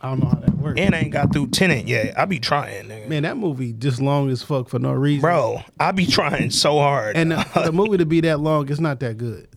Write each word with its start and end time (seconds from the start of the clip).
I 0.00 0.10
don't 0.10 0.20
know 0.20 0.28
how 0.28 0.36
that 0.38 0.54
works. 0.56 0.80
and 0.80 0.94
I 0.94 0.98
ain't 1.00 1.10
got 1.12 1.32
through 1.32 1.48
Tenet 1.48 1.86
yet. 1.88 2.18
I 2.18 2.24
be 2.24 2.38
trying, 2.38 2.86
nigga. 2.88 3.08
Man, 3.08 3.24
that 3.24 3.36
movie 3.36 3.72
just 3.72 4.00
long 4.00 4.30
as 4.30 4.42
fuck 4.42 4.68
for 4.68 4.78
no 4.78 4.92
reason. 4.92 5.22
bro. 5.22 5.62
I 5.80 5.92
be 5.92 6.06
trying 6.06 6.50
so 6.50 6.78
hard. 6.78 7.16
And 7.16 7.32
the, 7.32 7.46
the 7.64 7.72
movie 7.72 7.98
to 7.98 8.06
be 8.06 8.20
that 8.22 8.38
long, 8.40 8.68
it's 8.70 8.80
not 8.80 9.00
that 9.00 9.18
good. 9.18 9.48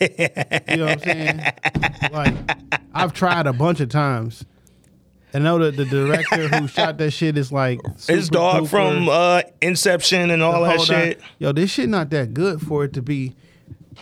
you 0.00 0.08
know 0.76 0.86
what 0.86 0.92
I'm 0.92 0.98
saying? 1.00 1.40
Like, 2.12 2.34
I've 2.94 3.12
tried 3.12 3.46
a 3.46 3.52
bunch 3.52 3.80
of 3.80 3.88
times. 3.88 4.44
I 5.32 5.38
know 5.40 5.58
that 5.58 5.76
the 5.76 5.84
director 5.84 6.46
who 6.48 6.68
shot 6.68 6.98
that 6.98 7.10
shit 7.10 7.36
is 7.36 7.50
like 7.50 7.80
His 8.06 8.28
dog 8.28 8.64
duper- 8.64 8.68
from 8.68 9.08
uh, 9.08 9.42
Inception 9.60 10.30
and 10.30 10.42
all 10.42 10.62
that 10.62 10.80
shit. 10.82 11.20
Yo, 11.40 11.50
this 11.52 11.70
shit 11.70 11.88
not 11.88 12.10
that 12.10 12.32
good 12.34 12.60
for 12.60 12.84
it 12.84 12.92
to 12.92 13.02
be 13.02 13.34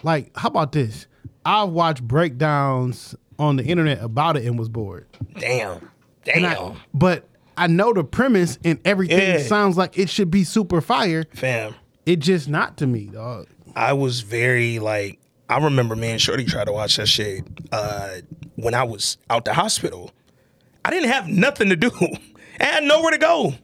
like. 0.02 0.30
How 0.36 0.48
about 0.48 0.72
this? 0.72 1.06
I've 1.44 1.70
watched 1.70 2.02
breakdowns 2.06 3.14
on 3.38 3.56
the 3.56 3.64
internet 3.64 4.02
about 4.02 4.36
it 4.36 4.44
and 4.46 4.58
was 4.58 4.68
bored. 4.68 5.06
Damn, 5.38 5.90
damn, 6.24 6.44
I- 6.44 6.76
but 6.94 7.28
I 7.56 7.66
know 7.66 7.92
the 7.92 8.04
premise 8.04 8.58
and 8.64 8.78
everything 8.84 9.18
Yeah. 9.18 9.42
sounds 9.42 9.76
like 9.76 9.98
it 9.98 10.08
should 10.08 10.30
be 10.30 10.44
super 10.44 10.80
fire. 10.80 11.24
fam. 11.34 11.74
It 12.06 12.18
just 12.18 12.48
not 12.48 12.76
to 12.78 12.86
me, 12.86 13.04
dog. 13.06 13.46
I 13.76 13.92
was 13.92 14.20
very 14.22 14.78
like. 14.78 15.18
I 15.48 15.58
remember 15.58 15.94
me 15.94 16.10
and 16.10 16.20
Shorty 16.20 16.44
tried 16.44 16.64
to 16.64 16.72
watch 16.72 16.96
that 16.96 17.06
shit 17.08 17.44
uh, 17.72 18.08
when 18.56 18.74
I 18.74 18.84
was 18.84 19.18
out 19.28 19.44
the 19.44 19.52
hospital. 19.52 20.10
I 20.84 20.90
didn't 20.90 21.10
have 21.10 21.28
nothing 21.28 21.68
to 21.68 21.76
do. 21.76 21.90
I 22.60 22.64
had 22.64 22.84
nowhere 22.84 23.10
to 23.10 23.18
go. 23.18 23.54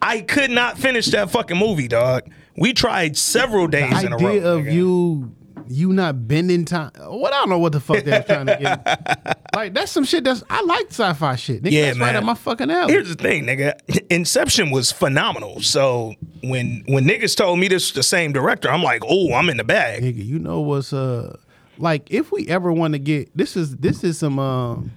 I 0.00 0.20
could 0.20 0.50
not 0.50 0.78
finish 0.78 1.06
that 1.06 1.30
fucking 1.30 1.58
movie, 1.58 1.88
dog. 1.88 2.22
We 2.56 2.72
tried 2.72 3.16
several 3.16 3.66
days 3.66 4.02
in 4.02 4.12
a 4.12 4.16
row. 4.16 4.28
idea 4.28 4.46
of 4.46 4.60
nigga. 4.62 4.72
you 4.72 5.34
you 5.68 5.92
not 5.92 6.26
bending 6.28 6.64
time. 6.64 6.90
What 6.98 7.32
I 7.32 7.38
don't 7.40 7.48
know 7.48 7.58
what 7.58 7.72
the 7.72 7.80
fuck 7.80 8.04
they're 8.04 8.22
trying 8.22 8.46
to 8.46 8.56
get. 8.56 9.38
like 9.54 9.74
that's 9.74 9.90
some 9.92 10.04
shit 10.04 10.24
that's 10.24 10.42
I 10.50 10.62
like 10.62 10.86
sci-fi 10.90 11.36
shit. 11.36 11.62
Nigga, 11.62 11.70
Yeah, 11.72 11.86
that's 11.86 11.98
right 11.98 12.06
man. 12.06 12.16
up 12.16 12.24
my 12.24 12.34
fucking 12.34 12.70
alley. 12.70 12.92
Here's 12.92 13.08
the 13.08 13.14
thing, 13.22 13.44
nigga. 13.44 13.74
Inception 14.10 14.70
was 14.70 14.90
phenomenal. 14.92 15.60
So 15.60 16.14
when 16.42 16.82
when 16.86 17.04
niggas 17.06 17.36
told 17.36 17.58
me 17.58 17.68
this 17.68 17.88
was 17.88 17.94
the 17.94 18.02
same 18.02 18.32
director, 18.32 18.70
I'm 18.70 18.82
like, 18.82 19.02
oh, 19.06 19.32
I'm 19.34 19.48
in 19.48 19.56
the 19.56 19.64
bag. 19.64 20.02
Nigga, 20.02 20.24
you 20.24 20.38
know 20.38 20.60
what's 20.60 20.92
uh 20.92 21.36
like 21.78 22.10
if 22.10 22.30
we 22.30 22.46
ever 22.48 22.72
want 22.72 22.92
to 22.94 22.98
get 22.98 23.36
this 23.36 23.56
is 23.56 23.76
this 23.76 24.04
is 24.04 24.18
some 24.18 24.38
um 24.38 24.90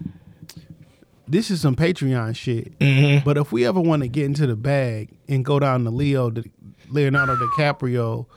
this 1.27 1.51
is 1.51 1.59
some 1.61 1.75
Patreon 1.75 2.35
shit. 2.35 2.77
Mm-hmm. 2.79 3.25
But 3.25 3.37
if 3.37 3.51
we 3.51 3.65
ever 3.65 3.81
want 3.81 4.01
to 4.03 4.07
get 4.07 4.25
into 4.25 4.47
the 4.47 4.55
bag 4.55 5.09
and 5.27 5.43
go 5.43 5.59
down 5.59 5.83
the 5.83 5.91
Leo 5.91 6.29
the 6.29 6.49
Leonardo 6.89 7.35
DiCaprio 7.35 8.27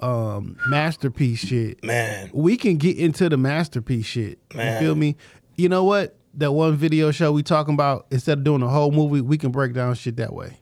um 0.00 0.56
masterpiece 0.68 1.40
shit, 1.40 1.82
Man, 1.84 2.30
we 2.32 2.56
can 2.56 2.76
get 2.76 2.96
into 2.98 3.28
the 3.28 3.36
masterpiece 3.36 4.06
shit. 4.06 4.38
Man. 4.54 4.74
You 4.74 4.88
feel 4.88 4.94
me? 4.94 5.16
You 5.56 5.68
know 5.68 5.84
what? 5.84 6.16
That 6.34 6.52
one 6.52 6.76
video 6.76 7.10
show 7.10 7.32
we 7.32 7.42
talking 7.42 7.74
about, 7.74 8.06
instead 8.10 8.38
of 8.38 8.44
doing 8.44 8.62
a 8.62 8.68
whole 8.68 8.92
movie, 8.92 9.20
we 9.20 9.38
can 9.38 9.50
break 9.50 9.72
down 9.74 9.94
shit 9.94 10.16
that 10.18 10.32
way. 10.32 10.58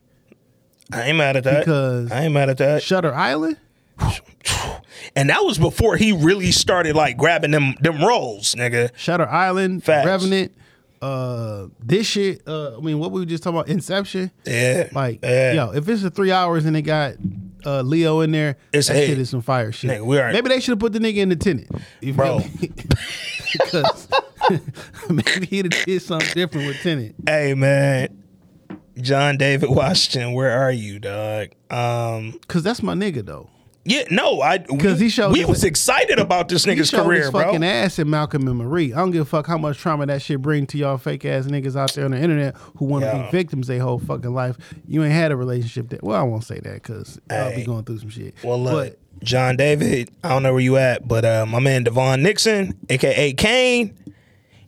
I 0.93 1.03
ain't 1.03 1.19
mad 1.19 1.37
at 1.37 1.45
that. 1.45 1.61
Because- 1.61 2.11
I 2.13 2.23
ain't 2.25 2.33
mad 2.35 2.49
at 2.49 2.59
that. 2.59 2.83
Shutter 2.83 3.13
Island? 3.13 3.59
And 5.15 5.31
that 5.31 5.45
was 5.45 5.59
before 5.59 5.97
he 5.97 6.13
really 6.13 6.51
started 6.51 6.97
like 6.97 7.17
grabbing 7.17 7.51
them 7.51 7.75
them 7.81 8.03
roles, 8.03 8.55
nigga. 8.55 8.91
Shutter 8.97 9.27
Island, 9.27 9.85
Facts. 9.85 10.07
Revenant, 10.07 10.53
uh, 11.01 11.67
this 11.83 12.07
shit. 12.07 12.43
Uh, 12.47 12.77
I 12.77 12.81
mean, 12.81 12.99
what 12.99 13.13
we 13.13 13.21
were 13.21 13.27
just 13.27 13.43
talking 13.43 13.59
about, 13.59 13.69
Inception. 13.69 14.31
Yeah. 14.45 14.89
Like, 14.93 15.21
yeah. 15.23 15.53
yo, 15.53 15.71
if 15.73 15.89
it's 15.89 16.03
a 16.03 16.11
three 16.11 16.33
hours 16.33 16.65
and 16.67 16.75
they 16.75 16.83
got 16.83 17.15
uh, 17.67 17.83
Leo 17.83 18.21
in 18.21 18.31
there, 18.33 18.57
It's 18.73 18.89
that 18.89 19.07
shit 19.07 19.19
is 19.19 19.29
some 19.31 19.43
fire 19.43 19.73
shit. 19.73 19.91
Nigga, 19.91 20.07
we 20.07 20.19
are- 20.19 20.33
maybe 20.33 20.49
they 20.49 20.61
should 20.61 20.73
have 20.73 20.79
put 20.79 20.93
the 20.93 20.99
nigga 21.01 21.17
in 21.19 21.29
the 21.29 21.37
Tenet, 21.37 21.69
you 22.01 22.15
feel 22.15 22.39
Bro. 22.39 22.39
me? 22.39 22.71
because 23.53 24.09
maybe 25.11 25.47
he'd 25.47 25.73
have 25.75 25.85
did 25.85 26.01
something 26.03 26.29
different 26.35 26.67
with 26.69 26.77
Tenet. 26.83 27.15
Hey 27.27 27.55
man. 27.55 28.23
John 29.01 29.37
David 29.37 29.69
Washington, 29.71 30.33
where 30.33 30.51
are 30.51 30.73
you, 30.73 30.99
dog? 30.99 31.49
Um 31.71 32.33
Because 32.41 32.63
that's 32.63 32.83
my 32.83 32.95
nigga 32.95 33.25
though. 33.25 33.51
Yeah, 33.87 34.05
no, 34.11 34.41
I 34.41 34.59
because 34.59 35.01
he 35.01 35.09
showed 35.09 35.33
we 35.33 35.45
was 35.45 35.65
excited 35.65 36.19
about 36.19 36.49
this 36.49 36.67
nigga's 36.67 36.91
career, 36.91 37.23
his 37.23 37.31
bro. 37.31 37.43
fucking 37.45 37.65
ass 37.65 37.99
in 37.99 38.11
Malcolm 38.11 38.47
and 38.49 38.59
Marie. 38.59 38.93
I 38.93 38.97
don't 38.97 39.11
give 39.13 39.23
a 39.23 39.25
fuck 39.25 39.47
how 39.47 39.57
much 39.59 39.79
trauma 39.79 40.07
that 40.07 40.21
shit 40.23 40.43
bring 40.43 40.67
to 40.69 40.79
y'all 40.79 40.99
fake 40.99 41.25
ass 41.25 41.47
niggas 41.47 41.77
out 41.77 41.93
there 41.95 42.05
on 42.05 42.11
the 42.11 42.21
internet 42.21 42.57
who 42.77 42.85
want 42.85 43.05
to 43.05 43.09
Yeah. 43.09 43.23
be 43.25 43.31
victims 43.31 43.67
their 43.69 43.81
whole 43.81 43.99
fucking 43.99 44.35
life. 44.35 44.57
You 44.89 45.03
ain't 45.05 45.13
had 45.13 45.33
a 45.33 45.37
relationship 45.37 45.89
that. 45.91 46.03
Well, 46.03 46.21
I 46.21 46.25
won't 46.25 46.45
say 46.45 46.61
that 46.61 46.75
because 46.75 47.21
I'll 47.31 47.55
be 47.55 47.65
going 47.65 47.85
through 47.85 47.99
some 48.01 48.11
shit. 48.11 48.35
Well, 48.43 48.63
look, 48.63 48.73
but 48.73 49.25
John 49.25 49.57
David, 49.57 50.11
I 50.23 50.29
don't 50.31 50.43
know 50.43 50.53
where 50.53 50.61
you 50.63 50.77
at, 50.77 51.07
but 51.09 51.25
uh, 51.25 51.47
my 51.47 51.59
man 51.61 51.85
Devon 51.85 52.23
Nixon, 52.23 52.77
aka 52.91 53.33
Kane, 53.33 53.97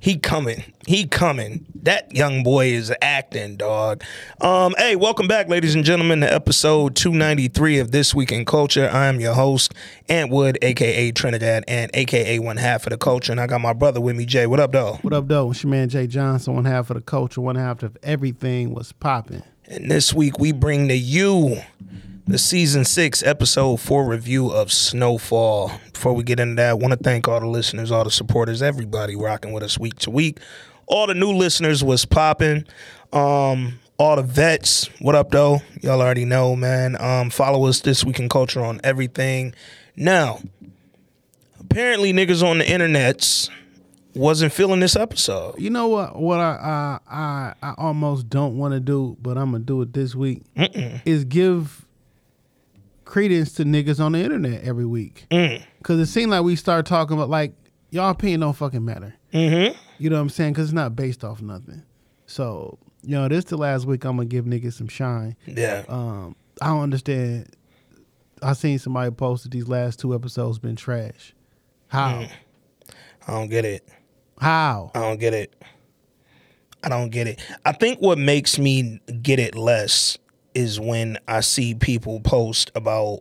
he 0.01 0.17
coming. 0.19 0.63
He 0.87 1.07
coming. 1.07 1.67
That 1.83 2.15
young 2.15 2.43
boy 2.43 2.67
is 2.67 2.93
acting, 3.03 3.57
dog. 3.57 4.03
Um, 4.41 4.75
hey, 4.79 4.95
welcome 4.95 5.27
back, 5.27 5.49
ladies 5.49 5.75
and 5.75 5.85
gentlemen, 5.85 6.21
to 6.21 6.33
episode 6.33 6.95
293 6.95 7.79
of 7.81 7.91
This 7.91 8.15
Week 8.15 8.31
in 8.31 8.45
Culture. 8.45 8.89
I 8.93 9.07
am 9.07 9.19
your 9.19 9.35
host, 9.35 9.75
Ant 10.09 10.31
Wood, 10.31 10.57
aka 10.63 11.11
Trinidad, 11.11 11.65
and 11.67 11.91
aka 11.95 12.39
one 12.39 12.59
half 12.59 12.87
of 12.87 12.91
the 12.91 12.99
culture. 12.99 13.33
And 13.33 13.41
I 13.41 13.47
got 13.47 13.61
my 13.61 13.73
brother 13.73 14.01
with 14.01 14.17
me, 14.17 14.25
Jay. 14.25 14.47
What 14.47 14.61
up, 14.61 14.73
though? 14.73 14.99
what 15.03 15.13
up, 15.13 15.27
though? 15.27 15.51
It's 15.51 15.65
your 15.65 15.71
man 15.71 15.89
Jay 15.89 16.07
Johnson. 16.07 16.55
One 16.55 16.65
half 16.65 16.91
of 16.91 16.95
the 16.97 17.03
culture, 17.03 17.41
one 17.41 17.57
half 17.57 17.83
of 17.83 17.97
everything 18.03 18.75
was 18.75 18.93
popping. 18.93 19.43
And 19.67 19.91
this 19.91 20.15
week 20.15 20.39
we 20.39 20.53
bring 20.53 20.89
to 20.89 20.97
you 20.97 21.61
the 22.29 22.37
season 22.37 22.85
six, 22.85 23.23
episode 23.23 23.81
four 23.81 24.05
review 24.07 24.51
of 24.51 24.71
Snowfall. 24.71 25.73
Before 25.95 26.13
we 26.13 26.23
get 26.23 26.39
into 26.39 26.57
that, 26.57 26.71
I 26.71 26.75
want 26.75 26.93
to 26.93 26.99
thank 26.99 27.27
all 27.27 27.41
the 27.41 27.47
listeners, 27.47 27.91
all 27.91 28.05
the 28.05 28.11
supporters, 28.11 28.61
everybody 28.61 29.17
rocking 29.17 29.55
with 29.55 29.63
us 29.63 29.79
week 29.79 29.99
to 30.01 30.11
week. 30.11 30.39
All 30.87 31.07
the 31.07 31.15
new 31.15 31.33
listeners 31.33 31.83
was 31.83 32.05
popping. 32.05 32.67
Um, 33.15 33.79
all 33.97 34.17
the 34.17 34.23
vets, 34.23 34.91
what 35.01 35.15
up 35.15 35.31
though? 35.31 35.63
Y'all 35.81 36.03
already 36.03 36.27
know, 36.27 36.55
man. 36.55 37.01
Um, 37.01 37.31
follow 37.31 37.65
us 37.65 37.81
this 37.81 38.05
week 38.05 38.21
in 38.21 38.29
culture 38.29 38.63
on 38.63 38.79
everything. 38.85 39.55
Now, 39.97 40.43
apparently 41.59 42.13
niggas 42.13 42.43
on 42.43 42.59
the 42.59 42.65
internets 42.65 43.49
wasn't 44.15 44.53
feeling 44.53 44.81
this 44.81 44.97
episode. 44.97 45.59
You 45.59 45.71
know 45.71 45.89
what? 45.89 46.17
What 46.17 46.41
I 46.41 46.99
I 47.11 47.15
I, 47.17 47.55
I 47.71 47.75
almost 47.79 48.29
don't 48.29 48.59
want 48.59 48.75
to 48.75 48.81
do, 48.81 49.17
but 49.23 49.39
I'm 49.39 49.53
gonna 49.53 49.65
do 49.65 49.81
it 49.81 49.95
this 49.95 50.15
week. 50.15 50.43
Is 51.07 51.25
give 51.25 51.87
credence 53.09 53.53
to 53.55 53.65
niggas 53.65 54.05
on 54.05 54.13
the 54.13 54.23
internet 54.23 54.63
every 54.63 54.85
week. 54.85 55.27
Mm. 55.31 55.63
Cause 55.83 55.99
it 55.99 56.07
seemed 56.07 56.31
like 56.31 56.45
we 56.45 56.55
start 56.55 56.85
talking 56.85 57.17
about 57.17 57.31
like 57.31 57.55
y'all 57.91 58.11
opinion 58.11 58.41
don't 58.41 58.53
fucking 58.53 58.85
matter. 58.85 59.15
Mm-hmm. 59.33 59.77
You 59.99 60.11
know 60.11 60.17
what 60.17 60.23
I'm 60.23 60.29
saying? 60.29 60.55
Cause 60.55 60.67
it's 60.67 60.73
not 60.75 60.95
based 60.95 61.25
off 61.25 61.41
nothing. 61.41 61.83
So 62.27 62.79
you 63.03 63.17
know, 63.17 63.27
this 63.27 63.47
the 63.47 63.57
last 63.57 63.87
week 63.87 64.05
I'm 64.05 64.17
gonna 64.17 64.27
give 64.27 64.45
niggas 64.45 64.75
some 64.75 64.89
shine. 64.89 65.37
Yeah. 65.47 65.85
Um, 65.89 66.37
I 66.61 66.67
don't 66.67 66.83
understand. 66.83 67.57
I 68.43 68.53
seen 68.53 68.79
somebody 68.79 69.11
posted 69.11 69.53
these 69.53 69.69
last 69.69 69.99
two 69.99 70.15
episodes 70.15 70.59
been 70.59 70.77
trash. 70.77 71.35
How? 71.89 72.21
Mm. 72.21 72.31
I 73.27 73.33
don't 73.33 73.49
get 73.49 73.65
it. 73.65 73.89
How? 74.39 74.91
I 74.95 75.01
don't 75.01 75.19
get 75.19 75.33
it. 75.33 75.55
I 76.85 76.91
don't 76.91 77.09
get 77.09 77.27
it. 77.27 77.41
I 77.65 77.73
think 77.73 78.01
what 78.01 78.19
makes 78.19 78.59
me 78.59 79.01
get 79.23 79.41
it 79.41 79.57
less 79.57 80.19
is 80.55 80.81
when 80.81 81.19
I 81.29 81.41
see 81.41 81.75
people 81.75 82.21
post 82.21 82.71
about 82.75 83.21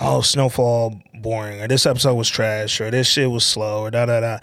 oh 0.00 0.20
snowfall 0.20 1.00
boring 1.14 1.60
or 1.60 1.68
this 1.68 1.86
episode 1.86 2.14
was 2.14 2.28
trash 2.28 2.80
or 2.80 2.90
this 2.90 3.08
shit 3.08 3.30
was 3.30 3.44
slow 3.44 3.82
or 3.82 3.90
da 3.90 4.06
da 4.06 4.20
da. 4.20 4.38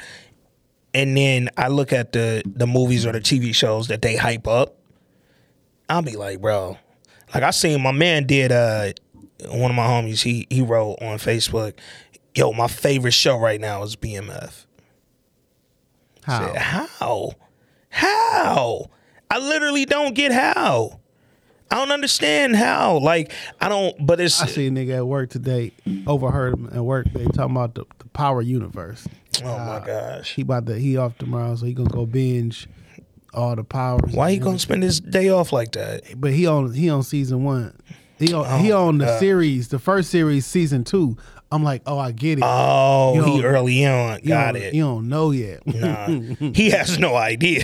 And 0.93 1.15
then 1.15 1.49
I 1.57 1.67
look 1.67 1.91
at 1.91 2.13
the 2.13 2.41
the 2.45 2.67
movies 2.67 3.05
or 3.05 3.11
the 3.11 3.19
TV 3.19 3.53
shows 3.53 3.87
that 3.87 4.01
they 4.01 4.15
hype 4.15 4.47
up. 4.47 4.75
I'll 5.89 6.01
be 6.01 6.15
like, 6.15 6.41
bro. 6.41 6.77
Like 7.33 7.43
I 7.43 7.51
seen 7.51 7.81
my 7.81 7.91
man 7.91 8.25
did 8.25 8.51
uh 8.51 8.93
one 9.49 9.71
of 9.71 9.75
my 9.75 9.85
homies, 9.85 10.23
he 10.23 10.47
he 10.49 10.61
wrote 10.61 10.97
on 11.01 11.17
Facebook, 11.17 11.73
yo, 12.33 12.53
my 12.53 12.67
favorite 12.67 13.13
show 13.13 13.37
right 13.37 13.59
now 13.59 13.83
is 13.83 13.95
BMF. 13.95 14.65
How? 16.23 16.39
Said, 16.39 16.55
how? 16.55 17.33
How? 17.89 18.89
I 19.29 19.39
literally 19.39 19.85
don't 19.85 20.15
get 20.15 20.31
how. 20.31 20.99
I 21.71 21.75
don't 21.75 21.91
understand 21.91 22.55
how. 22.55 22.97
Like 22.99 23.31
I 23.59 23.69
don't. 23.69 24.05
But 24.05 24.19
it's 24.19 24.41
I 24.41 24.45
see 24.47 24.67
a 24.67 24.71
nigga 24.71 24.97
at 24.97 25.07
work 25.07 25.29
today. 25.29 25.71
Overheard 26.07 26.53
him 26.53 26.69
at 26.73 26.83
work. 26.83 27.07
They 27.13 27.25
talking 27.25 27.55
about 27.55 27.75
the, 27.75 27.85
the 27.99 28.05
power 28.09 28.41
universe. 28.41 29.07
oh 29.43 29.57
my 29.57 29.77
uh, 29.77 29.79
gosh. 29.79 30.33
He 30.35 30.43
about 30.43 30.65
to 30.67 30.77
he 30.77 30.97
off 30.97 31.17
tomorrow, 31.17 31.55
so 31.55 31.65
he 31.65 31.73
gonna 31.73 31.89
go 31.89 32.05
binge 32.05 32.67
all 33.33 33.55
the 33.55 33.63
power. 33.63 33.99
Why 34.11 34.31
he 34.31 34.37
gonna 34.37 34.59
spend 34.59 34.83
his 34.83 34.99
day 34.99 35.29
off 35.29 35.51
like 35.51 35.71
that? 35.73 36.03
But 36.15 36.31
he 36.33 36.45
on 36.47 36.73
he 36.73 36.89
on 36.89 37.03
season 37.03 37.43
one. 37.43 37.77
He 38.17 38.33
on 38.33 38.61
he 38.61 38.71
Oh, 38.71 38.87
on 38.87 38.97
the 38.99 39.05
God. 39.05 39.19
series, 39.19 39.67
the 39.69 39.79
first 39.79 40.09
series, 40.09 40.45
season 40.45 40.83
two. 40.83 41.17
I'm 41.55 41.63
like, 41.63 41.81
oh, 41.85 41.97
I 41.97 42.11
get 42.11 42.39
it. 42.39 42.43
Oh, 42.45 43.13
You 43.15 43.23
he 43.23 43.43
early 43.43 43.85
on. 43.85 44.19
Got 44.21 44.55
it. 44.55 44.73
You 44.73 44.83
don't 44.83 45.09
know 45.09 45.31
yet. 45.31 45.65
Nah, 45.65 46.07
he 46.53 46.69
has 46.71 46.99
no 46.99 47.15
idea. 47.15 47.63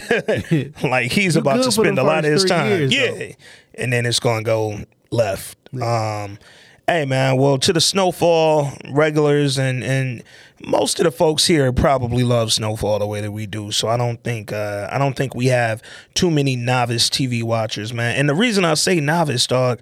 like 0.84 1.12
he's 1.12 1.36
about 1.36 1.64
to 1.64 1.72
spend 1.72 2.00
a 2.00 2.04
lot 2.04 2.26
of 2.26 2.32
his 2.32 2.46
time. 2.46 2.68
years, 2.68 2.94
yeah, 2.94 3.12
though. 3.12 3.32
and 3.76 3.92
then 3.94 4.06
it's 4.06 4.20
gonna 4.20 4.44
go 4.44 4.80
left. 5.12 5.58
Um, 5.82 6.38
Hey 6.88 7.06
man, 7.06 7.38
well 7.38 7.58
to 7.60 7.72
the 7.72 7.80
snowfall 7.80 8.74
regulars 8.92 9.58
and 9.58 9.82
and 9.82 10.24
most 10.66 11.00
of 11.00 11.06
the 11.06 11.12
folks 11.12 11.46
here 11.46 11.72
probably 11.72 12.24
love 12.24 12.52
snowfall 12.52 13.00
the 13.00 13.08
way 13.08 13.22
that 13.22 13.32
we 13.32 13.46
do. 13.46 13.72
So 13.72 13.88
I 13.88 13.96
don't 13.96 14.22
think 14.24 14.52
uh, 14.52 14.90
I 14.92 14.98
don't 14.98 15.16
think 15.16 15.34
we 15.34 15.46
have 15.46 15.82
too 16.16 16.30
many 16.30 16.56
novice 16.58 17.10
TV 17.10 17.44
watchers, 17.44 17.94
man. 17.94 18.18
And 18.18 18.28
the 18.28 18.36
reason 18.36 18.66
I 18.66 18.74
say 18.74 19.00
novice, 19.00 19.48
dog, 19.48 19.80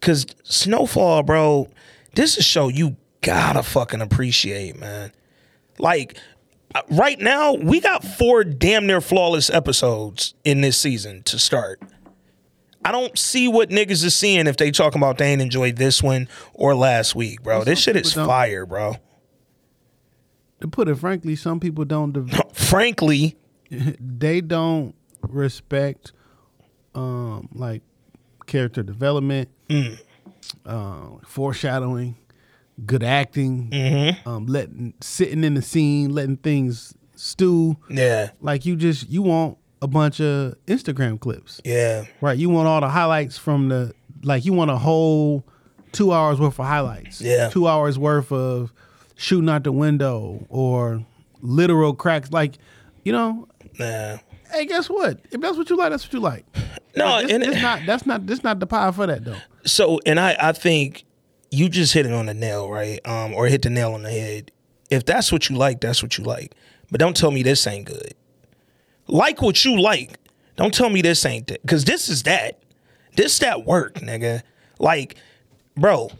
because 0.00 0.26
snowfall, 0.42 1.22
bro, 1.22 1.68
this 2.14 2.36
is 2.36 2.44
show 2.44 2.68
you 2.68 2.96
gotta 3.22 3.62
fucking 3.62 4.00
appreciate, 4.00 4.78
man. 4.78 5.12
Like 5.78 6.16
uh, 6.74 6.82
right 6.90 7.18
now, 7.18 7.54
we 7.54 7.80
got 7.80 8.04
four 8.04 8.44
damn 8.44 8.86
near 8.86 9.00
flawless 9.00 9.50
episodes 9.50 10.34
in 10.44 10.60
this 10.60 10.78
season 10.78 11.22
to 11.24 11.38
start. 11.38 11.80
I 12.84 12.92
don't 12.92 13.18
see 13.18 13.46
what 13.48 13.68
niggas 13.68 14.02
is 14.04 14.14
seeing 14.14 14.46
if 14.46 14.56
they 14.56 14.70
talking 14.70 15.00
about 15.02 15.18
they 15.18 15.32
ain't 15.32 15.42
enjoyed 15.42 15.76
this 15.76 16.02
one 16.02 16.28
or 16.54 16.74
last 16.74 17.14
week, 17.14 17.42
bro. 17.42 17.62
This 17.64 17.78
shit 17.78 17.96
is 17.96 18.12
fire, 18.14 18.64
bro. 18.64 18.96
To 20.60 20.68
put 20.68 20.88
it 20.88 20.94
frankly, 20.96 21.36
some 21.36 21.60
people 21.60 21.84
don't. 21.84 22.12
De- 22.12 22.44
Frankly, 22.54 23.36
they 23.70 24.40
don't 24.40 24.94
respect, 25.22 26.12
um, 26.94 27.48
like 27.52 27.82
character 28.46 28.82
development, 28.82 29.48
Mm. 29.68 29.98
uh, 30.66 31.06
foreshadowing, 31.26 32.16
good 32.86 33.02
acting, 33.02 33.70
Mm-hmm. 33.70 34.28
um, 34.28 34.46
letting 34.46 34.94
sitting 35.00 35.44
in 35.44 35.54
the 35.54 35.62
scene, 35.62 36.10
letting 36.14 36.36
things 36.38 36.94
stew. 37.16 37.76
yeah, 37.88 38.30
Like 38.40 38.64
you 38.66 38.76
just 38.76 39.08
you 39.08 39.22
want 39.22 39.58
a 39.82 39.86
bunch 39.86 40.20
of 40.20 40.54
Instagram 40.66 41.18
clips, 41.20 41.60
yeah, 41.64 42.04
right? 42.20 42.36
You 42.38 42.50
want 42.50 42.68
all 42.68 42.80
the 42.80 42.88
highlights 42.88 43.38
from 43.38 43.68
the 43.68 43.94
like 44.22 44.44
you 44.44 44.52
want 44.52 44.70
a 44.70 44.76
whole 44.76 45.44
two 45.92 46.12
hours 46.12 46.38
worth 46.40 46.58
of 46.58 46.66
highlights, 46.66 47.20
Yeah. 47.20 47.48
two 47.48 47.66
hours 47.66 47.98
worth 47.98 48.30
of 48.32 48.72
shooting 49.16 49.48
out 49.50 49.64
the 49.64 49.72
window 49.72 50.46
or 50.48 51.04
literal 51.42 51.94
cracks, 51.94 52.30
like 52.30 52.58
you 53.04 53.12
know. 53.12 53.48
nah. 53.78 54.18
Hey, 54.52 54.66
guess 54.66 54.90
what? 54.90 55.20
If 55.30 55.40
that's 55.40 55.56
what 55.56 55.70
you 55.70 55.76
like, 55.76 55.90
that's 55.90 56.04
what 56.04 56.12
you 56.12 56.18
like. 56.20 56.44
No, 56.96 57.04
Like, 57.06 57.24
it's, 57.24 57.32
and 57.32 57.42
it's 57.44 57.62
not. 57.62 57.80
That's 57.86 58.04
not. 58.04 58.26
This 58.26 58.42
not 58.42 58.58
the 58.60 58.66
pie 58.66 58.90
for 58.90 59.06
that 59.06 59.24
though. 59.24 59.36
so 59.64 60.00
and 60.04 60.18
I 60.18 60.36
I 60.40 60.52
think 60.52 61.04
you 61.50 61.68
just 61.68 61.92
hit 61.92 62.06
it 62.06 62.12
on 62.12 62.26
the 62.26 62.34
nail, 62.34 62.70
right? 62.70 63.00
Um, 63.06 63.34
or 63.34 63.46
hit 63.46 63.62
the 63.62 63.70
nail 63.70 63.94
on 63.94 64.02
the 64.02 64.10
head. 64.10 64.52
If 64.90 65.04
that's 65.04 65.30
what 65.30 65.48
you 65.48 65.56
like, 65.56 65.80
that's 65.80 66.02
what 66.02 66.16
you 66.16 66.24
like. 66.24 66.54
But 66.90 67.00
don't 67.00 67.16
tell 67.16 67.30
me 67.30 67.42
this 67.42 67.66
ain't 67.66 67.86
good. 67.86 68.14
Like 69.06 69.42
what 69.42 69.64
you 69.64 69.80
like. 69.80 70.18
Don't 70.56 70.74
tell 70.74 70.90
me 70.90 71.02
this 71.02 71.24
ain't 71.24 71.48
that. 71.48 71.60
Cause 71.66 71.84
this 71.84 72.08
is 72.08 72.24
that. 72.24 72.60
This 73.16 73.38
that 73.40 73.64
work, 73.64 73.94
nigga. 73.94 74.42
Like, 74.78 75.16
bro. 75.76 76.10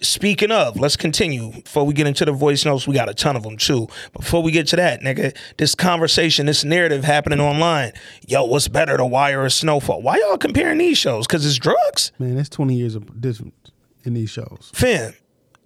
Speaking 0.00 0.50
of, 0.50 0.78
let's 0.78 0.96
continue. 0.96 1.62
Before 1.62 1.84
we 1.84 1.94
get 1.94 2.06
into 2.06 2.26
the 2.26 2.32
voice 2.32 2.66
notes, 2.66 2.86
we 2.86 2.94
got 2.94 3.08
a 3.08 3.14
ton 3.14 3.36
of 3.36 3.42
them 3.42 3.56
too. 3.56 3.86
Before 4.12 4.42
we 4.42 4.52
get 4.52 4.66
to 4.68 4.76
that, 4.76 5.00
nigga, 5.00 5.34
this 5.56 5.74
conversation, 5.74 6.44
this 6.44 6.62
narrative 6.62 7.04
happening 7.04 7.40
online. 7.40 7.92
Yo, 8.26 8.44
what's 8.44 8.68
better, 8.68 8.98
The 8.98 9.06
Wire 9.06 9.42
or 9.44 9.48
Snowfall? 9.48 10.02
Why 10.02 10.18
y'all 10.18 10.36
comparing 10.36 10.78
these 10.78 10.98
shows? 10.98 11.26
Cause 11.26 11.46
it's 11.46 11.56
drugs. 11.56 12.12
Man, 12.18 12.36
that's 12.36 12.50
twenty 12.50 12.74
years 12.74 12.96
of 12.96 13.18
difference 13.20 13.70
in 14.04 14.14
these 14.14 14.30
shows. 14.30 14.70
Finn, 14.74 15.14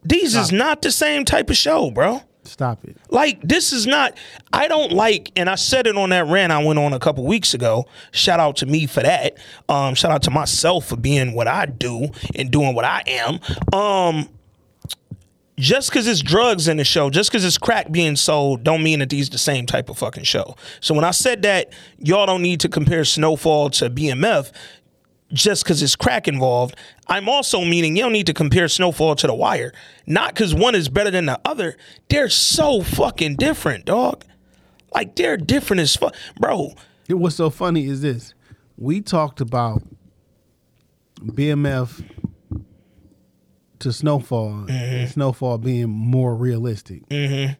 these 0.04 0.34
is 0.34 0.52
not 0.52 0.82
the 0.82 0.90
same 0.90 1.24
type 1.24 1.50
of 1.50 1.56
show, 1.56 1.90
bro. 1.90 2.22
Stop 2.44 2.84
it. 2.84 2.96
Like 3.10 3.42
this 3.42 3.72
is 3.72 3.86
not. 3.86 4.16
I 4.52 4.68
don't 4.68 4.92
like, 4.92 5.30
and 5.36 5.50
I 5.50 5.54
said 5.56 5.86
it 5.86 5.96
on 5.96 6.10
that 6.10 6.26
rant 6.26 6.50
I 6.50 6.64
went 6.64 6.78
on 6.78 6.92
a 6.92 6.98
couple 6.98 7.26
weeks 7.26 7.52
ago. 7.52 7.86
Shout 8.10 8.40
out 8.40 8.56
to 8.56 8.66
me 8.66 8.86
for 8.86 9.02
that. 9.02 9.36
Um, 9.68 9.94
shout 9.94 10.10
out 10.10 10.22
to 10.22 10.30
myself 10.30 10.86
for 10.86 10.96
being 10.96 11.34
what 11.34 11.46
I 11.46 11.66
do 11.66 12.08
and 12.34 12.50
doing 12.50 12.74
what 12.74 12.84
I 12.84 13.02
am. 13.06 13.40
Um, 13.72 14.28
just 15.58 15.90
because 15.90 16.06
it's 16.06 16.20
drugs 16.20 16.68
in 16.68 16.76
the 16.76 16.84
show, 16.84 17.10
just 17.10 17.30
because 17.30 17.44
it's 17.44 17.58
crack 17.58 17.90
being 17.90 18.16
sold, 18.16 18.62
don't 18.62 18.82
mean 18.82 19.00
that 19.00 19.10
these 19.10 19.28
the 19.28 19.38
same 19.38 19.66
type 19.66 19.88
of 19.88 19.98
fucking 19.98 20.24
show. 20.24 20.54
So 20.80 20.94
when 20.94 21.04
I 21.04 21.10
said 21.10 21.42
that 21.42 21.72
y'all 21.98 22.26
don't 22.26 22.42
need 22.42 22.60
to 22.60 22.68
compare 22.68 23.04
Snowfall 23.04 23.70
to 23.70 23.90
BMF, 23.90 24.52
just 25.32 25.62
because 25.64 25.82
it's 25.82 25.94
crack 25.96 26.26
involved, 26.28 26.74
I'm 27.06 27.28
also 27.28 27.64
meaning 27.64 27.96
you 27.96 28.02
don't 28.02 28.12
need 28.12 28.26
to 28.26 28.34
compare 28.34 28.68
Snowfall 28.68 29.16
to 29.16 29.26
The 29.26 29.34
Wire. 29.34 29.72
Not 30.06 30.34
because 30.34 30.54
one 30.54 30.74
is 30.74 30.88
better 30.88 31.10
than 31.10 31.26
the 31.26 31.38
other. 31.44 31.76
They're 32.08 32.28
so 32.30 32.82
fucking 32.82 33.36
different, 33.36 33.84
dog. 33.84 34.24
Like 34.94 35.16
they're 35.16 35.36
different 35.36 35.80
as 35.80 35.94
fuck, 35.94 36.14
bro. 36.40 36.72
What's 37.08 37.36
so 37.36 37.50
funny 37.50 37.84
is 37.86 38.00
this: 38.02 38.32
we 38.76 39.00
talked 39.02 39.40
about 39.40 39.82
BMF 41.20 42.04
to 43.80 43.92
Snowfall, 43.92 44.50
Mm-hmm. 44.50 44.70
and 44.70 45.08
Snowfall 45.10 45.58
being 45.58 45.88
more 45.88 46.34
realistic. 46.34 47.06
Mm-hmm. 47.08 47.52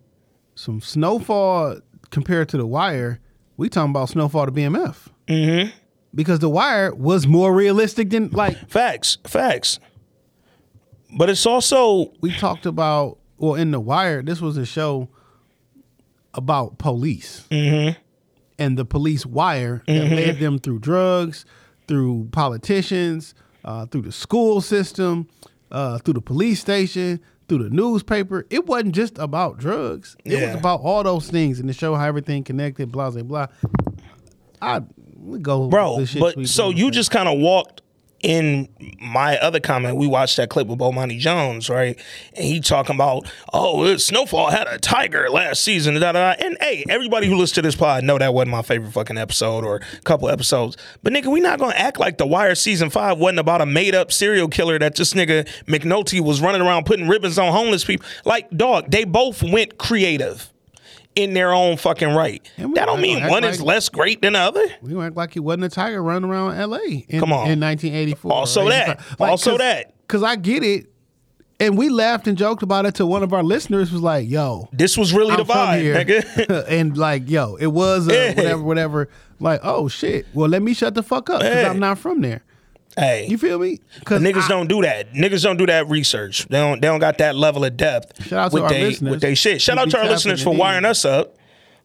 Some 0.55 0.81
Snowfall 0.81 1.81
compared 2.11 2.49
to 2.51 2.57
The 2.57 2.67
Wire, 2.67 3.21
we 3.57 3.69
talking 3.69 3.91
about 3.91 4.09
Snowfall 4.09 4.47
to 4.47 4.53
BMF. 4.53 4.97
Mm-hmm. 5.29 5.71
Because 6.15 6.39
The 6.39 6.49
Wire 6.49 6.95
was 6.95 7.27
more 7.27 7.53
realistic 7.55 8.11
than 8.11 8.31
like 8.31 8.69
Facts, 8.69 9.19
facts. 9.25 9.79
But 11.17 11.31
it's 11.31 11.47
also 11.47 12.13
we 12.21 12.35
talked 12.37 12.67
about. 12.67 13.19
Well, 13.39 13.55
in 13.55 13.71
The 13.71 13.79
Wire, 13.81 14.21
this 14.23 14.41
was 14.41 14.57
a 14.57 14.67
show 14.67 15.09
about 16.35 16.79
police 16.79 17.47
and 18.59 18.77
the 18.77 18.85
police 18.85 19.25
wire 19.25 19.83
that 19.87 20.11
led 20.11 20.39
them 20.41 20.59
through 20.59 20.81
drugs, 20.81 21.45
through 21.87 22.29
politicians, 22.33 23.35
uh, 23.65 23.87
through 23.87 24.03
the 24.03 24.13
school 24.13 24.61
system, 24.61 25.29
uh, 25.71 25.99
through 25.99 26.15
the 26.15 26.21
police 26.21 26.61
station, 26.61 27.21
through 27.49 27.63
the 27.63 27.71
newspaper. 27.71 28.45
It 28.51 28.67
wasn't 28.67 28.95
just 28.95 29.19
about 29.19 29.59
drugs. 29.59 30.17
It 30.25 30.35
was 30.47 30.55
about 30.57 30.81
all 30.81 31.03
those 31.05 31.31
things 31.31 31.61
and 31.61 31.69
to 31.69 31.73
show 31.75 31.95
how 31.95 32.05
everything 32.07 32.43
connected. 32.45 32.91
Blah 32.93 33.11
blah 33.11 33.23
blah. 33.23 33.47
I 34.61 34.83
we 35.29 35.39
go, 35.39 35.69
bro. 35.69 36.05
But 36.19 36.49
so 36.49 36.71
you 36.71 36.91
just 36.91 37.11
kind 37.11 37.29
of 37.29 37.39
walked 37.39 37.83
in 38.21 38.69
my 39.01 39.39
other 39.39 39.61
comment. 39.61 39.97
We 39.97 40.07
watched 40.07 40.37
that 40.39 40.51
clip 40.51 40.67
with 40.67 40.79
Bomani 40.79 41.19
Jones, 41.19 41.71
right? 41.71 41.99
And 42.35 42.45
he 42.45 42.61
talking 42.61 42.95
about, 42.95 43.31
oh, 43.53 43.85
uh, 43.85 43.99
Snowfall 43.99 44.51
had 44.51 44.67
a 44.67 44.79
tiger 44.79 45.31
last 45.31 45.63
season. 45.63 45.95
Da, 45.95 46.13
da, 46.13 46.35
da. 46.35 46.45
And 46.45 46.57
hey, 46.61 46.85
everybody 46.89 47.29
who 47.29 47.37
listens 47.37 47.53
to 47.53 47.63
this 47.63 47.77
pod 47.77 48.05
know 48.05 48.19
that 48.19 48.35
wasn't 48.35 48.51
my 48.51 48.63
favorite 48.63 48.93
fucking 48.93 49.19
episode 49.19 49.65
or 49.65 49.81
couple 50.05 50.29
episodes. 50.29 50.77
But 51.03 51.13
nigga, 51.13 51.27
we 51.27 51.41
not 51.41 51.59
gonna 51.59 51.75
act 51.75 52.01
like 52.01 52.19
The 52.19 52.27
Wire 52.27 52.55
season 52.55 52.91
five 52.91 53.19
wasn't 53.19 53.39
about 53.39 53.61
a 53.61 53.67
made 53.67 53.95
up 53.95 54.11
serial 54.11 54.49
killer 54.49 54.79
that 54.79 54.97
this 54.97 55.15
nigga 55.15 55.47
McNulty 55.67 56.21
was 56.21 56.41
running 56.41 56.61
around 56.63 56.87
putting 56.87 57.09
ribbons 57.09 57.39
on 57.39 57.53
homeless 57.53 57.85
people. 57.85 58.07
Like, 58.25 58.51
dog, 58.51 58.91
they 58.91 59.05
both 59.05 59.43
went 59.43 59.79
creative. 59.79 60.53
In 61.19 61.35
their 61.35 61.53
own 61.53 61.77
fucking 61.77 62.15
right. 62.15 62.49
That 62.57 62.87
don't 62.87 63.01
mean 63.01 63.27
one 63.27 63.43
is 63.45 63.61
less 63.61 63.89
great 63.89 64.23
than 64.23 64.35
the 64.35 64.39
other. 64.39 64.65
we 64.83 64.99
act 65.01 65.17
like 65.17 65.33
he 65.35 65.41
wasn't 65.41 65.65
a 65.65 65.69
tiger 65.69 66.03
running 66.03 66.31
around 66.31 66.55
L.A. 66.57 67.05
In, 67.09 67.19
Come 67.21 67.33
on. 67.33 67.51
in 67.51 67.59
1984. 67.61 68.33
Also 68.33 68.69
that. 68.69 68.99
85. 69.01 69.21
Also 69.29 69.51
cause, 69.51 69.59
that. 69.59 69.95
Because 70.03 70.23
I 70.23 70.37
get 70.37 70.63
it. 70.63 70.87
And 71.61 71.77
we 71.77 71.89
laughed 71.89 72.29
and 72.29 72.39
joked 72.39 72.63
about 72.63 72.87
it 72.87 72.95
till 72.95 73.09
one 73.09 73.25
of 73.25 73.33
our 73.33 73.43
listeners 73.43 73.91
was 73.91 74.01
like, 74.01 74.29
yo, 74.29 74.69
This 74.73 74.97
was 74.97 75.13
really 75.13 75.33
I'm 75.33 75.39
the 75.39 75.45
vibe, 75.45 75.81
here. 75.81 75.95
nigga. 75.97 76.65
and 76.69 76.97
like, 76.97 77.29
yo, 77.29 77.57
it 77.57 77.67
was 77.67 78.09
uh, 78.09 78.33
whatever, 78.37 78.63
whatever. 78.63 79.09
Like, 79.41 79.61
oh 79.65 79.89
shit. 79.89 80.27
Well, 80.35 80.49
let 80.49 80.63
me 80.63 80.73
shut 80.73 80.95
the 80.95 81.03
fuck 81.03 81.29
up 81.31 81.41
because 81.41 81.53
Hey. 81.53 81.67
I'm 81.67 81.81
not 81.81 81.99
from 81.99 82.21
there. 82.21 82.43
Hey, 82.99 83.27
You 83.29 83.39
feel 83.39 83.59
me? 83.59 83.81
Because 84.01 84.23
niggas 84.23 84.49
don't 84.49 84.69
do 84.69 84.83
that. 84.83 85.13
Niggas 85.13 85.43
don't 85.43 85.57
do 85.57 85.67
that 85.67 85.89
research. 85.89 86.47
They 86.49 86.59
don't. 86.59 86.81
They 86.81 86.89
don't 86.89 87.01
got 87.01 87.19
that 87.19 87.35
level 87.37 87.65
of 87.65 87.77
depth 87.77 88.25
Shout 88.27 88.39
out 88.39 88.51
to 88.51 88.55
with 88.55 88.63
our 88.65 88.71
they 88.71 88.85
listeners. 88.85 89.11
with 89.11 89.21
they 89.21 89.35
shit. 89.35 89.61
Shout 89.63 89.79
out 89.79 89.91
to 89.91 89.99
our 89.99 90.07
listeners 90.07 90.43
for 90.43 90.55
wiring 90.55 90.85
us 90.85 91.05
up. 91.05 91.35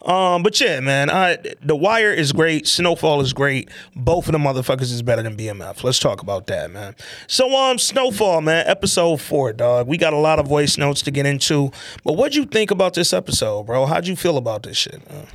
Um, 0.05 0.43
but 0.43 0.59
yeah, 0.59 0.81
man, 0.81 1.09
I 1.09 1.37
the 1.61 1.77
Wire 1.77 2.11
is 2.11 2.33
great. 2.33 2.67
Snowfall 2.67 3.21
is 3.21 3.31
great. 3.31 3.69
Both 3.95 4.25
of 4.27 4.33
the 4.33 4.37
motherfuckers 4.37 4.91
is 4.91 5.01
better 5.01 5.23
than 5.23 5.37
BMF. 5.37 5.81
Let's 5.81 5.97
talk 5.97 6.21
about 6.21 6.47
that, 6.47 6.71
man. 6.71 6.93
So 7.27 7.55
um, 7.55 7.77
Snowfall, 7.77 8.41
man, 8.41 8.65
episode 8.67 9.21
four, 9.21 9.53
dog. 9.53 9.87
We 9.87 9.97
got 9.97 10.11
a 10.11 10.17
lot 10.17 10.39
of 10.39 10.47
voice 10.47 10.77
notes 10.77 11.01
to 11.03 11.11
get 11.11 11.25
into. 11.25 11.71
But 12.03 12.13
what'd 12.17 12.35
you 12.35 12.43
think 12.43 12.69
about 12.69 12.95
this 12.95 13.13
episode, 13.13 13.63
bro? 13.63 13.85
How'd 13.85 14.05
you 14.07 14.17
feel 14.17 14.35
about 14.35 14.63
this 14.63 14.75
shit? 14.75 15.09
Man? 15.09 15.27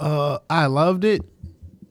Uh, 0.00 0.38
I 0.50 0.66
loved 0.66 1.04
it. 1.04 1.22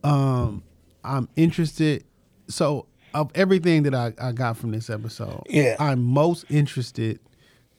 Um, 0.03 0.63
I'm 1.06 1.29
interested. 1.38 2.03
So 2.50 2.88
of 3.21 3.31
everything 3.36 3.83
that 3.83 3.93
I, 3.95 4.13
I 4.19 4.31
got 4.31 4.57
from 4.57 4.71
this 4.71 4.89
episode, 4.89 5.43
Yeah. 5.50 5.75
I'm 5.79 6.03
most 6.03 6.45
interested 6.50 7.19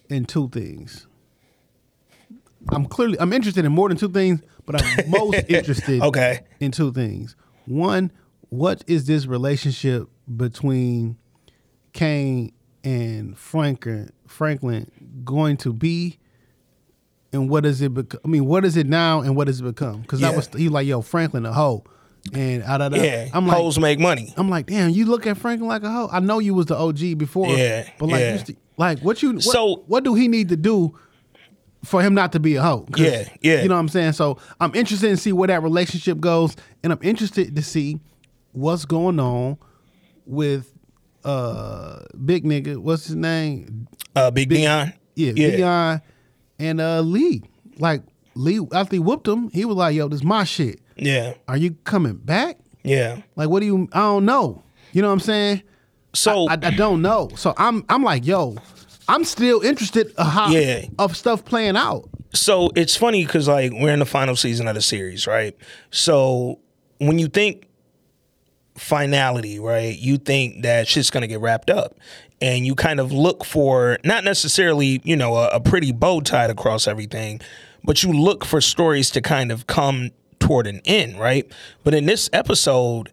in 0.08 0.24
two 0.24 0.48
things. 0.48 1.06
I'm 2.70 2.86
clearly 2.86 3.18
I'm 3.20 3.32
interested 3.32 3.64
in 3.64 3.72
more 3.72 3.88
than 3.88 3.96
two 3.98 4.08
things, 4.10 4.40
but 4.66 4.82
I'm 4.82 5.10
most 5.10 5.44
interested 5.48 6.02
Okay. 6.02 6.40
in 6.60 6.70
two 6.72 6.92
things. 6.92 7.36
One, 7.66 8.10
what 8.50 8.82
is 8.86 9.06
this 9.06 9.26
relationship 9.26 10.08
between 10.36 11.16
Kane 11.92 12.52
and 12.84 13.36
Franklin 13.38 14.10
Franklin 14.26 14.90
going 15.24 15.56
to 15.58 15.72
be? 15.72 16.18
And 17.32 17.50
what 17.50 17.62
does 17.64 17.80
it 17.82 17.92
become? 17.92 18.20
I 18.24 18.28
mean, 18.28 18.46
what 18.46 18.64
is 18.64 18.76
it 18.76 18.86
now 18.86 19.20
and 19.20 19.36
what 19.36 19.46
does 19.46 19.60
it 19.60 19.64
become? 19.64 20.00
Because 20.00 20.20
Yeah. 20.20 20.30
that 20.30 20.36
was 20.36 20.48
he 20.56 20.68
like, 20.68 20.86
yo, 20.86 21.00
Franklin 21.02 21.44
a 21.46 21.52
hoe. 21.52 21.84
And 22.34 22.62
I, 22.64 22.86
I, 22.86 22.88
Yeah, 22.96 23.28
I'm 23.32 23.46
like, 23.46 23.56
hoes 23.56 23.78
make 23.78 23.98
money. 23.98 24.32
I'm 24.36 24.48
like, 24.50 24.66
damn, 24.66 24.90
you 24.90 25.06
look 25.06 25.26
at 25.26 25.36
Franklin 25.38 25.68
like 25.68 25.82
a 25.82 25.90
hoe. 25.90 26.08
I 26.12 26.20
know 26.20 26.38
you 26.38 26.54
was 26.54 26.66
the 26.66 26.76
OG 26.76 27.18
before. 27.18 27.48
Yeah, 27.48 27.88
But 27.98 28.06
like 28.10 28.20
yeah. 28.20 28.32
you, 28.32 28.38
st- 28.38 28.58
Like 28.76 29.00
what 29.00 29.22
you 29.22 29.32
what, 29.34 29.42
So- 29.42 29.84
what 29.86 30.04
do 30.04 30.14
he 30.14 30.28
need 30.28 30.48
to 30.50 30.56
do 30.56 30.98
for 31.84 32.02
him 32.02 32.14
not 32.14 32.32
to 32.32 32.40
be 32.40 32.56
a 32.56 32.62
hoe? 32.62 32.86
Yeah, 32.96 33.28
yeah. 33.40 33.62
You 33.62 33.68
know 33.68 33.74
what 33.74 33.80
I'm 33.80 33.88
saying? 33.88 34.12
So 34.12 34.38
I'm 34.60 34.74
interested 34.74 35.10
in 35.10 35.16
see 35.16 35.32
where 35.32 35.46
that 35.48 35.62
relationship 35.62 36.18
goes, 36.20 36.56
and 36.82 36.92
I'm 36.92 36.98
interested 37.02 37.54
to 37.54 37.62
see 37.62 38.00
what's 38.52 38.84
going 38.84 39.20
on 39.20 39.58
with 40.26 40.72
uh 41.24 42.00
big 42.24 42.44
nigga. 42.44 42.76
What's 42.78 43.06
his 43.06 43.16
name? 43.16 43.88
Uh, 44.16 44.30
Big 44.30 44.48
Dion. 44.48 44.92
Yeah, 45.14 45.32
Yeah. 45.36 45.56
Dion 45.56 46.02
and 46.58 46.80
uh 46.80 47.00
Lee. 47.00 47.42
Like 47.78 48.02
Lee 48.38 48.60
after 48.72 48.96
he 48.96 49.00
whooped 49.00 49.26
him, 49.28 49.50
he 49.50 49.64
was 49.64 49.76
like, 49.76 49.94
"Yo, 49.94 50.08
this 50.08 50.22
my 50.24 50.44
shit. 50.44 50.80
Yeah. 50.96 51.34
Are 51.46 51.56
you 51.56 51.72
coming 51.84 52.16
back? 52.16 52.58
Yeah. 52.84 53.20
Like, 53.36 53.48
what 53.50 53.60
do 53.60 53.66
you? 53.66 53.88
I 53.92 53.98
don't 54.00 54.24
know. 54.24 54.62
You 54.92 55.02
know 55.02 55.08
what 55.08 55.14
I'm 55.14 55.20
saying? 55.20 55.62
So 56.14 56.48
I, 56.48 56.54
I 56.54 56.70
don't 56.70 57.02
know. 57.02 57.28
So 57.36 57.52
I'm 57.58 57.84
I'm 57.88 58.02
like, 58.02 58.24
yo, 58.26 58.56
I'm 59.08 59.24
still 59.24 59.60
interested 59.60 60.12
of 60.16 60.26
how 60.26 60.50
Yeah. 60.50 60.86
of 60.98 61.16
stuff 61.16 61.44
playing 61.44 61.76
out. 61.76 62.08
so 62.32 62.70
it's 62.76 62.96
funny 62.96 63.24
because 63.24 63.48
like 63.48 63.72
we're 63.72 63.92
in 63.92 63.98
the 63.98 64.06
final 64.06 64.34
season 64.36 64.68
of 64.68 64.74
the 64.74 64.82
series, 64.82 65.26
right? 65.26 65.56
So 65.90 66.60
when 66.98 67.18
you 67.18 67.28
think 67.28 67.66
finality, 68.76 69.58
right, 69.58 69.96
you 69.98 70.16
think 70.18 70.62
that 70.62 70.88
shit's 70.88 71.10
gonna 71.10 71.26
get 71.26 71.40
wrapped 71.40 71.70
up, 71.70 71.96
and 72.40 72.66
you 72.66 72.74
kind 72.74 73.00
of 73.00 73.12
look 73.12 73.44
for 73.44 73.98
not 74.04 74.24
necessarily 74.24 75.00
you 75.04 75.16
know 75.16 75.36
a, 75.36 75.48
a 75.48 75.60
pretty 75.60 75.92
bow 75.92 76.20
tied 76.20 76.50
across 76.50 76.86
everything, 76.88 77.40
but 77.88 78.02
you 78.02 78.12
look 78.12 78.44
for 78.44 78.60
stories 78.60 79.08
to 79.08 79.22
kind 79.22 79.50
of 79.50 79.66
come 79.66 80.10
toward 80.40 80.66
an 80.66 80.82
end, 80.84 81.18
right? 81.18 81.50
But 81.84 81.94
in 81.94 82.04
this 82.04 82.28
episode, 82.34 83.10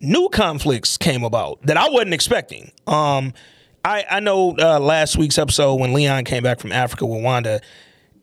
new 0.00 0.28
conflicts 0.28 0.96
came 0.96 1.24
about 1.24 1.60
that 1.62 1.76
I 1.76 1.88
wasn't 1.88 2.14
expecting. 2.14 2.70
Um, 2.86 3.34
I 3.84 4.04
I 4.08 4.20
know 4.20 4.54
uh, 4.56 4.78
last 4.78 5.16
week's 5.16 5.38
episode 5.38 5.74
when 5.80 5.92
Leon 5.92 6.22
came 6.22 6.44
back 6.44 6.60
from 6.60 6.70
Africa 6.70 7.04
with 7.04 7.20
Wanda. 7.20 7.60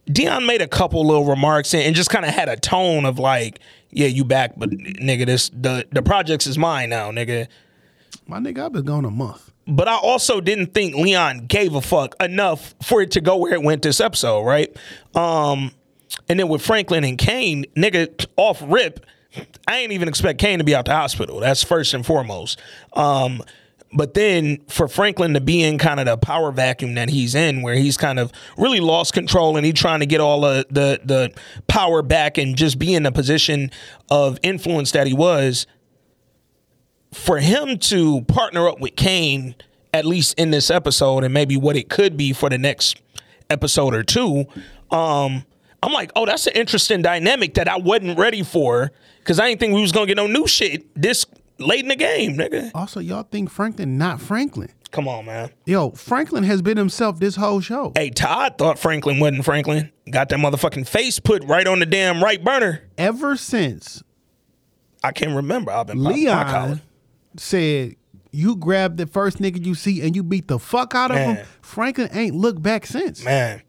Dion 0.09 0.45
made 0.45 0.61
a 0.61 0.69
couple 0.69 1.05
little 1.05 1.25
remarks 1.25 1.73
and, 1.73 1.83
and 1.83 1.93
just 1.97 2.09
kind 2.09 2.23
of 2.23 2.33
had 2.33 2.47
a 2.47 2.55
tone 2.55 3.03
of 3.03 3.19
like, 3.19 3.59
"Yeah, 3.89 4.07
you 4.07 4.23
back, 4.23 4.53
but 4.55 4.69
nigga, 4.69 5.25
this 5.25 5.49
the 5.49 5.85
the 5.91 6.01
projects 6.01 6.47
is 6.47 6.57
mine 6.57 6.91
now, 6.91 7.11
nigga." 7.11 7.47
My 8.25 8.39
nigga, 8.39 8.59
I've 8.67 8.71
been 8.71 8.85
gone 8.85 9.03
a 9.03 9.11
month. 9.11 9.51
But 9.67 9.89
I 9.89 9.97
also 9.97 10.39
didn't 10.39 10.73
think 10.73 10.95
Leon 10.95 11.47
gave 11.47 11.75
a 11.75 11.81
fuck 11.81 12.15
enough 12.23 12.73
for 12.81 13.01
it 13.01 13.11
to 13.11 13.21
go 13.21 13.35
where 13.35 13.53
it 13.53 13.61
went 13.61 13.81
this 13.81 13.99
episode, 13.99 14.43
right? 14.43 14.73
Um, 15.13 15.71
and 16.27 16.39
then 16.39 16.47
with 16.47 16.61
Franklin 16.61 17.03
and 17.03 17.17
Kane, 17.17 17.65
nigga, 17.75 18.25
off 18.37 18.61
rip, 18.65 19.05
I 19.67 19.77
ain't 19.77 19.91
even 19.91 20.07
expect 20.07 20.39
Kane 20.39 20.57
to 20.59 20.63
be 20.63 20.75
out 20.75 20.85
the 20.85 20.95
hospital. 20.95 21.39
That's 21.39 21.63
first 21.63 21.93
and 21.93 22.05
foremost. 22.05 22.59
Um, 22.93 23.43
but 23.91 24.13
then 24.13 24.59
for 24.67 24.87
Franklin 24.87 25.33
to 25.33 25.41
be 25.41 25.63
in 25.63 25.77
kind 25.77 25.99
of 25.99 26.05
the 26.05 26.17
power 26.17 26.51
vacuum 26.51 26.95
that 26.95 27.09
he's 27.09 27.33
in, 27.35 27.61
where 27.61 27.75
he's 27.75 27.97
kind 27.97 28.19
of 28.19 28.31
really 28.57 28.79
lost 28.79 29.13
control 29.13 29.57
and 29.57 29.65
he's 29.65 29.75
trying 29.75 29.99
to 29.99 30.05
get 30.05 30.21
all 30.21 30.41
the 30.41 30.65
the, 30.69 30.99
the 31.03 31.31
power 31.67 32.01
back 32.01 32.37
and 32.37 32.55
just 32.55 32.77
be 32.77 32.93
in 32.93 33.03
the 33.03 33.11
position 33.11 33.71
of 34.09 34.37
influence 34.43 34.91
that 34.91 35.07
he 35.07 35.13
was, 35.13 35.65
for 37.13 37.39
him 37.39 37.77
to 37.79 38.21
partner 38.23 38.67
up 38.67 38.79
with 38.79 38.95
Kane, 38.95 39.55
at 39.93 40.05
least 40.05 40.37
in 40.37 40.51
this 40.51 40.69
episode, 40.69 41.23
and 41.23 41.33
maybe 41.33 41.57
what 41.57 41.75
it 41.75 41.89
could 41.89 42.15
be 42.15 42.33
for 42.33 42.49
the 42.49 42.57
next 42.57 43.01
episode 43.49 43.95
or 43.95 44.03
two, 44.03 44.45
um, 44.91 45.45
I'm 45.81 45.93
like, 45.93 46.11
oh, 46.15 46.25
that's 46.25 46.47
an 46.47 46.53
interesting 46.55 47.01
dynamic 47.01 47.53
that 47.55 47.67
I 47.67 47.77
wasn't 47.77 48.17
ready 48.17 48.43
for 48.43 48.91
because 49.19 49.39
I 49.39 49.47
didn't 49.47 49.59
think 49.59 49.73
we 49.73 49.81
was 49.81 49.91
gonna 49.91 50.07
get 50.07 50.17
no 50.17 50.27
new 50.27 50.47
shit 50.47 50.85
this 50.99 51.25
late 51.57 51.81
in 51.81 51.87
the 51.89 51.95
game, 51.95 52.37
nigga. 52.37 52.71
Also, 52.75 52.99
y'all 52.99 53.23
think 53.23 53.49
Franklin 53.49 53.97
not 53.97 54.19
Franklin? 54.21 54.71
Come 54.91 55.07
on, 55.07 55.25
man. 55.25 55.51
Yo, 55.65 55.91
Franklin 55.91 56.43
has 56.43 56.61
been 56.61 56.77
himself 56.77 57.19
this 57.19 57.35
whole 57.35 57.61
show. 57.61 57.91
Hey, 57.95 58.09
Todd 58.09 58.57
thought 58.57 58.79
Franklin 58.79 59.19
wasn't 59.19 59.45
Franklin. 59.45 59.91
Got 60.09 60.29
that 60.29 60.39
motherfucking 60.39 60.87
face 60.87 61.19
put 61.19 61.43
right 61.43 61.67
on 61.67 61.79
the 61.79 61.85
damn 61.85 62.23
right 62.23 62.43
burner. 62.43 62.81
Ever 62.97 63.35
since 63.35 64.01
I 65.03 65.11
can't 65.11 65.35
remember. 65.35 65.71
I've 65.71 65.87
been 65.87 66.03
popping 66.03 66.25
my 66.25 66.43
collar. 66.43 66.67
Leon 66.67 66.81
said 67.37 67.95
you 68.31 68.55
grab 68.55 68.97
the 68.97 69.07
first 69.07 69.37
nigga 69.39 69.63
you 69.63 69.75
see 69.75 70.01
and 70.01 70.15
you 70.15 70.23
beat 70.23 70.47
the 70.47 70.59
fuck 70.59 70.95
out 70.95 71.11
of 71.11 71.17
him, 71.17 71.45
Franklin 71.61 72.09
ain't 72.11 72.35
looked 72.35 72.61
back 72.61 72.85
since. 72.85 73.23
Man. 73.23 73.61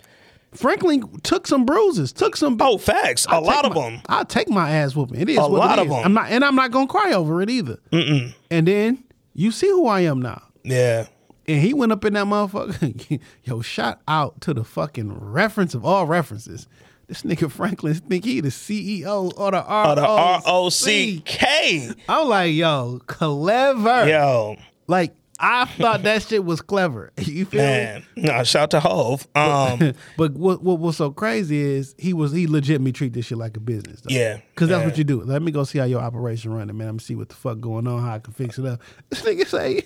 Franklin 0.53 1.03
took 1.23 1.47
some 1.47 1.65
bruises, 1.65 2.13
took 2.13 2.37
some. 2.37 2.57
Oh, 2.61 2.77
facts. 2.79 3.27
A 3.27 3.31
I'll 3.35 3.43
lot 3.45 3.65
of 3.65 3.75
my- 3.75 3.91
them. 3.91 4.01
I'll 4.09 4.25
take 4.25 4.49
my 4.49 4.71
ass 4.71 4.97
whooping. 4.97 5.21
It 5.21 5.29
is 5.29 5.39
A 5.39 5.43
lot 5.43 5.79
of 5.79 5.87
is. 5.87 5.93
'em. 5.93 6.05
I'm 6.05 6.13
not, 6.15 6.31
and 6.31 6.45
I'm 6.45 6.57
not 6.57 6.71
gonna 6.73 6.87
cry 6.89 7.13
over 7.13 7.41
it 7.43 7.51
either. 7.51 7.79
Mm-mm. 7.93 8.35
And 8.51 8.67
then 8.67 9.05
you 9.35 9.53
see 9.53 9.69
who 9.69 9.87
I 9.87 10.01
am 10.01 10.21
now. 10.21 10.43
Yeah. 10.65 11.07
And 11.47 11.61
he 11.63 11.73
went 11.73 11.93
up 11.93 12.05
in 12.05 12.13
that 12.15 12.27
motherfucker. 12.27 13.21
Yo, 13.45 13.61
shout 13.63 14.01
out 14.09 14.41
to 14.43 14.53
the 14.55 14.65
fucking 14.65 15.13
reference 15.13 15.75
of 15.75 15.85
all 15.85 16.07
references. 16.07 16.67
This 17.07 17.23
nigga 17.23 17.51
Franklin 17.51 17.95
think 17.95 18.25
he 18.25 18.41
the 18.41 18.51
CEO 18.51 19.33
or 19.37 19.51
the 19.51 19.63
R 19.65 20.43
O. 20.47 20.69
C 20.69 21.23
K. 21.25 21.91
I'm 22.09 22.29
like, 22.29 22.55
yo, 22.55 23.01
clever. 23.07 24.09
Yo, 24.09 24.57
Like, 24.87 25.15
I 25.41 25.65
thought 25.65 26.03
that 26.03 26.23
shit 26.23 26.45
was 26.45 26.61
clever. 26.61 27.13
You 27.21 27.45
feel 27.45 27.61
me? 27.63 27.67
man. 27.67 28.07
No, 28.17 28.43
shout 28.45 28.63
out 28.63 28.71
to 28.73 28.81
Hove. 28.81 29.27
Um, 29.35 29.95
But 30.17 30.33
what, 30.33 30.63
what 30.63 30.79
what's 30.79 30.99
so 30.99 31.11
crazy 31.11 31.61
is 31.61 31.95
he 31.99 32.13
was 32.13 32.33
he 32.33 32.47
legitimately 32.47 32.93
treat 32.93 33.13
this 33.13 33.27
shit 33.27 33.39
like 33.39 33.57
a 33.57 33.61
business. 33.61 34.01
Though. 34.01 34.15
Yeah, 34.15 34.41
because 34.55 34.69
that's 34.69 34.81
yeah. 34.81 34.87
what 34.87 34.99
you 34.99 35.05
do. 35.05 35.23
Let 35.23 35.43
me 35.43 35.53
go 35.53 35.65
see 35.65 35.79
how 35.79 35.85
your 35.85 36.01
operation 36.01 36.53
running, 36.53 36.77
man. 36.77 36.89
I'm 36.89 36.93
gonna 36.95 37.01
see 37.03 37.15
what 37.15 37.29
the 37.29 37.37
fuck 37.37 37.61
going 37.61 37.87
on, 37.87 38.03
how 38.03 38.15
I 38.15 38.19
can 38.19 38.33
fix 38.33 38.59
it 38.59 38.67
up. 38.67 38.81
This 39.11 39.23
nigga 39.23 39.47
say, 39.47 39.83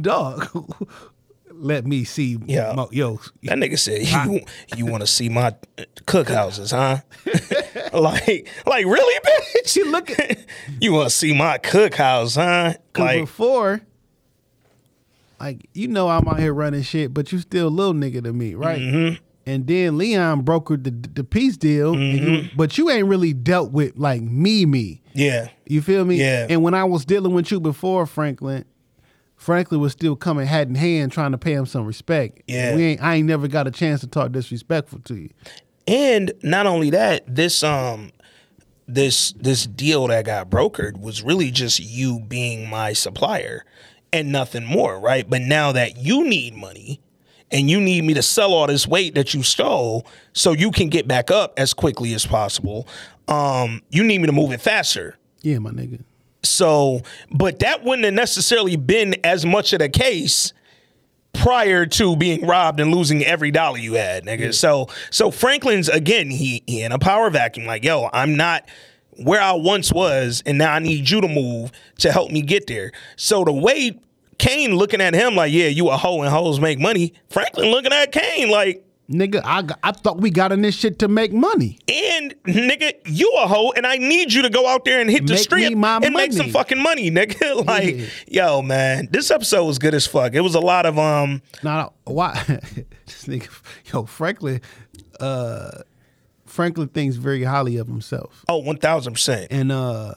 dog, 0.00 0.48
let 1.50 1.86
me 1.86 2.04
see. 2.04 2.38
Yeah. 2.46 2.72
mo- 2.74 2.88
yo, 2.92 3.20
that 3.44 3.58
nigga 3.58 3.78
said, 3.78 4.02
"You 4.06 4.40
you 4.76 4.86
want 4.86 5.02
to 5.02 5.06
see 5.06 5.28
my 5.28 5.54
cookhouses, 6.06 6.70
huh? 6.70 7.00
like, 7.98 8.48
like 8.66 8.84
really, 8.86 9.20
bitch? 9.20 9.76
You 9.76 9.90
look 9.90 10.10
at 10.18 10.38
You 10.80 10.92
want 10.92 11.10
to 11.10 11.14
see 11.14 11.34
my 11.34 11.58
cookhouse, 11.58 12.36
huh? 12.36 12.74
Like, 12.96 13.20
before, 13.22 13.80
like 15.40 15.68
you 15.74 15.88
know, 15.88 16.08
I'm 16.08 16.26
out 16.28 16.38
here 16.38 16.52
running 16.54 16.82
shit, 16.82 17.12
but 17.14 17.32
you 17.32 17.38
still 17.38 17.68
a 17.68 17.70
little 17.70 17.94
nigga 17.94 18.22
to 18.24 18.32
me, 18.32 18.54
right? 18.54 18.80
Mm-hmm. 18.80 19.22
And 19.46 19.66
then 19.66 19.96
Leon 19.96 20.44
brokered 20.44 20.84
the 20.84 20.90
the 20.90 21.24
peace 21.24 21.56
deal, 21.56 21.94
Mm-hmm. 21.94 22.24
you, 22.26 22.48
but 22.56 22.76
you 22.76 22.90
ain't 22.90 23.06
really 23.08 23.32
dealt 23.32 23.70
with 23.72 23.96
like 23.98 24.20
me, 24.22 24.66
me. 24.66 25.00
yeah, 25.14 25.48
You 25.66 25.80
feel 25.82 26.04
me? 26.04 26.16
Yeah. 26.16 26.46
And 26.50 26.62
when 26.62 26.74
I 26.74 26.84
was 26.84 27.04
dealing 27.04 27.32
with 27.32 27.50
you 27.50 27.58
before, 27.60 28.04
Franklin, 28.04 28.64
Franklin 29.36 29.80
was 29.80 29.92
still 29.92 30.16
coming 30.16 30.46
hat 30.46 30.68
in 30.68 30.74
hand, 30.74 31.12
trying 31.12 31.32
to 31.32 31.38
pay 31.38 31.52
him 31.54 31.64
some 31.64 31.86
respect. 31.86 32.42
Yeah. 32.46 32.74
we 32.74 32.84
ain't. 32.84 33.02
I 33.02 33.14
ain't 33.16 33.26
never 33.26 33.48
got 33.48 33.66
a 33.66 33.70
chance 33.70 34.00
to 34.00 34.06
talk 34.06 34.32
disrespectful 34.32 34.98
to 35.04 35.14
you. 35.14 35.30
and 35.86 36.32
not 36.42 36.66
only 36.66 36.90
that, 36.90 37.22
this 37.32 37.62
um, 37.62 38.10
this 38.86 39.32
this 39.32 39.66
deal 39.66 40.06
that 40.08 40.24
got 40.26 40.50
brokered 40.50 41.00
was 41.00 41.22
really 41.22 41.50
just 41.50 41.78
you 41.80 42.20
being 42.20 42.68
my 42.68 42.92
supplier 42.92 43.64
and 44.12 44.32
nothing 44.32 44.64
more, 44.64 44.98
right? 44.98 45.28
But 45.28 45.42
now 45.42 45.72
that 45.72 45.96
you 45.96 46.24
need 46.24 46.54
money. 46.54 47.00
And 47.50 47.70
you 47.70 47.80
need 47.80 48.04
me 48.04 48.12
to 48.12 48.20
sell 48.20 48.52
all 48.52 48.66
this 48.66 48.86
weight 48.86 49.14
that 49.14 49.32
you 49.32 49.42
stole 49.42 50.06
so 50.34 50.52
you 50.52 50.70
can 50.70 50.90
get 50.90 51.08
back 51.08 51.30
up 51.30 51.54
as 51.56 51.72
quickly 51.72 52.12
as 52.12 52.26
possible. 52.26 52.86
Um, 53.26 53.80
you 53.88 54.04
need 54.04 54.18
me 54.18 54.26
to 54.26 54.32
move 54.32 54.52
it 54.52 54.60
faster. 54.60 55.16
Yeah, 55.40 55.58
my 55.58 55.70
nigga. 55.70 56.02
So, 56.42 57.00
but 57.30 57.60
that 57.60 57.84
wouldn't 57.84 58.04
have 58.04 58.12
necessarily 58.12 58.76
been 58.76 59.14
as 59.24 59.46
much 59.46 59.72
of 59.72 59.78
the 59.78 59.88
case 59.88 60.52
prior 61.32 61.86
to 61.86 62.16
being 62.16 62.46
robbed 62.46 62.80
and 62.80 62.94
losing 62.94 63.24
every 63.24 63.50
dollar 63.50 63.78
you 63.78 63.94
had, 63.94 64.26
nigga. 64.26 64.52
So, 64.52 64.88
so 65.10 65.30
Franklin's 65.30 65.88
again, 65.88 66.30
he 66.30 66.62
he 66.66 66.82
in 66.82 66.92
a 66.92 66.98
power 66.98 67.30
vacuum. 67.30 67.64
Like, 67.66 67.84
yo, 67.84 68.10
I'm 68.12 68.36
not 68.36 68.68
where 69.22 69.40
I 69.40 69.52
once 69.52 69.92
was, 69.92 70.42
and 70.46 70.58
now 70.58 70.72
I 70.74 70.78
need 70.78 71.08
you 71.10 71.20
to 71.20 71.28
move 71.28 71.72
to 71.98 72.12
help 72.12 72.30
me 72.30 72.42
get 72.42 72.66
there. 72.66 72.92
So 73.16 73.44
the 73.44 73.52
way 73.52 73.98
Kane 74.38 74.76
looking 74.76 75.00
at 75.00 75.14
him 75.14 75.34
like, 75.34 75.52
yeah, 75.52 75.66
you 75.68 75.88
a 75.88 75.96
hoe 75.96 76.22
and 76.22 76.30
hoes 76.30 76.60
make 76.60 76.78
money. 76.78 77.12
Franklin 77.28 77.70
looking 77.70 77.92
at 77.92 78.12
Kane 78.12 78.50
like, 78.50 78.84
Nigga, 79.10 79.40
I, 79.42 79.64
I 79.82 79.92
thought 79.92 80.18
we 80.20 80.28
got 80.30 80.52
in 80.52 80.60
this 80.60 80.74
shit 80.74 80.98
to 80.98 81.08
make 81.08 81.32
money. 81.32 81.78
and 81.88 82.34
nigga, 82.44 82.92
you 83.06 83.32
a 83.38 83.46
hoe, 83.46 83.72
and 83.72 83.86
I 83.86 83.96
need 83.96 84.34
you 84.34 84.42
to 84.42 84.50
go 84.50 84.66
out 84.68 84.84
there 84.84 85.00
and 85.00 85.08
hit 85.08 85.26
the 85.26 85.32
Make 85.32 85.42
street 85.42 85.68
me 85.70 85.74
my 85.76 85.96
and 86.02 86.12
make 86.12 86.30
some 86.34 86.50
fucking 86.50 86.82
money, 86.82 87.10
nigga. 87.18 87.64
like, 87.66 87.96
Yeah. 87.96 88.48
yo, 88.48 88.60
man, 88.62 89.08
this 89.10 89.30
episode 89.30 89.64
was 89.64 89.78
good 89.78 89.94
as 89.94 90.06
fuck. 90.06 90.34
It 90.34 90.42
was 90.42 90.54
a 90.54 90.60
lot 90.60 90.84
of 90.84 90.98
um, 90.98 91.40
Now, 91.62 91.94
why? 92.04 92.34
this 93.06 93.24
nigga, 93.24 93.48
yo, 93.90 94.04
Franklin, 94.04 94.60
uh, 95.20 95.70
Franklin 96.48 96.88
thinks 96.88 97.16
very 97.16 97.44
highly 97.44 97.76
of 97.76 97.86
himself, 97.86 98.44
Oh, 98.48 98.54
oh, 98.54 98.58
one 98.58 98.78
thousand 98.78 99.12
percent. 99.14 99.48
and 99.50 99.70
uh, 99.72 100.14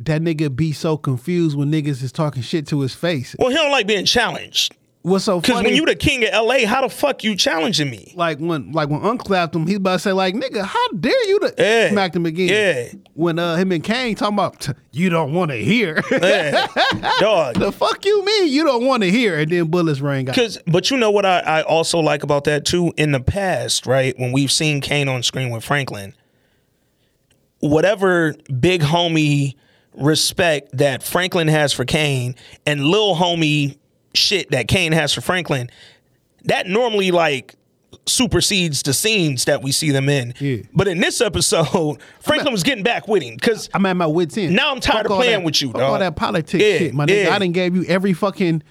that 0.00 0.22
nigga 0.22 0.54
be 0.54 0.72
so 0.72 0.96
confused 0.96 1.56
when 1.56 1.70
niggas 1.70 2.02
is 2.02 2.12
talking 2.12 2.42
shit 2.42 2.66
to 2.68 2.80
his 2.80 2.94
face. 2.94 3.34
Well, 3.38 3.48
he 3.50 3.54
don't 3.56 3.70
like 3.72 3.86
being 3.86 4.04
challenged. 4.06 4.74
What's 5.02 5.24
so 5.24 5.40
Because 5.40 5.62
when 5.62 5.74
you 5.74 5.86
the 5.86 5.94
king 5.94 6.24
of 6.24 6.44
LA, 6.46 6.66
how 6.66 6.82
the 6.82 6.88
fuck 6.88 7.24
you 7.24 7.34
challenging 7.36 7.90
me? 7.90 8.12
like 8.16 8.38
when 8.38 8.72
like 8.72 8.88
when 8.88 9.02
Unc 9.02 9.26
him, 9.30 9.66
he's 9.66 9.76
about 9.76 9.94
to 9.94 9.98
say 10.00 10.12
like, 10.12 10.34
"Nigga, 10.34 10.62
how 10.64 10.88
dare 10.88 11.24
you?" 11.28 11.38
To 11.40 11.54
Yeah. 11.58 11.90
smacked 11.90 12.16
him 12.16 12.26
again. 12.26 12.48
Yeah. 12.48 13.00
When 13.14 13.38
uh 13.38 13.56
him 13.56 13.72
and 13.72 13.82
Kane 13.82 14.14
talking 14.14 14.34
about 14.34 14.68
you 14.92 15.08
don't 15.10 15.32
want 15.32 15.50
to 15.50 15.56
hear. 15.56 16.02
Yeah. 16.12 16.66
Dog. 17.18 17.54
the 17.58 17.72
fuck 17.72 18.04
you 18.04 18.24
mean 18.24 18.48
you 18.48 18.64
don't 18.64 18.84
want 18.84 19.02
to 19.02 19.10
hear? 19.10 19.38
And 19.38 19.50
then 19.50 19.66
bullets 19.68 20.00
rang 20.00 20.28
out. 20.28 20.34
Cause, 20.34 20.58
but 20.66 20.90
you 20.90 20.96
know 20.96 21.10
what 21.10 21.24
I, 21.24 21.40
I 21.40 21.62
also 21.62 21.98
like 22.00 22.22
about 22.22 22.44
that 22.44 22.64
too. 22.64 22.92
In 22.96 23.12
the 23.12 23.20
past, 23.20 23.86
right, 23.86 24.14
when 24.18 24.32
we've 24.32 24.52
seen 24.52 24.80
Kane 24.80 25.08
on 25.08 25.22
screen 25.22 25.50
with 25.50 25.64
Franklin, 25.64 26.14
whatever 27.60 28.34
big 28.58 28.82
homie 28.82 29.54
respect 29.94 30.76
that 30.78 31.02
Franklin 31.02 31.48
has 31.48 31.72
for 31.72 31.84
Kane 31.84 32.34
and 32.66 32.84
little 32.84 33.16
homie 33.16 33.76
shit 34.14 34.50
that 34.50 34.68
Kane 34.68 34.92
has 34.92 35.12
for 35.12 35.20
Franklin, 35.20 35.70
that 36.44 36.66
normally 36.66 37.10
like 37.10 37.54
supersedes 38.06 38.82
the 38.82 38.92
scenes 38.94 39.44
that 39.44 39.62
we 39.62 39.72
see 39.72 39.90
them 39.90 40.08
in. 40.08 40.34
Yeah. 40.40 40.58
But 40.72 40.88
in 40.88 40.98
this 41.00 41.20
episode, 41.20 41.98
Franklin 42.20 42.52
was 42.52 42.62
getting 42.62 42.84
back 42.84 43.08
with 43.08 43.22
him 43.22 43.34
because 43.34 43.68
I'm 43.74 43.84
at 43.86 43.96
my 43.96 44.06
wits 44.06 44.36
end. 44.38 44.54
Now 44.54 44.70
I'm 44.72 44.80
tired 44.80 45.04
Fuck 45.04 45.10
of 45.12 45.16
playing 45.18 45.40
that- 45.40 45.44
with 45.44 45.60
you, 45.62 45.70
fuck 45.72 45.82
all 45.82 45.98
that 45.98 46.16
politics 46.16 46.62
Yeah, 46.62 46.78
shit, 46.78 46.94
my 46.94 47.06
nigga. 47.06 47.24
yeah. 47.24 47.34
I 47.34 47.38
didn't 47.38 47.54
gave 47.54 47.74
you 47.76 47.84
every 47.84 48.12
fucking 48.12 48.62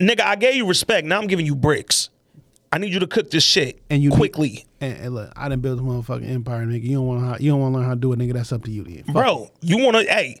nigga, 0.00 0.20
I 0.20 0.36
gave 0.36 0.54
you 0.56 0.66
respect. 0.66 1.06
Now 1.06 1.18
I'm 1.20 1.26
giving 1.28 1.46
you 1.46 1.54
bricks. 1.54 2.08
I 2.74 2.78
need 2.78 2.92
you 2.92 3.00
to 3.00 3.06
cook 3.06 3.30
this 3.30 3.44
shit 3.44 3.80
and 3.90 4.02
you 4.02 4.10
need- 4.10 4.16
quickly. 4.16 4.64
and, 4.80 4.96
and 4.98 5.14
look, 5.14 5.32
I 5.36 5.48
didn't 5.48 5.62
build 5.62 5.78
a 5.78 5.82
motherfucking 5.82 6.28
empire, 6.28 6.64
nigga. 6.66 6.84
You 6.84 6.96
don't 6.96 7.06
want 7.06 7.24
how 7.24 7.36
you 7.38 7.50
don't 7.50 7.60
want 7.60 7.74
to 7.74 7.78
learn 7.78 7.86
how 7.86 7.94
to 7.94 8.00
do 8.00 8.12
it, 8.12 8.18
nigga. 8.18 8.32
That's 8.32 8.52
up 8.52 8.64
to 8.64 8.70
you, 8.70 8.84
then. 8.84 9.04
Fuck 9.04 9.14
bro. 9.14 9.50
You 9.60 9.78
want 9.84 9.96
to? 9.98 10.04
Hey, 10.04 10.40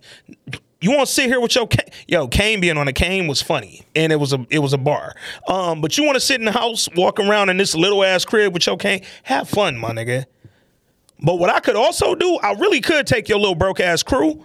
you 0.82 0.90
want 0.90 1.06
to 1.06 1.12
sit 1.12 1.26
here 1.26 1.40
with 1.40 1.54
your? 1.54 1.68
Yo, 2.08 2.28
Kane 2.28 2.60
being 2.60 2.76
on 2.76 2.88
a 2.88 2.92
Kane 2.92 3.26
was 3.28 3.40
funny, 3.40 3.82
and 3.94 4.12
it 4.12 4.16
was 4.16 4.32
a 4.32 4.44
it 4.50 4.58
was 4.58 4.72
a 4.72 4.78
bar. 4.78 5.14
Um, 5.48 5.80
but 5.80 5.96
you 5.96 6.04
want 6.04 6.16
to 6.16 6.20
sit 6.20 6.38
in 6.40 6.44
the 6.44 6.52
house, 6.52 6.88
walk 6.96 7.18
around 7.18 7.48
in 7.48 7.56
this 7.56 7.74
little 7.74 8.04
ass 8.04 8.24
crib 8.24 8.52
with 8.52 8.66
your 8.66 8.76
Kane? 8.76 9.02
Have 9.22 9.48
fun, 9.48 9.78
my 9.78 9.92
nigga. 9.92 10.26
But 11.20 11.38
what 11.38 11.50
I 11.50 11.60
could 11.60 11.76
also 11.76 12.14
do, 12.14 12.36
I 12.42 12.52
really 12.54 12.80
could 12.80 13.06
take 13.06 13.28
your 13.28 13.38
little 13.38 13.54
broke 13.54 13.78
ass 13.80 14.02
crew 14.02 14.44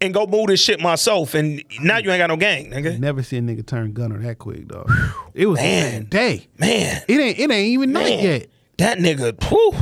and 0.00 0.12
go 0.12 0.26
move 0.26 0.48
this 0.48 0.60
shit 0.60 0.80
myself, 0.80 1.34
and 1.34 1.62
now 1.80 1.98
you 1.98 2.10
ain't 2.10 2.18
got 2.20 2.26
no 2.28 2.36
gang, 2.36 2.70
nigga. 2.70 2.98
Never 2.98 3.22
see 3.22 3.36
a 3.36 3.40
nigga 3.40 3.64
turn 3.66 3.92
gunner 3.92 4.18
that 4.18 4.38
quick, 4.38 4.66
dog. 4.68 4.90
It 5.34 5.46
was 5.46 5.58
Man. 5.60 6.02
a 6.02 6.04
day. 6.04 6.48
Man, 6.58 7.02
It 7.08 7.20
ain't 7.20 7.38
it 7.38 7.50
ain't 7.50 7.68
even 7.68 7.92
night 7.92 8.20
yet. 8.20 8.46
That 8.78 8.98
nigga, 8.98 9.40
whew, 9.48 9.72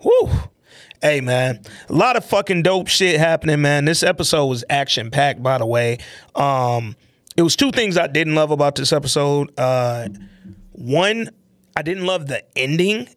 whew. 0.00 0.30
Hey 1.02 1.20
man, 1.20 1.60
a 1.88 1.92
lot 1.92 2.16
of 2.16 2.24
fucking 2.24 2.62
dope 2.62 2.88
shit 2.88 3.18
happening, 3.18 3.60
man. 3.60 3.84
This 3.84 4.02
episode 4.02 4.46
was 4.46 4.64
action 4.70 5.10
packed, 5.10 5.42
by 5.42 5.58
the 5.58 5.66
way. 5.66 5.98
Um, 6.34 6.96
it 7.36 7.42
was 7.42 7.56
two 7.56 7.70
things 7.72 7.96
I 7.96 8.06
didn't 8.06 8.34
love 8.34 8.50
about 8.50 8.76
this 8.76 8.92
episode. 8.92 9.52
Uh, 9.58 10.08
one, 10.72 11.30
I 11.76 11.82
didn't 11.82 12.06
love 12.06 12.26
the 12.26 12.44
ending. 12.56 13.08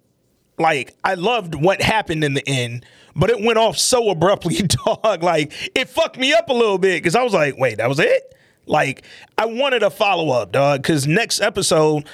Like, 0.60 0.96
I 1.04 1.14
loved 1.14 1.54
what 1.54 1.82
happened 1.82 2.24
in 2.24 2.34
the 2.34 2.48
end, 2.48 2.84
but 3.16 3.30
it 3.30 3.40
went 3.40 3.60
off 3.60 3.78
so 3.78 4.10
abruptly, 4.10 4.56
dog. 4.86 5.22
Like, 5.22 5.54
it 5.76 5.88
fucked 5.88 6.18
me 6.18 6.34
up 6.34 6.50
a 6.50 6.54
little 6.54 6.80
bit 6.80 7.02
because 7.02 7.16
I 7.16 7.24
was 7.24 7.34
like, 7.34 7.58
wait, 7.58 7.78
that 7.78 7.88
was 7.88 8.00
it? 8.00 8.36
Like, 8.66 9.04
I 9.38 9.46
wanted 9.46 9.84
a 9.84 9.90
follow 9.90 10.30
up, 10.32 10.52
dog, 10.52 10.82
because 10.82 11.08
next 11.08 11.42
episode, 11.42 12.08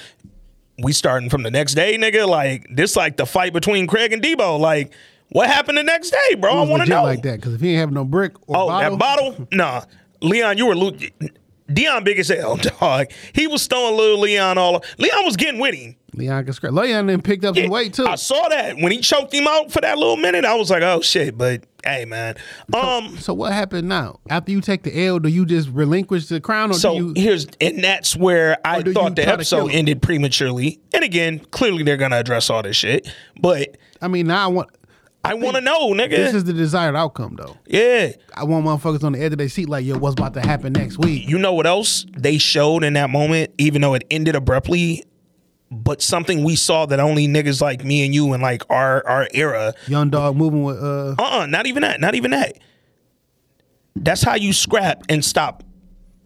we 0.78 0.92
starting 0.92 1.30
from 1.30 1.44
the 1.44 1.52
next 1.52 1.74
day, 1.74 1.98
nigga. 1.98 2.28
Like, 2.28 2.68
this 2.70 2.96
like 2.96 3.16
the 3.18 3.26
fight 3.26 3.54
between 3.54 3.88
Craig 3.88 4.12
and 4.12 4.22
Debo. 4.22 4.60
Like, 4.60 4.94
what 5.34 5.48
happened 5.50 5.78
the 5.78 5.84
next 5.84 6.12
day, 6.12 6.36
bro? 6.36 6.52
I 6.64 6.66
want 6.66 6.84
to 6.84 6.90
know. 6.90 7.04
like 7.04 7.22
that 7.24 7.42
because 7.42 7.54
if 7.54 7.62
he 7.62 7.72
ain't 7.72 7.80
have 7.80 7.92
no 7.92 8.06
brick 8.06 8.34
or 8.48 8.56
Oh, 8.58 8.68
bottle, 8.68 8.92
that 8.92 9.00
bottle? 9.00 9.48
Nah. 9.52 9.84
Leon, 10.22 10.58
you 10.58 10.66
were 10.68 10.76
lo- 10.76 10.98
Dion 11.72 12.04
big 12.04 12.20
as 12.20 12.28
hell, 12.28 12.56
dog. 12.80 13.08
He 13.34 13.48
was 13.48 13.66
throwing 13.68 13.98
little 13.98 14.20
Leon 14.20 14.58
all. 14.58 14.84
Leon 14.98 15.26
was 15.26 15.36
getting 15.38 15.60
with 15.60 15.74
him. 15.76 15.96
Leon 16.14 16.44
can 16.44 16.54
scratch. 16.54 16.74
Leon 16.74 17.08
then 17.08 17.22
picked 17.22 17.44
up 17.44 17.56
some 17.56 17.70
weight 17.70 17.94
too. 17.94 18.06
I 18.06 18.16
saw 18.16 18.48
that 18.50 18.78
when 18.78 18.92
he 18.92 19.00
choked 19.00 19.34
him 19.34 19.48
out 19.48 19.72
for 19.72 19.82
that 19.82 19.98
little 19.98 20.18
minute. 20.18 20.46
I 20.46 20.54
was 20.56 20.70
like, 20.70 20.84
oh 20.84 21.02
shit. 21.02 21.36
But 21.38 21.64
hey, 21.84 22.06
man. 22.06 22.36
Um. 22.74 23.18
So 23.18 23.34
what 23.34 23.52
happened 23.54 23.90
now? 23.90 24.20
After 24.30 24.52
you 24.52 24.62
take 24.62 24.84
the 24.84 25.06
L, 25.08 25.18
do 25.20 25.30
you 25.30 25.46
just 25.46 25.70
relinquish 25.70 26.28
the 26.28 26.40
crown, 26.40 26.70
or 26.70 26.74
So 26.76 26.94
do 27.00 27.06
you? 27.08 27.14
here's 27.16 27.48
and 27.60 27.84
that's 27.84 28.16
where 28.16 28.58
I 28.64 28.82
thought 28.84 28.84
the 28.84 28.94
try 28.94 29.10
to 29.10 29.24
kill 29.24 29.34
episode 29.34 29.72
ended 29.72 30.02
prematurely. 30.04 30.80
And 30.94 31.04
again, 31.04 31.40
clearly 31.40 31.82
they're 31.84 31.98
gonna 31.98 32.18
address 32.18 32.50
all 32.52 32.62
this 32.62 32.76
shit. 32.76 33.08
But 33.40 33.78
I 34.02 34.08
mean, 34.08 34.28
now 34.28 34.44
I 34.44 34.48
want. 34.48 34.70
I 35.26 35.36
want 35.36 35.56
to 35.56 35.62
know, 35.62 35.92
nigga. 35.94 36.10
This 36.10 36.34
is 36.34 36.44
the 36.44 36.52
desired 36.54 36.96
outcome, 36.96 37.36
though. 37.38 37.56
yeah. 37.66 38.12
I 38.36 38.44
want 38.44 38.66
motherfuckers 38.66 39.04
on 39.04 39.14
the 39.14 39.22
edge 39.24 39.32
of 39.32 39.38
their 39.38 39.48
seat, 39.48 39.70
like, 39.70 39.86
yo, 39.86 39.98
what's 39.98 40.14
about 40.14 40.34
to 40.34 40.42
happen 40.42 40.74
next 40.74 40.98
week? 40.98 41.28
You 41.30 41.38
know 41.38 41.54
what 41.54 41.66
else 41.66 42.06
they 42.18 42.38
showed 42.38 42.84
in 42.84 42.94
that 42.94 43.10
moment, 43.10 43.52
even 43.58 43.82
though 43.82 43.94
it 43.94 44.04
ended 44.12 44.36
abruptly, 44.36 45.04
but 45.72 46.02
something 46.02 46.44
we 46.44 46.56
saw 46.58 46.86
that 46.88 47.00
only 47.00 47.28
niggas 47.28 47.62
like 47.62 47.86
me 47.86 48.04
and 48.06 48.14
you 48.14 48.34
and 48.34 48.44
like 48.44 48.64
our 48.70 49.06
our 49.08 49.28
era. 49.34 49.74
Young 49.88 50.10
dog 50.10 50.36
moving 50.36 50.64
with 50.64 50.78
uh, 50.84 51.16
Uh 51.18 51.24
uh 51.42 51.46
not 51.46 51.68
even 51.68 51.82
that. 51.84 52.02
Not 52.02 52.16
even 52.16 52.32
that. 52.32 52.58
That's 53.96 54.24
how 54.24 54.36
you 54.36 54.54
scrap 54.54 55.04
and 55.10 55.24
stop. 55.24 55.64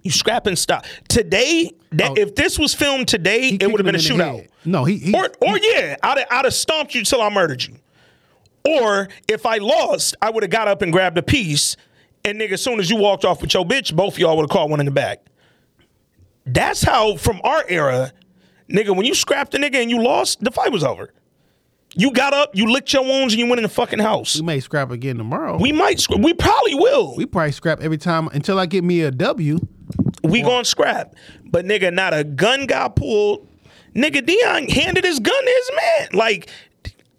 You 0.03 0.12
scrap 0.12 0.47
and 0.47 0.57
stop. 0.57 0.86
Today, 1.10 1.71
that 1.91 2.12
Oh. 2.12 2.15
if 2.17 2.36
this 2.36 2.57
was 2.57 2.73
filmed 2.73 3.07
today, 3.07 3.57
it 3.60 3.67
would 3.69 3.79
have 3.79 3.86
been 3.86 3.95
a 3.95 3.99
kicked 3.99 4.10
him 4.12 4.19
in 4.21 4.27
the 4.27 4.33
shootout. 4.33 4.39
head. 4.41 4.49
No, 4.65 4.86
he, 4.86 4.97
he 4.97 5.13
Or 5.13 5.29
or 5.41 5.57
yeah, 5.60 5.97
I'd 6.01 6.17
have, 6.19 6.27
I'd 6.31 6.45
have 6.45 6.53
stomped 6.53 6.95
you 6.95 7.03
till 7.03 7.21
I 7.21 7.29
murdered 7.29 7.63
you. 7.63 7.75
Or 8.67 9.08
if 9.27 9.45
I 9.45 9.58
lost, 9.58 10.15
I 10.21 10.30
would 10.30 10.43
have 10.43 10.49
got 10.51 10.67
up 10.67 10.82
and 10.82 10.91
grabbed 10.91 11.17
a 11.17 11.23
piece, 11.23 11.77
and 12.25 12.39
nigga, 12.39 12.53
as 12.53 12.62
soon 12.62 12.80
as 12.80 12.89
you 12.89 12.97
walked 12.97 13.23
off 13.23 13.41
with 13.41 13.53
your 13.53 13.65
bitch, 13.65 13.95
both 13.95 14.13
of 14.15 14.19
y'all 14.19 14.36
would 14.36 14.43
have 14.43 14.49
caught 14.49 14.69
one 14.69 14.80
in 14.80 14.86
the 14.86 14.91
back. 14.91 15.25
That's 16.45 16.82
how 16.84 17.15
from 17.17 17.39
our 17.43 17.63
era, 17.67 18.12
nigga, 18.69 18.95
when 18.95 19.06
you 19.06 19.13
scrapped 19.13 19.53
a 19.53 19.58
nigga 19.58 19.75
and 19.75 19.89
you 19.89 20.01
lost, 20.01 20.43
the 20.43 20.51
fight 20.51 20.71
was 20.71 20.84
over. 20.84 21.13
You 21.95 22.12
got 22.12 22.34
up, 22.34 22.56
you 22.56 22.71
licked 22.71 22.93
your 22.93 23.03
wounds, 23.03 23.34
and 23.34 23.39
you 23.39 23.47
went 23.47 23.60
in 23.60 23.63
the 23.63 23.69
fucking 23.69 23.99
house. 23.99 24.36
we 24.36 24.43
may 24.43 24.60
scrap 24.60 24.91
again 24.91 25.17
tomorrow. 25.17 25.58
We 25.58 25.71
might, 25.71 25.97
scra- 25.97 26.21
we 26.21 26.34
probably 26.34 26.75
will. 26.75 27.15
we 27.15 27.25
probably 27.25 27.53
scrap 27.53 27.82
every 27.82 27.97
time 27.97 28.27
until 28.30 28.60
I 28.60 28.65
get 28.65 28.84
me 28.84 29.01
a 29.01 29.12
W. 29.12 29.60
We 30.23 30.41
gonna 30.41 30.65
scrap. 30.65 31.15
But 31.45 31.65
nigga, 31.65 31.93
not 31.93 32.13
a 32.13 32.23
gun 32.23 32.65
got 32.65 32.95
pulled. 32.97 33.47
Nigga, 33.95 34.23
Dion 34.25 34.67
handed 34.67 35.06
his 35.06 35.19
gun 35.19 35.43
to 35.43 35.49
his 35.49 35.71
man. 35.75 36.08
Like, 36.13 36.49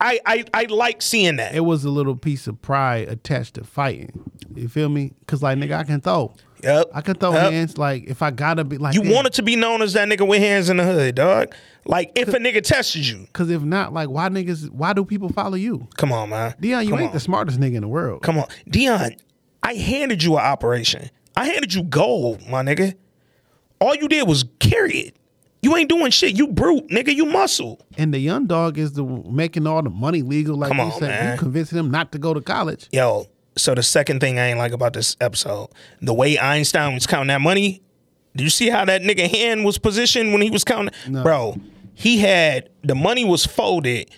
I 0.01 0.21
I 0.27 0.45
I 0.55 0.65
like 0.65 1.03
seeing 1.03 1.37
that. 1.37 1.55
It 1.55 1.61
was 1.61 1.85
a 1.85 1.91
little 1.91 2.15
piece 2.17 2.47
of 2.47 2.61
pride 2.63 3.09
attached 3.09 3.55
to 3.55 3.65
fighting. 3.65 4.13
You 4.55 4.69
feel 4.69 4.89
me? 4.89 5.13
Cause 5.27 5.43
like 5.43 5.59
nigga, 5.59 5.77
I 5.77 5.85
can 5.85 6.01
throw. 6.01 6.35
Yep. 6.63 6.91
I 6.95 7.01
can 7.01 7.15
throw 7.15 7.33
Yep. 7.33 7.53
hands. 7.53 7.79
Like 7.79 8.05
if 8.09 8.23
I 8.23 8.31
gotta 8.31 8.65
be 8.65 8.79
like 8.79 8.95
You 8.95 9.03
damn. 9.03 9.13
wanted 9.13 9.33
to 9.35 9.43
be 9.43 9.57
known 9.57 9.83
as 9.83 9.93
that 9.95 10.09
nigga 10.09 10.27
with 10.27 10.41
hands 10.41 10.71
in 10.71 10.77
the 10.77 10.85
hood, 10.85 11.15
dog. 11.17 11.55
Like 11.85 12.13
if 12.17 12.29
a 12.29 12.39
nigga 12.39 12.63
tested 12.63 13.07
you, 13.07 13.27
Cause 13.33 13.49
if 13.51 13.63
not, 13.63 13.93
like 13.93 14.09
why 14.11 14.29
niggas? 14.29 14.71
Why 14.71 14.93
do 14.93 15.05
people 15.05 15.31
follow 15.31 15.55
you? 15.57 15.89
come 15.97 16.13
on, 16.13 16.31
man. 16.31 16.55
Dion, 16.61 16.85
you 16.85 16.91
Come 16.91 16.99
ain't 17.01 17.09
on. 17.09 17.15
the 17.15 17.21
smartest 17.21 17.59
nigga 17.59 17.75
in 17.77 17.83
the 17.83 17.89
world. 17.89 18.23
Come 18.23 18.39
on, 18.39 18.47
Dion. 18.69 19.17
I 19.63 19.75
handed 19.75 20.23
you 20.23 20.37
an 20.37 20.45
operation. 20.45 21.11
I 21.37 21.47
handed 21.47 21.75
you 21.75 21.83
gold, 21.83 22.47
my 22.49 22.63
nigga. 22.63 22.95
All 23.81 23.95
you 23.95 24.09
did 24.09 24.27
was 24.29 24.45
carry 24.61 24.99
it. 24.99 25.17
You 25.61 25.77
ain't 25.77 25.89
doing 25.89 26.11
shit. 26.11 26.37
You 26.37 26.49
brute, 26.49 26.89
nigga. 26.89 27.15
You 27.15 27.27
muscle. 27.27 27.81
And 27.97 28.15
the 28.15 28.19
young 28.19 28.47
dog 28.47 28.79
is 28.79 28.93
the 28.93 29.05
making 29.05 29.67
all 29.67 29.83
the 29.83 29.91
money 29.91 30.23
legal. 30.23 30.57
Like 30.57 30.69
Come 30.69 30.79
you 30.79 30.85
on, 30.85 30.93
said, 30.93 31.09
man. 31.09 31.33
you 31.33 31.39
convincing 31.39 31.79
him 31.79 31.91
not 31.91 32.13
to 32.13 32.19
go 32.19 32.33
to 32.33 32.41
college. 32.41 32.89
Yo, 32.93 33.27
so 33.57 33.75
the 33.75 33.83
second 33.83 34.21
thing 34.21 34.39
I 34.39 34.47
ain't 34.47 34.59
like 34.59 34.73
about 34.73 34.93
this 34.93 35.17
episode, 35.21 35.69
the 36.01 36.15
way 36.15 36.39
Einstein 36.39 36.95
was 36.95 37.07
counting 37.07 37.29
that 37.29 37.41
money. 37.41 37.83
Do 38.37 38.45
you 38.45 38.51
see 38.51 38.69
how 38.71 38.85
that 38.85 39.03
nigga 39.03 39.29
hand 39.29 39.65
was 39.65 39.79
positioned 39.79 40.33
when 40.33 40.43
he 40.43 40.51
was 40.51 40.63
counting? 40.63 40.95
Bro, 41.23 41.57
he 41.95 42.19
had 42.19 42.69
the 42.85 42.95
money 42.95 43.25
was 43.25 43.45
folded. 43.45 44.11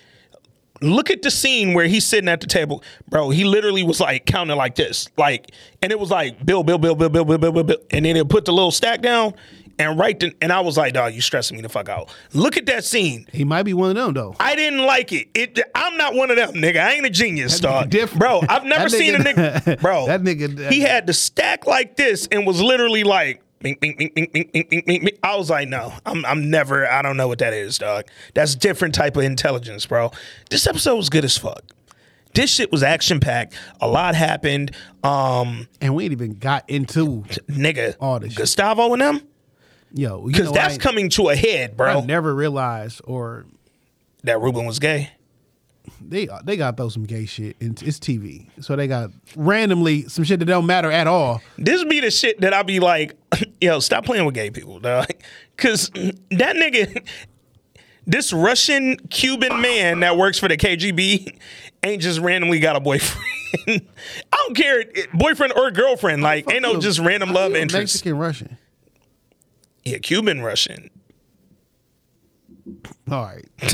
Look 0.83 1.11
at 1.11 1.21
the 1.21 1.29
scene 1.31 1.73
where 1.75 1.85
he's 1.85 2.05
sitting 2.05 2.27
at 2.27 2.41
the 2.41 2.47
table, 2.47 2.83
bro. 3.07 3.29
He 3.29 3.43
literally 3.43 3.83
was 3.83 3.99
like 3.99 4.25
counting 4.25 4.57
like 4.57 4.75
this, 4.75 5.09
like, 5.15 5.51
and 5.81 5.91
it 5.91 5.99
was 5.99 6.09
like 6.09 6.43
bill, 6.43 6.63
bill, 6.63 6.79
bill, 6.79 6.95
bill, 6.95 7.09
bill, 7.09 7.23
bill, 7.25 7.37
bill, 7.37 7.51
bill, 7.51 7.63
bill, 7.63 7.77
and 7.91 8.05
then 8.05 8.15
he'll 8.15 8.25
put 8.25 8.45
the 8.45 8.51
little 8.51 8.71
stack 8.71 9.01
down 9.01 9.33
and 9.81 9.97
right 9.99 10.19
then, 10.19 10.33
and 10.41 10.51
I 10.53 10.59
was 10.61 10.77
like, 10.77 10.93
dog, 10.93 11.13
you 11.13 11.21
stressing 11.21 11.57
me 11.57 11.61
the 11.63 11.69
fuck 11.69 11.89
out. 11.89 12.09
Look 12.33 12.55
at 12.57 12.65
that 12.67 12.83
scene. 12.83 13.27
He 13.31 13.43
might 13.43 13.63
be 13.63 13.73
one 13.73 13.89
of 13.89 13.95
them 13.95 14.13
though. 14.13 14.35
I 14.39 14.55
didn't 14.55 14.85
like 14.85 15.11
it. 15.11 15.29
It. 15.35 15.59
I'm 15.75 15.97
not 15.97 16.13
one 16.15 16.29
of 16.31 16.37
them, 16.37 16.53
nigga. 16.53 16.77
I 16.83 16.93
ain't 16.93 17.05
a 17.05 17.09
genius, 17.09 17.55
That 17.59 17.61
dog. 17.67 17.89
different. 17.89 18.19
Bro, 18.19 18.41
I've 18.49 18.63
never 18.65 18.83
That 18.89 18.91
seen 18.91 19.15
a 19.15 19.19
nigga- 19.19 19.61
nigga. 19.63 19.81
Bro, 19.81 20.07
that 20.07 20.21
nigga- 20.21 20.71
He 20.71 20.81
had 20.81 21.07
the 21.07 21.13
stack 21.13 21.65
like 21.67 21.95
this 21.97 22.27
and 22.31 22.45
was 22.47 22.61
literally 22.61 23.03
like. 23.03 23.41
Bing, 23.63 23.77
bing, 23.79 23.95
bing, 23.95 24.11
bing, 24.15 24.27
bing, 24.33 24.49
bing, 24.51 24.67
bing, 24.69 24.83
bing. 24.85 25.09
I 25.21 25.35
was 25.35 25.51
like, 25.51 25.67
no, 25.69 25.93
I'm, 26.03 26.25
I'm 26.25 26.49
never. 26.49 26.87
I 26.89 27.03
don't 27.03 27.15
know 27.15 27.27
what 27.27 27.37
that 27.39 27.53
is, 27.53 27.77
dog. 27.77 28.05
That's 28.33 28.55
different 28.55 28.95
type 28.95 29.15
of 29.17 29.21
intelligence, 29.23 29.85
bro. 29.85 30.11
This 30.49 30.65
episode 30.65 30.95
was 30.95 31.09
good 31.11 31.23
as 31.23 31.37
fuck. 31.37 31.61
This 32.33 32.49
shit 32.49 32.71
was 32.71 32.81
action 32.81 33.19
packed. 33.19 33.53
A 33.79 33.87
lot 33.87 34.15
happened. 34.15 34.71
Um, 35.03 35.67
And 35.79 35.93
we 35.93 36.05
ain't 36.05 36.11
even 36.11 36.39
got 36.39 36.67
into 36.71 37.21
nigga, 37.49 37.95
All 37.99 38.19
this 38.19 38.31
shit. 38.31 38.37
Gustavo 38.39 38.93
and 38.93 39.01
them, 39.03 39.21
yo. 39.93 40.25
because 40.25 40.51
that's 40.51 40.75
I, 40.75 40.77
coming 40.77 41.09
to 41.11 41.29
a 41.29 41.35
head, 41.35 41.77
bro. 41.77 41.99
I 41.99 42.05
never 42.05 42.33
realized, 42.33 43.01
or 43.03 43.45
that 44.23 44.39
Ruben 44.39 44.65
was 44.65 44.79
gay. 44.79 45.09
they 45.99 46.27
they 46.43 46.57
got 46.57 46.71
to 46.71 46.77
throw 46.77 46.89
some 46.89 47.03
gay 47.03 47.25
shit. 47.25 47.55
It's, 47.59 47.81
it's 47.81 47.99
TV, 47.99 48.49
so 48.61 48.75
they 48.75 48.87
got 48.87 49.11
randomly 49.35 50.03
some 50.03 50.23
shit 50.23 50.39
that 50.39 50.45
don't 50.45 50.65
matter 50.65 50.91
at 50.91 51.07
all. 51.07 51.41
This 51.57 51.83
be 51.85 51.99
the 51.99 52.11
shit 52.11 52.41
that 52.41 52.53
I 52.53 52.63
be 52.63 52.79
like, 52.79 53.15
yo, 53.61 53.79
stop 53.79 54.05
playing 54.05 54.25
with 54.25 54.35
gay 54.35 54.51
people, 54.51 54.79
dog. 54.79 55.07
Cause 55.57 55.89
that 55.93 56.55
nigga, 56.55 57.07
this 58.07 58.33
Russian 58.33 58.97
Cuban 59.09 59.61
man 59.61 60.01
that 60.01 60.17
works 60.17 60.39
for 60.39 60.47
the 60.47 60.57
KGB 60.57 61.37
ain't 61.83 62.01
just 62.01 62.19
randomly 62.19 62.59
got 62.59 62.75
a 62.75 62.79
boyfriend. 62.79 63.25
I 63.67 63.81
don't 64.31 64.55
care, 64.55 64.81
eh, 64.81 65.05
boyfriend 65.13 65.53
or 65.53 65.71
girlfriend. 65.71 66.23
Like, 66.23 66.49
ain't 66.49 66.61
no 66.61 66.79
just 66.79 66.99
random 66.99 67.33
love 67.33 67.53
interest. 67.53 67.95
Mexican 67.95 68.17
Russian. 68.17 68.57
Yeah, 69.83 69.97
Cuban 69.97 70.41
Russian. 70.41 70.89
All 73.09 73.23
right. 73.23 73.45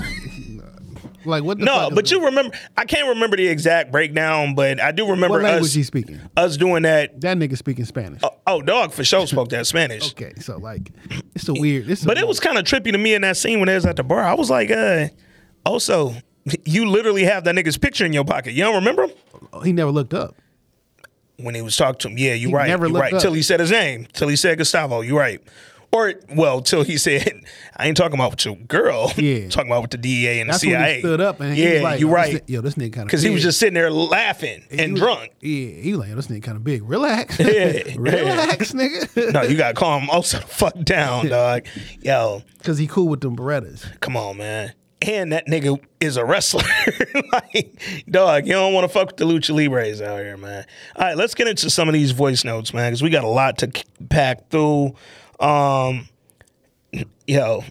like 1.25 1.43
what? 1.43 1.59
The 1.59 1.65
No, 1.65 1.89
but 1.93 2.09
you 2.09 2.23
remember? 2.25 2.55
I 2.77 2.85
can't 2.85 3.07
remember 3.09 3.35
the 3.37 3.47
exact 3.47 3.91
breakdown, 3.91 4.55
but 4.55 4.79
I 4.79 4.91
do 4.91 5.09
remember 5.09 5.35
What 5.35 5.43
language 5.43 5.69
us 5.71 5.73
he 5.73 5.83
speaking? 5.83 6.19
us 6.37 6.57
doing 6.57 6.83
that. 6.83 7.19
That 7.21 7.37
nigga 7.37 7.57
speaking 7.57 7.85
Spanish. 7.85 8.21
Oh, 8.45 8.61
dog 8.61 8.93
for 8.93 9.03
sure 9.03 9.27
spoke 9.27 9.49
that 9.49 9.67
Spanish. 9.67 10.11
Okay, 10.11 10.33
so 10.39 10.57
like, 10.57 10.91
it's 11.35 11.47
a 11.49 11.53
weird. 11.53 11.89
It's 11.89 12.03
a 12.03 12.07
But 12.07 12.17
it 12.17 12.27
was 12.27 12.39
kind 12.39 12.57
of 12.57 12.63
trippy 12.63 12.91
to 12.91 12.97
me 12.97 13.13
in 13.13 13.21
that 13.23 13.37
scene 13.37 13.59
when 13.59 13.67
they 13.67 13.75
was 13.75 13.85
at 13.85 13.97
the 13.97 14.03
bar. 14.03 14.23
I 14.23 14.33
was 14.33 14.49
like, 14.49 14.71
uh, 14.71 15.07
also, 15.65 16.13
you 16.65 16.89
literally 16.89 17.25
have 17.25 17.43
that 17.43 17.55
nigga's 17.55 17.77
picture 17.77 18.05
in 18.05 18.13
your 18.13 18.23
pocket. 18.25 18.53
You 18.53 18.63
don't 18.63 18.75
remember 18.75 19.03
him? 19.03 19.11
he 19.63 19.73
never 19.73 19.91
looked 19.91 20.13
up. 20.13 20.35
When 21.39 21.53
he 21.53 21.61
was 21.61 21.77
talking 21.77 21.99
to 21.99 22.07
him. 22.09 22.17
Yeah, 22.17 22.33
you 22.33 22.47
He 22.47 22.53
right. 22.55 22.67
never 22.67 22.87
You 22.87 22.93
looked 22.93 23.03
right. 23.03 23.13
up. 23.13 23.21
Till 23.21 23.33
he 23.33 23.43
said 23.43 23.59
his 23.59 23.69
name. 23.69 24.07
Till 24.13 24.27
he 24.29 24.35
said 24.35 24.57
Gustavo. 24.57 25.01
You 25.01 25.19
right. 25.19 25.39
Or 25.91 26.13
well, 26.35 26.61
till 26.61 26.83
he 26.83 26.97
said, 26.97 27.41
I 27.77 27.87
ain't 27.87 27.95
talking 27.97 28.15
about 28.15 28.31
with 28.31 28.45
your 28.45 28.55
girl. 28.55 29.11
Yeah. 29.17 29.47
talking 29.49 29.71
about 29.71 29.81
with 29.83 29.91
the 29.91 29.97
DEA 29.97 30.41
and 30.41 30.49
That's 30.49 30.61
the 30.61 30.71
when 30.71 30.79
CIA. 30.79 30.93
he 30.95 30.99
stood 31.01 31.21
up 31.21 31.39
and 31.39 31.55
he 31.55 31.63
yeah, 31.63 31.73
was 31.75 31.81
like, 31.83 31.99
you 32.01 32.07
"Yo, 32.07 32.13
this 32.15 32.15
right. 32.33 32.33
ni- 32.49 32.53
Yo, 32.53 32.61
this 32.61 32.73
nigga 32.75 32.93
kind 32.93 32.97
of 33.03 33.05
Because 33.07 33.21
he 33.23 33.29
was 33.29 33.41
just 33.41 33.57
sitting 33.59 33.73
there 33.73 33.89
laughing 33.89 34.65
and 34.69 34.95
drunk. 34.95 35.31
Yeah, 35.41 35.69
he 35.81 35.91
was 35.93 35.99
like, 36.01 36.09
"Yo, 36.09 36.15
this 36.15 36.27
nigga 36.27 36.43
kind 36.43 36.57
of 36.57 36.63
big. 36.63 36.83
Relax, 36.83 37.39
Yeah. 37.39 37.81
relax, 37.97 38.73
nigga. 38.73 39.33
No, 39.33 39.41
you 39.43 39.55
gotta 39.57 39.73
calm 39.73 40.03
him 40.03 40.09
also 40.09 40.39
the 40.39 40.45
fuck 40.47 40.75
down, 40.83 41.27
dog. 41.29 41.65
Yo, 42.01 42.43
Because 42.57 42.77
he 42.77 42.85
cool 42.87 43.07
with 43.07 43.21
them 43.21 43.35
Berettas. 43.37 43.99
come 44.01 44.17
on, 44.17 44.37
man. 44.37 44.73
And 45.01 45.31
that 45.31 45.47
nigga 45.47 45.79
is 46.01 46.17
a 46.17 46.25
wrestler. 46.25 46.63
like, 47.31 47.79
dog, 48.09 48.47
you 48.47 48.53
don't 48.53 48.73
want 48.73 48.83
to 48.85 48.89
fuck 48.89 49.07
with 49.07 49.17
the 49.17 49.25
lucha 49.25 49.53
libres 49.53 50.01
out 50.01 50.19
here, 50.19 50.37
man. 50.37 50.65
All 50.95 51.05
right, 51.07 51.15
let's 51.17 51.35
get 51.35 51.47
into 51.47 51.69
some 51.69 51.87
of 51.87 51.93
these 51.93 52.11
voice 52.11 52.43
notes, 52.43 52.73
man, 52.73 52.89
because 52.91 53.03
we 53.03 53.09
got 53.09 53.23
a 53.23 53.27
lot 53.29 53.59
to 53.59 53.71
pack 54.09 54.49
through. 54.49 54.95
Um, 55.39 56.09
yo, 57.27 57.63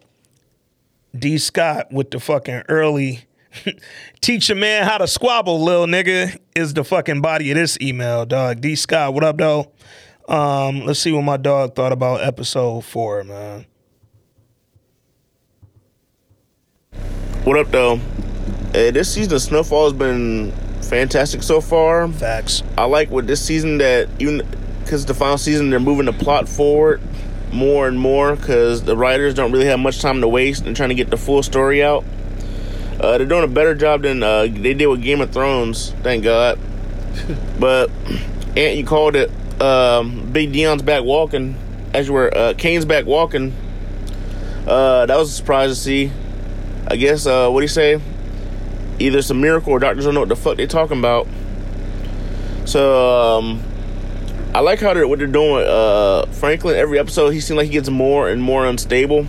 D. 1.16 1.38
Scott 1.38 1.92
with 1.92 2.10
the 2.10 2.20
fucking 2.20 2.62
early 2.68 3.26
teach 4.20 4.50
a 4.50 4.54
man 4.54 4.84
how 4.84 4.98
to 4.98 5.06
squabble, 5.06 5.62
lil 5.62 5.86
nigga, 5.86 6.38
is 6.54 6.74
the 6.74 6.84
fucking 6.84 7.20
body 7.20 7.50
of 7.50 7.56
this 7.56 7.78
email, 7.80 8.26
dog. 8.26 8.60
D. 8.60 8.74
Scott, 8.74 9.14
what 9.14 9.24
up, 9.24 9.36
though? 9.36 9.72
Um, 10.28 10.84
let's 10.84 11.00
see 11.00 11.12
what 11.12 11.22
my 11.22 11.36
dog 11.36 11.74
thought 11.74 11.92
about 11.92 12.22
episode 12.22 12.84
four, 12.84 13.24
man. 13.24 13.66
What 17.44 17.58
up, 17.58 17.70
though? 17.70 18.00
Hey, 18.72 18.90
this 18.90 19.12
season 19.12 19.34
of 19.34 19.42
Snowfall 19.42 19.84
has 19.84 19.92
been 19.92 20.52
fantastic 20.82 21.42
so 21.42 21.60
far. 21.60 22.08
Facts. 22.08 22.62
I 22.76 22.84
like 22.84 23.10
with 23.10 23.26
this 23.26 23.44
season 23.44 23.78
that 23.78 24.08
even 24.18 24.42
because 24.82 25.06
the 25.06 25.14
final 25.14 25.38
season 25.38 25.70
they're 25.70 25.80
moving 25.80 26.06
the 26.06 26.12
plot 26.12 26.48
forward 26.48 27.00
more 27.52 27.88
and 27.88 27.98
more 27.98 28.36
because 28.36 28.82
the 28.82 28.96
writers 28.96 29.34
don't 29.34 29.52
really 29.52 29.66
have 29.66 29.78
much 29.78 30.00
time 30.00 30.20
to 30.20 30.28
waste 30.28 30.66
and 30.66 30.76
trying 30.76 30.88
to 30.90 30.94
get 30.94 31.10
the 31.10 31.16
full 31.16 31.42
story 31.42 31.82
out. 31.82 32.04
Uh, 33.00 33.18
they're 33.18 33.26
doing 33.26 33.44
a 33.44 33.48
better 33.48 33.74
job 33.74 34.02
than 34.02 34.22
uh, 34.22 34.42
they 34.42 34.74
did 34.74 34.86
with 34.86 35.02
Game 35.02 35.20
of 35.20 35.30
Thrones, 35.30 35.92
thank 36.02 36.24
God. 36.24 36.58
but 37.60 37.90
Ant, 38.56 38.76
you 38.76 38.84
called 38.84 39.16
it. 39.16 39.30
Um, 39.60 40.32
Big 40.32 40.52
Dion's 40.52 40.82
back 40.82 41.02
walking 41.02 41.56
as 41.92 42.08
you 42.08 42.12
were. 42.12 42.34
Uh, 42.34 42.54
Kane's 42.54 42.84
back 42.84 43.06
walking. 43.06 43.54
Uh, 44.66 45.06
that 45.06 45.16
was 45.16 45.30
a 45.30 45.32
surprise 45.32 45.70
to 45.70 45.76
see. 45.76 46.12
I 46.88 46.96
guess 46.96 47.26
uh, 47.26 47.48
what 47.48 47.60
do 47.60 47.64
you 47.64 47.68
say? 47.68 48.00
Either 48.98 49.18
it's 49.18 49.30
a 49.30 49.34
miracle 49.34 49.72
or 49.72 49.78
doctors 49.78 50.04
don't 50.04 50.14
know 50.14 50.20
what 50.20 50.28
the 50.28 50.36
fuck 50.36 50.56
they're 50.56 50.66
talking 50.66 50.98
about. 50.98 51.26
So 52.64 53.38
um, 53.38 53.62
I 54.56 54.60
like 54.60 54.80
how 54.80 54.94
they're 54.94 55.06
what 55.06 55.18
they're 55.18 55.28
doing. 55.28 55.66
Uh, 55.68 56.24
Franklin, 56.32 56.76
every 56.76 56.98
episode 56.98 57.28
he 57.28 57.40
seemed 57.40 57.58
like 57.58 57.66
he 57.66 57.72
gets 57.72 57.90
more 57.90 58.30
and 58.30 58.40
more 58.40 58.64
unstable. 58.64 59.26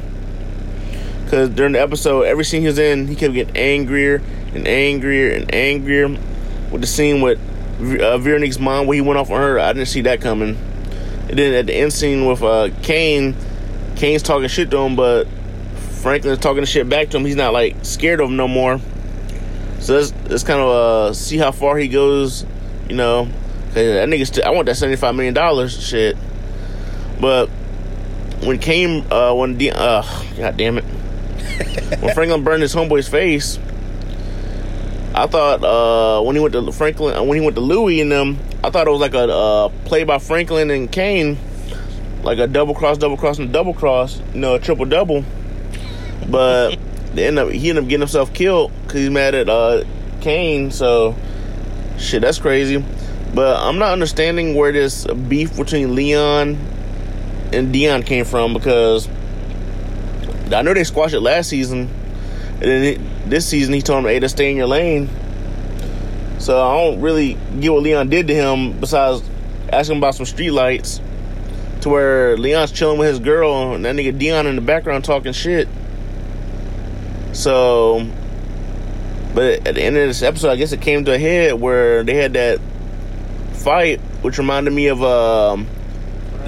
Cause 1.30 1.50
during 1.50 1.74
the 1.74 1.82
episode, 1.82 2.22
every 2.22 2.46
scene 2.46 2.62
he 2.62 2.68
was 2.68 2.80
in, 2.80 3.08
he 3.08 3.16
kept 3.16 3.34
getting 3.34 3.58
angrier 3.58 4.22
and 4.54 4.66
angrier 4.66 5.36
and 5.36 5.54
angrier. 5.54 6.08
With 6.72 6.80
the 6.80 6.88
scene 6.88 7.20
with 7.20 7.40
uh, 8.00 8.18
Veronique's 8.20 8.58
mom, 8.58 8.88
where 8.88 8.96
he 8.96 9.02
went 9.02 9.20
off 9.20 9.30
on 9.30 9.42
her, 9.42 9.60
I 9.60 9.74
didn't 9.74 9.90
see 9.90 10.00
that 10.04 10.22
coming. 10.22 10.58
And 11.28 11.38
then 11.38 11.54
at 11.56 11.66
the 11.66 11.76
end 11.76 11.92
scene 11.92 12.26
with 12.26 12.42
uh, 12.42 12.70
Kane, 12.82 13.36
Kane's 13.98 14.24
talking 14.24 14.48
shit 14.48 14.72
to 14.72 14.78
him, 14.78 14.96
but 14.96 15.28
Franklin's 15.76 16.40
talking 16.40 16.64
shit 16.64 16.88
back 16.88 17.10
to 17.10 17.18
him. 17.18 17.26
He's 17.26 17.36
not 17.36 17.52
like 17.52 17.76
scared 17.84 18.22
of 18.22 18.30
him 18.30 18.38
no 18.38 18.48
more. 18.48 18.80
So 19.82 19.96
let's 20.30 20.44
kind 20.44 20.62
of 20.62 20.70
uh 20.70 21.14
see 21.14 21.36
how 21.36 21.52
far 21.52 21.78
he 21.78 21.90
goes, 21.90 22.46
you 22.88 22.96
know. 22.96 23.28
'Cause 23.78 23.94
that 23.94 24.10
nigga, 24.10 24.26
st- 24.26 24.46
I 24.46 24.50
want 24.50 24.66
that 24.66 24.76
seventy 24.76 24.98
five 24.98 25.14
million 25.16 25.34
dollars, 25.34 25.80
shit. 25.86 26.18
But 27.22 27.48
when 28.44 28.58
came, 28.60 29.06
uh, 29.12 29.34
when 29.34 29.58
the, 29.58 29.72
uh, 29.72 30.04
god 30.38 30.58
damn 30.58 30.78
it, 30.80 30.84
when 32.00 32.14
Franklin 32.16 32.44
burned 32.44 32.62
his 32.64 32.74
homeboy's 32.74 33.08
face, 33.08 33.60
I 35.14 35.28
thought 35.28 35.64
uh 35.64 36.24
when 36.24 36.36
he 36.36 36.42
went 36.42 36.54
to 36.54 36.72
Franklin, 36.72 37.16
uh, 37.18 37.24
when 37.24 37.38
he 37.40 37.44
went 37.44 37.56
to 37.56 37.62
Louie 37.62 38.02
and 38.02 38.12
them, 38.12 38.40
I 38.64 38.70
thought 38.72 38.88
it 38.88 38.92
was 38.92 39.00
like 39.00 39.14
a 39.14 39.32
uh, 39.32 39.70
play 39.86 40.04
by 40.04 40.18
Franklin 40.18 40.72
and 40.72 40.92
Kane, 40.92 41.38
like 42.24 42.40
a 42.40 42.48
double 42.48 42.74
cross, 42.74 42.98
double 42.98 43.18
cross, 43.18 43.38
and 43.38 43.54
double 43.54 43.74
cross, 43.76 44.20
you 44.34 44.40
know, 44.40 44.56
a 44.56 44.60
triple 44.60 44.86
double. 44.86 45.24
But 46.28 46.78
they 47.14 47.28
end 47.28 47.38
up 47.38 47.50
he 47.52 47.70
ended 47.70 47.84
up 47.84 47.90
getting 47.90 48.02
himself 48.02 48.34
killed 48.34 48.72
because 48.84 49.02
he's 49.02 49.10
mad 49.12 49.36
at 49.36 49.50
uh 49.50 49.84
Kane. 50.22 50.72
So 50.72 51.16
shit, 52.00 52.22
that's 52.22 52.40
crazy. 52.40 52.84
But 53.38 53.62
I'm 53.62 53.78
not 53.78 53.92
understanding 53.92 54.56
where 54.56 54.72
this 54.72 55.06
beef 55.06 55.56
between 55.56 55.94
Leon 55.94 56.58
and 57.54 57.72
Dion 57.72 58.02
came 58.02 58.26
from 58.26 58.52
because 58.52 59.08
I 60.52 60.64
know 60.64 60.74
they 60.74 60.84
squashed 60.84 61.14
it 61.14 61.20
last 61.20 61.48
season, 61.48 61.82
and 62.54 62.62
then 62.64 62.84
it, 62.84 63.30
this 63.30 63.48
season 63.48 63.76
he 63.76 63.84
told 63.84 64.00
him, 64.00 64.06
"Hey, 64.06 64.20
to 64.20 64.28
stay 64.28 64.50
in 64.50 64.58
your 64.58 64.66
lane." 64.66 65.08
So 66.40 66.60
I 66.60 66.78
don't 66.78 67.00
really 67.00 67.38
get 67.60 67.72
what 67.72 67.84
Leon 67.84 68.10
did 68.10 68.26
to 68.26 68.34
him 68.34 68.80
besides 68.80 69.22
asking 69.72 70.00
about 70.00 70.16
some 70.16 70.26
street 70.26 70.50
lights. 70.50 71.00
To 71.82 71.90
where 71.90 72.38
Leon's 72.38 72.72
chilling 72.72 72.98
with 72.98 73.08
his 73.08 73.20
girl 73.20 73.76
and 73.76 73.86
that 73.86 73.96
nigga 73.96 74.18
Dion 74.18 74.48
in 74.48 74.56
the 74.56 74.64
background 74.64 75.06
talking 75.06 75.32
shit. 75.32 75.68
So, 77.34 78.04
but 79.36 79.68
at 79.68 79.76
the 79.76 79.84
end 79.84 79.96
of 79.96 80.08
this 80.08 80.24
episode, 80.24 80.50
I 80.50 80.56
guess 80.56 80.72
it 80.72 80.82
came 80.82 81.06
to 81.06 81.14
a 81.14 81.20
head 81.20 81.54
where 81.62 82.04
they 82.04 82.16
had 82.16 82.34
that 82.34 82.60
fight, 83.58 84.00
which 84.22 84.38
reminded 84.38 84.74
me 84.74 84.88
of 84.88 85.04
um, 85.04 85.68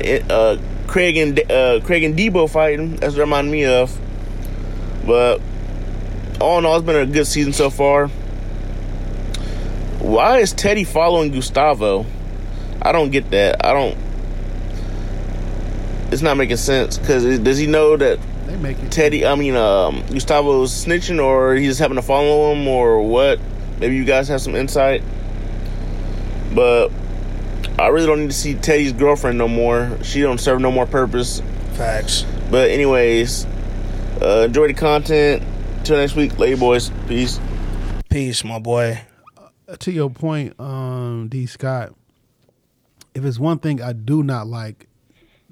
uh, 0.03 0.57
Craig 0.87 1.17
and 1.17 1.39
uh, 1.51 1.81
Craig 1.83 2.03
and 2.03 2.17
Debo 2.17 2.49
fighting. 2.49 2.95
That's 2.95 3.13
what 3.13 3.19
it 3.19 3.23
reminded 3.23 3.51
me 3.51 3.65
of. 3.65 3.97
But 5.05 5.41
all 6.39 6.59
in 6.59 6.65
all, 6.65 6.77
it's 6.77 6.85
been 6.85 6.95
a 6.95 7.05
good 7.05 7.27
season 7.27 7.53
so 7.53 7.69
far. 7.69 8.07
Why 9.99 10.39
is 10.39 10.53
Teddy 10.53 10.83
following 10.83 11.31
Gustavo? 11.31 12.05
I 12.81 12.91
don't 12.91 13.11
get 13.11 13.29
that. 13.31 13.65
I 13.65 13.73
don't. 13.73 13.97
It's 16.11 16.21
not 16.21 16.37
making 16.37 16.57
sense 16.57 16.97
because 16.97 17.39
does 17.39 17.57
he 17.57 17.67
know 17.67 17.97
that 17.97 18.17
They 18.47 18.55
make 18.55 18.79
it. 18.79 18.91
Teddy, 18.91 19.25
I 19.25 19.35
mean, 19.35 19.55
um, 19.55 20.01
Gustavo's 20.07 20.71
snitching, 20.71 21.23
or 21.23 21.53
he's 21.55 21.67
just 21.67 21.79
having 21.79 21.97
to 21.97 22.01
follow 22.01 22.53
him, 22.53 22.67
or 22.67 23.01
what? 23.01 23.39
Maybe 23.79 23.95
you 23.95 24.05
guys 24.05 24.27
have 24.29 24.41
some 24.41 24.55
insight. 24.55 25.03
But 26.53 26.89
I 27.77 27.87
really 27.87 28.07
don't 28.07 28.19
need 28.21 28.31
to 28.31 28.35
see 28.35 28.55
Teddy's 28.55 28.93
girlfriend 28.93 29.37
no 29.37 29.47
more. 29.47 29.97
She 30.03 30.21
don't 30.21 30.39
serve 30.39 30.59
no 30.61 30.71
more 30.71 30.85
purpose. 30.85 31.41
Facts. 31.73 32.25
But 32.51 32.69
anyways, 32.71 33.45
uh, 34.21 34.43
enjoy 34.47 34.67
the 34.67 34.73
content. 34.73 35.43
Till 35.83 35.97
next 35.97 36.15
week, 36.15 36.37
lady 36.37 36.59
boys. 36.59 36.91
Peace. 37.07 37.39
Peace, 38.09 38.43
my 38.43 38.59
boy. 38.59 39.01
to 39.79 39.91
your 39.91 40.09
point, 40.09 40.59
um, 40.59 41.27
D. 41.29 41.45
Scott, 41.45 41.93
if 43.13 43.23
it's 43.23 43.39
one 43.39 43.59
thing 43.59 43.81
I 43.81 43.93
do 43.93 44.23
not 44.23 44.47
like, 44.47 44.87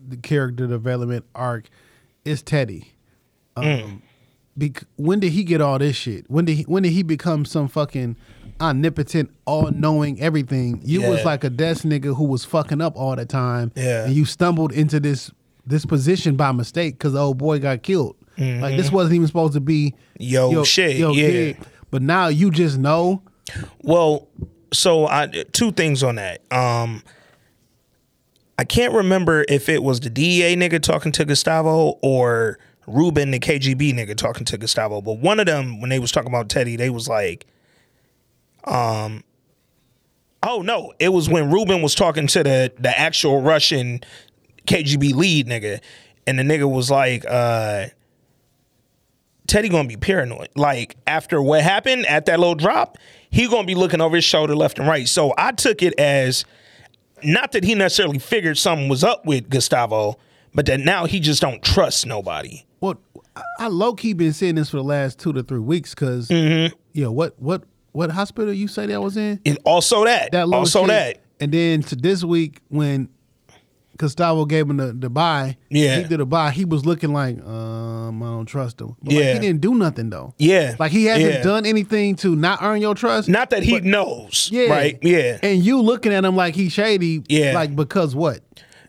the 0.08 0.18
character 0.18 0.68
development 0.68 1.26
arc 1.36 1.70
is 2.26 2.42
Teddy. 2.42 2.94
Um, 3.56 4.02
bec- 4.58 4.84
when 4.98 5.20
did 5.20 5.32
he 5.34 5.44
get 5.44 5.62
all 5.62 5.80
this 5.80 5.96
shit? 5.96 6.30
When 6.30 6.46
did 6.46 6.58
he, 6.58 6.64
when 6.64 6.84
did 6.84 6.92
he 6.92 7.04
become 7.04 7.46
some 7.46 7.68
fucking 7.68 8.16
omnipotent, 8.62 9.30
all 9.46 9.70
knowing 9.72 10.20
everything? 10.22 10.82
You 10.84 11.02
was 11.04 11.24
like 11.26 11.43
a 11.43 11.50
desk 11.50 11.84
nigga 11.84 12.15
who 12.15 12.26
was 12.26 12.46
fucking 12.46 12.82
up 12.82 12.96
all 12.96 13.15
the 13.15 13.26
time, 13.26 13.72
Yeah. 13.76 14.06
and 14.06 14.13
you 14.13 14.26
stumbled 14.26 14.72
into 14.72 15.00
this 15.00 15.32
this 15.65 15.86
position 15.86 16.36
by 16.38 16.52
mistake 16.54 16.93
because 16.98 17.12
the 17.13 17.20
old 17.20 17.38
boy 17.38 17.60
got 17.60 17.84
killed. 17.84 18.15
Like 18.38 18.78
this 18.78 18.91
wasn't 18.91 19.15
even 19.15 19.28
supposed 19.28 19.54
to 19.54 19.60
be 19.60 19.96
Yo 20.20 20.63
shit, 20.63 20.96
yeah. 20.98 21.12
kid. 21.12 21.58
But 21.91 22.02
now 22.04 22.28
you 22.28 22.52
just 22.52 22.78
know. 22.78 23.22
Well, 23.82 24.28
so 24.72 25.08
I 25.08 25.28
two 25.54 25.72
things 25.72 26.04
on 26.04 26.15
that. 26.15 26.41
Um 26.52 27.02
I 28.60 28.63
can't 28.63 28.93
remember 28.93 29.46
if 29.50 29.70
it 29.70 29.84
was 29.84 30.00
the 30.00 30.10
DEA 30.10 30.56
nigga 30.56 30.82
talking 30.82 31.12
to 31.13 31.26
Gustavo 31.26 31.98
or 32.02 32.58
Ruben, 32.88 33.32
the 33.32 33.39
KGB 33.39 33.93
nigga, 33.93 34.15
talking 34.15 34.46
to 34.46 34.58
Gustavo. 34.58 35.02
But 35.02 35.20
one 35.20 35.39
of 35.39 35.46
them, 35.46 35.80
when 35.82 35.89
they 35.89 36.00
was 36.00 36.12
talking 36.12 36.30
about 36.32 36.50
Teddy, 36.50 36.76
they 36.76 36.89
was 36.89 37.08
like, 37.08 37.46
um, 38.67 39.23
oh 40.43 40.62
no, 40.62 40.93
it 40.99 41.10
was 41.10 41.30
when 41.30 41.51
Ruben 41.51 41.82
was 41.82 41.95
talking 41.95 42.27
to 42.27 42.43
the 42.43 42.71
the 42.80 42.97
actual 42.97 43.41
Russian 43.41 44.01
KGB 44.67 45.13
lead 45.15 45.47
nigga, 45.47 45.80
and 46.25 46.38
the 46.38 46.43
nigga 46.43 46.69
was 46.71 46.91
like, 46.91 47.25
uh, 47.27 47.88
Teddy 49.47 49.69
gonna 49.69 49.88
be 49.88 49.95
paranoid. 49.97 50.49
Like 50.56 50.97
after 51.08 51.41
what 51.41 51.62
happened 51.63 52.06
at 52.06 52.25
that 52.25 52.39
little 52.39 52.56
drop, 52.56 52.97
he 53.30 53.47
gonna 53.47 53.65
be 53.65 53.75
looking 53.75 54.01
over 54.01 54.15
his 54.17 54.25
shoulder 54.25 54.56
left 54.56 54.77
and 54.80 54.88
right. 54.88 55.08
So 55.08 55.34
I 55.38 55.53
took 55.53 55.82
it 55.82 55.97
as 55.99 56.43
not 57.23 57.53
that 57.53 57.63
he 57.63 57.73
necessarily 57.73 58.19
figured 58.19 58.58
something 58.58 58.89
was 58.89 59.03
up 59.03 59.25
with 59.25 59.49
Gustavo, 59.49 60.17
but 60.53 60.65
that 60.65 60.82
now 60.82 61.06
he 61.06 61.19
just 61.19 61.41
don't 61.41 61.63
trust 61.63 62.06
nobody. 62.06 62.65
Well, 62.82 62.99
I- 63.60 63.67
low 63.67 63.93
key 63.93 64.13
been 64.13 64.34
saying 64.34 64.56
this 64.56 64.69
for 64.69 64.77
the 64.77 64.84
last 64.84 65.17
two 65.17 65.32
to 65.34 65.43
three 65.43 65.60
weeks 65.60 65.95
because, 65.95 66.27
Mm-hmm. 66.27 66.75
you 66.93 67.03
know, 67.03 67.12
what 67.12 67.39
what 67.41 67.63
what 67.98 68.12
hospital 68.12 68.54
you 68.54 68.68
say 68.68 68.86
that 68.86 69.02
was 69.02 69.18
in? 69.18 69.40
And 69.46 69.58
also 69.66 70.06
that, 70.06 70.32
That 70.32 70.48
also 70.48 70.86
that. 70.86 71.18
And 71.40 71.52
then 71.52 71.82
to 71.84 71.96
this 71.96 72.24
week 72.24 72.62
when 72.70 73.10
Gustavo 73.98 74.46
gave 74.46 74.70
him 74.70 74.78
the, 74.78 74.94
the 74.94 75.10
buy, 75.10 75.58
Yeah. 75.70 75.98
he 75.98 76.04
did 76.04 76.20
a 76.22 76.26
buy. 76.26 76.52
He 76.52 76.66
was 76.66 76.86
looking 76.86 77.12
like, 77.14 77.44
um, 77.44 78.22
I 78.22 78.28
don't 78.28 78.46
trust 78.46 78.80
him. 78.80 78.96
But 79.02 79.14
like, 79.14 79.24
Yeah. 79.24 79.34
he 79.34 79.40
didn't 79.40 79.62
do 79.62 79.74
nothing 79.74 80.12
though. 80.12 80.36
Yeah, 80.38 80.76
Like 80.78 80.92
he 80.92 81.06
hasn't 81.06 81.34
yeah. 81.34 81.42
done 81.42 81.66
anything 81.66 82.16
to 82.18 82.36
not 82.36 82.60
earn 82.62 82.80
your 82.82 82.94
trust. 82.94 83.28
Not 83.28 83.50
that 83.50 83.64
he 83.64 83.80
knows, 83.80 84.50
Yeah. 84.54 84.70
right? 84.70 85.00
Yeah, 85.02 85.40
And 85.42 85.64
you 85.66 85.82
looking 85.82 86.14
at 86.14 86.24
him 86.24 86.36
like 86.36 86.54
he's 86.56 86.74
shady. 86.74 87.24
Yeah. 87.28 87.54
Like 87.56 87.76
because 87.76 88.16
what? 88.16 88.42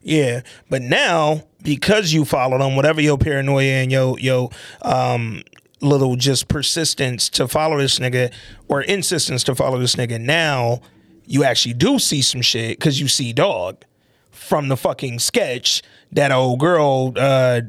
Yeah, 0.02 0.42
but 0.70 0.82
now 0.82 1.42
because 1.62 2.12
you 2.12 2.24
followed 2.24 2.60
him, 2.64 2.76
whatever 2.76 3.00
your 3.00 3.18
paranoia 3.18 3.64
and 3.82 3.90
your 3.90 4.18
your 4.18 4.50
um 4.82 5.42
little 5.80 6.16
just 6.16 6.48
persistence 6.48 7.28
to 7.30 7.46
follow 7.48 7.78
this 7.78 7.98
nigga 7.98 8.32
or 8.68 8.82
insistence 8.82 9.44
to 9.44 9.54
follow 9.54 9.78
this 9.78 9.94
nigga, 9.96 10.20
now 10.20 10.80
you 11.24 11.44
actually 11.44 11.74
do 11.74 11.98
see 11.98 12.22
some 12.22 12.42
shit 12.42 12.78
because 12.78 13.00
you 13.00 13.08
see 13.08 13.32
dog 13.32 13.84
from 14.30 14.68
the 14.68 14.76
fucking 14.76 15.18
sketch 15.18 15.82
that 16.12 16.32
old 16.32 16.58
girl 16.60 17.12
uh 17.16 17.60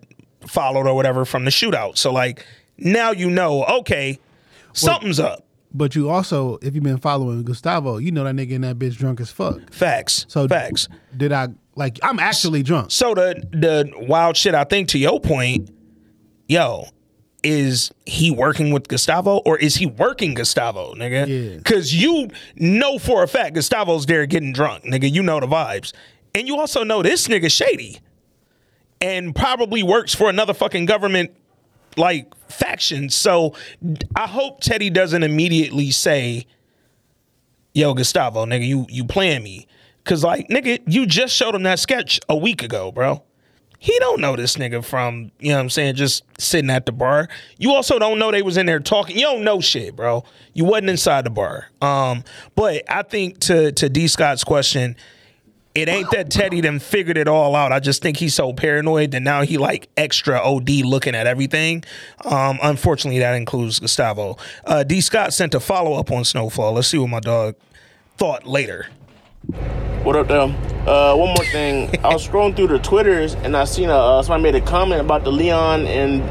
followed 0.48 0.88
or 0.88 0.96
whatever 0.96 1.26
from 1.26 1.46
the 1.46 1.52
shootout. 1.52 1.98
So 1.98 2.12
like 2.12 2.46
now 2.78 3.12
you 3.12 3.30
know, 3.30 3.66
okay, 3.66 4.20
something's 4.74 5.20
up. 5.20 5.46
But 5.72 5.96
you 5.96 6.10
also, 6.10 6.58
if 6.62 6.74
you've 6.74 6.84
been 6.84 6.98
following 6.98 7.44
Gustavo, 7.44 7.98
you 7.98 8.12
know 8.12 8.24
that 8.24 8.36
nigga 8.36 8.56
and 8.56 8.64
that 8.64 8.80
bitch 8.80 8.98
drunk 8.98 9.22
as 9.22 9.30
fuck. 9.30 9.72
Facts. 9.72 10.26
So 10.28 10.48
facts. 10.48 10.88
Did 11.16 11.32
I 11.32 11.50
like? 11.76 12.00
I'm 12.02 12.20
actually 12.20 12.64
drunk. 12.64 12.90
So 12.92 13.14
the 13.14 13.44
the 13.52 13.92
wild 14.08 14.36
shit 14.36 14.56
I 14.56 14.64
think 14.64 14.90
to 14.90 14.98
your 14.98 15.20
point, 15.20 15.70
yo, 16.48 16.88
is 17.44 17.92
he 18.06 18.32
working 18.32 18.72
with 18.72 18.88
Gustavo 18.88 19.38
or 19.46 19.58
is 19.58 19.76
he 19.76 19.86
working 19.86 20.34
Gustavo, 20.34 20.94
nigga? 20.94 21.28
Yeah. 21.28 21.62
Cause 21.62 21.94
you 21.94 22.30
know 22.56 23.00
for 23.00 23.24
a 23.24 23.28
fact 23.28 23.56
Gustavo's 23.56 24.06
there 24.06 24.26
getting 24.26 24.54
drunk, 24.54 24.84
nigga. 24.84 25.12
You 25.12 25.24
know 25.24 25.40
the 25.40 25.48
vibes. 25.48 25.94
And 26.36 26.48
you 26.48 26.58
also 26.60 26.84
know 26.84 27.02
this 27.02 27.28
nigga 27.28 27.52
shady. 27.52 28.00
And 29.02 29.34
probably 29.34 29.82
works 29.82 30.14
for 30.14 30.30
another 30.30 30.54
fucking 30.54 30.86
government 30.86 31.32
like 31.96 32.34
faction. 32.50 33.10
So 33.10 33.56
I 34.16 34.28
hope 34.28 34.62
Teddy 34.62 34.90
doesn't 34.90 35.24
immediately 35.24 35.92
say, 35.92 36.46
yo, 37.74 37.94
Gustavo, 37.94 38.46
nigga, 38.46 38.68
you 38.68 38.86
you 38.90 39.06
playing 39.06 39.44
me. 39.44 39.68
Cause 40.04 40.24
like, 40.24 40.48
nigga, 40.50 40.82
you 40.88 41.06
just 41.06 41.34
showed 41.34 41.56
him 41.56 41.64
that 41.64 41.80
sketch 41.80 42.20
a 42.28 42.36
week 42.36 42.64
ago, 42.64 42.92
bro. 42.92 43.24
He 43.82 43.98
don't 44.00 44.20
know 44.20 44.36
this 44.36 44.58
nigga 44.58 44.84
from, 44.84 45.32
you 45.40 45.50
know 45.50 45.56
what 45.56 45.62
I'm 45.62 45.70
saying, 45.70 45.96
just 45.96 46.24
sitting 46.38 46.70
at 46.70 46.86
the 46.86 46.92
bar. 46.92 47.30
You 47.58 47.72
also 47.72 47.98
don't 47.98 48.20
know 48.20 48.30
they 48.30 48.42
was 48.42 48.58
in 48.58 48.66
there 48.66 48.82
talking. 48.82 49.16
You 49.16 49.24
don't 49.24 49.44
know 49.46 49.62
shit, 49.62 49.96
bro. 49.96 50.26
You 50.54 50.66
wasn't 50.66 50.90
inside 50.90 51.26
the 51.26 51.30
bar. 51.30 51.70
Um, 51.82 52.26
but 52.56 52.84
I 52.90 53.04
think 53.04 53.40
to 53.42 53.72
to 53.72 53.88
D 53.88 54.10
Scott's 54.10 54.44
question, 54.44 54.98
it 55.76 55.88
ain't 55.88 56.12
that 56.12 56.30
Teddy 56.30 56.60
done 56.60 56.80
figured 56.80 57.18
it 57.18 57.30
all 57.30 57.56
out. 57.56 57.72
I 57.72 57.80
just 57.80 58.02
think 58.02 58.18
he's 58.18 58.36
so 58.36 58.52
paranoid 58.52 59.12
that 59.12 59.22
now 59.22 59.44
he 59.44 59.58
like 59.58 59.88
extra 59.96 60.40
OD 60.40 60.70
looking 60.84 61.16
at 61.16 61.26
everything. 61.26 61.86
Um, 62.26 62.60
unfortunately, 62.62 63.20
that 63.20 63.36
includes 63.36 63.80
Gustavo. 63.80 64.36
Uh, 64.66 64.84
D 64.84 65.00
Scott 65.00 65.34
sent 65.34 65.56
a 65.56 65.60
follow 65.60 65.94
up 65.94 66.12
on 66.12 66.26
Snowfall. 66.26 66.74
Let's 66.74 66.90
see 66.90 66.98
what 66.98 67.10
my 67.10 67.22
dog 67.22 67.56
thought 68.18 68.46
later. 68.46 68.88
What 69.54 70.16
up, 70.16 70.28
though? 70.28 70.46
Uh, 70.86 71.16
one 71.16 71.30
more 71.30 71.46
thing. 71.46 71.90
I 72.04 72.14
was 72.14 72.28
scrolling 72.28 72.56
through 72.56 72.68
the 72.68 72.80
Twitters 72.80 73.34
and 73.34 73.56
I 73.58 73.66
seen 73.66 73.90
a, 73.90 73.96
uh, 73.96 74.24
somebody 74.24 74.44
made 74.44 74.56
a 74.56 74.66
comment 74.66 75.02
about 75.02 75.24
the 75.24 75.32
Leon 75.32 75.88
and 75.88 76.22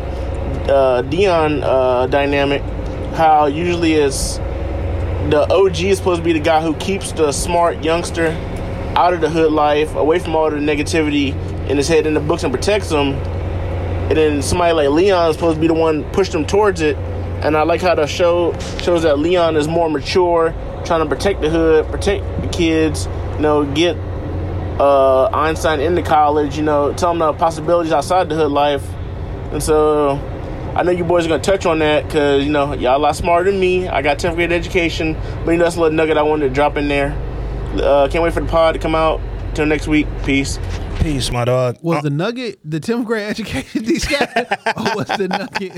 uh, 0.71 1.03
Dion 1.03 1.63
uh, 1.63 2.07
dynamic. 2.07 2.63
How 3.15 3.47
usually 3.47 3.95
it's 3.95 4.37
the 5.31 5.47
OG 5.51 5.81
is 5.81 5.99
supposed 5.99 6.21
to 6.21 6.25
be 6.25 6.33
the 6.33 6.41
guy 6.41 6.63
who 6.63 6.75
keeps 6.77 7.13
the 7.13 7.33
smart 7.33 7.85
youngster 7.85 8.29
out 8.97 9.13
of 9.13 9.21
the 9.21 9.29
hood 9.29 9.53
life, 9.53 9.95
away 9.95 10.19
from 10.19 10.35
all 10.35 10.51
the 10.51 10.57
negativity 10.57 11.35
in 11.69 11.77
his 11.77 11.89
head 11.89 12.07
in 12.07 12.15
the 12.15 12.21
books, 12.21 12.45
and 12.45 12.53
protects 12.53 12.91
him. 12.91 13.15
And 14.09 14.17
then 14.17 14.43
somebody 14.43 14.73
like 14.73 14.89
Leon 14.89 15.31
is 15.31 15.37
supposed 15.37 15.57
to 15.57 15.61
be 15.61 15.67
the 15.67 15.75
one 15.75 16.05
push 16.13 16.31
them 16.31 16.47
towards 16.47 16.81
it. 16.81 16.97
And 16.97 17.57
I 17.57 17.63
like 17.63 17.81
how 17.81 17.95
the 17.95 18.07
show 18.07 18.59
shows 18.81 19.03
that 19.03 19.19
Leon 19.19 19.57
is 19.57 19.69
more 19.69 19.91
mature, 19.91 20.55
trying 20.89 21.09
to 21.09 21.15
protect 21.15 21.41
the 21.41 21.51
hood, 21.51 21.87
protect 21.87 22.25
the 22.43 22.49
kids, 22.49 23.07
you 23.35 23.41
know, 23.41 23.65
get 23.73 23.97
uh, 24.81 25.27
Einstein 25.33 25.81
into 25.81 26.03
college, 26.03 26.57
you 26.57 26.63
know, 26.65 26.93
tell 26.93 27.11
them 27.11 27.19
the 27.19 27.33
possibilities 27.35 27.93
outside 27.93 28.29
the 28.29 28.35
hood 28.35 28.51
life. 28.51 28.85
And 29.53 29.63
so 29.63 30.17
I 30.75 30.83
know 30.83 30.91
you 30.91 31.05
boys 31.05 31.27
are 31.27 31.29
going 31.29 31.41
to 31.41 31.51
touch 31.51 31.67
on 31.67 31.79
that 31.81 32.07
because, 32.07 32.45
you 32.45 32.51
know, 32.51 32.73
y'all 32.75 32.97
a 32.97 32.99
lot 32.99 33.17
smarter 33.17 33.51
than 33.51 33.61
me. 33.61 33.87
I 33.87 34.03
got 34.03 34.19
10th 34.19 34.35
grade 34.35 34.51
education, 34.51 35.15
but 35.45 35.53
you 35.53 35.59
know, 35.59 35.65
that's 35.65 35.77
a 35.77 35.81
little 35.81 35.97
nugget 35.97 36.17
I 36.17 36.23
wanted 36.23 36.49
to 36.49 36.55
drop 36.55 36.77
in 36.77 36.89
there. 36.89 37.13
Uh, 37.75 38.09
can't 38.11 38.25
wait 38.25 38.33
for 38.33 38.41
the 38.41 38.49
pod 38.49 38.75
to 38.75 38.81
come 38.81 38.95
out. 38.95 39.21
Till 39.55 39.67
next 39.67 39.89
week. 39.89 40.07
Peace. 40.25 40.59
Peace, 41.09 41.33
my 41.33 41.47
dog. 41.47 41.79
Was 41.81 42.01
Uh, 42.01 42.03
the 42.03 42.11
nugget 42.11 42.59
the 42.63 42.79
10th 42.79 43.07
grade 43.07 43.31
education 43.31 43.83
these 43.83 44.05
guys? 44.05 44.29
or 44.77 44.95
was 44.95 45.07
the 45.07 45.27
nugget? 45.27 45.73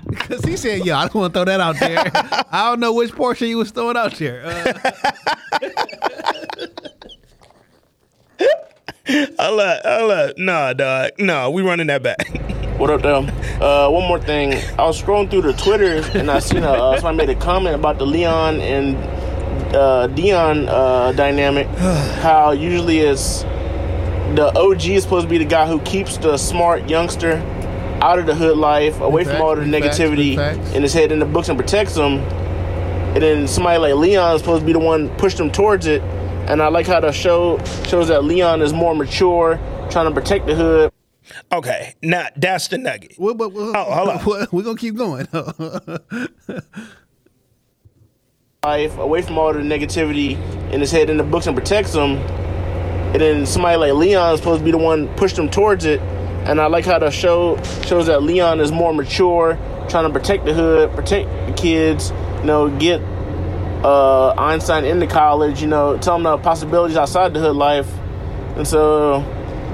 Because 0.08 0.42
he 0.42 0.56
said, 0.56 0.86
yeah, 0.86 0.98
I 0.98 1.02
don't 1.02 1.16
want 1.16 1.34
to 1.34 1.38
throw 1.40 1.44
that 1.44 1.60
out 1.60 1.78
there. 1.78 2.02
I 2.50 2.70
don't 2.70 2.80
know 2.80 2.94
which 2.94 3.12
portion 3.12 3.46
he 3.48 3.54
was 3.54 3.70
throwing 3.72 3.98
out 3.98 4.14
there. 4.14 4.42
Uh, 4.46 4.72
I'll 9.38 9.54
let, 9.54 9.84
I'll 9.84 10.06
let, 10.06 10.38
nah, 10.38 10.72
dog. 10.72 11.10
Nah, 11.18 11.50
we 11.50 11.60
running 11.60 11.88
that 11.88 12.02
back. 12.02 12.26
What 12.78 12.88
up, 12.88 13.02
though? 13.02 13.18
Uh, 13.60 13.90
one 13.90 14.08
more 14.08 14.18
thing. 14.18 14.54
I 14.78 14.86
was 14.86 14.98
scrolling 15.00 15.30
through 15.30 15.42
the 15.42 15.52
Twitter 15.52 16.02
and 16.18 16.30
I 16.30 16.38
seen 16.38 16.64
a, 16.64 16.72
uh, 16.72 16.98
somebody 17.00 17.26
made 17.26 17.36
a 17.36 17.40
comment 17.40 17.74
about 17.74 17.98
the 17.98 18.06
Leon 18.06 18.62
and 18.62 18.96
uh, 19.76 20.06
Dion 20.06 20.70
uh, 20.70 21.12
dynamic. 21.12 21.66
how 22.22 22.52
usually 22.52 23.00
it's 23.00 23.44
the 24.34 24.52
OG 24.58 24.84
is 24.86 25.02
supposed 25.04 25.24
to 25.26 25.30
be 25.30 25.38
the 25.38 25.44
guy 25.44 25.66
who 25.66 25.80
keeps 25.80 26.16
the 26.18 26.36
smart 26.36 26.88
youngster 26.88 27.34
out 28.02 28.18
of 28.18 28.26
the 28.26 28.34
hood 28.34 28.58
life, 28.58 29.00
away 29.00 29.24
from 29.24 29.40
all 29.40 29.56
the 29.56 29.62
negativity 29.62 30.36
big 30.36 30.74
in 30.76 30.82
his 30.82 30.92
head 30.92 31.12
in 31.12 31.18
the 31.18 31.24
books, 31.24 31.48
and 31.48 31.58
protects 31.58 31.94
him. 31.96 32.18
And 33.14 33.22
then 33.22 33.48
somebody 33.48 33.78
like 33.78 33.94
Leon 33.94 34.34
is 34.34 34.40
supposed 34.42 34.60
to 34.60 34.66
be 34.66 34.72
the 34.72 34.78
one 34.78 35.08
push 35.16 35.34
them 35.34 35.50
towards 35.50 35.86
it. 35.86 36.02
And 36.48 36.62
I 36.62 36.68
like 36.68 36.86
how 36.86 37.00
the 37.00 37.12
show 37.12 37.58
shows 37.86 38.08
that 38.08 38.24
Leon 38.24 38.60
is 38.62 38.72
more 38.72 38.94
mature, 38.94 39.58
trying 39.90 40.12
to 40.12 40.20
protect 40.20 40.46
the 40.46 40.54
hood. 40.54 40.92
okay, 41.52 41.94
now 42.02 42.26
that's 42.36 42.68
the 42.68 42.78
nugget. 42.78 43.14
what, 43.16 43.36
what, 43.36 43.52
what, 43.52 43.74
Oh, 43.74 43.84
hold 43.84 44.08
on. 44.10 44.46
We're 44.52 44.62
going 44.62 44.76
to 44.76 44.80
keep 44.80 44.96
going. 44.96 45.26
life, 48.64 48.98
away 48.98 49.22
from 49.22 49.38
all 49.38 49.52
the 49.52 49.60
negativity 49.60 50.36
in 50.72 50.80
his 50.80 50.90
head 50.90 51.08
in 51.08 51.16
the 51.16 51.22
books, 51.24 51.46
and 51.46 51.56
protects 51.56 51.94
him. 51.94 52.18
And 53.16 53.22
then 53.22 53.46
somebody 53.46 53.78
like 53.78 53.94
Leon 53.94 54.34
is 54.34 54.40
supposed 54.40 54.58
to 54.58 54.64
be 54.66 54.72
the 54.72 54.76
one 54.76 55.08
push 55.16 55.32
them 55.32 55.48
towards 55.48 55.86
it. 55.86 56.00
And 56.00 56.60
I 56.60 56.66
like 56.66 56.84
how 56.84 56.98
the 56.98 57.10
show 57.10 57.56
shows 57.86 58.08
that 58.08 58.22
Leon 58.22 58.60
is 58.60 58.70
more 58.70 58.92
mature, 58.92 59.58
trying 59.88 60.04
to 60.04 60.10
protect 60.10 60.44
the 60.44 60.52
hood, 60.52 60.90
protect 60.90 61.26
the 61.46 61.54
kids, 61.54 62.10
you 62.40 62.44
know, 62.44 62.68
get 62.78 63.00
uh, 63.82 64.34
Einstein 64.36 64.84
into 64.84 65.06
college, 65.06 65.62
you 65.62 65.66
know, 65.66 65.96
tell 65.96 66.16
them 66.16 66.24
the 66.24 66.36
possibilities 66.36 66.98
outside 66.98 67.32
the 67.32 67.40
hood 67.40 67.56
life. 67.56 67.90
And 68.54 68.68
so 68.68 69.24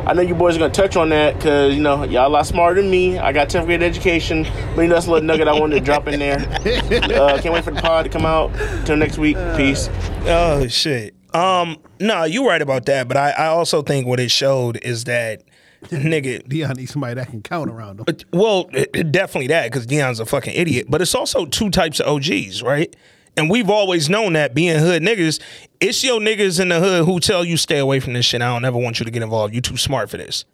I 0.07 0.15
know 0.15 0.23
you 0.23 0.37
boys 0.37 0.55
are 0.55 0.61
going 0.61 0.71
to 0.71 0.81
touch 0.81 0.95
on 0.95 1.09
that 1.09 1.35
because, 1.35 1.75
you 1.75 1.83
know, 1.83 2.05
y'all 2.05 2.29
a 2.29 2.31
lot 2.31 2.47
smarter 2.47 2.81
than 2.81 2.93
me. 2.93 3.19
I 3.19 3.33
got 3.33 3.49
10th 3.49 3.65
grade 3.65 3.83
education, 3.83 4.45
but 4.77 4.83
you 4.83 4.87
know, 4.87 4.95
that's 4.95 5.09
a 5.09 5.11
little 5.11 5.27
nugget 5.27 5.49
I 5.49 5.59
wanted 5.59 5.81
to 5.81 5.85
drop 5.85 6.07
in 6.07 6.21
there. 6.21 6.39
Uh, 7.13 7.41
can't 7.43 7.53
wait 7.53 7.65
for 7.65 7.73
the 7.73 7.83
pod 7.83 8.05
to 8.05 8.09
come 8.09 8.25
out. 8.25 8.53
Till 8.87 8.97
next 8.97 9.19
week. 9.19 9.37
Peace. 9.57 9.91
Oh 10.27 10.69
shit. 10.69 11.17
Um, 11.35 11.79
no, 12.01 12.25
you're 12.25 12.47
right 12.47 12.63
about 12.63 12.87
that, 12.87 13.09
but 13.09 13.17
I, 13.17 13.31
I 13.31 13.47
also 13.47 13.83
think 13.83 14.07
what 14.07 14.21
it 14.21 14.31
showed 14.31 14.77
is 14.85 15.05
that 15.05 15.43
nigga 15.85 16.47
Dion 16.49 16.75
needs 16.77 16.93
somebody 16.93 17.15
that 17.15 17.29
can 17.29 17.43
count 17.43 17.71
around 17.71 18.01
him. 18.01 18.17
Well, 18.33 18.69
it- 18.73 18.91
it- 18.95 19.13
definitely 19.13 19.49
that 19.49 19.65
because 19.71 19.87
Dion's 19.87 20.21
a 20.21 20.27
fucking 20.27 20.55
idiot. 20.55 20.87
But 20.89 21.01
it's 21.03 21.15
also 21.15 21.47
two 21.47 21.71
types 21.71 22.01
of 22.01 22.07
OGs, 22.07 22.63
right? 22.63 22.95
And 23.37 23.49
we've 23.49 23.71
always 23.71 24.11
known 24.11 24.35
that 24.35 24.53
being 24.55 24.79
hood 24.79 25.03
niggas, 25.03 25.41
it's 25.81 26.05
your 26.05 26.21
niggas 26.21 26.61
in 26.61 26.69
the 26.69 26.81
hood 26.81 27.07
who 27.07 27.19
tell 27.19 27.45
you 27.45 27.57
stay 27.57 27.79
away 27.79 27.99
from 27.99 28.13
this 28.13 28.27
shit. 28.27 28.43
I 28.43 28.53
don't 28.53 28.65
ever 28.67 28.77
want 28.77 29.01
you 29.01 29.05
to 29.07 29.11
get 29.11 29.23
involved. 29.23 29.55
You 29.55 29.63
too 29.63 29.79
smart 29.79 30.11
for 30.11 30.19
this. 30.19 30.45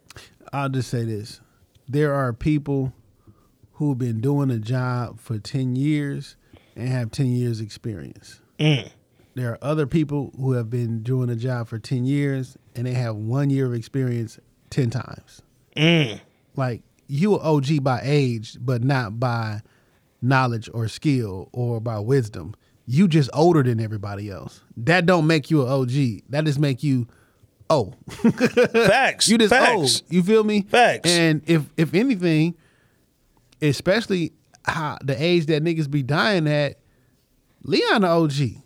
I'll 0.53 0.69
just 0.69 0.89
say 0.89 1.03
this: 1.03 1.41
there 1.89 2.13
are 2.13 2.31
people 2.31 2.93
who've 3.73 3.97
been 3.97 4.21
doing 4.21 4.49
a 4.49 4.59
job 4.59 5.19
for 5.19 5.37
ten 5.39 5.75
years 5.75 6.37
and 6.77 6.87
have 6.87 7.11
ten 7.11 7.27
years 7.27 7.59
experience. 7.59 8.39
Mm. 8.57 8.89
There 9.35 9.51
are 9.51 9.57
other 9.61 9.87
people 9.87 10.33
who 10.37 10.53
have 10.53 10.69
been 10.69 11.01
doing 11.03 11.29
a 11.29 11.35
job 11.35 11.67
for 11.67 11.79
ten 11.79 12.05
years 12.05 12.57
and 12.75 12.85
they 12.85 12.93
have 12.93 13.15
one 13.15 13.49
year 13.49 13.65
of 13.65 13.73
experience 13.73 14.39
ten 14.69 14.89
times. 14.89 15.41
Mm. 15.75 16.19
Like 16.55 16.81
you 17.07 17.35
are 17.35 17.45
OG 17.45 17.83
by 17.83 18.01
age, 18.03 18.57
but 18.59 18.83
not 18.83 19.19
by 19.19 19.61
knowledge 20.21 20.69
or 20.73 20.87
skill 20.87 21.49
or 21.51 21.79
by 21.79 21.99
wisdom. 21.99 22.55
You 22.85 23.07
just 23.07 23.29
older 23.33 23.61
than 23.63 23.79
everybody 23.79 24.29
else. 24.29 24.61
That 24.77 25.05
don't 25.05 25.27
make 25.27 25.51
you 25.51 25.61
an 25.61 25.69
OG. 25.69 26.23
That 26.29 26.45
just 26.45 26.59
make 26.59 26.81
you 26.83 27.07
oh. 27.69 27.93
Facts. 28.09 29.27
You 29.27 29.37
just 29.37 29.51
Facts. 29.51 29.71
old. 29.71 30.01
You 30.09 30.23
feel 30.23 30.43
me? 30.43 30.61
Facts. 30.63 31.09
And 31.09 31.41
if 31.45 31.63
if 31.77 31.93
anything, 31.93 32.55
especially 33.61 34.33
how 34.63 34.97
the 35.03 35.21
age 35.21 35.45
that 35.47 35.63
niggas 35.63 35.89
be 35.89 36.03
dying 36.03 36.47
at, 36.47 36.79
Leon 37.63 38.01
the 38.01 38.07
OG. 38.07 38.63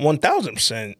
One 0.00 0.18
thousand 0.18 0.54
percent. 0.54 0.96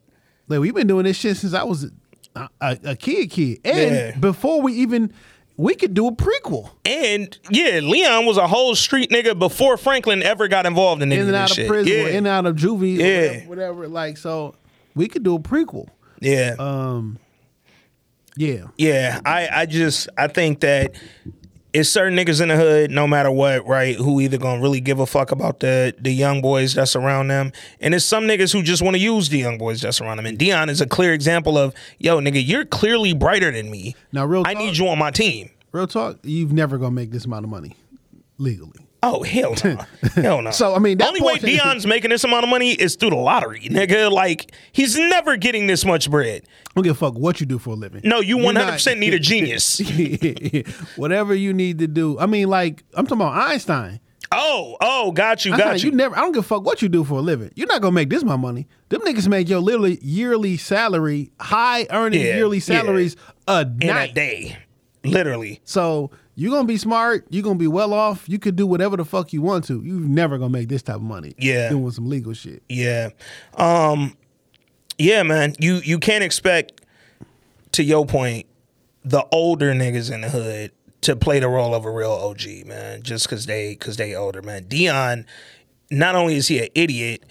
Like 0.47 0.59
we've 0.59 0.73
been 0.75 0.87
doing 0.87 1.05
this 1.05 1.17
shit 1.17 1.37
since 1.37 1.53
I 1.53 1.63
was 1.63 1.91
a, 2.35 2.49
a, 2.61 2.77
a 2.83 2.95
kid, 2.95 3.29
kid, 3.31 3.59
and 3.63 3.95
Yeah. 3.95 4.17
before 4.19 4.61
we 4.61 4.73
even 4.73 5.13
we 5.57 5.75
could 5.75 5.93
do 5.93 6.07
a 6.07 6.11
prequel 6.11 6.69
And 6.85 7.37
yeah, 7.49 7.79
Leon 7.83 8.25
was 8.25 8.37
a 8.37 8.47
whole 8.47 8.73
street 8.75 9.09
nigga 9.11 9.37
before 9.37 9.77
Franklin 9.77 10.23
ever 10.23 10.47
got 10.47 10.65
involved 10.65 11.03
in 11.03 11.11
any 11.11 11.21
in 11.21 11.27
and 11.27 11.35
out 11.35 11.49
this 11.49 11.51
of 11.51 11.55
shit. 11.57 11.67
prison, 11.67 11.93
yeah. 11.93 12.03
or 12.03 12.09
in 12.09 12.15
and 12.17 12.27
out 12.27 12.45
of 12.45 12.55
juvie, 12.55 12.97
Yeah. 12.97 13.05
or 13.05 13.49
whatever, 13.49 13.49
whatever. 13.49 13.87
Like 13.87 14.17
so, 14.17 14.55
we 14.95 15.07
could 15.07 15.23
do 15.23 15.35
a 15.35 15.39
prequel. 15.39 15.87
yeah. 16.19 16.55
Um, 16.57 17.19
yeah, 18.37 18.67
Yeah, 18.77 19.19
I, 19.25 19.49
I 19.51 19.65
just 19.65 20.07
I 20.17 20.27
think 20.27 20.61
that 20.61 20.95
it's 21.73 21.89
certain 21.89 22.17
niggas 22.17 22.41
in 22.41 22.49
the 22.49 22.55
hood, 22.57 22.91
no 22.91 23.07
matter 23.07 23.31
what, 23.31 23.65
right, 23.65 23.95
who 23.95 24.19
either 24.19 24.37
gonna 24.37 24.61
really 24.61 24.81
give 24.81 24.99
a 24.99 25.05
fuck 25.05 25.31
about 25.31 25.59
the 25.61 25.95
the 25.99 26.11
young 26.11 26.41
boys 26.41 26.73
that's 26.73 26.95
around 26.95 27.29
them, 27.29 27.51
and 27.79 27.93
it's 27.93 28.05
some 28.05 28.25
niggas 28.25 28.51
who 28.51 28.61
just 28.61 28.81
want 28.81 28.95
to 28.95 29.01
use 29.01 29.29
the 29.29 29.37
young 29.37 29.57
boys 29.57 29.81
that's 29.81 30.01
around 30.01 30.17
them. 30.17 30.25
And 30.25 30.37
Dion 30.37 30.69
is 30.69 30.81
a 30.81 30.87
clear 30.87 31.13
example 31.13 31.57
of, 31.57 31.73
yo, 31.97 32.19
nigga, 32.19 32.45
you're 32.45 32.65
clearly 32.65 33.13
brighter 33.13 33.51
than 33.51 33.71
me. 33.71 33.95
Now, 34.11 34.25
real 34.25 34.43
talk, 34.43 34.51
I 34.51 34.59
need 34.59 34.77
you 34.77 34.87
on 34.87 34.97
my 34.99 35.11
team. 35.11 35.49
real 35.71 35.87
talk. 35.87 36.17
You've 36.23 36.51
never 36.53 36.77
gonna 36.77 36.91
make 36.91 37.11
this 37.11 37.25
amount 37.25 37.45
of 37.45 37.49
money 37.49 37.75
legally. 38.37 38.87
Oh 39.03 39.23
hell 39.23 39.55
no, 39.63 39.77
hell 40.15 40.41
no. 40.43 40.51
So, 40.51 40.75
I 40.75 40.79
mean, 40.79 40.99
that 40.99 41.07
only 41.07 41.21
way 41.21 41.37
Dion's 41.39 41.87
making 41.87 42.11
this 42.11 42.23
amount 42.23 42.43
of 42.43 42.49
money 42.51 42.73
is 42.73 42.95
through 42.95 43.09
the 43.09 43.15
lottery, 43.15 43.61
nigga. 43.61 44.11
Like 44.11 44.51
he's 44.73 44.95
never 44.95 45.37
getting 45.37 45.65
this 45.65 45.83
much 45.83 46.09
bread. 46.11 46.43
I 46.45 46.71
don't 46.75 46.83
give 46.83 46.91
a 46.97 46.99
fuck 46.99 47.15
what 47.15 47.39
you 47.39 47.47
do 47.47 47.57
for 47.57 47.71
a 47.71 47.73
living. 47.73 48.01
No, 48.03 48.19
you 48.19 48.37
one 48.37 48.55
hundred 48.55 48.73
percent 48.73 48.99
need 48.99 49.15
a 49.15 49.19
genius. 49.31 49.81
Whatever 50.95 51.33
you 51.33 51.53
need 51.53 51.79
to 51.79 51.87
do. 51.87 52.19
I 52.19 52.25
mean, 52.25 52.47
like 52.47 52.83
I'm 52.93 53.05
talking 53.07 53.21
about 53.25 53.37
Einstein. 53.49 53.99
Oh, 54.33 54.77
oh, 54.79 55.11
got 55.11 55.43
you, 55.43 55.51
Einstein, 55.53 55.71
got 55.71 55.83
you. 55.83 55.89
you 55.89 55.95
never. 55.95 56.15
I 56.15 56.21
don't 56.21 56.31
give 56.31 56.43
a 56.45 56.47
fuck 56.47 56.63
what 56.63 56.81
you 56.81 56.87
do 56.87 57.03
for 57.03 57.15
a 57.15 57.21
living. 57.21 57.51
You're 57.55 57.67
not 57.67 57.81
gonna 57.81 57.91
make 57.93 58.09
this 58.09 58.23
my 58.23 58.35
money. 58.37 58.67
Them 58.89 59.01
niggas 59.01 59.27
make 59.27 59.49
your 59.49 59.59
literally 59.59 59.97
yearly 60.01 60.57
salary, 60.57 61.31
high 61.39 61.87
earning 61.89 62.21
Yeah, 62.21 62.35
yearly 62.37 62.57
yeah. 62.57 62.63
salaries 62.63 63.15
a 63.47 63.61
in 63.61 63.87
night. 63.87 64.11
a 64.11 64.13
day, 64.13 64.57
literally. 65.03 65.59
So 65.65 66.11
you're 66.35 66.51
gonna 66.51 66.67
be 66.67 66.77
smart. 66.77 67.25
You're 67.29 67.43
gonna 67.43 67.59
be 67.59 67.67
well 67.67 67.93
off. 67.93 68.27
You 68.27 68.39
could 68.39 68.55
do 68.55 68.65
whatever 68.65 68.97
the 68.97 69.05
fuck 69.05 69.33
you 69.33 69.41
want 69.41 69.65
to. 69.65 69.81
You're 69.83 69.99
never 69.99 70.37
gonna 70.37 70.51
make 70.51 70.69
this 70.69 70.81
type 70.81 70.95
of 70.97 71.01
money. 71.01 71.33
Yeah. 71.37 71.69
doing 71.69 71.91
some 71.91 72.09
legal 72.09 72.33
shit. 72.33 72.63
Yeah. 72.69 73.09
Um 73.55 74.15
yeah, 74.97 75.23
man. 75.23 75.55
You 75.59 75.75
you 75.83 75.99
can't 75.99 76.23
expect 76.23 76.81
to 77.73 77.83
your 77.83 78.05
point 78.05 78.45
the 79.03 79.25
older 79.31 79.73
niggas 79.73 80.11
in 80.13 80.21
the 80.21 80.29
hood 80.29 80.71
to 81.01 81.15
play 81.15 81.39
the 81.39 81.47
role 81.47 81.73
of 81.73 81.85
a 81.85 81.91
real 81.91 82.11
OG, 82.11 82.67
man, 82.67 83.01
just 83.01 83.27
cuz 83.27 83.45
they 83.45 83.75
cuz 83.75 83.97
they 83.97 84.15
older, 84.15 84.41
man. 84.41 84.65
Dion 84.67 85.25
not 85.89 86.15
only 86.15 86.35
is 86.35 86.47
he 86.47 86.59
an 86.59 86.69
idiot 86.73 87.23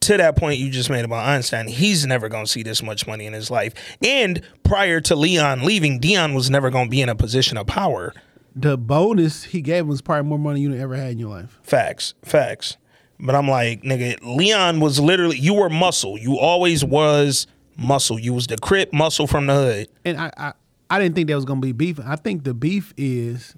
to 0.00 0.16
that 0.16 0.34
point 0.36 0.58
you 0.58 0.70
just 0.70 0.88
made 0.88 1.04
about 1.04 1.26
Einstein, 1.26 1.68
he's 1.68 2.06
never 2.06 2.28
going 2.28 2.46
to 2.46 2.50
see 2.50 2.62
this 2.62 2.82
much 2.82 3.06
money 3.06 3.26
in 3.26 3.34
his 3.34 3.50
life. 3.50 3.74
And 4.02 4.40
prior 4.62 5.00
to 5.02 5.14
Leon 5.14 5.62
leaving, 5.62 6.00
Dion 6.00 6.34
was 6.34 6.48
never 6.48 6.70
going 6.70 6.86
to 6.86 6.90
be 6.90 7.02
in 7.02 7.10
a 7.10 7.14
position 7.14 7.58
of 7.58 7.66
power. 7.66 8.14
The 8.54 8.76
bonus 8.76 9.44
he 9.44 9.60
gave 9.60 9.82
him 9.82 9.88
was 9.88 10.02
probably 10.02 10.28
more 10.28 10.38
money 10.38 10.60
you 10.60 10.74
ever 10.74 10.96
had 10.96 11.12
in 11.12 11.18
your 11.18 11.30
life. 11.30 11.58
Facts, 11.62 12.14
facts. 12.22 12.76
But 13.18 13.34
I'm 13.34 13.48
like, 13.48 13.82
nigga, 13.82 14.18
Leon 14.22 14.80
was 14.80 14.98
literally 14.98 15.38
you 15.38 15.54
were 15.54 15.68
muscle. 15.70 16.18
You 16.18 16.38
always 16.38 16.84
was 16.84 17.46
muscle. 17.76 18.18
You 18.18 18.32
was 18.32 18.46
the 18.46 18.56
crip 18.58 18.92
muscle 18.92 19.26
from 19.26 19.46
the 19.46 19.54
hood. 19.54 19.88
and 20.04 20.18
I, 20.18 20.30
I 20.36 20.52
I 20.88 20.98
didn't 20.98 21.14
think 21.14 21.28
that 21.28 21.36
was 21.36 21.44
gonna 21.44 21.60
be 21.60 21.72
beef. 21.72 22.00
I 22.04 22.16
think 22.16 22.44
the 22.44 22.54
beef 22.54 22.92
is 22.96 23.54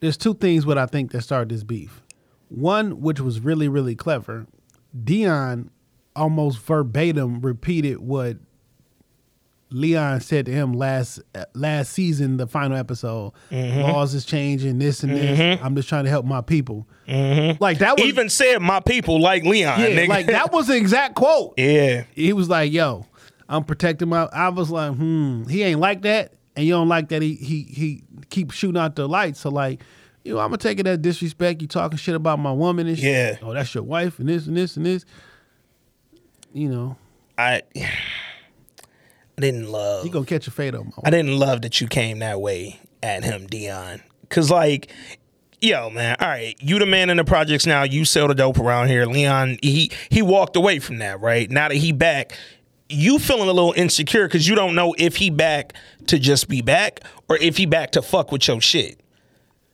there's 0.00 0.16
two 0.16 0.34
things 0.34 0.64
what 0.66 0.78
I 0.78 0.86
think 0.86 1.10
that 1.12 1.22
started 1.22 1.48
this 1.48 1.64
beef. 1.64 2.02
One, 2.48 3.00
which 3.00 3.20
was 3.20 3.40
really 3.40 3.68
really 3.68 3.94
clever, 3.96 4.46
Dion 5.04 5.70
almost 6.14 6.58
verbatim 6.60 7.40
repeated 7.40 7.98
what 7.98 8.36
Leon 9.72 10.20
said 10.20 10.46
to 10.46 10.52
him 10.52 10.72
last 10.72 11.20
last 11.54 11.92
season, 11.92 12.36
the 12.36 12.46
final 12.46 12.76
episode. 12.76 13.32
Mm-hmm. 13.50 13.80
Laws 13.80 14.14
is 14.14 14.24
changing, 14.24 14.78
this 14.78 15.02
and 15.02 15.12
this. 15.12 15.38
Mm-hmm. 15.38 15.64
I'm 15.64 15.76
just 15.76 15.88
trying 15.88 16.04
to 16.04 16.10
help 16.10 16.26
my 16.26 16.40
people. 16.40 16.88
Mm-hmm. 17.06 17.62
Like 17.62 17.78
that 17.78 17.96
was 17.96 18.06
Even 18.06 18.28
said 18.28 18.58
my 18.60 18.80
people 18.80 19.20
like 19.20 19.44
Leon, 19.44 19.80
yeah, 19.80 19.86
nigga. 19.88 20.08
like 20.08 20.26
that 20.26 20.52
was 20.52 20.66
the 20.66 20.76
exact 20.76 21.14
quote 21.14 21.54
yeah. 21.58 22.04
he 22.14 22.32
was 22.32 22.48
like, 22.48 22.72
"Yo, 22.72 23.06
I'm 23.48 23.64
protecting 23.64 24.08
my." 24.08 24.24
I 24.32 24.48
was 24.48 24.70
like, 24.70 24.94
"Hmm." 24.94 25.44
He 25.44 25.62
ain't 25.62 25.80
like 25.80 26.02
that, 26.02 26.34
and 26.56 26.66
you 26.66 26.72
don't 26.72 26.88
like 26.88 27.08
that. 27.10 27.22
He 27.22 27.34
he 27.34 27.62
he 27.62 28.02
keep 28.28 28.50
shooting 28.50 28.80
out 28.80 28.96
the 28.96 29.08
lights. 29.08 29.40
So 29.40 29.50
like, 29.50 29.82
you 30.24 30.34
know, 30.34 30.40
I'm 30.40 30.48
gonna 30.48 30.58
take 30.58 30.80
it 30.80 30.86
as 30.86 30.98
disrespect. 30.98 31.62
You 31.62 31.68
talking 31.68 31.96
shit 31.96 32.14
about 32.16 32.40
my 32.40 32.52
woman 32.52 32.88
and 32.88 32.98
shit. 32.98 33.06
Yeah. 33.40 33.46
Oh, 33.48 33.54
that's 33.54 33.72
your 33.74 33.84
wife 33.84 34.18
and 34.18 34.28
this 34.28 34.46
and 34.46 34.56
this 34.56 34.76
and 34.76 34.84
this. 34.84 35.04
You 36.52 36.68
know, 36.68 36.96
I 37.38 37.62
I 39.40 39.46
didn't 39.50 39.70
love 39.70 40.04
you 40.04 40.10
gonna 40.10 40.26
catch 40.26 40.46
a 40.46 40.50
fade 40.50 40.74
on 40.74 40.86
my. 40.86 41.02
I 41.02 41.10
didn't 41.10 41.38
love 41.38 41.62
that 41.62 41.80
you 41.80 41.88
came 41.88 42.18
that 42.18 42.40
way 42.40 42.78
at 43.02 43.24
him, 43.24 43.46
Dion. 43.46 44.02
Cause 44.28 44.50
like, 44.50 44.92
yo, 45.62 45.88
man, 45.88 46.16
all 46.20 46.28
right, 46.28 46.54
you 46.60 46.78
the 46.78 46.84
man 46.84 47.08
in 47.08 47.16
the 47.16 47.24
projects 47.24 47.64
now. 47.64 47.82
You 47.82 48.04
sell 48.04 48.28
the 48.28 48.34
dope 48.34 48.58
around 48.58 48.88
here. 48.88 49.06
Leon, 49.06 49.58
he 49.62 49.90
he 50.10 50.20
walked 50.20 50.56
away 50.56 50.78
from 50.78 50.98
that, 50.98 51.20
right? 51.20 51.50
Now 51.50 51.68
that 51.68 51.76
he 51.76 51.92
back, 51.92 52.38
you 52.90 53.18
feeling 53.18 53.48
a 53.48 53.52
little 53.52 53.72
insecure 53.74 54.26
because 54.26 54.46
you 54.46 54.54
don't 54.54 54.74
know 54.74 54.94
if 54.98 55.16
he 55.16 55.30
back 55.30 55.72
to 56.08 56.18
just 56.18 56.48
be 56.48 56.60
back 56.60 57.00
or 57.28 57.38
if 57.38 57.56
he 57.56 57.64
back 57.64 57.92
to 57.92 58.02
fuck 58.02 58.30
with 58.30 58.46
your 58.46 58.60
shit. 58.60 58.99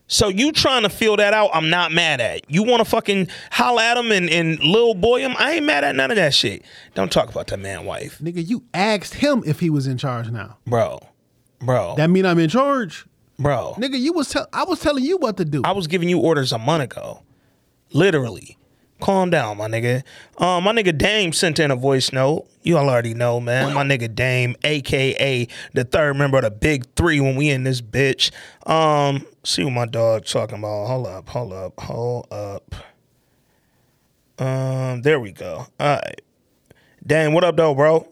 So 0.09 0.29
you 0.29 0.53
trying 0.53 0.83
to 0.83 0.89
feel 0.89 1.17
that 1.17 1.35
out, 1.35 1.51
I'm 1.53 1.69
not 1.69 1.91
mad 1.91 2.21
at. 2.21 2.49
You 2.51 2.63
want 2.63 2.81
to 2.81 2.85
fucking 2.85 3.29
holler 3.51 3.83
at 3.83 3.97
him 3.97 4.13
and, 4.13 4.31
and 4.31 4.59
little 4.61 4.95
boy 4.95 5.21
him, 5.21 5.35
I 5.39 5.55
ain't 5.55 5.67
mad 5.67 5.83
at 5.83 5.97
none 5.97 6.11
of 6.11 6.17
that 6.17 6.33
shit. 6.33 6.65
Don't 6.95 7.11
talk 7.11 7.29
about 7.29 7.49
that 7.49 7.59
man 7.59 7.85
wife. 7.85 8.19
Nigga, 8.21 8.47
you 8.47 8.63
asked 8.73 9.15
him 9.15 9.43
if 9.45 9.59
he 9.61 9.69
was 9.69 9.87
in 9.87 9.99
charge 9.99 10.31
now. 10.31 10.59
Bro. 10.67 11.01
Bro. 11.61 11.97
That 11.97 12.11
mean 12.11 12.25
I'm 12.25 12.39
in 12.39 12.49
charge. 12.51 13.07
bro. 13.39 13.75
Nigga, 13.79 13.99
you 13.99 14.13
was 14.13 14.29
tell 14.29 14.47
I 14.53 14.65
was 14.65 14.81
telling 14.81 15.05
you 15.05 15.17
what 15.17 15.37
to 15.39 15.45
do. 15.45 15.63
I 15.65 15.73
was 15.73 15.87
giving 15.87 16.09
you 16.09 16.21
orders 16.21 16.53
a 16.53 16.59
month 16.59 16.85
ago. 16.85 17.23
Literally. 17.93 18.57
Calm 19.01 19.29
down, 19.31 19.59
my 19.59 19.69
nigga. 19.69 20.03
Um, 20.39 20.65
my 20.65 20.73
nigga 20.73 20.97
Dame 20.97 21.33
sent 21.33 21.59
in 21.59 21.71
a 21.71 21.77
voice 21.77 22.13
note. 22.13 22.47
You 22.63 22.79
all 22.79 22.89
already 22.89 23.15
know, 23.15 23.41
man. 23.41 23.75
My 23.75 23.85
nigga 23.85 24.13
Dame, 24.13 24.57
aka 24.65 25.47
the 25.75 25.85
third 25.85 26.17
member 26.17 26.39
of 26.39 26.45
the 26.45 26.51
big 26.51 26.87
three 26.97 27.21
when 27.21 27.37
we 27.37 27.51
in 27.51 27.65
this 27.65 27.83
bitch. 27.83 28.31
Um, 28.67 29.27
see 29.45 29.65
what 29.65 29.73
my 29.73 29.87
dog 29.87 30.25
talking 30.25 30.59
about. 30.59 30.87
Hold 30.87 31.07
up, 31.07 31.29
hold 31.29 31.53
up, 31.53 31.79
hold 31.79 32.27
up. 32.33 32.75
Um, 34.39 35.03
there 35.03 35.21
we 35.21 35.33
go. 35.33 35.67
All 35.79 35.97
right. 35.97 36.21
Dame, 37.07 37.33
what 37.33 37.45
up 37.45 37.57
though, 37.57 37.75
bro? 37.75 38.09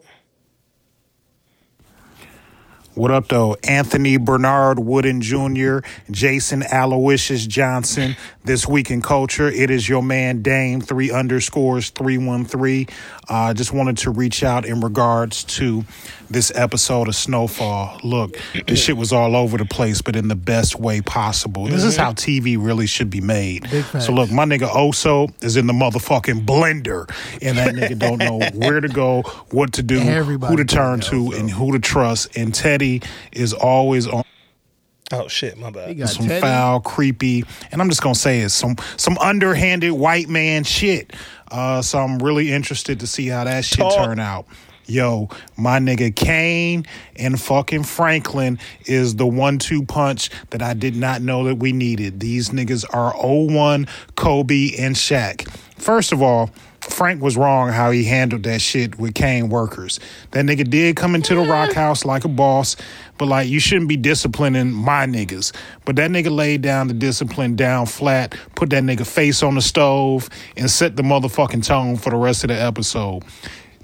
What 2.95 3.11
up, 3.11 3.27
though? 3.27 3.57
Anthony 3.65 4.15
Bernard 4.15 4.79
Wooden 4.79 5.19
Jr., 5.19 5.79
Jason 6.09 6.63
Aloysius 6.63 7.45
Johnson. 7.45 8.15
This 8.45 8.65
week 8.67 8.89
in 8.89 9.01
culture, 9.01 9.49
it 9.49 9.69
is 9.69 9.89
your 9.89 10.01
man 10.01 10.41
Dame, 10.41 10.79
three 10.79 11.11
underscores, 11.11 11.89
313. 11.89 12.87
Uh, 13.27 13.53
just 13.53 13.73
wanted 13.73 13.97
to 13.97 14.11
reach 14.11 14.43
out 14.43 14.65
in 14.65 14.79
regards 14.79 15.43
to 15.43 15.83
this 16.29 16.53
episode 16.55 17.09
of 17.09 17.15
Snowfall. 17.15 17.99
Look, 18.03 18.37
this 18.65 18.81
shit 18.81 18.95
was 18.95 19.11
all 19.11 19.35
over 19.35 19.57
the 19.57 19.65
place, 19.65 20.01
but 20.01 20.15
in 20.15 20.29
the 20.29 20.35
best 20.35 20.79
way 20.79 21.01
possible. 21.01 21.65
This 21.65 21.83
is 21.83 21.97
how 21.97 22.13
TV 22.13 22.55
really 22.57 22.87
should 22.87 23.09
be 23.09 23.19
made. 23.19 23.67
So, 23.99 24.13
look, 24.13 24.31
my 24.31 24.45
nigga 24.45 24.69
Oso 24.69 25.33
is 25.43 25.57
in 25.57 25.67
the 25.67 25.73
motherfucking 25.73 26.45
blender, 26.45 27.09
and 27.41 27.57
that 27.57 27.75
nigga 27.75 27.97
don't 27.97 28.19
know 28.19 28.39
where 28.53 28.79
to 28.79 28.87
go, 28.87 29.23
what 29.49 29.73
to 29.73 29.83
do, 29.83 29.99
Everybody 29.99 30.51
who 30.51 30.57
to 30.57 30.65
turn 30.65 30.99
to, 31.01 31.33
and 31.35 31.49
who 31.49 31.73
to 31.73 31.79
trust. 31.79 32.37
And 32.37 32.53
Teddy 32.53 32.84
is 33.31 33.53
always 33.53 34.07
on 34.07 34.23
Oh 35.11 35.27
shit, 35.27 35.55
my 35.57 35.69
bad. 35.69 35.95
Got 35.97 36.09
some 36.09 36.27
Teddy. 36.27 36.41
foul, 36.41 36.79
creepy, 36.79 37.43
and 37.71 37.79
I'm 37.79 37.89
just 37.89 38.01
gonna 38.01 38.15
say 38.15 38.39
it's 38.39 38.55
some 38.55 38.75
some 38.97 39.17
underhanded 39.19 39.91
white 39.91 40.27
man 40.29 40.63
shit. 40.63 41.13
Uh, 41.51 41.81
so 41.83 41.99
I'm 41.99 42.17
really 42.17 42.51
interested 42.51 42.99
to 43.01 43.07
see 43.07 43.27
how 43.27 43.43
that 43.43 43.65
shit 43.65 43.79
Talk. 43.79 44.03
turn 44.03 44.19
out. 44.19 44.47
Yo, 44.87 45.29
my 45.57 45.79
nigga 45.79 46.15
Kane 46.15 46.85
and 47.15 47.39
fucking 47.39 47.83
Franklin 47.83 48.59
is 48.85 49.15
the 49.15 49.27
one 49.27 49.59
two 49.59 49.83
punch 49.85 50.29
that 50.49 50.61
I 50.63 50.73
did 50.73 50.95
not 50.95 51.21
know 51.21 51.43
that 51.45 51.55
we 51.55 51.71
needed. 51.71 52.19
These 52.19 52.49
niggas 52.49 52.85
are 52.93 53.13
01, 53.15 53.87
Kobe, 54.15 54.71
and 54.77 54.95
Shaq. 54.95 55.47
First 55.77 56.11
of 56.11 56.21
all, 56.21 56.49
Frank 56.89 57.21
was 57.21 57.35
wrong 57.35 57.69
how 57.69 57.91
he 57.91 58.03
handled 58.03 58.43
that 58.43 58.61
shit 58.61 58.97
with 58.97 59.15
Kane 59.15 59.49
workers. 59.49 59.99
That 60.31 60.45
nigga 60.45 60.69
did 60.69 60.95
come 60.95 61.15
into 61.15 61.35
the 61.35 61.41
rock 61.41 61.73
house 61.73 62.05
like 62.05 62.25
a 62.25 62.29
boss, 62.29 62.75
but 63.17 63.27
like 63.27 63.49
you 63.49 63.59
shouldn't 63.59 63.89
be 63.89 63.97
disciplining 63.97 64.71
my 64.71 65.05
niggas. 65.05 65.53
But 65.83 65.95
that 65.97 66.11
nigga 66.11 66.33
laid 66.33 66.61
down 66.61 66.87
the 66.87 66.93
discipline 66.93 67.55
down 67.55 67.87
flat, 67.87 68.37
put 68.55 68.69
that 68.69 68.83
nigga 68.83 69.05
face 69.05 69.43
on 69.43 69.55
the 69.55 69.61
stove, 69.61 70.29
and 70.55 70.69
set 70.69 70.95
the 70.95 71.03
motherfucking 71.03 71.65
tone 71.65 71.97
for 71.97 72.11
the 72.11 72.17
rest 72.17 72.43
of 72.43 72.49
the 72.49 72.61
episode. 72.61 73.23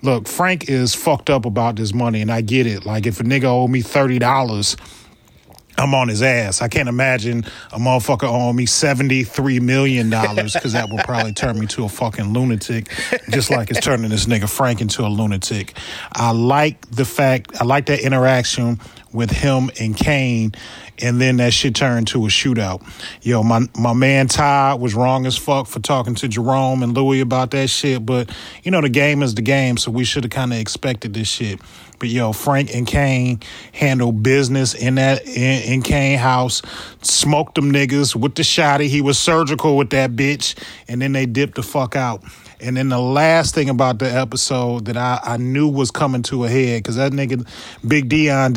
Look, 0.04 0.28
Frank 0.28 0.70
is 0.70 0.96
fucked 0.96 1.30
up 1.30 1.46
about 1.46 1.76
this 1.76 1.94
money, 1.94 2.22
and 2.22 2.32
I 2.32 2.42
get 2.42 2.66
it. 2.66 2.86
Like 2.86 3.06
if 3.06 3.20
a 3.20 3.24
nigga 3.24 3.46
owe 3.46 3.68
me 3.68 3.82
thirty 3.82 4.20
dollars. 4.20 4.78
I'm 5.78 5.96
on 5.96 6.08
his 6.08 6.22
ass. 6.22 6.62
I 6.62 6.68
can't 6.68 6.90
imagine 6.90 7.46
a 7.72 7.80
motherfucker 7.80 8.28
owing 8.28 8.56
me 8.56 8.66
$73 8.66 9.62
million 9.62 10.10
because 10.10 10.74
that 10.74 10.90
will 10.90 11.00
probably 11.00 11.34
turn 11.34 11.60
me 11.60 11.66
to 11.68 11.86
a 11.86 11.90
fucking 11.90 12.34
lunatic, 12.34 12.90
just 13.30 13.50
like 13.50 13.72
it's 13.72 13.80
turning 13.80 14.10
this 14.10 14.26
nigga 14.26 14.50
Frank 14.50 14.82
into 14.82 15.04
a 15.04 15.10
lunatic. 15.10 15.76
I 16.12 16.32
like 16.32 16.90
the 16.90 17.06
fact, 17.06 17.62
I 17.62 17.66
like 17.66 17.88
that 17.88 18.02
interaction 18.02 18.80
with 19.14 19.32
him 19.32 19.70
and 19.80 19.96
Kane, 19.96 20.54
and 21.00 21.20
then 21.20 21.38
that 21.38 21.54
shit 21.54 21.76
turned 21.76 22.08
to 22.08 22.26
a 22.26 22.30
shootout. 22.30 22.82
Yo, 23.22 23.44
my, 23.44 23.68
my 23.78 23.94
man 23.94 24.28
Todd 24.28 24.80
was 24.80 24.94
wrong 24.94 25.26
as 25.26 25.38
fuck 25.38 25.68
for 25.68 25.80
talking 25.80 26.16
to 26.16 26.28
Jerome 26.28 26.84
and 26.84 26.94
Louie 26.96 27.22
about 27.22 27.52
that 27.52 27.70
shit, 27.70 28.06
but 28.06 28.30
you 28.64 28.72
know, 28.72 28.82
the 28.82 28.90
game 28.90 29.24
is 29.24 29.36
the 29.36 29.42
game, 29.42 29.78
so 29.78 29.92
we 29.92 30.04
should 30.04 30.24
have 30.24 30.32
kind 30.32 30.54
of 30.54 30.60
expected 30.60 31.14
this 31.14 31.28
shit. 31.28 31.60
But 32.00 32.10
yo, 32.10 32.34
Frank 32.34 32.74
and 32.74 32.88
Kane 32.88 33.42
handled 33.74 34.24
business 34.24 34.74
in 34.74 34.96
that 34.96 35.24
in, 35.28 35.74
in 35.74 35.82
Kane 35.84 36.18
house, 36.18 36.64
smoked 37.04 37.54
them 37.56 37.72
niggas 37.72 38.16
with 38.16 38.34
the 38.34 38.42
shotty. 38.42 38.88
He 38.88 39.02
was 39.02 39.20
surgical 39.20 39.78
with 39.78 39.92
that 39.92 40.12
bitch, 40.12 40.58
and 40.88 41.00
then 41.00 41.12
they 41.12 41.28
dipped 41.28 41.56
the 41.56 41.64
fuck 41.64 41.96
out. 41.96 42.24
And 42.60 42.78
then 42.78 42.90
the 42.90 43.00
last 43.00 43.56
thing 43.56 43.70
about 43.70 44.00
the 44.00 44.12
episode 44.12 44.86
that 44.86 44.96
I, 44.98 45.20
I 45.24 45.38
knew 45.38 45.68
was 45.68 45.90
coming 45.90 46.22
to 46.24 46.46
a 46.46 46.50
head, 46.50 46.84
because 46.84 46.96
that 46.96 47.12
nigga 47.12 47.48
Big 47.88 48.10
Dion 48.10 48.54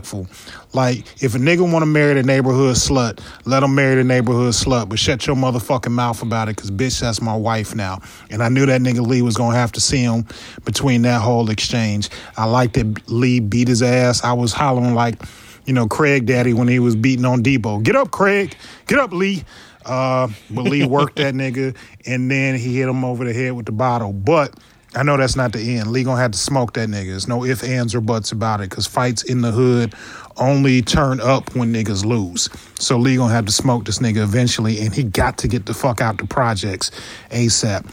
disrespectful. 0.00 0.26
Like, 0.72 1.22
if 1.22 1.34
a 1.34 1.38
nigga 1.38 1.70
want 1.70 1.82
to 1.82 1.86
marry 1.86 2.14
the 2.14 2.22
neighborhood 2.22 2.76
slut, 2.76 3.20
let 3.44 3.62
him 3.62 3.74
marry 3.74 3.96
the 3.96 4.04
neighborhood 4.04 4.52
slut. 4.52 4.88
But 4.88 4.98
shut 4.98 5.26
your 5.26 5.36
motherfucking 5.36 5.92
mouth 5.92 6.22
about 6.22 6.48
it, 6.48 6.56
because 6.56 6.70
bitch, 6.70 7.00
that's 7.00 7.20
my 7.20 7.36
wife 7.36 7.74
now. 7.74 8.00
And 8.30 8.42
I 8.42 8.48
knew 8.48 8.66
that 8.66 8.80
nigga 8.80 9.06
Lee 9.06 9.22
was 9.22 9.36
going 9.36 9.52
to 9.52 9.58
have 9.58 9.72
to 9.72 9.80
see 9.80 10.02
him 10.02 10.26
between 10.64 11.02
that 11.02 11.20
whole 11.20 11.50
exchange. 11.50 12.08
I 12.36 12.44
liked 12.46 12.74
that 12.74 13.08
Lee 13.08 13.40
beat 13.40 13.68
his 13.68 13.82
ass. 13.82 14.24
I 14.24 14.32
was 14.32 14.52
hollering 14.52 14.94
like, 14.94 15.22
you 15.66 15.72
know, 15.72 15.86
Craig 15.86 16.26
Daddy 16.26 16.54
when 16.54 16.68
he 16.68 16.78
was 16.78 16.96
beating 16.96 17.24
on 17.24 17.42
Debo. 17.42 17.82
Get 17.82 17.96
up, 17.96 18.10
Craig. 18.10 18.56
Get 18.86 18.98
up, 18.98 19.12
Lee. 19.12 19.44
Uh, 19.84 20.28
but 20.50 20.62
Lee 20.62 20.86
worked 20.86 21.16
that 21.16 21.34
nigga, 21.42 21.76
and 22.06 22.30
then 22.30 22.56
he 22.56 22.76
hit 22.78 22.88
him 22.88 23.04
over 23.04 23.24
the 23.24 23.32
head 23.32 23.52
with 23.52 23.66
the 23.66 23.72
bottle. 23.72 24.12
But 24.12 24.54
I 24.94 25.02
know 25.02 25.16
that's 25.16 25.36
not 25.36 25.52
the 25.52 25.78
end. 25.78 25.90
Lee 25.90 26.04
gonna 26.04 26.20
have 26.20 26.32
to 26.32 26.38
smoke 26.38 26.74
that 26.74 26.88
nigga. 26.88 27.06
There's 27.06 27.28
no 27.28 27.44
ifs, 27.44 27.64
ands, 27.64 27.94
or 27.94 28.02
buts 28.02 28.30
about 28.30 28.60
it, 28.60 28.68
because 28.68 28.86
fights 28.86 29.22
in 29.22 29.40
the 29.40 29.50
hood 29.50 29.94
only 30.36 30.82
turn 30.82 31.20
up 31.20 31.54
when 31.56 31.72
niggas 31.72 32.04
lose. 32.04 32.50
So 32.78 32.98
Lee 32.98 33.16
gonna 33.16 33.32
have 33.32 33.46
to 33.46 33.52
smoke 33.52 33.86
this 33.86 34.00
nigga 34.00 34.18
eventually, 34.18 34.80
and 34.80 34.94
he 34.94 35.02
got 35.02 35.38
to 35.38 35.48
get 35.48 35.64
the 35.64 35.72
fuck 35.72 36.02
out 36.02 36.18
the 36.18 36.26
projects 36.26 36.90
ASAP. 37.30 37.86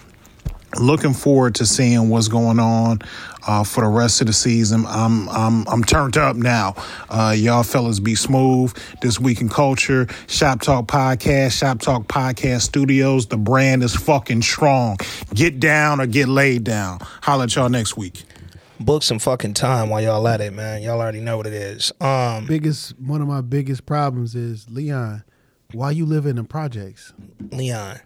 Looking 0.79 1.13
forward 1.13 1.55
to 1.55 1.65
seeing 1.65 2.09
what's 2.09 2.27
going 2.27 2.59
on 2.59 2.99
uh, 3.47 3.63
for 3.63 3.81
the 3.81 3.89
rest 3.89 4.21
of 4.21 4.27
the 4.27 4.33
season. 4.33 4.85
I'm 4.87 5.29
I'm 5.29 5.67
I'm 5.67 5.83
turned 5.83 6.17
up 6.17 6.35
now. 6.35 6.75
Uh, 7.09 7.33
y'all 7.37 7.63
fellas 7.63 7.99
be 7.99 8.15
smooth. 8.15 8.75
This 9.01 9.19
week 9.19 9.41
in 9.41 9.49
culture, 9.49 10.07
Shop 10.27 10.61
Talk 10.61 10.87
Podcast, 10.87 11.51
Shop 11.57 11.79
Talk 11.79 12.07
Podcast 12.07 12.61
Studios. 12.61 13.27
The 13.27 13.37
brand 13.37 13.83
is 13.83 13.95
fucking 13.95 14.41
strong. 14.41 14.97
Get 15.33 15.59
down 15.59 16.01
or 16.01 16.05
get 16.05 16.27
laid 16.27 16.63
down. 16.63 16.99
Holla 17.21 17.45
at 17.45 17.55
y'all 17.55 17.69
next 17.69 17.97
week. 17.97 18.23
Book 18.79 19.03
some 19.03 19.19
fucking 19.19 19.55
time 19.55 19.89
while 19.89 20.01
y'all 20.01 20.25
at 20.27 20.39
it, 20.39 20.53
man. 20.53 20.81
Y'all 20.81 21.01
already 21.01 21.19
know 21.19 21.35
what 21.35 21.45
it 21.47 21.53
is. 21.53 21.91
Um, 21.99 22.45
Biggest 22.45 22.97
one 22.99 23.21
of 23.21 23.27
my 23.27 23.41
biggest 23.41 23.85
problems 23.85 24.35
is 24.35 24.69
Leon. 24.69 25.23
Why 25.73 25.91
you 25.91 26.05
live 26.05 26.25
in 26.25 26.37
the 26.37 26.43
projects? 26.45 27.13
Leon. 27.51 27.99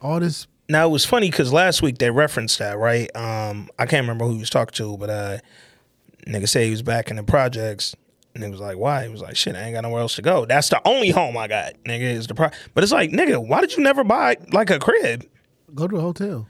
All 0.00 0.20
this 0.20 0.46
Now 0.72 0.86
it 0.88 0.90
was 0.90 1.04
funny 1.04 1.30
because 1.30 1.52
last 1.52 1.82
week 1.82 1.98
they 1.98 2.10
referenced 2.10 2.58
that, 2.58 2.78
right? 2.78 3.14
Um, 3.14 3.68
I 3.78 3.86
can't 3.86 4.02
remember 4.02 4.24
who 4.24 4.32
he 4.32 4.38
was 4.40 4.50
talking 4.50 4.74
to, 4.74 4.96
but 4.96 5.10
uh, 5.10 5.38
nigga 6.26 6.48
said 6.48 6.64
he 6.64 6.70
was 6.70 6.82
back 6.82 7.10
in 7.10 7.16
the 7.16 7.22
projects, 7.22 7.94
and 8.34 8.42
it 8.42 8.50
was 8.50 8.58
like, 8.58 8.78
why? 8.78 9.04
He 9.04 9.10
was 9.10 9.20
like, 9.20 9.36
shit, 9.36 9.54
I 9.54 9.64
ain't 9.64 9.74
got 9.74 9.82
nowhere 9.82 10.00
else 10.00 10.16
to 10.16 10.22
go. 10.22 10.46
That's 10.46 10.70
the 10.70 10.80
only 10.88 11.10
home 11.10 11.36
I 11.36 11.46
got, 11.46 11.74
nigga. 11.84 12.00
Is 12.00 12.26
the 12.26 12.34
pro. 12.34 12.48
But 12.72 12.82
it's 12.82 12.92
like, 12.92 13.10
nigga, 13.10 13.46
why 13.46 13.60
did 13.60 13.76
you 13.76 13.82
never 13.82 14.02
buy 14.02 14.38
like 14.50 14.70
a 14.70 14.78
crib? 14.78 15.28
go 15.74 15.86
to 15.88 15.96
a 15.96 16.00
hotel. 16.00 16.46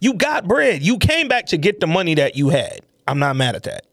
You 0.00 0.14
got 0.14 0.46
bread. 0.46 0.82
You 0.82 0.98
came 0.98 1.28
back 1.28 1.46
to 1.46 1.56
get 1.56 1.80
the 1.80 1.86
money 1.86 2.14
that 2.14 2.36
you 2.36 2.50
had. 2.50 2.80
I'm 3.08 3.18
not 3.18 3.36
mad 3.36 3.56
at 3.56 3.62
that. 3.64 3.86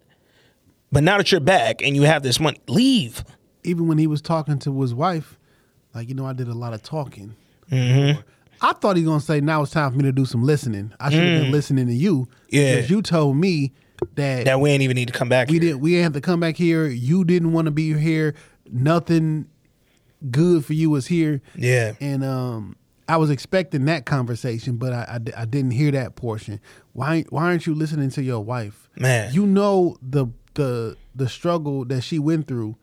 But 0.91 1.04
now 1.04 1.18
that 1.18 1.32
you're 1.32 1.41
back 1.41 1.82
and 1.82 1.95
you 1.95 2.04
have 2.04 2.22
this 2.22 2.39
money, 2.39 2.60
leave. 2.68 3.24
Even 3.64 3.88
when 3.88 3.97
he 3.97 4.08
was 4.08 4.22
talking 4.22 4.60
to 4.60 4.82
his 4.82 4.93
wife, 4.93 5.39
like 5.95 6.10
you 6.10 6.16
know, 6.16 6.26
I 6.26 6.34
did 6.34 6.47
a 6.47 6.54
lot 6.54 6.74
of 6.74 6.84
talking. 6.84 7.36
Mm-hmm. 7.72 8.20
I 8.62 8.74
thought 8.74 8.95
he 8.95 9.03
was 9.03 9.09
gonna 9.09 9.22
say 9.22 9.41
now 9.41 9.64
it's 9.64 9.72
time 9.72 9.91
for 9.91 9.97
me 9.97 10.03
to 10.03 10.12
do 10.12 10.26
some 10.26 10.43
listening. 10.43 10.93
I 10.99 11.09
should 11.09 11.24
have 11.24 11.41
been 11.43 11.51
listening 11.51 11.88
to 11.88 11.93
you. 11.93 12.26
Mm. 12.26 12.28
Yeah. 12.49 12.76
because 12.76 12.89
you 12.89 13.01
told 13.01 13.38
me 13.38 13.72
that, 14.16 14.45
That 14.45 14.59
we 14.59 14.70
ain't 14.72 14.82
even 14.84 14.95
need 14.95 15.07
to 15.07 15.14
come 15.14 15.30
back. 15.30 15.47
we 15.49 15.53
here. 15.53 15.62
didn't 15.62 15.80
we 15.82 15.91
didn't 15.91 16.03
have 16.03 16.14
to 16.14 16.22
come 16.22 16.39
back 16.39 16.55
here. 16.57 16.88
You 16.88 17.24
didn't 17.24 17.53
want 17.53 17.66
to 17.66 17.72
be 17.72 17.93
here. 17.93 18.36
Nothing 18.72 19.47
good 20.30 20.64
for 20.66 20.74
you 20.74 20.89
was 20.89 21.07
here. 21.07 21.41
Yeah. 21.55 21.93
and 21.99 22.24
um, 22.24 22.76
I 23.07 23.18
was 23.18 23.30
expecting 23.30 23.86
that 23.86 24.05
conversation, 24.05 24.78
but 24.78 24.93
I, 24.93 25.20
I, 25.36 25.41
I 25.41 25.45
didn't 25.45 25.72
hear 25.72 25.91
that 25.91 26.16
portion. 26.16 26.59
Why 26.93 27.24
why 27.30 27.43
aren't 27.45 27.66
you 27.66 27.74
listening 27.76 28.09
to 28.12 28.24
your 28.24 28.41
wife? 28.41 28.89
Man. 28.97 29.34
you 29.34 29.45
know 29.45 29.97
the 30.01 30.28
the 30.53 30.95
the 31.16 31.28
struggle 31.28 31.86
that 31.86 32.01
she 32.01 32.20
went 32.20 32.47
through. 32.47 32.76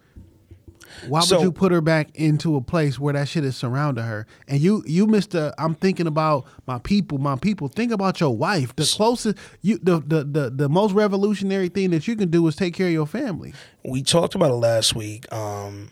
Why 1.07 1.21
So- 1.21 1.37
would 1.37 1.45
you 1.45 1.53
put 1.53 1.73
her 1.73 1.81
back 1.81 2.11
into 2.15 2.57
a 2.57 2.61
place 2.61 2.99
where 2.99 3.13
that 3.15 3.29
shit 3.29 3.45
is 3.45 3.57
surrounding 3.57 4.05
her? 4.05 4.27
And 4.47 4.61
you, 4.61 4.83
you, 4.87 5.07
Mister, 5.07 5.53
I'm 5.59 5.75
thinking 5.75 6.07
about 6.07 6.47
my 6.67 6.79
people, 6.79 7.19
my 7.19 7.37
people. 7.37 7.69
Think 7.69 7.93
about 7.93 8.21
your 8.21 8.37
wife. 8.37 8.75
The 8.77 8.85
closest, 8.97 9.39
you, 9.63 9.79
the, 9.83 10.01
the, 10.01 10.25
the, 10.25 10.51
the 10.51 10.69
most 10.69 10.93
revolutionary 10.93 11.69
thing 11.69 11.91
that 11.91 12.09
you 12.09 12.17
can 12.17 12.31
do 12.31 12.47
is 12.47 12.57
take 12.57 12.75
care 12.75 12.87
of 12.89 12.93
your 12.93 13.07
family. 13.07 13.55
we 13.85 14.03
talked 14.03 14.35
about 14.35 14.51
it 14.51 14.55
last 14.55 14.95
week. 14.95 15.31
Um, 15.33 15.91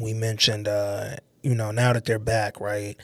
we 0.00 0.14
mentioned, 0.14 0.68
uh, 0.68 1.16
you 1.42 1.54
know, 1.54 1.70
now 1.70 1.92
that 1.92 2.04
they're 2.04 2.18
back, 2.18 2.60
right? 2.60 2.96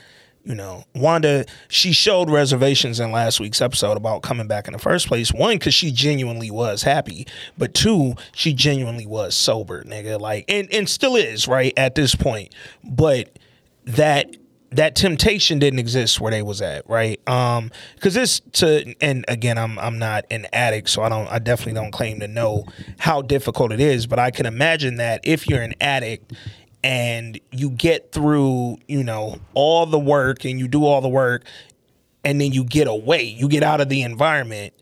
You 0.47 0.55
know, 0.55 0.85
Wanda, 0.95 1.45
she 1.67 1.91
showed 1.91 2.31
reservations 2.31 3.01
in 3.01 3.11
last 3.11 3.41
week's 3.41 3.61
episode 3.61 3.97
about 3.97 4.23
coming 4.23 4.47
back 4.47 4.69
in 4.69 4.75
the 4.75 4.79
first 4.79 5.09
place. 5.09 5.33
One, 5.33 5.57
because 5.57 5.75
she 5.75 5.91
genuinely 5.91 6.53
was 6.53 6.85
happy, 6.85 7.27
but 7.59 7.75
two, 7.75 8.15
she 8.33 8.53
genuinely 8.53 9.07
was 9.07 9.35
sober, 9.35 9.83
nigga. 9.83 10.21
Like, 10.21 10.45
and 10.49 10.73
and 10.73 10.89
still 10.89 11.17
is, 11.17 11.49
right 11.49 11.73
at 11.77 11.97
this 11.97 12.15
point. 12.15 12.55
But 12.85 13.37
that 13.87 14.37
that 14.71 14.95
temptation 14.95 15.59
didn't 15.59 15.81
exist 15.81 16.21
where 16.21 16.31
they 16.31 16.43
was 16.43 16.63
at, 16.63 16.89
right? 16.89 17.21
Um, 17.29 17.73
because 17.97 18.15
this 18.15 18.41
to 18.53 18.95
and 19.01 19.25
again, 19.27 19.59
I'm 19.59 19.81
I'm 19.81 19.99
not 19.99 20.27
an 20.31 20.47
addict, 20.53 20.91
so 20.91 21.03
I 21.03 21.09
don't 21.09 21.27
I 21.27 21.41
definitely 21.41 21.75
don't 21.75 21.91
claim 21.91 22.21
to 22.21 22.29
know 22.29 22.67
how 22.99 23.21
difficult 23.21 23.73
it 23.73 23.81
is, 23.81 24.07
but 24.07 24.21
I 24.21 24.31
can 24.31 24.47
imagine 24.47 24.97
that 24.97 25.21
if 25.25 25.49
you're 25.49 25.63
an 25.63 25.75
addict 25.81 26.33
and 26.83 27.41
you 27.51 27.71
get 27.71 28.13
through, 28.13 28.79
you 28.87 29.03
know, 29.03 29.39
all 29.55 29.87
the 29.87 29.99
work 29.99 30.45
and 30.45 30.59
you 30.59 30.69
do 30.69 30.85
all 30.85 31.01
the 31.01 31.09
work 31.09 31.45
and 32.25 32.41
then 32.41 32.53
you 32.53 32.65
get 32.65 32.87
away, 32.89 33.23
you 33.23 33.49
get 33.49 33.63
out 33.63 33.81
of 33.81 33.89
the 33.89 34.03
environment. 34.03 34.75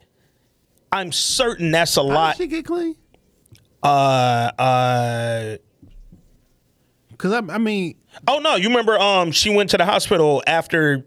I'm 0.93 1.13
certain 1.13 1.71
that's 1.71 1.97
a 1.97 2.01
How 2.03 2.07
lot. 2.09 2.37
did 2.37 2.45
she 2.45 2.49
get 2.49 2.65
clean? 2.67 2.97
Uh, 3.83 4.51
uh, 4.59 5.57
Because 7.11 7.33
I, 7.33 7.55
I 7.55 7.59
mean, 7.59 7.97
oh 8.29 8.39
no, 8.39 8.57
you 8.57 8.69
remember? 8.69 8.99
Um, 8.99 9.31
she 9.33 9.55
went 9.55 9.71
to 9.71 9.77
the 9.77 9.85
hospital 9.85 10.43
after 10.47 11.07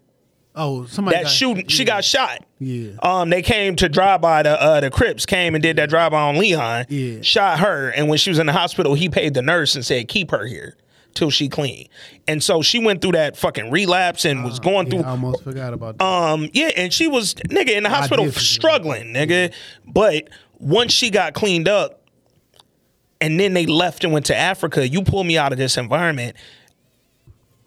oh, 0.58 0.86
somebody 0.88 1.18
that 1.18 1.24
got- 1.24 1.32
shooting. 1.32 1.68
She 1.68 1.86
got 1.86 2.04
shot. 2.04 2.44
Yeah. 2.60 2.92
Um, 3.04 3.30
they 3.30 3.42
came 3.42 3.76
to 3.78 3.88
drive 3.88 4.20
by 4.22 4.44
the 4.44 4.62
uh, 4.62 4.80
the 4.82 4.90
Crips 4.90 5.26
came 5.26 5.56
and 5.56 5.62
did 5.62 5.78
that 5.78 5.90
drive 5.90 6.12
by 6.12 6.22
on 6.22 6.38
Leon. 6.38 6.86
Yeah. 6.90 7.22
Shot 7.22 7.60
her, 7.60 7.90
and 7.90 8.10
when 8.10 8.18
she 8.18 8.30
was 8.30 8.40
in 8.40 8.48
the 8.48 8.54
hospital, 8.54 8.94
he 8.96 9.08
paid 9.10 9.34
the 9.34 9.42
nurse 9.42 9.76
and 9.76 9.86
said 9.86 10.08
keep 10.08 10.32
her 10.32 10.46
here 10.46 10.76
till 11.14 11.30
she 11.30 11.50
clean. 11.50 11.88
And 12.28 12.44
so 12.44 12.62
she 12.62 12.78
went 12.80 13.02
through 13.02 13.14
that 13.14 13.38
fucking 13.38 13.72
relapse 13.72 14.24
and 14.26 14.44
was 14.44 14.60
going 14.60 14.76
Ah, 14.76 14.82
Yeah, 14.82 14.90
through 14.90 15.08
I 15.08 15.10
almost 15.12 15.44
forgot 15.44 15.74
about 15.74 15.98
that. 15.98 16.06
um, 16.06 16.50
yeah, 16.54 16.70
and 16.78 16.94
she 16.94 17.08
was 17.08 17.34
nigga 17.36 17.70
in 17.70 17.84
the 17.84 17.90
hospital 17.90 18.32
struggling, 18.32 19.14
nigga. 19.14 19.52
But 19.86 20.30
once 20.60 20.92
she 20.94 21.10
got 21.10 21.34
cleaned 21.34 21.68
up, 21.68 22.02
and 23.20 23.40
then 23.40 23.54
they 23.54 23.66
left 23.66 24.04
and 24.04 24.14
went 24.14 24.28
to 24.28 24.36
Africa, 24.36 24.88
you 24.88 25.02
pull 25.02 25.24
me 25.24 25.38
out 25.38 25.52
of 25.52 25.58
this 25.58 25.76
environment. 25.78 26.36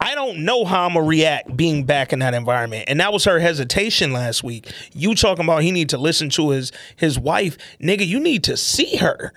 I 0.03 0.15
don't 0.15 0.39
know 0.43 0.65
how 0.65 0.85
I'm 0.87 0.95
gonna 0.95 1.05
react 1.05 1.55
being 1.55 1.83
back 1.83 2.11
in 2.11 2.19
that 2.19 2.33
environment. 2.33 2.85
And 2.87 2.99
that 2.99 3.13
was 3.13 3.23
her 3.25 3.39
hesitation 3.39 4.11
last 4.11 4.43
week. 4.43 4.71
You 4.93 5.13
talking 5.13 5.45
about 5.45 5.61
he 5.61 5.71
need 5.71 5.89
to 5.89 5.97
listen 5.99 6.29
to 6.31 6.49
his 6.49 6.71
his 6.95 7.19
wife, 7.19 7.55
nigga. 7.79 8.05
You 8.07 8.19
need 8.19 8.43
to 8.45 8.57
see 8.57 8.95
her, 8.97 9.31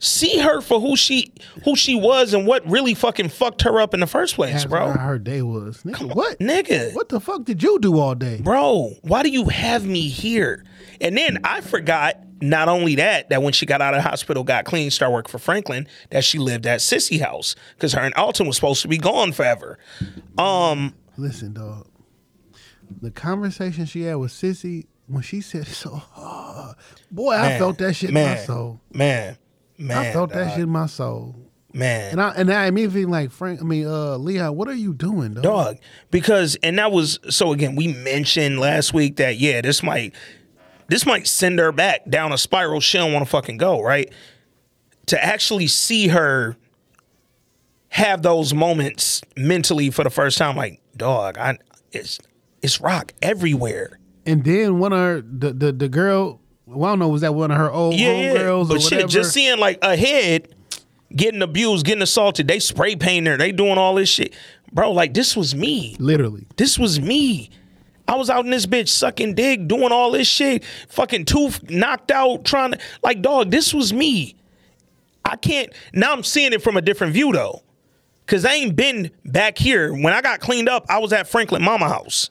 see 0.00 0.38
her 0.40 0.60
for 0.60 0.80
who 0.80 0.96
she 0.96 1.32
who 1.64 1.76
she 1.76 1.94
was 1.94 2.34
and 2.34 2.44
what 2.46 2.68
really 2.68 2.94
fucking 2.94 3.28
fucked 3.28 3.62
her 3.62 3.80
up 3.80 3.94
in 3.94 4.00
the 4.00 4.06
first 4.08 4.34
place, 4.34 4.54
Ask 4.56 4.68
bro. 4.68 4.90
how 4.90 4.98
her 4.98 5.18
day 5.18 5.42
was. 5.42 5.82
Nigga, 5.84 6.12
what? 6.14 6.38
Nigga, 6.40 6.92
What 6.92 7.08
the 7.08 7.20
fuck 7.20 7.44
did 7.44 7.62
you 7.62 7.78
do 7.78 7.98
all 8.00 8.16
day? 8.16 8.40
bro, 8.42 8.94
why 9.02 9.22
do 9.22 9.28
you 9.30 9.44
have 9.44 9.86
me 9.86 10.08
here? 10.08 10.64
And 11.00 11.16
then 11.16 11.38
I 11.44 11.60
forgot 11.60 12.18
not 12.50 12.68
only 12.68 12.94
that, 12.96 13.28
that 13.30 13.42
when 13.42 13.52
she 13.52 13.66
got 13.66 13.80
out 13.80 13.94
of 13.94 14.02
the 14.02 14.08
hospital, 14.08 14.44
got 14.44 14.64
clean, 14.64 14.90
started 14.90 15.12
working 15.12 15.30
for 15.30 15.38
Franklin, 15.38 15.88
that 16.10 16.24
she 16.24 16.38
lived 16.38 16.66
at 16.66 16.80
Cissy 16.80 17.18
House 17.18 17.56
because 17.74 17.92
her 17.92 18.00
and 18.00 18.14
Alton 18.14 18.46
was 18.46 18.56
supposed 18.56 18.82
to 18.82 18.88
be 18.88 18.98
gone 18.98 19.32
forever. 19.32 19.78
Um, 20.38 20.94
Listen, 21.16 21.52
dog. 21.52 21.88
The 23.00 23.10
conversation 23.10 23.86
she 23.86 24.02
had 24.02 24.16
with 24.16 24.32
Cissy 24.32 24.86
when 25.06 25.22
she 25.22 25.40
said 25.40 25.66
so 25.66 25.90
hard, 25.90 26.76
boy, 27.10 27.34
I 27.34 27.58
felt 27.58 27.78
that 27.78 27.94
shit 27.94 28.10
in 28.10 28.14
man, 28.14 28.36
my 28.36 28.42
soul. 28.42 28.80
Man, 28.92 29.36
man, 29.78 29.96
I 29.98 30.12
felt 30.12 30.30
that 30.32 30.52
shit 30.52 30.60
in 30.62 30.70
my 30.70 30.86
soul. 30.86 31.34
man. 31.72 32.12
And 32.12 32.20
I 32.20 32.28
and 32.30 32.52
I 32.52 32.66
immediately 32.66 33.04
like 33.04 33.30
Frank. 33.30 33.60
I 33.60 33.64
mean, 33.64 33.86
uh, 33.86 34.16
Leon, 34.16 34.56
what 34.56 34.68
are 34.68 34.74
you 34.74 34.94
doing, 34.94 35.34
dog? 35.34 35.42
dog 35.42 35.76
because 36.10 36.56
and 36.62 36.78
that 36.78 36.92
was 36.92 37.18
so 37.30 37.52
again 37.52 37.74
we 37.76 37.88
mentioned 37.88 38.58
last 38.60 38.94
week 38.94 39.16
that 39.16 39.38
yeah 39.38 39.60
this 39.60 39.82
might 39.82 40.14
this 40.88 41.06
might 41.06 41.26
send 41.26 41.58
her 41.58 41.72
back 41.72 42.08
down 42.08 42.32
a 42.32 42.38
spiral. 42.38 42.80
She 42.80 42.98
don't 42.98 43.12
want 43.12 43.24
to 43.24 43.30
fucking 43.30 43.56
go 43.58 43.82
right? 43.82 44.12
To 45.06 45.22
actually 45.22 45.66
see 45.66 46.08
her 46.08 46.56
have 47.88 48.22
those 48.22 48.52
moments 48.52 49.22
mentally 49.36 49.90
for 49.90 50.02
the 50.02 50.10
first 50.10 50.36
time 50.36 50.56
like 50.56 50.80
dog 50.96 51.38
i 51.38 51.56
it's 51.92 52.18
it's 52.64 52.80
rock 52.80 53.12
everywhere. 53.22 53.98
And 54.26 54.42
then 54.42 54.78
one 54.78 54.92
of 54.92 54.98
her, 54.98 55.20
the 55.20 55.52
the, 55.52 55.72
the 55.72 55.88
girl, 55.88 56.40
well, 56.66 56.84
I 56.86 56.92
don't 56.92 56.98
know, 56.98 57.08
was 57.08 57.20
that 57.20 57.34
one 57.34 57.50
of 57.50 57.58
her 57.58 57.70
old 57.70 57.94
yeah, 57.94 58.32
girls 58.32 58.70
or 58.70 58.76
but 58.76 58.82
shit 58.82 59.08
just 59.08 59.32
seeing 59.32 59.58
like 59.58 59.78
a 59.82 59.96
head 59.96 60.48
getting 61.14 61.42
abused 61.42 61.84
getting 61.86 62.02
assaulted 62.02 62.48
they 62.48 62.58
spray 62.58 62.96
painting 62.96 63.30
her 63.30 63.36
they 63.36 63.52
doing 63.52 63.78
all 63.78 63.94
this 63.94 64.08
shit. 64.08 64.34
Bro 64.72 64.92
like 64.92 65.14
this 65.14 65.36
was 65.36 65.54
me. 65.54 65.94
Literally, 66.00 66.46
This 66.56 66.78
was 66.78 67.00
me. 67.00 67.50
I 68.06 68.16
was 68.16 68.28
out 68.28 68.44
in 68.44 68.50
this 68.50 68.66
bitch 68.66 68.88
sucking 68.88 69.34
dick, 69.34 69.66
doing 69.66 69.90
all 69.92 70.10
this 70.12 70.28
shit, 70.28 70.62
fucking 70.88 71.24
tooth 71.24 71.62
knocked 71.70 72.10
out, 72.10 72.44
trying 72.44 72.72
to 72.72 72.78
like 73.02 73.22
dog, 73.22 73.50
this 73.50 73.72
was 73.72 73.92
me. 73.92 74.36
I 75.24 75.36
can't 75.36 75.72
now 75.92 76.12
I'm 76.12 76.22
seeing 76.22 76.52
it 76.52 76.62
from 76.62 76.76
a 76.76 76.82
different 76.82 77.12
view 77.14 77.32
though. 77.32 77.62
Cause 78.26 78.44
I 78.44 78.54
ain't 78.54 78.74
been 78.76 79.10
back 79.24 79.58
here. 79.58 79.92
When 79.92 80.12
I 80.12 80.22
got 80.22 80.40
cleaned 80.40 80.68
up, 80.68 80.86
I 80.88 80.98
was 80.98 81.12
at 81.12 81.28
Franklin 81.28 81.62
Mama 81.62 81.88
House. 81.88 82.30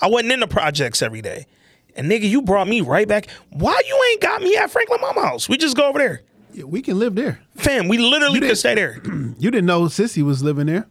I 0.00 0.08
wasn't 0.08 0.32
in 0.32 0.40
the 0.40 0.46
projects 0.46 1.00
every 1.00 1.22
day. 1.22 1.46
And 1.96 2.10
nigga, 2.10 2.28
you 2.28 2.42
brought 2.42 2.68
me 2.68 2.80
right 2.80 3.06
back. 3.08 3.28
Why 3.50 3.80
you 3.86 4.02
ain't 4.10 4.20
got 4.20 4.42
me 4.42 4.56
at 4.56 4.70
Franklin 4.70 5.00
Mama 5.00 5.22
House? 5.22 5.48
We 5.48 5.56
just 5.58 5.76
go 5.76 5.88
over 5.88 5.98
there. 5.98 6.22
Yeah, 6.52 6.64
we 6.64 6.82
can 6.82 6.98
live 6.98 7.14
there. 7.14 7.40
Fam, 7.56 7.88
we 7.88 7.96
literally 7.98 8.40
could 8.40 8.58
stay 8.58 8.74
there. 8.74 9.00
You 9.38 9.50
didn't 9.50 9.66
know 9.66 9.88
Cissy 9.88 10.22
was 10.22 10.42
living 10.42 10.66
there, 10.66 10.86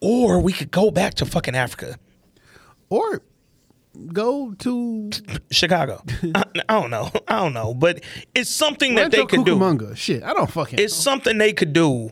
or 0.00 0.40
we 0.40 0.52
could 0.52 0.70
go 0.70 0.90
back 0.90 1.14
to 1.14 1.26
fucking 1.26 1.54
Africa. 1.54 1.98
or 2.88 3.22
go 4.12 4.52
to 4.54 5.10
Chicago. 5.50 6.02
I, 6.34 6.44
I 6.68 6.80
don't 6.80 6.90
know. 6.90 7.10
I 7.28 7.36
don't 7.36 7.52
know. 7.52 7.74
But 7.74 8.02
it's 8.34 8.50
something 8.50 8.94
that 8.96 9.10
they 9.10 9.26
could 9.26 9.44
do. 9.44 9.56
Cucamonga. 9.56 9.96
Shit, 9.96 10.22
I 10.22 10.32
don't 10.32 10.50
fucking. 10.50 10.78
It's 10.78 10.94
know. 10.98 11.12
something 11.12 11.38
they 11.38 11.52
could 11.52 11.72
do 11.72 12.10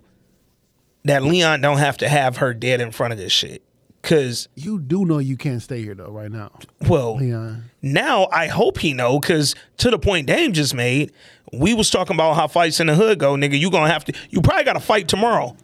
that 1.05 1.23
Leon 1.23 1.61
don't 1.61 1.79
have 1.79 1.97
to 1.99 2.09
have 2.09 2.39
her 2.39 2.53
dead 2.55 2.81
in 2.81 2.91
front 2.91 3.13
of 3.13 3.19
this 3.19 3.33
shit. 3.33 3.63
Cause 4.03 4.49
You 4.55 4.79
do 4.79 5.05
know 5.05 5.19
you 5.19 5.37
can't 5.37 5.61
stay 5.61 5.83
here 5.83 5.95
though, 5.95 6.11
right 6.11 6.31
now, 6.31 6.53
well, 6.89 7.17
Leon. 7.17 7.65
now 7.83 8.29
I 8.31 8.47
hope 8.47 8.79
he 8.79 8.95
know. 8.95 9.19
Cause 9.21 9.55
to 9.79 9.91
the 9.91 9.99
point 9.99 10.29
Dame 10.29 10.53
just 10.53 10.73
made, 10.73 11.13
we 11.53 11.75
was 11.75 11.91
talking 11.91 12.15
about 12.15 12.35
how 12.35 12.47
fights 12.47 12.79
in 12.79 12.87
the 12.87 12.95
hood 12.95 13.19
go, 13.19 13.35
nigga. 13.35 13.59
You 13.59 13.71
gonna 13.71 13.91
have 13.93 14.05
to. 14.05 14.13
You 14.31 14.41
probably 14.41 14.65
got 14.65 14.75
to 14.75 14.81
fight 14.81 15.09
tomorrow. 15.09 15.57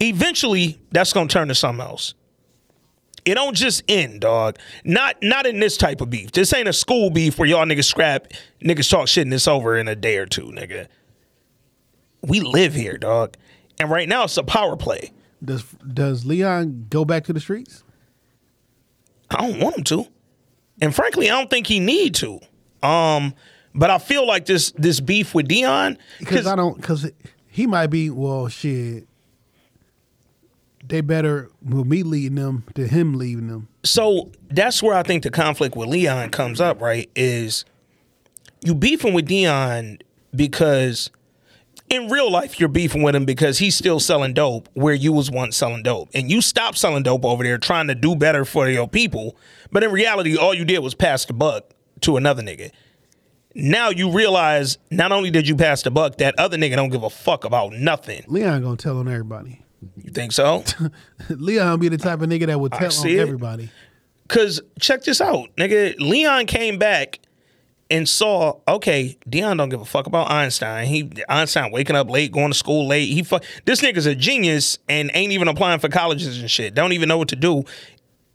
Eventually, 0.00 0.78
that's 0.90 1.12
gonna 1.12 1.28
turn 1.28 1.48
to 1.48 1.54
something 1.54 1.84
else. 1.84 2.14
It 3.24 3.34
don't 3.34 3.54
just 3.54 3.82
end, 3.88 4.20
dog. 4.20 4.58
Not 4.84 5.16
not 5.22 5.46
in 5.46 5.60
this 5.60 5.76
type 5.76 6.00
of 6.00 6.10
beef. 6.10 6.32
This 6.32 6.52
ain't 6.52 6.68
a 6.68 6.72
school 6.72 7.10
beef 7.10 7.38
where 7.38 7.48
y'all 7.48 7.64
niggas 7.64 7.84
scrap, 7.84 8.28
niggas 8.60 8.90
talk 8.90 9.06
shit 9.08 9.26
and 9.26 9.32
it's 9.34 9.46
over 9.46 9.76
in 9.76 9.86
a 9.86 9.94
day 9.94 10.16
or 10.16 10.26
two, 10.26 10.46
nigga. 10.46 10.88
We 12.22 12.40
live 12.40 12.74
here, 12.74 12.98
dog. 12.98 13.36
And 13.78 13.90
right 13.90 14.08
now 14.08 14.24
it's 14.24 14.36
a 14.36 14.42
power 14.42 14.76
play. 14.76 15.12
Does 15.44 15.62
does 15.62 16.24
Leon 16.24 16.86
go 16.90 17.04
back 17.04 17.24
to 17.24 17.32
the 17.32 17.40
streets? 17.40 17.84
I 19.30 19.48
don't 19.48 19.60
want 19.60 19.78
him 19.78 19.84
to. 19.84 20.06
And 20.80 20.94
frankly, 20.94 21.30
I 21.30 21.38
don't 21.38 21.48
think 21.50 21.66
he 21.66 21.80
need 21.80 22.14
to. 22.16 22.40
Um, 22.82 23.34
but 23.74 23.90
I 23.90 23.98
feel 23.98 24.26
like 24.26 24.46
this 24.46 24.72
this 24.72 25.00
beef 25.00 25.34
with 25.34 25.48
Dion 25.48 25.96
Because 26.18 26.46
I 26.46 26.56
don't. 26.56 26.76
Because 26.76 27.10
he 27.46 27.66
might 27.66 27.88
be. 27.88 28.10
Well, 28.10 28.48
shit. 28.48 29.06
They 30.86 31.00
better 31.00 31.48
with 31.62 31.86
me 31.86 32.02
leading 32.02 32.34
them 32.34 32.64
to 32.74 32.86
him 32.86 33.14
leaving 33.14 33.48
them. 33.48 33.68
so 33.84 34.30
that's 34.50 34.82
where 34.82 34.94
I 34.94 35.02
think 35.02 35.22
the 35.22 35.30
conflict 35.30 35.76
with 35.76 35.88
Leon 35.88 36.30
comes 36.30 36.60
up, 36.60 36.80
right? 36.82 37.08
Is 37.14 37.64
you 38.64 38.74
beefing 38.74 39.14
with 39.14 39.26
Dion 39.26 39.98
because 40.34 41.10
in 41.88 42.08
real 42.08 42.30
life 42.30 42.58
you're 42.58 42.68
beefing 42.68 43.02
with 43.02 43.14
him 43.14 43.24
because 43.24 43.58
he's 43.58 43.74
still 43.76 44.00
selling 44.00 44.34
dope 44.34 44.68
where 44.74 44.94
you 44.94 45.12
was 45.12 45.30
once 45.30 45.56
selling 45.56 45.82
dope. 45.82 46.08
And 46.14 46.30
you 46.30 46.40
stopped 46.40 46.78
selling 46.78 47.02
dope 47.02 47.24
over 47.24 47.42
there 47.42 47.58
trying 47.58 47.88
to 47.88 47.94
do 47.94 48.14
better 48.16 48.44
for 48.44 48.68
your 48.68 48.88
people. 48.88 49.36
But 49.70 49.84
in 49.84 49.92
reality, 49.92 50.36
all 50.36 50.54
you 50.54 50.64
did 50.64 50.78
was 50.80 50.94
pass 50.94 51.24
the 51.24 51.32
buck 51.32 51.70
to 52.00 52.16
another 52.16 52.42
nigga. 52.42 52.70
Now 53.54 53.90
you 53.90 54.10
realize 54.10 54.78
not 54.90 55.12
only 55.12 55.30
did 55.30 55.46
you 55.46 55.56
pass 55.56 55.82
the 55.82 55.90
buck, 55.90 56.18
that 56.18 56.34
other 56.38 56.56
nigga 56.56 56.76
don't 56.76 56.88
give 56.88 57.02
a 57.02 57.10
fuck 57.10 57.44
about 57.44 57.72
nothing. 57.72 58.24
Leon 58.26 58.62
gonna 58.62 58.76
tell 58.76 58.98
on 58.98 59.08
everybody. 59.08 59.61
You 59.96 60.10
think 60.10 60.32
so? 60.32 60.64
Leon 61.28 61.80
be 61.80 61.88
the 61.88 61.98
type 61.98 62.20
of 62.20 62.28
nigga 62.28 62.46
that 62.46 62.58
would 62.60 62.72
tell 62.72 62.92
on 62.92 63.08
it. 63.08 63.18
everybody. 63.18 63.70
Cause 64.28 64.60
check 64.80 65.02
this 65.02 65.20
out, 65.20 65.54
nigga. 65.56 65.98
Leon 65.98 66.46
came 66.46 66.78
back 66.78 67.18
and 67.90 68.08
saw, 68.08 68.58
okay, 68.66 69.18
Dion 69.28 69.58
don't 69.58 69.68
give 69.68 69.80
a 69.82 69.84
fuck 69.84 70.06
about 70.06 70.30
Einstein. 70.30 70.86
He 70.86 71.12
Einstein 71.28 71.70
waking 71.70 71.94
up 71.94 72.08
late, 72.08 72.32
going 72.32 72.50
to 72.50 72.56
school 72.56 72.88
late. 72.88 73.08
He 73.08 73.22
fuck 73.22 73.44
this 73.66 73.82
nigga's 73.82 74.06
a 74.06 74.14
genius 74.14 74.78
and 74.88 75.10
ain't 75.12 75.32
even 75.32 75.46
applying 75.46 75.78
for 75.78 75.90
colleges 75.90 76.40
and 76.40 76.50
shit. 76.50 76.74
Don't 76.74 76.92
even 76.92 77.08
know 77.08 77.18
what 77.18 77.28
to 77.28 77.36
do. 77.36 77.64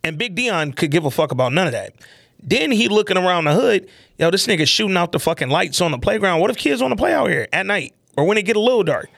And 0.04 0.16
Big 0.16 0.36
Dion 0.36 0.72
could 0.72 0.92
give 0.92 1.04
a 1.04 1.10
fuck 1.10 1.32
about 1.32 1.52
none 1.52 1.66
of 1.66 1.72
that. 1.72 1.94
Then 2.40 2.70
he 2.70 2.88
looking 2.88 3.16
around 3.16 3.44
the 3.44 3.54
hood, 3.54 3.88
yo, 4.16 4.30
this 4.30 4.46
nigga 4.46 4.66
shooting 4.66 4.96
out 4.96 5.10
the 5.10 5.18
fucking 5.18 5.48
lights 5.48 5.80
on 5.80 5.90
the 5.90 5.98
playground. 5.98 6.40
What 6.40 6.50
if 6.50 6.56
kids 6.56 6.80
want 6.80 6.92
to 6.92 6.96
play 6.96 7.12
out 7.12 7.28
here 7.28 7.48
at 7.52 7.66
night 7.66 7.94
or 8.16 8.24
when 8.24 8.38
it 8.38 8.42
get 8.42 8.54
a 8.54 8.60
little 8.60 8.84
dark? 8.84 9.10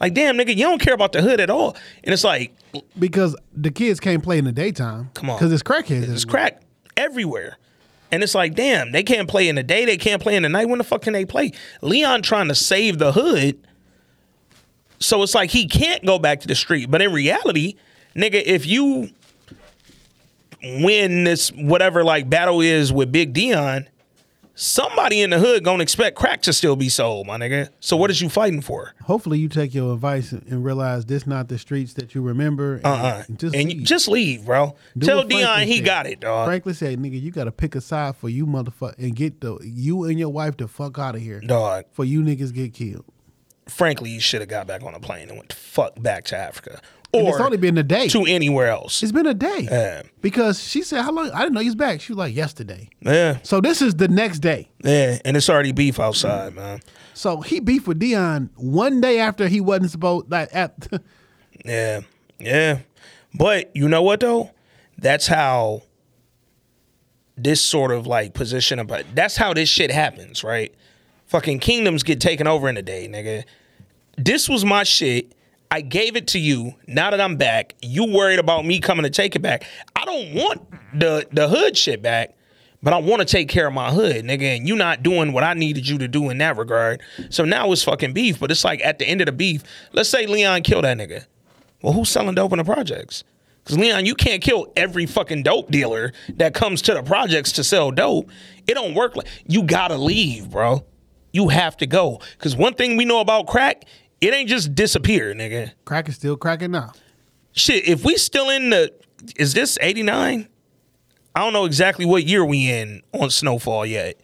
Like, 0.00 0.14
damn, 0.14 0.36
nigga, 0.36 0.56
you 0.56 0.64
don't 0.64 0.80
care 0.80 0.94
about 0.94 1.12
the 1.12 1.20
hood 1.20 1.40
at 1.40 1.50
all. 1.50 1.76
And 2.02 2.12
it's 2.12 2.24
like, 2.24 2.54
Because 2.98 3.36
the 3.54 3.70
kids 3.70 4.00
can't 4.00 4.22
play 4.22 4.38
in 4.38 4.44
the 4.46 4.52
daytime. 4.52 5.10
Come 5.14 5.30
on. 5.30 5.36
Because 5.36 5.52
it's 5.52 5.62
crackheads. 5.62 6.08
It's 6.08 6.24
everywhere. 6.24 6.30
crack 6.30 6.62
everywhere. 6.96 7.58
And 8.12 8.22
it's 8.22 8.34
like, 8.34 8.54
damn, 8.54 8.92
they 8.92 9.02
can't 9.02 9.28
play 9.28 9.48
in 9.48 9.54
the 9.54 9.62
day, 9.62 9.84
they 9.84 9.96
can't 9.96 10.20
play 10.20 10.34
in 10.36 10.42
the 10.42 10.48
night. 10.48 10.68
When 10.68 10.78
the 10.78 10.84
fuck 10.84 11.02
can 11.02 11.12
they 11.12 11.24
play? 11.24 11.52
Leon 11.80 12.22
trying 12.22 12.48
to 12.48 12.54
save 12.54 12.98
the 12.98 13.12
hood. 13.12 13.58
So 14.98 15.22
it's 15.22 15.34
like 15.34 15.50
he 15.50 15.66
can't 15.66 16.04
go 16.04 16.18
back 16.18 16.40
to 16.40 16.48
the 16.48 16.54
street. 16.54 16.90
But 16.90 17.02
in 17.02 17.12
reality, 17.12 17.76
nigga, 18.16 18.42
if 18.44 18.66
you 18.66 19.10
win 20.62 21.24
this 21.24 21.50
whatever 21.50 22.04
like 22.04 22.28
battle 22.28 22.60
is 22.60 22.92
with 22.92 23.12
Big 23.12 23.32
Dion, 23.32 23.88
somebody 24.60 25.22
in 25.22 25.30
the 25.30 25.38
hood 25.38 25.64
gonna 25.64 25.82
expect 25.82 26.16
crack 26.16 26.42
to 26.42 26.52
still 26.52 26.76
be 26.76 26.88
sold, 26.90 27.26
my 27.26 27.38
nigga. 27.38 27.70
So 27.80 27.96
what 27.96 28.10
is 28.10 28.20
you 28.20 28.28
fighting 28.28 28.60
for? 28.60 28.92
Hopefully 29.04 29.38
you 29.38 29.48
take 29.48 29.72
your 29.74 29.94
advice 29.94 30.32
and 30.32 30.62
realize 30.64 31.06
this 31.06 31.26
not 31.26 31.48
the 31.48 31.58
streets 31.58 31.94
that 31.94 32.14
you 32.14 32.20
remember. 32.20 32.74
And, 32.76 32.86
Uh-uh. 32.86 33.22
and 33.28 33.38
just 33.38 33.54
and 33.56 33.68
leave. 33.68 33.82
just 33.84 34.08
leave, 34.08 34.44
bro. 34.44 34.76
Do 34.98 35.06
Tell 35.06 35.24
Dion 35.24 35.62
he 35.66 35.76
said. 35.76 35.84
got 35.86 36.06
it, 36.06 36.20
dog. 36.20 36.46
Frankly 36.46 36.74
said, 36.74 36.98
nigga, 36.98 37.20
you 37.20 37.30
gotta 37.30 37.52
pick 37.52 37.74
a 37.74 37.80
side 37.80 38.16
for 38.16 38.28
you 38.28 38.46
motherfucker 38.46 38.98
and 38.98 39.16
get 39.16 39.40
the 39.40 39.58
you 39.62 40.04
and 40.04 40.18
your 40.18 40.28
wife 40.30 40.56
the 40.58 40.68
fuck 40.68 40.98
out 40.98 41.14
of 41.14 41.22
here. 41.22 41.40
Dog. 41.40 41.86
For 41.92 42.04
you 42.04 42.22
niggas 42.22 42.52
get 42.52 42.74
killed. 42.74 43.04
frankly, 43.66 44.10
you 44.10 44.20
should 44.20 44.40
have 44.40 44.48
got 44.50 44.66
back 44.66 44.82
on 44.82 44.94
a 44.94 45.00
plane 45.00 45.28
and 45.28 45.36
went 45.38 45.48
the 45.50 45.54
fuck 45.56 46.00
back 46.02 46.24
to 46.24 46.36
Africa. 46.36 46.80
And 47.12 47.26
Or 47.26 47.30
it's 47.30 47.40
only 47.40 47.56
been 47.56 47.76
a 47.76 47.82
day. 47.82 48.06
to 48.08 48.24
anywhere 48.24 48.68
else. 48.68 49.02
It's 49.02 49.10
been 49.10 49.26
a 49.26 49.34
day. 49.34 49.66
Yeah. 49.70 50.02
Because 50.20 50.62
she 50.62 50.82
said, 50.82 51.02
How 51.02 51.10
long 51.10 51.30
I 51.32 51.40
didn't 51.40 51.54
know 51.54 51.60
you 51.60 51.66
was 51.70 51.74
back. 51.74 52.00
She 52.00 52.12
was 52.12 52.18
like, 52.18 52.34
yesterday. 52.34 52.88
Yeah. 53.00 53.38
So 53.42 53.60
this 53.60 53.82
is 53.82 53.96
the 53.96 54.06
next 54.08 54.38
day. 54.38 54.68
Yeah. 54.84 55.18
And 55.24 55.36
it's 55.36 55.50
already 55.50 55.72
beef 55.72 55.98
outside, 55.98 56.54
man. 56.54 56.80
So 57.14 57.40
he 57.40 57.58
beefed 57.60 57.88
with 57.88 57.98
Dion 57.98 58.50
one 58.56 59.00
day 59.00 59.18
after 59.18 59.48
he 59.48 59.60
wasn't 59.60 59.90
supposed 59.90 60.30
like 60.30 60.48
at 60.54 60.86
Yeah. 61.64 62.02
Yeah. 62.38 62.78
But 63.34 63.70
you 63.74 63.88
know 63.88 64.02
what 64.02 64.20
though? 64.20 64.50
That's 64.96 65.26
how 65.26 65.82
this 67.36 67.60
sort 67.60 67.90
of 67.90 68.06
like 68.06 68.34
position 68.34 68.78
about 68.78 69.04
that's 69.14 69.36
how 69.36 69.52
this 69.54 69.68
shit 69.68 69.90
happens, 69.90 70.44
right? 70.44 70.74
Fucking 71.26 71.58
kingdoms 71.60 72.02
get 72.02 72.20
taken 72.20 72.46
over 72.46 72.68
in 72.68 72.76
a 72.76 72.82
day, 72.82 73.08
nigga. 73.08 73.44
This 74.16 74.48
was 74.48 74.64
my 74.64 74.82
shit. 74.84 75.32
I 75.70 75.82
gave 75.82 76.16
it 76.16 76.26
to 76.28 76.38
you. 76.38 76.74
Now 76.86 77.10
that 77.10 77.20
I'm 77.20 77.36
back, 77.36 77.74
you 77.80 78.04
worried 78.04 78.38
about 78.38 78.66
me 78.66 78.80
coming 78.80 79.04
to 79.04 79.10
take 79.10 79.36
it 79.36 79.42
back. 79.42 79.64
I 79.94 80.04
don't 80.04 80.34
want 80.34 80.68
the 80.98 81.26
the 81.32 81.48
hood 81.48 81.76
shit 81.76 82.02
back, 82.02 82.34
but 82.82 82.92
I 82.92 82.98
want 82.98 83.20
to 83.20 83.24
take 83.24 83.48
care 83.48 83.68
of 83.68 83.74
my 83.74 83.92
hood, 83.92 84.24
nigga. 84.24 84.56
And 84.56 84.66
you 84.66 84.74
not 84.74 85.02
doing 85.02 85.32
what 85.32 85.44
I 85.44 85.54
needed 85.54 85.86
you 85.88 85.98
to 85.98 86.08
do 86.08 86.30
in 86.30 86.38
that 86.38 86.56
regard. 86.56 87.02
So 87.28 87.44
now 87.44 87.70
it's 87.70 87.84
fucking 87.84 88.12
beef. 88.12 88.40
But 88.40 88.50
it's 88.50 88.64
like 88.64 88.80
at 88.84 88.98
the 88.98 89.06
end 89.06 89.20
of 89.20 89.26
the 89.26 89.32
beef, 89.32 89.62
let's 89.92 90.08
say 90.08 90.26
Leon 90.26 90.62
killed 90.62 90.84
that 90.84 90.98
nigga. 90.98 91.26
Well, 91.82 91.92
who's 91.92 92.08
selling 92.08 92.34
dope 92.34 92.52
in 92.52 92.58
the 92.58 92.64
projects? 92.64 93.22
Because 93.62 93.78
Leon, 93.78 94.06
you 94.06 94.14
can't 94.14 94.42
kill 94.42 94.72
every 94.76 95.06
fucking 95.06 95.42
dope 95.44 95.70
dealer 95.70 96.12
that 96.34 96.54
comes 96.54 96.82
to 96.82 96.94
the 96.94 97.02
projects 97.02 97.52
to 97.52 97.64
sell 97.64 97.90
dope. 97.90 98.28
It 98.66 98.74
don't 98.74 98.94
work 98.94 99.16
like 99.16 99.28
you 99.46 99.62
gotta 99.62 99.96
leave, 99.96 100.50
bro. 100.50 100.84
You 101.32 101.48
have 101.48 101.76
to 101.76 101.86
go. 101.86 102.20
Because 102.32 102.56
one 102.56 102.74
thing 102.74 102.96
we 102.96 103.04
know 103.04 103.20
about 103.20 103.46
crack, 103.46 103.84
it 104.20 104.34
ain't 104.34 104.48
just 104.48 104.74
disappear, 104.74 105.34
nigga. 105.34 105.72
Crack 105.84 106.08
is 106.08 106.16
still 106.16 106.36
cracking 106.36 106.70
now. 106.70 106.92
Shit, 107.52 107.88
if 107.88 108.04
we 108.04 108.16
still 108.16 108.50
in 108.50 108.70
the 108.70 108.92
is 109.36 109.52
this 109.54 109.78
89? 109.80 110.48
I 111.34 111.40
don't 111.40 111.52
know 111.52 111.64
exactly 111.64 112.04
what 112.06 112.24
year 112.24 112.44
we 112.44 112.70
in 112.70 113.02
on 113.12 113.30
Snowfall 113.30 113.86
yet. 113.86 114.20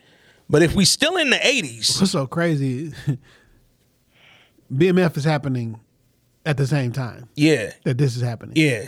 But 0.49 0.63
if 0.63 0.75
we 0.75 0.85
still 0.85 1.17
in 1.17 1.31
the 1.31 1.37
80s, 1.37 2.01
What's 2.01 2.13
so 2.13 2.27
crazy? 2.27 2.93
BMF 4.73 5.17
is 5.17 5.25
happening 5.25 5.81
at 6.45 6.57
the 6.57 6.67
same 6.67 6.93
time 6.93 7.29
yeah, 7.35 7.73
that 7.85 7.99
this 7.99 8.17
is 8.17 8.23
happening. 8.23 8.55
yeah. 8.57 8.87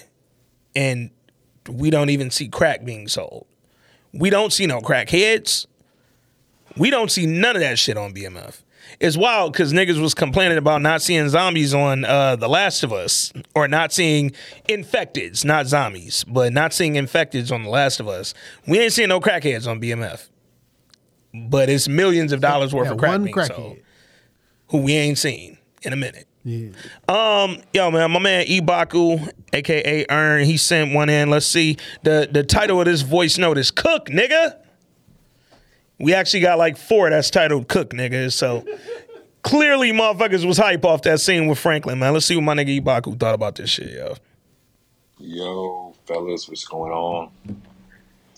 And 0.76 1.11
we 1.68 1.90
don't 1.90 2.11
even 2.11 2.30
see 2.30 2.48
crack 2.48 2.84
being 2.84 3.09
sold. 3.09 3.46
We 4.12 4.30
don't 4.30 4.52
see 4.52 4.66
no 4.66 4.80
crack 4.80 5.11
heads. 5.11 5.66
We 6.76 6.90
don't 6.90 7.11
see 7.11 7.26
none 7.26 7.56
of 7.56 7.62
that 7.62 7.78
shit 7.78 7.96
on 7.96 8.14
BMF. 8.14 8.62
It's 9.01 9.16
wild 9.16 9.53
because 9.53 9.72
niggas 9.72 10.01
was 10.01 10.14
complaining 10.14 10.59
about 10.59 10.82
not 10.82 11.03
seeing 11.03 11.28
zombies 11.28 11.74
on 11.74 12.05
uh, 12.05 12.36
The 12.36 12.49
Last 12.49 12.82
of 12.82 12.93
Us 12.93 13.32
or 13.55 13.68
not 13.68 13.93
seeing 13.93 14.32
infecteds, 14.68 15.45
not 15.45 15.66
zombies, 15.66 16.24
but 16.24 16.53
not 16.53 16.72
seeing 16.72 16.95
infecteds 16.95 17.53
on 17.53 17.62
The 17.62 17.70
Last 17.70 18.01
of 18.01 18.09
Us. 18.09 18.34
We 18.66 18.78
ain't 18.80 18.93
seeing 18.93 19.09
no 19.11 19.20
crackheads 19.20 19.66
on 19.68 19.80
BMF. 19.80 20.28
But 21.34 21.68
it's 21.68 21.89
millions 21.89 22.32
of 22.32 22.41
dollars 22.41 22.74
worth 22.74 22.86
Yeah, 22.86 22.93
of 22.93 22.99
crack 22.99 23.11
one 23.12 23.26
crackhead. 23.28 23.47
sold 23.57 23.76
who 24.68 24.78
we 24.78 24.95
ain't 24.95 25.18
seen 25.18 25.59
in 25.82 25.93
a 25.93 25.97
minute. 25.97 26.26
Yeah. 26.45 26.68
Um, 27.09 27.59
yo, 27.74 27.91
man, 27.91 28.11
my 28.11 28.18
man 28.18 28.47
Ibaku, 28.47 29.30
aka 29.53 30.07
Earn, 30.09 30.45
he 30.45 30.57
sent 30.57 30.95
one 30.95 31.09
in. 31.11 31.28
Let's 31.28 31.47
see. 31.47 31.76
The 32.05 32.28
the 32.30 32.43
title 32.43 32.80
of 32.80 32.86
this 32.86 33.03
voice 33.03 33.36
note 33.36 33.59
is 33.59 33.70
Cook, 33.70 34.07
nigga. 34.07 34.57
We 35.99 36.14
actually 36.14 36.40
got 36.40 36.59
like 36.59 36.76
four 36.76 37.11
that's 37.11 37.30
titled 37.30 37.68
Cook, 37.68 37.90
nigga. 37.90 38.32
So 38.32 38.64
clearly 39.42 39.92
motherfuckers 39.92 40.44
was 40.44 40.59
hype 40.59 40.84
off 40.84 41.03
that 41.03 41.20
scene 41.20 41.46
with 41.46 41.59
Franklin, 41.59 41.99
man. 41.99 42.12
Let's 42.12 42.26
see 42.26 42.36
what 42.36 42.44
my 42.44 42.55
nigga 42.55 42.80
Ibaku 42.80 43.18
thought 43.18 43.34
about 43.34 43.57
this 43.57 43.70
shit, 43.70 43.90
yo. 43.90 44.14
Yo, 45.18 45.94
fellas, 46.07 46.49
what's 46.49 46.64
going 46.64 46.92
on? 46.92 47.30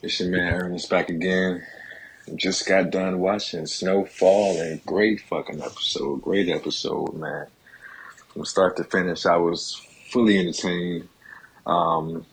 It's 0.02 0.18
your 0.18 0.30
man 0.30 0.54
Ernest 0.54 0.88
back 0.88 1.10
again. 1.10 1.62
Just 2.36 2.66
got 2.66 2.90
done 2.90 3.18
watching 3.20 3.66
Snowfall 3.66 4.58
and 4.60 4.84
great 4.86 5.20
fucking 5.22 5.60
episode. 5.60 6.22
Great 6.22 6.48
episode, 6.48 7.14
man. 7.14 7.46
From 8.28 8.44
start 8.44 8.76
to 8.76 8.84
finish, 8.84 9.26
I 9.26 9.36
was 9.36 9.74
fully 10.10 10.38
entertained. 10.38 11.08
Um, 11.66 12.24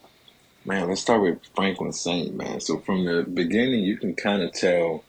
man, 0.66 0.88
let's 0.88 1.02
start 1.02 1.22
with 1.22 1.40
Franklin 1.56 1.92
Saint, 1.92 2.36
man. 2.36 2.62
So 2.62 2.78
from 2.80 3.06
the 3.06 3.24
beginning, 3.24 3.84
you 3.84 3.98
can 3.98 4.16
kind 4.16 4.44
of 4.44 4.54
tell 4.54 5.04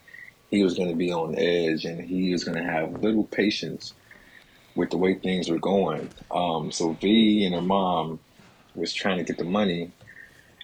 he 0.50 0.62
was 0.62 0.74
going 0.74 0.88
to 0.88 0.96
be 0.96 1.12
on 1.12 1.34
edge 1.38 1.84
and 1.84 2.00
he 2.00 2.32
was 2.32 2.44
going 2.44 2.56
to 2.56 2.64
have 2.64 3.02
little 3.02 3.24
patience 3.24 3.94
with 4.74 4.90
the 4.90 4.96
way 4.96 5.14
things 5.14 5.48
were 5.48 5.58
going. 5.58 6.10
Um, 6.30 6.70
so 6.72 6.92
V 6.92 7.44
and 7.44 7.54
her 7.54 7.60
mom 7.60 8.20
was 8.74 8.92
trying 8.92 9.18
to 9.18 9.24
get 9.24 9.38
the 9.38 9.44
money 9.44 9.92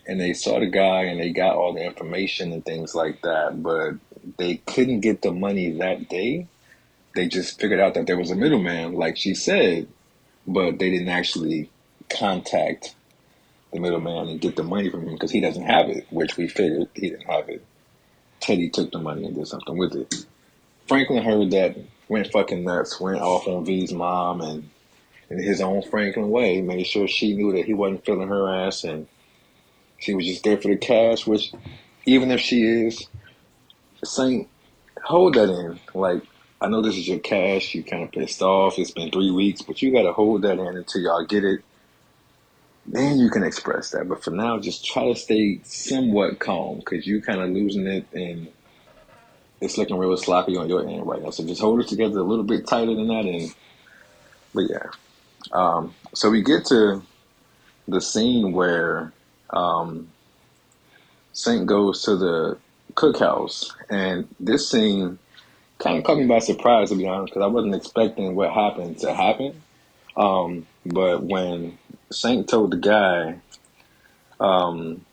and 0.06 0.20
they 0.20 0.32
saw 0.32 0.58
the 0.60 0.66
guy 0.66 1.04
and 1.04 1.20
they 1.20 1.30
got 1.30 1.56
all 1.56 1.72
the 1.74 1.84
information 1.84 2.52
and 2.52 2.64
things 2.64 2.94
like 2.94 3.22
that, 3.22 3.62
but 3.62 3.94
they 4.38 4.56
couldn't 4.66 5.00
get 5.00 5.22
the 5.22 5.32
money 5.32 5.70
that 5.78 6.08
day. 6.08 6.46
They 7.14 7.28
just 7.28 7.60
figured 7.60 7.80
out 7.80 7.94
that 7.94 8.06
there 8.06 8.18
was 8.18 8.30
a 8.30 8.36
middleman, 8.36 8.94
like 8.94 9.16
she 9.16 9.34
said, 9.34 9.88
but 10.46 10.78
they 10.78 10.90
didn't 10.90 11.08
actually 11.08 11.70
contact 12.10 12.94
the 13.72 13.80
middleman 13.80 14.28
and 14.28 14.40
get 14.40 14.56
the 14.56 14.62
money 14.62 14.90
from 14.90 15.06
him 15.06 15.14
because 15.14 15.30
he 15.30 15.40
doesn't 15.40 15.64
have 15.64 15.88
it, 15.88 16.06
which 16.10 16.36
we 16.36 16.48
figured 16.48 16.88
he 16.94 17.10
didn't 17.10 17.30
have 17.30 17.48
it. 17.48 17.64
Teddy 18.44 18.68
took 18.68 18.92
the 18.92 18.98
money 18.98 19.24
and 19.24 19.34
did 19.34 19.46
something 19.46 19.78
with 19.78 19.94
it. 19.94 20.26
Franklin 20.86 21.24
heard 21.24 21.50
that, 21.52 21.76
went 22.08 22.30
fucking 22.30 22.62
nuts, 22.62 23.00
went 23.00 23.20
off 23.20 23.48
on 23.48 23.64
V's 23.64 23.92
mom 23.92 24.42
and 24.42 24.70
in 25.30 25.42
his 25.42 25.62
own 25.62 25.82
Franklin 25.82 26.28
way, 26.28 26.60
made 26.60 26.86
sure 26.86 27.08
she 27.08 27.34
knew 27.34 27.52
that 27.52 27.64
he 27.64 27.72
wasn't 27.72 28.04
feeling 28.04 28.28
her 28.28 28.54
ass 28.54 28.84
and 28.84 29.08
she 29.98 30.14
was 30.14 30.26
just 30.26 30.44
there 30.44 30.58
for 30.58 30.68
the 30.68 30.76
cash, 30.76 31.26
which 31.26 31.52
even 32.06 32.30
if 32.30 32.40
she 32.40 32.62
is, 32.64 33.08
Saint, 34.04 34.50
hold 35.04 35.34
that 35.34 35.48
in. 35.48 35.80
Like, 35.94 36.22
I 36.60 36.68
know 36.68 36.82
this 36.82 36.96
is 36.98 37.08
your 37.08 37.20
cash, 37.20 37.74
you 37.74 37.82
kind 37.82 38.04
of 38.04 38.12
pissed 38.12 38.42
off, 38.42 38.78
it's 38.78 38.90
been 38.90 39.10
three 39.10 39.30
weeks, 39.30 39.62
but 39.62 39.80
you 39.80 39.90
gotta 39.90 40.12
hold 40.12 40.42
that 40.42 40.58
in 40.58 40.76
until 40.76 41.00
y'all 41.02 41.24
get 41.24 41.44
it. 41.44 41.60
Then 42.86 43.18
you 43.18 43.30
can 43.30 43.44
express 43.44 43.90
that. 43.90 44.08
But 44.08 44.24
for 44.24 44.30
now, 44.30 44.58
just 44.58 44.84
try 44.84 45.12
to 45.12 45.18
stay 45.18 45.60
somewhat 45.64 46.38
calm 46.38 46.78
because 46.78 47.06
you're 47.06 47.22
kind 47.22 47.40
of 47.40 47.50
losing 47.50 47.86
it 47.86 48.06
and 48.12 48.48
it's 49.60 49.78
looking 49.78 49.96
real 49.98 50.16
sloppy 50.16 50.56
on 50.56 50.68
your 50.68 50.86
end 50.88 51.06
right 51.06 51.22
now. 51.22 51.30
So 51.30 51.46
just 51.46 51.60
hold 51.60 51.80
it 51.80 51.88
together 51.88 52.18
a 52.18 52.24
little 52.24 52.44
bit 52.44 52.66
tighter 52.66 52.94
than 52.94 53.08
that. 53.08 53.24
And 53.24 53.54
but 54.54 54.64
yeah, 54.70 54.88
um, 55.52 55.94
so 56.14 56.30
we 56.30 56.42
get 56.42 56.66
to 56.66 57.02
the 57.88 58.00
scene 58.00 58.52
where 58.52 59.12
um, 59.50 60.12
Saint 61.32 61.66
goes 61.66 62.02
to 62.04 62.16
the 62.16 62.58
cookhouse, 62.94 63.72
and 63.90 64.28
this 64.40 64.70
scene 64.70 65.18
kind 65.78 65.98
of 65.98 66.04
caught 66.04 66.18
me 66.18 66.26
by 66.26 66.38
surprise 66.38 66.90
to 66.90 66.96
be 66.96 67.08
honest, 67.08 67.32
because 67.34 67.44
I 67.44 67.48
wasn't 67.48 67.74
expecting 67.74 68.34
what 68.34 68.52
happened 68.52 68.98
to 69.00 69.14
happen. 69.14 69.62
Um, 70.16 70.66
but 70.86 71.24
when 71.24 71.78
Saint 72.10 72.48
told 72.48 72.72
the 72.72 72.76
guy 72.76 73.40
um, 74.40 75.04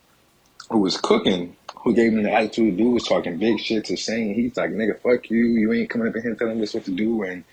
who 0.69 0.79
was 0.79 0.97
cooking, 0.97 1.55
who 1.77 1.93
gave 1.93 2.13
him 2.13 2.23
the 2.23 2.31
attitude, 2.31 2.77
dude 2.77 2.93
was 2.93 3.03
talking 3.03 3.37
big 3.37 3.59
shit 3.59 3.85
to 3.85 3.97
Saint. 3.97 4.35
He's 4.35 4.55
like, 4.57 4.71
"Nigga, 4.71 4.99
fuck 4.99 5.29
you! 5.29 5.45
You 5.45 5.73
ain't 5.73 5.89
coming 5.89 6.07
up 6.07 6.15
in 6.15 6.21
here 6.21 6.35
telling 6.35 6.61
us 6.61 6.73
what 6.73 6.85
to 6.85 6.91
do." 6.91 7.23
And 7.23 7.43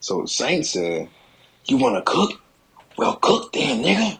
so 0.00 0.24
Saint 0.26 0.66
said, 0.66 1.08
"You 1.66 1.76
want 1.78 1.96
to 1.96 2.10
cook? 2.10 2.40
Well, 2.96 3.16
cook 3.16 3.52
then, 3.52 3.82
nigga." 3.82 4.18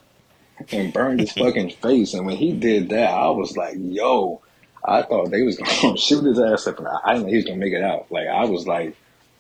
And 0.71 0.93
burned 0.93 1.21
his 1.21 1.33
fucking 1.37 1.71
face. 1.71 2.15
And 2.15 2.27
when 2.27 2.37
he 2.37 2.53
did 2.53 2.89
that, 2.91 3.11
I 3.11 3.31
was 3.31 3.57
like, 3.57 3.77
"Yo." 3.79 4.41
I 4.85 5.03
thought 5.03 5.31
they 5.31 5.43
was 5.43 5.57
gonna 5.57 5.97
shoot 5.97 6.25
his 6.25 6.41
ass 6.41 6.67
up, 6.67 6.79
and 6.79 6.89
I 6.89 7.13
didn't 7.13 7.27
know 7.27 7.31
he 7.31 7.37
was 7.37 7.45
gonna 7.45 7.57
make 7.57 7.73
it 7.73 7.85
out. 7.85 8.11
Like 8.11 8.27
I 8.27 8.45
was 8.47 8.67
like 8.67 8.97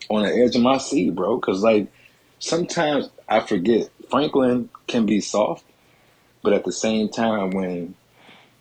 on 0.08 0.22
the 0.22 0.32
edge 0.32 0.54
of 0.54 0.62
my 0.62 0.78
seat, 0.78 1.14
bro. 1.14 1.36
Because 1.36 1.62
like 1.62 1.88
sometimes 2.38 3.08
I 3.28 3.40
forget 3.40 3.90
Franklin 4.12 4.68
can 4.88 5.06
be 5.06 5.22
soft, 5.22 5.64
but 6.42 6.52
at 6.52 6.66
the 6.66 6.72
same 6.72 7.08
time, 7.08 7.52
when 7.52 7.94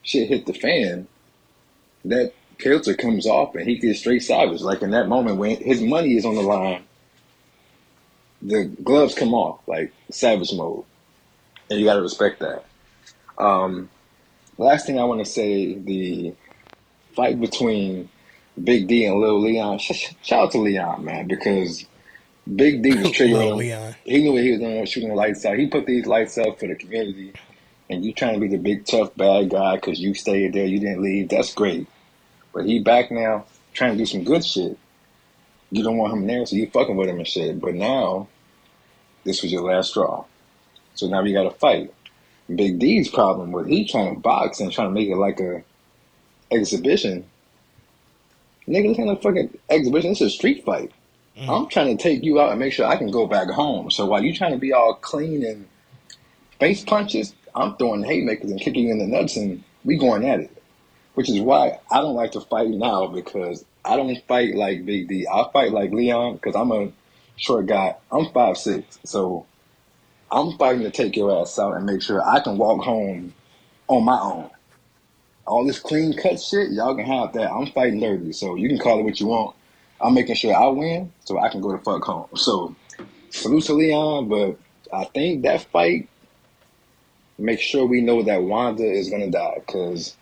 shit 0.02 0.30
hit 0.30 0.46
the 0.46 0.54
fan, 0.54 1.10
that 2.06 2.34
filter 2.58 2.94
comes 2.94 3.28
off 3.28 3.54
and 3.56 3.68
he 3.68 3.78
gets 3.78 4.00
straight 4.00 4.24
savage. 4.24 4.62
Like 4.62 4.82
in 4.82 4.92
that 4.92 5.10
moment 5.10 5.40
when 5.40 5.58
his 5.58 5.82
money 5.82 6.16
is 6.16 6.24
on 6.24 6.36
the 6.36 6.42
line, 6.42 6.86
the 8.42 8.64
gloves 8.82 9.14
come 9.14 9.34
off 9.34 9.60
like 9.68 9.92
savage 10.10 10.54
mode, 10.54 10.86
and 11.70 11.78
you 11.78 11.86
got 11.86 11.96
to 11.96 12.02
respect 12.02 12.40
that. 12.40 12.64
Um, 13.38 13.90
last 14.58 14.86
thing 14.86 15.00
I 15.00 15.04
want 15.04 15.20
to 15.20 15.30
say, 15.30 15.74
the 15.74 16.34
fight 17.14 17.42
between 17.42 18.10
Big 18.64 18.88
D 18.88 19.04
and 19.06 19.20
Lil 19.20 19.42
Leon. 19.42 19.80
Sh- 19.80 19.92
sh- 19.96 20.14
shout 20.24 20.46
out 20.46 20.52
to 20.52 20.60
Leon, 20.60 21.04
man, 21.04 21.28
because 21.28 21.86
Big 22.56 22.82
D 22.82 22.90
was 22.96 23.08
triggering. 23.12 23.58
Leon. 23.58 23.96
He 24.04 24.24
knew 24.24 24.34
what 24.34 24.44
he 24.44 24.52
was 24.52 24.60
doing, 24.60 24.86
shooting 24.86 25.10
the 25.10 25.16
lights 25.16 25.46
out. 25.46 25.58
He 25.58 25.68
put 25.68 25.86
these 25.86 26.06
lights 26.06 26.38
up 26.38 26.60
for 26.60 26.68
the 26.68 26.76
community, 26.76 27.34
and 27.90 28.04
you 28.04 28.14
trying 28.14 28.34
to 28.34 28.40
be 28.40 28.48
the 28.48 28.58
big 28.58 28.86
tough 28.86 29.16
bad 29.16 29.50
guy 29.50 29.76
because 29.76 30.00
you 30.00 30.14
stayed 30.14 30.54
there, 30.54 30.66
you 30.66 30.80
didn't 30.80 31.02
leave. 31.02 31.30
That's 31.30 31.54
great, 31.54 31.88
but 32.54 32.66
he 32.66 32.80
back 32.80 33.12
now 33.12 33.46
trying 33.74 33.94
to 33.94 33.98
do 33.98 34.06
some 34.06 34.24
good 34.24 34.44
shit. 34.44 34.78
You 35.70 35.84
don't 35.84 35.98
want 35.98 36.14
him 36.14 36.28
there, 36.28 36.46
so 36.46 36.56
you 36.56 36.68
fucking 36.68 36.98
with 36.98 37.10
him 37.10 37.20
and 37.20 37.28
shit. 37.28 37.62
But 37.62 37.76
now, 37.76 38.28
this 39.24 39.42
was 39.42 39.52
your 39.52 39.64
last 39.64 39.92
straw, 39.92 40.26
so 40.96 41.08
now 41.08 41.22
we 41.22 41.34
got 41.34 41.44
to 41.44 41.52
fight. 41.52 41.94
Big 42.54 42.80
D's 42.80 43.08
problem 43.08 43.52
was 43.52 43.68
he 43.68 43.88
trying 43.88 44.16
to 44.16 44.20
box 44.20 44.60
and 44.60 44.72
trying 44.72 44.90
to 44.90 44.94
make 44.94 45.08
it 45.08 45.16
like 45.16 45.40
a 45.40 45.64
exhibition. 46.52 47.26
Nigga, 48.68 48.90
this 48.90 49.00
ain't 49.00 49.12
a 49.12 49.16
fucking 49.16 49.58
exhibition. 49.70 50.12
It's 50.12 50.22
a 50.22 50.30
street 50.30 50.66
fight. 50.66 50.92
Mm-hmm. 51.38 51.50
I'm 51.50 51.68
trying 51.70 51.96
to 51.96 52.02
take 52.02 52.24
you 52.24 52.40
out 52.40 52.52
and 52.52 52.60
make 52.60 52.74
sure 52.74 52.86
I 52.86 52.98
can 52.98 53.10
go 53.10 53.26
back 53.26 53.50
home. 53.50 53.90
So 53.90 54.06
while 54.06 54.24
you're 54.24 54.36
trying 54.36 54.52
to 54.52 54.58
be 54.58 54.74
all 54.74 54.96
clean 54.96 55.46
and 55.46 55.68
face 56.60 56.84
punches, 56.84 57.34
I'm 57.56 57.76
throwing 57.78 58.04
haymakers 58.04 58.52
and 58.52 58.60
kicking 58.60 58.88
you 58.88 58.92
in 58.92 59.00
the 59.00 59.08
nuts, 59.08 59.38
and 59.38 59.64
we 59.84 59.98
going 59.98 60.28
at 60.28 60.40
it. 60.40 60.58
Which 61.14 61.30
is 61.30 61.42
why 61.42 61.80
I 61.92 61.98
don't 61.98 62.16
like 62.16 62.32
to 62.34 62.42
fight 62.42 62.70
now 62.70 63.08
because 63.08 63.66
I 63.84 63.98
don't 63.98 64.16
fight 64.28 64.56
like 64.56 64.86
Big 64.86 65.10
D. 65.10 65.28
I 65.28 65.46
fight 65.52 65.72
like 65.72 65.92
Leon 65.92 66.36
because 66.36 66.56
I'm 66.56 66.72
a 66.72 66.92
short 67.36 67.66
guy. 67.66 67.96
I'm 68.12 68.32
five 68.32 68.58
six, 68.58 69.00
so 69.04 69.46
I'm 70.32 70.58
fighting 70.58 70.84
to 70.84 70.92
take 70.92 71.18
your 71.18 71.42
ass 71.42 71.60
out 71.60 71.76
and 71.76 71.86
make 71.86 72.02
sure 72.02 72.24
I 72.24 72.40
can 72.40 72.58
walk 72.58 72.84
home 72.84 73.34
on 73.88 74.06
my 74.06 74.18
own. 74.20 74.50
All 75.46 75.66
this 75.66 75.80
clean 75.80 76.14
cut 76.14 76.40
shit, 76.40 76.72
y'all 76.72 76.96
can 76.96 77.06
have 77.06 77.34
that. 77.34 77.52
I'm 77.52 77.68
fighting 77.68 78.00
dirty, 78.00 78.32
so 78.32 78.56
you 78.56 78.70
can 78.70 78.78
call 78.78 79.00
it 79.00 79.04
what 79.04 79.20
you 79.20 79.28
want. 79.28 79.56
I'm 80.02 80.14
making 80.14 80.36
sure 80.36 80.56
I 80.56 80.68
win 80.68 81.12
so 81.26 81.40
I 81.40 81.50
can 81.50 81.62
go 81.62 81.72
the 81.72 81.78
fuck 81.80 82.04
home. 82.04 82.28
So 82.36 82.76
salute 83.30 83.64
to 83.66 83.74
Leon, 83.74 84.30
but 84.30 84.58
I 84.94 85.06
think 85.06 85.44
that 85.44 85.70
fight 85.72 86.08
make 87.42 87.60
sure 87.60 87.86
we 87.86 88.02
know 88.02 88.22
that 88.24 88.44
Wanda 88.44 88.84
is 88.84 89.10
gonna 89.10 89.32
die 89.32 89.56
because 89.66 90.16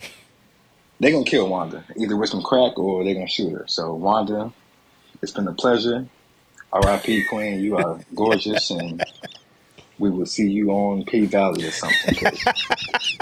they're 0.99 1.11
gonna 1.11 1.25
kill 1.25 1.49
Wanda 1.49 1.83
either 1.97 2.15
with 2.15 2.29
some 2.29 2.41
crack 2.41 2.77
or 2.77 3.03
they're 3.03 3.13
gonna 3.13 3.27
shoot 3.27 3.51
her. 3.51 3.65
So 3.67 3.93
Wanda, 3.93 4.51
it's 5.21 5.31
been 5.31 5.47
a 5.47 5.53
pleasure. 5.53 6.07
R.I.P. 6.71 7.25
Queen, 7.29 7.61
you 7.61 7.77
are 7.77 7.99
gorgeous, 8.13 8.69
and 8.69 9.03
we 9.97 10.11
will 10.11 10.27
see 10.27 10.49
you 10.49 10.69
on 10.69 11.03
P 11.03 11.25
Valley 11.25 11.67
or 11.67 11.71
something. 11.71 12.13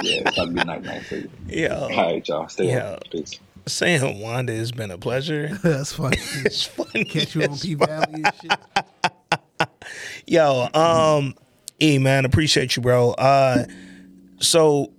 yeah, 0.02 0.22
it's 0.22 0.38
about 0.38 0.48
to 0.48 0.52
be 0.52 0.66
night 0.66 0.84
night 0.84 1.06
for 1.06 1.16
you. 1.16 1.30
Yeah. 1.48 1.76
All 1.76 1.90
right, 1.90 2.28
y'all, 2.28 2.50
stay 2.50 2.74
up. 2.74 3.10
Peace. 3.10 3.40
Saying 3.68 4.20
Wanda 4.22 4.54
has 4.54 4.72
been 4.72 4.92
a 4.92 4.98
pleasure. 4.98 5.58
That's 5.64 5.94
funny. 5.94 6.18
It's 6.46 6.64
funny. 6.64 7.06
Catch 7.06 7.36
you 7.36 7.44
on 7.44 7.58
P 7.58 7.74
Valley 7.76 8.24
and 8.24 8.32
shit. 8.42 9.70
Yo, 10.28 10.68
um, 10.74 11.36
E 11.82 11.98
man, 12.00 12.26
appreciate 12.26 12.76
you, 12.76 12.82
bro. 12.82 13.12
Uh, 13.12 13.66
so 14.40 14.92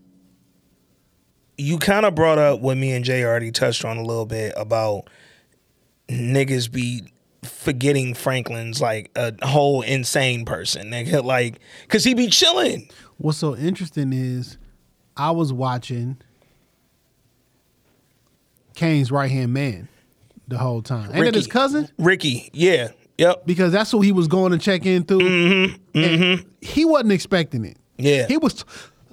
you 1.56 1.78
kind 1.78 2.06
of 2.06 2.14
brought 2.14 2.38
up 2.38 2.60
what 2.60 2.76
me 2.76 2.92
and 2.92 3.04
Jay 3.04 3.24
already 3.24 3.50
touched 3.50 3.84
on 3.84 3.96
a 3.96 4.02
little 4.02 4.26
bit 4.26 4.52
about 4.56 5.10
niggas 6.08 6.70
be 6.70 7.02
forgetting 7.42 8.14
Franklin's 8.14 8.80
like 8.80 9.10
a 9.16 9.34
whole 9.46 9.82
insane 9.82 10.44
person, 10.44 10.90
nigga. 10.90 11.22
Like, 11.22 11.58
cause 11.88 12.04
he 12.04 12.14
be 12.14 12.28
chilling. 12.28 12.88
What's 13.18 13.38
so 13.38 13.56
interesting 13.56 14.12
is 14.12 14.56
I 15.16 15.32
was 15.32 15.52
watching 15.52 16.18
Kane's 18.78 19.10
right 19.10 19.28
hand 19.30 19.52
man 19.52 19.88
the 20.46 20.56
whole 20.56 20.82
time. 20.82 21.10
Ain't 21.12 21.24
that 21.24 21.34
his 21.34 21.48
cousin? 21.48 21.88
Ricky, 21.98 22.48
yeah, 22.52 22.90
yep, 23.18 23.42
Because 23.44 23.72
that's 23.72 23.90
who 23.90 24.00
he 24.02 24.12
was 24.12 24.28
going 24.28 24.52
to 24.52 24.58
check 24.58 24.86
in 24.86 25.02
through. 25.02 25.18
Mm-hmm, 25.20 25.98
And 25.98 26.46
He 26.60 26.84
wasn't 26.84 27.10
expecting 27.12 27.64
it. 27.64 27.76
yeah. 27.96 28.26
He 28.28 28.36
was 28.36 28.64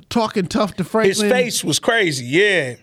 talking 0.09 0.45
tough 0.45 0.76
to 0.76 0.84
Franklin. 0.84 1.26
His 1.26 1.32
face 1.32 1.63
was 1.63 1.80
crazy, 1.80 2.26
yeah. 2.26 2.76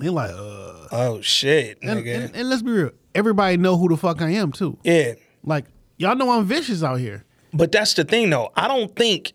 He 0.00 0.08
like, 0.08 0.30
uh. 0.30 0.86
Oh 0.90 1.20
shit, 1.20 1.78
And, 1.82 2.00
nigga. 2.00 2.24
and, 2.24 2.34
and 2.36 2.48
let's 2.48 2.62
be 2.62 2.70
real. 2.72 2.90
Everybody 3.14 3.58
know 3.58 3.76
who 3.76 3.88
the 3.90 3.96
fuck 3.98 4.22
I 4.22 4.30
am 4.30 4.52
too. 4.52 4.78
yeah. 4.84 5.12
Like 5.44 5.66
y'all 5.98 6.16
know 6.16 6.30
I'm 6.30 6.46
vicious 6.46 6.82
out 6.82 7.00
here. 7.00 7.24
But 7.52 7.70
that's 7.70 7.92
the 7.94 8.04
thing, 8.04 8.30
though. 8.30 8.50
I 8.56 8.66
don't 8.66 8.94
think 8.96 9.32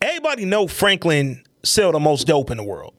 everybody 0.00 0.44
know 0.44 0.66
Franklin 0.68 1.42
sell 1.64 1.90
the 1.92 1.98
most 2.00 2.26
dope 2.28 2.50
in 2.50 2.56
the 2.56 2.64
world. 2.64 2.94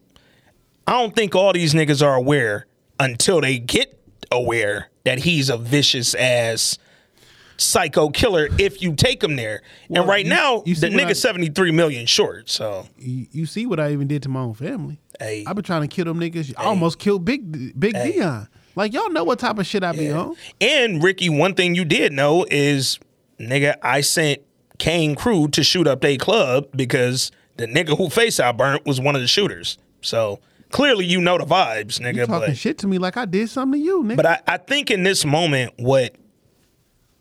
I 0.87 0.91
don't 0.93 1.15
think 1.15 1.33
all 1.35 1.53
these 1.53 1.73
niggas 1.73 2.05
are 2.05 2.15
aware 2.15 2.65
until 2.99 3.41
they 3.41 3.59
get 3.59 3.99
aware 4.31 4.89
that 5.03 5.19
he's 5.19 5.49
a 5.49 5.57
vicious 5.57 6.15
ass 6.15 6.77
psycho 7.57 8.09
killer. 8.09 8.49
If 8.57 8.81
you 8.81 8.95
take 8.95 9.23
him 9.23 9.35
there, 9.35 9.61
Well, 9.89 10.01
and 10.03 10.09
right 10.09 10.25
you- 10.25 10.29
now 10.29 10.63
you 10.65 10.75
the 10.75 10.87
I- 10.87 10.89
nigga 10.91 11.15
seventy 11.15 11.49
three 11.49 11.71
million 11.71 12.05
short. 12.05 12.49
So 12.49 12.87
You, 12.97 13.27
you 13.31 13.45
see 13.45 13.65
what 13.65 13.79
I 13.79 13.91
even 13.91 14.07
did 14.07 14.23
to 14.23 14.29
my 14.29 14.41
own 14.41 14.53
family. 14.53 14.99
Hey. 15.19 15.43
I've 15.45 15.55
been 15.55 15.63
trying 15.63 15.81
to 15.81 15.87
kill 15.87 16.05
them 16.05 16.19
niggas. 16.19 16.53
I 16.57 16.63
almost 16.63 16.99
killed 16.99 17.25
Big 17.25 17.79
Big 17.79 17.93
Dion. 17.93 18.47
Like 18.75 18.91
y'all 18.93 19.09
know 19.11 19.23
what 19.23 19.37
type 19.39 19.59
of 19.59 19.67
shit 19.67 19.83
I 19.83 19.91
be 19.91 20.11
on. 20.11 20.35
And 20.59 21.03
Ricky, 21.03 21.29
one 21.29 21.53
thing 21.53 21.75
you 21.75 21.85
did 21.85 22.11
know 22.11 22.45
is, 22.49 22.97
nigga, 23.39 23.75
I 23.83 24.01
sent 24.01 24.41
Kane 24.79 25.13
Crew 25.15 25.47
to 25.49 25.63
shoot 25.63 25.85
up 25.87 26.01
their 26.01 26.17
club 26.17 26.67
because 26.75 27.31
the 27.57 27.67
nigga 27.67 27.95
who 27.95 28.09
face 28.09 28.39
I 28.39 28.51
burnt 28.51 28.83
was 28.87 28.99
one 28.99 29.15
of 29.15 29.21
the 29.21 29.27
shooters. 29.27 29.77
So 30.01 30.39
clearly 30.73 31.05
you 31.05 31.21
know 31.21 31.37
the 31.37 31.45
vibes, 31.45 31.99
nigga. 31.99 32.15
You 32.15 32.25
talking 32.25 32.49
But, 32.49 32.57
shit 32.57 32.79
to 32.79 32.87
me 32.87 32.97
like 32.97 33.15
I 33.15 33.25
did 33.25 33.47
something 33.49 33.79
to 33.79 33.85
you, 33.85 34.03
nigga. 34.03 34.15
but 34.17 34.25
I, 34.25 34.39
I 34.47 34.57
think 34.57 34.89
in 34.91 35.03
this 35.03 35.23
moment, 35.23 35.73
what 35.77 36.15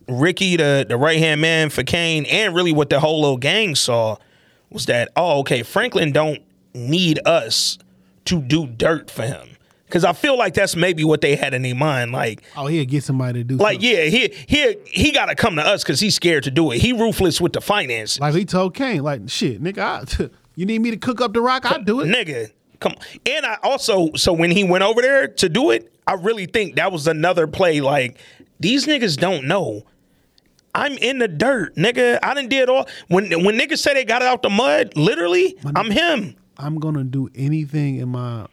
Ricky, 0.09 0.57
the, 0.57 0.85
the 0.89 0.97
right 0.97 1.19
hand 1.19 1.41
man 1.41 1.71
for 1.71 1.85
Kane, 1.85 2.25
and 2.25 2.55
really 2.55 2.73
what 2.73 2.91
the 2.91 2.99
whole 2.99 3.21
little 3.21 3.37
gang 3.37 3.75
saw 3.75 4.17
was 4.71 4.87
that, 4.87 5.11
oh, 5.17 5.41
okay, 5.41 5.63
Franklin 5.63 6.13
don't 6.13 6.41
need 6.75 7.21
us 7.27 7.79
to 8.25 8.41
do 8.41 8.67
dirt 8.67 9.11
for 9.11 9.23
him. 9.23 9.51
Cause 9.91 10.05
I 10.07 10.15
feel 10.15 10.39
like 10.39 10.55
that's 10.55 10.75
maybe 10.75 11.05
what 11.05 11.21
they 11.21 11.37
had 11.37 11.53
in 11.53 11.61
their 11.61 11.75
mind. 11.75 12.13
Like, 12.13 12.43
oh, 12.57 12.67
he'll 12.67 12.87
get 12.87 13.05
somebody 13.05 13.41
to 13.41 13.45
do 13.45 13.57
like, 13.59 13.75
something. 13.75 13.91
yeah, 13.91 14.05
he 14.05 14.33
he 14.49 14.77
he 14.87 15.13
got 15.13 15.27
to 15.27 15.35
come 15.35 15.57
to 15.57 15.63
us 15.63 15.83
because 15.83 16.01
he's 16.01 16.15
scared 16.15 16.45
to 16.45 16.51
do 16.51 16.71
it. 16.71 16.79
He 16.81 16.95
ruthless 16.95 17.43
with 17.43 17.53
the 17.53 17.61
finance, 17.61 18.19
Like 18.19 18.35
he 18.35 18.47
told 18.47 18.73
Kane, 18.73 19.03
like 19.03 19.29
shit, 19.29 19.63
nigga, 19.63 19.79
I, 19.79 20.31
you 20.57 20.65
need 20.65 20.81
me 20.81 20.93
to 20.93 20.97
cook 20.97 21.21
up 21.21 21.35
the 21.35 21.43
rock, 21.43 21.67
I'll 21.67 21.83
do 21.83 22.01
it. 22.01 22.07
nigga. 22.07 22.51
Come, 22.83 22.97
and 23.25 23.47
I 23.47 23.59
also 23.63 24.13
so 24.15 24.33
when 24.33 24.51
he 24.51 24.65
went 24.65 24.83
over 24.83 25.01
there 25.01 25.29
to 25.29 25.49
do 25.49 25.71
it, 25.71 25.95
I 26.07 26.15
really 26.15 26.47
think 26.47 26.75
that 26.77 26.91
was 26.91 27.07
another 27.07 27.47
play. 27.47 27.81
Like 27.81 28.19
these 28.59 28.87
niggas 28.87 29.17
don't 29.17 29.45
know. 29.45 29.85
I'm 30.75 30.93
in 30.99 31.19
the 31.19 31.29
dirt, 31.29 31.77
nigga. 31.77 32.19
I 32.23 32.35
done 32.35 32.49
did 32.49 32.69
all 32.69 32.89
when 33.07 33.45
when 33.45 33.59
niggas 33.59 33.79
say 33.79 33.95
they 33.95 34.05
got 34.05 34.23
it 34.23 34.29
out 34.29 34.43
the 34.43 34.51
mud. 34.51 34.97
Literally, 34.97 35.57
I'm 35.77 35.91
him. 35.93 36.35
I'm 36.59 36.81
gonna 36.81 37.05
do 37.05 37.29
anything 37.37 37.97
in 37.97 38.09
my 38.09 38.47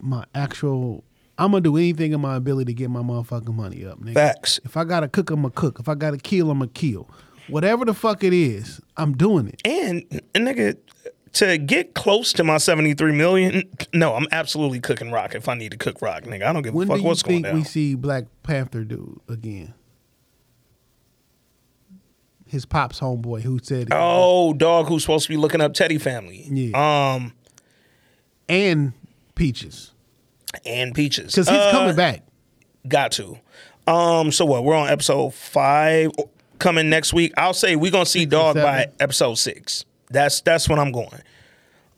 my 0.00 0.24
actual. 0.34 1.04
I'm 1.36 1.50
gonna 1.50 1.60
do 1.60 1.76
anything 1.76 2.12
in 2.12 2.20
my 2.22 2.36
ability 2.36 2.72
to 2.72 2.78
get 2.78 2.88
my 2.90 3.00
motherfucking 3.00 3.54
money 3.54 3.84
up, 3.84 4.00
nigga. 4.00 4.14
Facts. 4.14 4.60
If 4.64 4.76
I 4.78 4.84
gotta 4.84 5.08
cook, 5.08 5.30
I'm 5.30 5.42
gonna 5.42 5.50
cook. 5.50 5.78
If 5.78 5.90
I 5.90 5.94
gotta 5.94 6.16
kill, 6.16 6.50
I'm 6.50 6.60
gonna 6.60 6.70
kill. 6.70 7.10
Whatever 7.48 7.84
the 7.84 7.92
fuck 7.92 8.24
it 8.24 8.32
is, 8.32 8.80
I'm 8.96 9.14
doing 9.16 9.48
it. 9.48 9.60
And, 9.66 10.04
and 10.34 10.46
nigga, 10.46 10.78
to 11.34 11.58
get 11.58 11.94
close 11.94 12.32
to 12.34 12.44
my 12.44 12.58
73 12.58 13.12
million, 13.12 13.62
no, 13.92 14.14
I'm 14.14 14.26
absolutely 14.32 14.80
cooking 14.80 15.10
rock 15.10 15.34
if 15.34 15.48
I 15.48 15.54
need 15.54 15.72
to 15.72 15.76
cook 15.78 16.00
rock, 16.02 16.22
nigga. 16.24 16.44
I 16.44 16.52
don't 16.52 16.62
give 16.62 16.74
When 16.74 16.86
a 16.86 16.88
fuck 16.88 16.96
do 16.96 17.02
you 17.02 17.08
what's 17.08 17.22
going 17.22 17.36
think 17.42 17.46
down. 17.46 17.54
we 17.56 17.64
see 17.64 17.94
Black 17.94 18.24
Panther 18.42 18.84
do 18.84 19.20
again? 19.28 19.74
His 22.46 22.66
pops 22.66 23.00
homeboy 23.00 23.42
who 23.42 23.58
said 23.62 23.88
Oh, 23.90 24.52
dog 24.52 24.86
who's 24.86 25.02
supposed 25.02 25.24
to 25.24 25.28
be 25.30 25.36
looking 25.36 25.60
up 25.60 25.74
Teddy 25.74 25.98
family. 25.98 26.46
Yeah. 26.50 27.14
Um, 27.14 27.32
and 28.48 28.92
Peaches 29.34 29.92
and 30.64 30.94
Peaches. 30.94 31.32
because 31.32 31.48
he's 31.48 31.58
Uh, 31.58 31.70
coming 31.72 31.96
back. 31.96 32.22
Got 32.86 33.12
to. 33.12 33.38
Um, 33.86 34.30
so 34.30 34.44
what? 34.44 34.62
We're 34.62 34.76
on 34.76 34.88
episode 34.88 35.34
five 35.34 36.10
coming 36.58 36.88
next 36.90 37.12
week. 37.12 37.32
I'll 37.36 37.54
say 37.54 37.74
we're 37.76 37.90
gonna 37.90 38.06
see 38.06 38.24
Dog 38.26 38.54
by 38.56 38.86
episode 39.00 39.34
six. 39.34 39.84
That's 40.14 40.40
that's 40.40 40.68
when 40.68 40.78
I'm 40.78 40.92
going. 40.92 41.20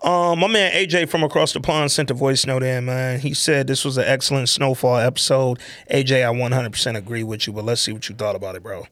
Um, 0.03 0.41
my 0.41 0.47
man 0.47 0.73
AJ 0.73 1.09
from 1.09 1.23
across 1.23 1.53
the 1.53 1.61
pond 1.61 1.91
sent 1.91 2.11
a 2.11 2.15
voice 2.15 2.47
note 2.47 2.63
in, 2.63 2.85
man. 2.85 3.21
He 3.21 3.33
said 3.33 3.67
this 3.67 3.85
was 3.85 3.97
an 3.97 4.05
excellent 4.07 4.49
snowfall 4.49 4.99
episode. 4.99 5.59
AJ, 5.91 6.23
I 6.23 6.35
100% 6.35 6.97
agree 6.97 7.23
with 7.23 7.47
you, 7.47 7.53
but 7.53 7.65
let's 7.65 7.81
see 7.81 7.93
what 7.93 8.09
you 8.09 8.15
thought 8.15 8.37
about 8.37 8.57
it, 8.57 8.63
bro. 8.63 8.87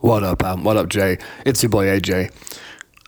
What 0.00 0.22
up, 0.22 0.42
Am? 0.42 0.64
What 0.64 0.76
up, 0.76 0.88
Jay? 0.88 1.18
It's 1.44 1.62
your 1.62 1.70
boy 1.70 1.86
AJ. 1.86 2.32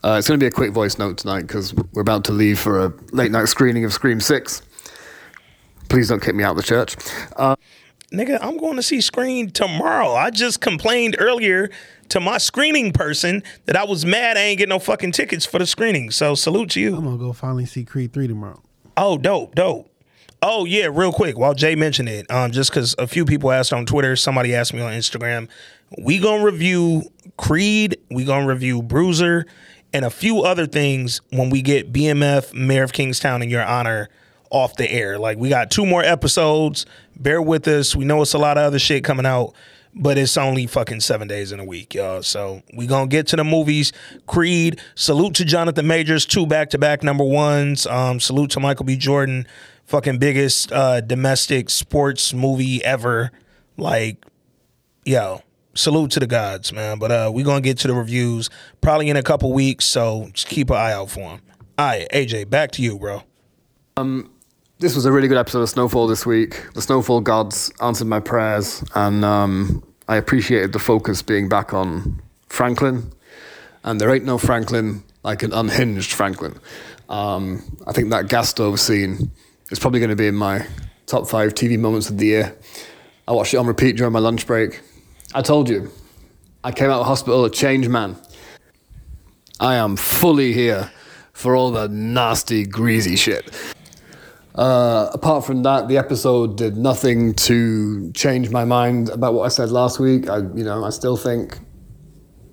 Uh, 0.03 0.17
it's 0.19 0.29
going 0.29 0.39
to 0.39 0.43
be 0.43 0.47
a 0.47 0.51
quick 0.51 0.73
voice 0.73 0.99
note 0.99 1.19
tonight 1.19 1.43
because 1.43 1.75
we're 1.93 2.03
about 2.03 2.25
to 2.25 2.33
leave 2.33 2.59
for 2.59 2.87
a 2.87 2.93
late 3.13 3.31
night 3.31 3.47
screening 3.47 3.85
of 3.85 3.93
Scream 3.93 4.21
6. 4.21 4.63
Please 5.89 6.09
don't 6.09 6.23
kick 6.23 6.35
me 6.35 6.45
out 6.45 6.53
of 6.53 6.57
the 6.57 6.63
church. 6.63 6.97
Uh, 7.37 7.57
Nigga, 8.13 8.39
I'm 8.43 8.57
going 8.57 8.77
to 8.77 8.83
see 8.83 9.01
Scream 9.01 9.51
tomorrow. 9.51 10.15
I 10.15 10.31
just 10.31 10.61
complained 10.61 11.17
earlier 11.19 11.71
to 12.11 12.21
my 12.21 12.39
screening 12.39 12.93
person 12.93 13.43
that 13.67 13.77
I 13.77 13.85
was 13.85 14.05
mad 14.05 14.37
I 14.37 14.41
ain't 14.41 14.59
get 14.59 14.69
no 14.69 14.79
fucking 14.79 15.13
tickets 15.13 15.47
for 15.47 15.59
the 15.59 15.67
screening. 15.67 16.11
So 16.11 16.35
salute 16.35 16.71
to 16.71 16.81
you. 16.81 16.97
I'm 16.97 17.05
gonna 17.05 17.17
go 17.17 17.33
finally 17.33 17.67
see 17.67 17.85
Creed 17.85 18.13
three 18.13 18.29
tomorrow. 18.29 18.63
Oh, 18.97 19.19
dope, 19.19 19.55
dope. 19.55 19.91
Oh 20.43 20.65
yeah, 20.65 20.89
real 20.91 21.13
quick, 21.13 21.37
while 21.37 21.53
Jay 21.53 21.75
mentioned 21.75 22.09
it, 22.09 22.31
um, 22.31 22.51
just 22.51 22.71
because 22.71 22.95
a 22.99 23.07
few 23.07 23.25
people 23.27 23.51
asked 23.51 23.73
on 23.73 23.85
Twitter, 23.85 24.17
somebody 24.17 24.55
asked 24.55 24.73
me 24.73 24.81
on 24.81 24.93
Instagram, 24.93 25.49
we 25.99 26.19
gonna 26.19 26.43
review 26.43 27.03
Creed, 27.37 27.99
we 28.11 28.25
gonna 28.25 28.47
review 28.47 28.83
Bruiser, 28.83 29.45
and 29.93 30.05
a 30.05 30.11
few 30.11 30.41
other 30.41 30.67
things 30.67 31.21
when 31.31 31.51
we 31.51 31.61
get 31.61 31.93
BMF 31.93 32.55
Mayor 32.55 32.85
of 32.85 32.93
Kingstown 32.93 33.43
in 33.43 33.51
your 33.51 33.65
honor 33.65 34.09
off 34.51 34.77
the 34.77 34.91
air. 34.91 35.19
Like 35.19 35.37
we 35.37 35.49
got 35.49 35.71
two 35.71 35.85
more 35.85 36.03
episodes. 36.03 36.87
Bear 37.17 37.43
with 37.43 37.69
us. 37.69 37.95
We 37.95 38.05
know 38.05 38.23
it's 38.23 38.35
a 38.35 38.39
lot 38.39 38.57
of 38.57 38.65
other 38.65 38.79
shit 38.79 39.05
coming 39.05 39.27
out, 39.27 39.55
but 39.95 40.19
it's 40.19 40.37
only 40.37 40.67
fucking 40.67 41.01
seven 41.01 41.29
days 41.29 41.53
in 41.53 41.61
a 41.61 41.65
week, 41.65 41.95
y'all. 41.95 42.23
So 42.23 42.63
we 42.75 42.87
gonna 42.87 43.09
get 43.09 43.27
to 43.29 43.37
the 43.37 43.45
movies. 43.45 43.93
Creed. 44.27 44.81
Salute 44.95 45.35
to 45.35 45.45
Jonathan 45.45 45.87
Majors, 45.87 46.25
two 46.27 46.47
back 46.47 46.71
to 46.71 46.79
back 46.79 47.03
number 47.03 47.25
ones. 47.25 47.87
Um, 47.87 48.21
salute 48.21 48.51
to 48.53 48.61
Michael 48.61 48.85
B. 48.85 48.97
Jordan, 48.97 49.47
fucking 49.85 50.19
biggest 50.19 50.73
uh, 50.73 51.01
domestic 51.01 51.71
sports 51.71 52.33
movie 52.33 52.85
ever. 52.85 53.33
Like, 53.77 54.25
yo, 55.05 55.43
salute 55.75 56.13
to 56.13 56.21
the 56.21 56.27
gods, 56.27 56.73
man. 56.73 56.99
But 56.99 57.11
uh, 57.11 57.31
we 57.33 57.43
gonna 57.43 57.61
get 57.61 57.79
to 57.79 57.89
the 57.89 57.95
reviews 57.95 58.51
probably 58.81 59.09
in 59.09 59.17
a 59.17 59.23
couple 59.23 59.53
weeks, 59.53 59.85
so 59.85 60.29
just 60.33 60.49
keep 60.49 60.71
an 60.71 60.77
eye 60.77 60.93
out 60.93 61.11
for 61.11 61.21
them. 61.21 61.41
All 61.79 61.87
right, 61.87 62.07
AJ, 62.13 62.51
back 62.51 62.71
to 62.73 62.83
you, 62.83 62.99
bro. 62.99 63.23
This 64.81 64.97
was 64.97 65.05
a 65.05 65.13
really 65.13 65.29
good 65.29 65.37
episode 65.37 65.61
of 65.61 65.69
Snowfall 65.69 66.07
this 66.07 66.25
week. 66.25 66.73
The 66.73 66.81
Snowfall 66.81 67.21
gods 67.21 67.71
answered 67.83 68.07
my 68.07 68.19
prayers, 68.19 68.83
and 68.95 69.23
um, 69.27 69.85
I 70.09 70.17
appreciated 70.17 70.73
the 70.73 70.79
focus 70.79 71.21
being 71.21 71.51
back 71.51 71.75
on 71.75 72.23
Franklin. 72.49 73.13
and 73.85 74.01
there 74.01 74.13
ain't 74.15 74.25
no 74.25 74.39
Franklin 74.39 75.03
like 75.23 75.43
an 75.43 75.53
unhinged 75.53 76.13
Franklin. 76.13 76.59
Um, 77.11 77.63
I 77.87 77.93
think 77.93 78.09
that 78.11 78.31
gas 78.31 78.49
stove 78.49 78.81
scene 78.81 79.31
is 79.71 79.79
probably 79.79 80.01
going 80.01 80.11
to 80.11 80.17
be 80.17 80.27
in 80.27 80.35
my 80.35 80.67
top 81.05 81.29
five 81.29 81.55
TV 81.55 81.79
moments 81.79 82.09
of 82.09 82.17
the 82.17 82.27
year. 82.27 82.57
I 83.29 83.33
watched 83.33 83.53
it 83.53 83.59
on 83.59 83.67
repeat 83.67 83.99
during 83.99 84.15
my 84.15 84.19
lunch 84.19 84.47
break. 84.47 84.81
I 85.35 85.43
told 85.43 85.69
you, 85.69 85.91
I 86.65 86.73
came 86.73 86.89
out 86.89 87.01
of 87.01 87.07
hospital 87.07 87.45
a 87.45 87.51
changed 87.51 87.91
man. 87.91 88.17
I 89.61 89.75
am 89.75 89.97
fully 89.97 90.55
here 90.55 90.91
for 91.35 91.55
all 91.55 91.71
the 91.71 91.87
nasty, 91.89 92.65
greasy 92.65 93.17
shit. 93.17 93.55
Uh, 94.61 95.09
apart 95.15 95.43
from 95.43 95.63
that, 95.63 95.89
the 95.89 95.97
episode 95.97 96.59
did 96.59 96.77
nothing 96.77 97.33
to 97.33 98.13
change 98.13 98.51
my 98.51 98.63
mind 98.63 99.09
about 99.09 99.33
what 99.33 99.45
I 99.45 99.49
said 99.49 99.71
last 99.71 99.99
week. 99.99 100.29
I, 100.29 100.37
you 100.37 100.65
know, 100.65 100.85
I 100.85 100.91
still 100.91 101.17
think 101.17 101.59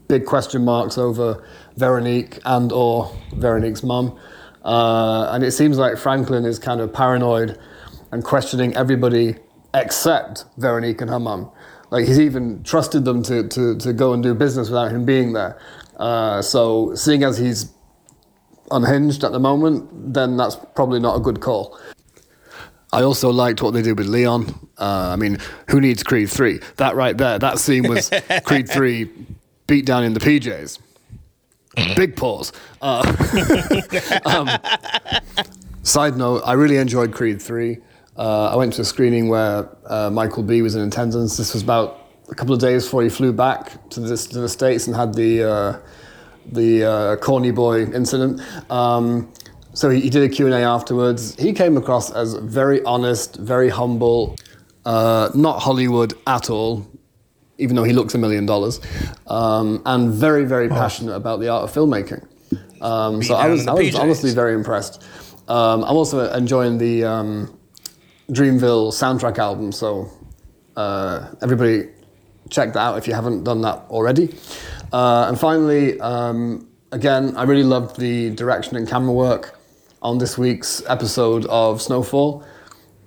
big 0.07 0.25
question 0.25 0.63
marks 0.63 0.97
over 0.97 1.45
Veronique 1.75 2.39
and 2.45 2.71
or 2.71 3.13
Veronique's 3.33 3.83
mum. 3.83 4.17
Uh, 4.63 5.31
and 5.33 5.43
it 5.43 5.51
seems 5.51 5.77
like 5.77 5.97
Franklin 5.97 6.45
is 6.45 6.59
kind 6.59 6.79
of 6.79 6.93
paranoid 6.93 7.59
and 8.13 8.23
questioning 8.23 8.73
everybody 8.77 9.35
except 9.73 10.45
Veronique 10.55 11.01
and 11.01 11.09
her 11.09 11.19
mum. 11.19 11.51
Like 11.91 12.07
he's 12.07 12.21
even 12.21 12.63
trusted 12.63 13.03
them 13.03 13.21
to, 13.23 13.49
to, 13.49 13.77
to 13.79 13.91
go 13.91 14.13
and 14.13 14.23
do 14.23 14.33
business 14.33 14.69
without 14.69 14.93
him 14.93 15.03
being 15.03 15.33
there. 15.33 15.59
Uh, 15.97 16.41
so 16.41 16.95
seeing 16.95 17.25
as 17.25 17.37
he's 17.37 17.73
unhinged 18.71 19.25
at 19.25 19.33
the 19.33 19.39
moment, 19.39 20.13
then 20.13 20.37
that's 20.37 20.55
probably 20.73 21.01
not 21.01 21.17
a 21.17 21.19
good 21.19 21.41
call. 21.41 21.77
I 22.93 23.03
also 23.03 23.29
liked 23.31 23.61
what 23.61 23.73
they 23.73 23.81
did 23.81 23.97
with 23.97 24.07
Leon. 24.07 24.45
Uh, 24.77 25.09
I 25.11 25.15
mean, 25.17 25.39
who 25.69 25.81
needs 25.81 26.03
Creed 26.03 26.29
3? 26.29 26.59
That 26.77 26.95
right 26.95 27.17
there, 27.17 27.38
that 27.39 27.59
scene 27.59 27.88
was 27.88 28.09
Creed 28.45 28.69
3 28.69 29.09
beat 29.67 29.85
down 29.85 30.03
in 30.03 30.13
the 30.13 30.19
PJs. 30.19 30.79
Big 31.95 32.15
pause. 32.15 32.53
Uh, 32.81 33.03
um, 34.25 34.49
side 35.83 36.17
note, 36.17 36.41
I 36.45 36.53
really 36.53 36.77
enjoyed 36.77 37.13
Creed 37.13 37.41
3. 37.41 37.77
Uh, 38.17 38.49
I 38.49 38.55
went 38.55 38.73
to 38.73 38.81
a 38.81 38.85
screening 38.85 39.27
where 39.27 39.69
uh, 39.85 40.09
Michael 40.09 40.43
B 40.43 40.61
was 40.61 40.75
in 40.75 40.88
attendance. 40.88 41.38
This 41.38 41.53
was 41.53 41.61
about 41.61 42.07
a 42.29 42.35
couple 42.35 42.53
of 42.53 42.59
days 42.59 42.85
before 42.85 43.03
he 43.03 43.09
flew 43.09 43.31
back 43.31 43.89
to, 43.89 43.99
this, 43.99 44.25
to 44.27 44.39
the 44.39 44.49
States 44.49 44.88
and 44.88 44.95
had 44.95 45.13
the, 45.13 45.43
uh, 45.43 45.79
the 46.51 46.83
uh, 46.83 47.15
corny 47.17 47.51
boy 47.51 47.83
incident. 47.83 48.41
Um, 48.71 49.31
so 49.78 49.91
he, 49.91 50.01
he 50.01 50.09
did 50.09 50.23
a 50.23 50.30
Q&A 50.30 50.63
afterwards. 50.63 51.36
He 51.36 51.53
came 51.53 51.78
across 51.78 52.11
as 52.11 52.34
very 52.34 52.82
honest, 52.82 53.36
very 53.36 53.69
humble, 53.69 54.36
uh, 54.86 55.30
not 55.36 55.59
Hollywood 55.61 56.15
at 56.25 56.49
all, 56.49 56.88
even 57.59 57.75
though 57.75 57.84
he 57.84 57.93
looks 57.93 58.15
a 58.15 58.17
million 58.17 58.47
dollars, 58.47 58.82
um, 59.28 59.84
and 59.86 60.11
very, 60.11 60.45
very 60.45 60.67
passionate 60.67 61.13
about 61.13 61.41
the 61.41 61.49
art 61.49 61.63
of 61.63 61.71
filmmaking. 61.71 62.25
Um, 62.82 63.21
so 63.21 63.36
I 63.36 63.49
was, 63.49 63.67
I 63.67 63.73
was 63.73 63.93
honestly 63.93 64.34
very 64.34 64.55
impressed. 64.55 65.03
Um, 65.47 65.84
I'm 65.84 65.95
also 65.95 66.28
enjoying 66.34 66.80
the 66.80 67.03
um, 67.03 67.59
Dreamville 68.32 68.91
soundtrack 68.91 69.38
album, 69.38 69.71
so 69.71 70.09
uh, 70.75 71.28
everybody 71.43 71.89
check 72.49 72.73
that 72.73 72.80
out 72.80 72.97
if 72.97 73.07
you 73.07 73.13
haven't 73.13 73.43
done 73.43 73.61
that 73.61 73.86
already. 73.91 74.36
Uh, 74.91 75.25
and 75.28 75.39
finally, 75.39 75.99
um, 75.99 76.67
again, 76.91 77.38
I 77.38 77.43
really 77.43 77.63
loved 77.63 77.99
the 77.99 78.32
direction 78.32 78.75
and 78.75 78.88
camera 78.88 79.13
work 79.13 79.56
on 80.07 80.19
this 80.19 80.37
week's 80.37 80.81
episode 80.87 81.45
of 81.47 81.81
Snowfall. 81.81 82.41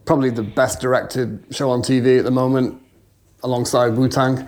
Probably 0.05 0.29
the 0.29 0.43
best 0.43 0.81
directed 0.83 1.43
show 1.51 1.71
on 1.71 1.81
TV 1.81 2.19
at 2.19 2.27
the 2.27 2.31
moment, 2.31 2.79
alongside 3.43 3.97
Wu 3.97 4.07
Tang. 4.07 4.47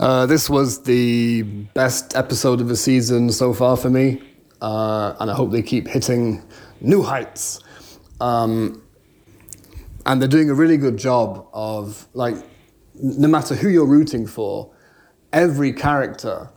Uh, 0.00 0.26
this 0.26 0.50
was 0.50 0.82
the 0.82 1.42
best 1.74 2.16
episode 2.16 2.60
of 2.60 2.66
the 2.66 2.74
season 2.74 3.30
so 3.30 3.54
far 3.54 3.76
for 3.76 3.88
me, 3.88 4.20
uh, 4.60 5.14
and 5.20 5.30
I 5.30 5.34
hope 5.34 5.52
they 5.52 5.62
keep 5.62 5.86
hitting 5.86 6.42
new 6.80 7.02
heights. 7.04 7.60
Um, 8.20 8.82
and 10.04 10.20
they're 10.20 10.28
doing 10.28 10.50
a 10.50 10.54
really 10.54 10.76
good 10.76 10.96
job 10.96 11.46
of 11.52 12.08
like, 12.14 12.34
no 12.94 13.28
matter 13.28 13.54
who 13.54 13.68
you're 13.68 13.86
rooting 13.86 14.26
for, 14.26 14.74
every 15.32 15.72
character 15.72 16.50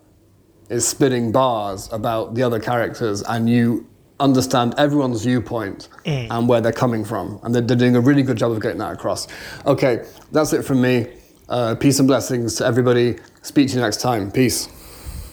is 0.70 0.88
spitting 0.88 1.32
bars 1.32 1.88
about 1.92 2.34
the 2.34 2.42
other 2.42 2.60
characters, 2.60 3.22
and 3.22 3.48
you 3.48 3.86
understand 4.20 4.76
everyone's 4.78 5.24
viewpoint 5.24 5.90
and 6.06 6.48
where 6.48 6.62
they're 6.62 6.72
coming 6.72 7.04
from, 7.04 7.40
and 7.44 7.54
they're, 7.54 7.62
they're 7.62 7.78
doing 7.78 7.96
a 7.96 8.02
really 8.02 8.24
good 8.24 8.38
job 8.38 8.52
of 8.52 8.62
getting 8.62 8.80
that 8.80 8.94
across. 8.94 9.28
Okay, 9.66 10.06
that's 10.32 10.54
it 10.54 10.64
from 10.64 10.82
me. 10.82 11.08
Uh, 11.50 11.76
peace 11.76 12.00
and 12.00 12.08
blessings 12.08 12.56
to 12.56 12.66
everybody. 12.66 13.18
Speak 13.42 13.68
to 13.70 13.76
you 13.76 13.82
next 13.82 14.02
time. 14.02 14.32
Peace. 14.32 14.68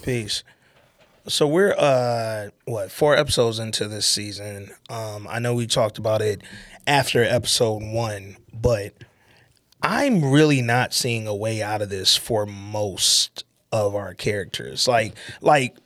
Peace. 0.02 0.42
So 1.28 1.46
we're 1.46 1.74
uh 1.78 2.48
what 2.64 2.90
four 2.90 3.16
episodes 3.16 3.60
into 3.60 3.86
this 3.86 4.06
season. 4.06 4.72
Um, 4.90 5.28
I 5.30 5.38
know 5.38 5.54
we 5.54 5.68
talked 5.68 5.96
about 5.96 6.20
it 6.20 6.42
after 6.86 7.22
episode 7.22 7.82
one, 7.82 8.36
but 8.52 8.92
I'm 9.82 10.32
really 10.32 10.60
not 10.60 10.92
seeing 10.92 11.28
a 11.28 11.34
way 11.34 11.62
out 11.62 11.80
of 11.80 11.90
this 11.90 12.16
for 12.16 12.44
most 12.44 13.44
of 13.70 13.94
our 13.94 14.14
characters. 14.14 14.88
Like 14.88 15.14
like 15.40 15.76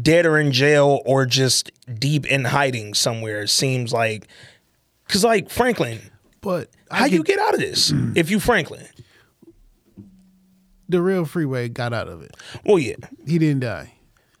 dead 0.00 0.24
or 0.26 0.38
in 0.38 0.52
jail 0.52 1.00
or 1.04 1.26
just 1.26 1.70
deep 1.98 2.26
in 2.26 2.44
hiding 2.44 2.94
somewhere. 2.94 3.42
It 3.42 3.48
seems 3.50 3.92
like 3.92 4.26
because 5.06 5.24
like 5.24 5.50
Franklin, 5.50 6.00
But 6.40 6.70
I 6.90 6.98
how 7.00 7.04
you 7.06 7.22
get 7.22 7.38
out 7.38 7.54
of 7.54 7.60
this 7.60 7.92
if 8.14 8.30
you 8.30 8.40
Franklin? 8.40 8.86
the 10.88 11.00
real 11.00 11.24
freeway 11.24 11.68
got 11.68 11.92
out 11.92 12.08
of 12.08 12.22
it. 12.22 12.36
Well, 12.64 12.78
yeah, 12.78 12.96
He 13.26 13.38
didn't 13.38 13.60
die. 13.60 13.94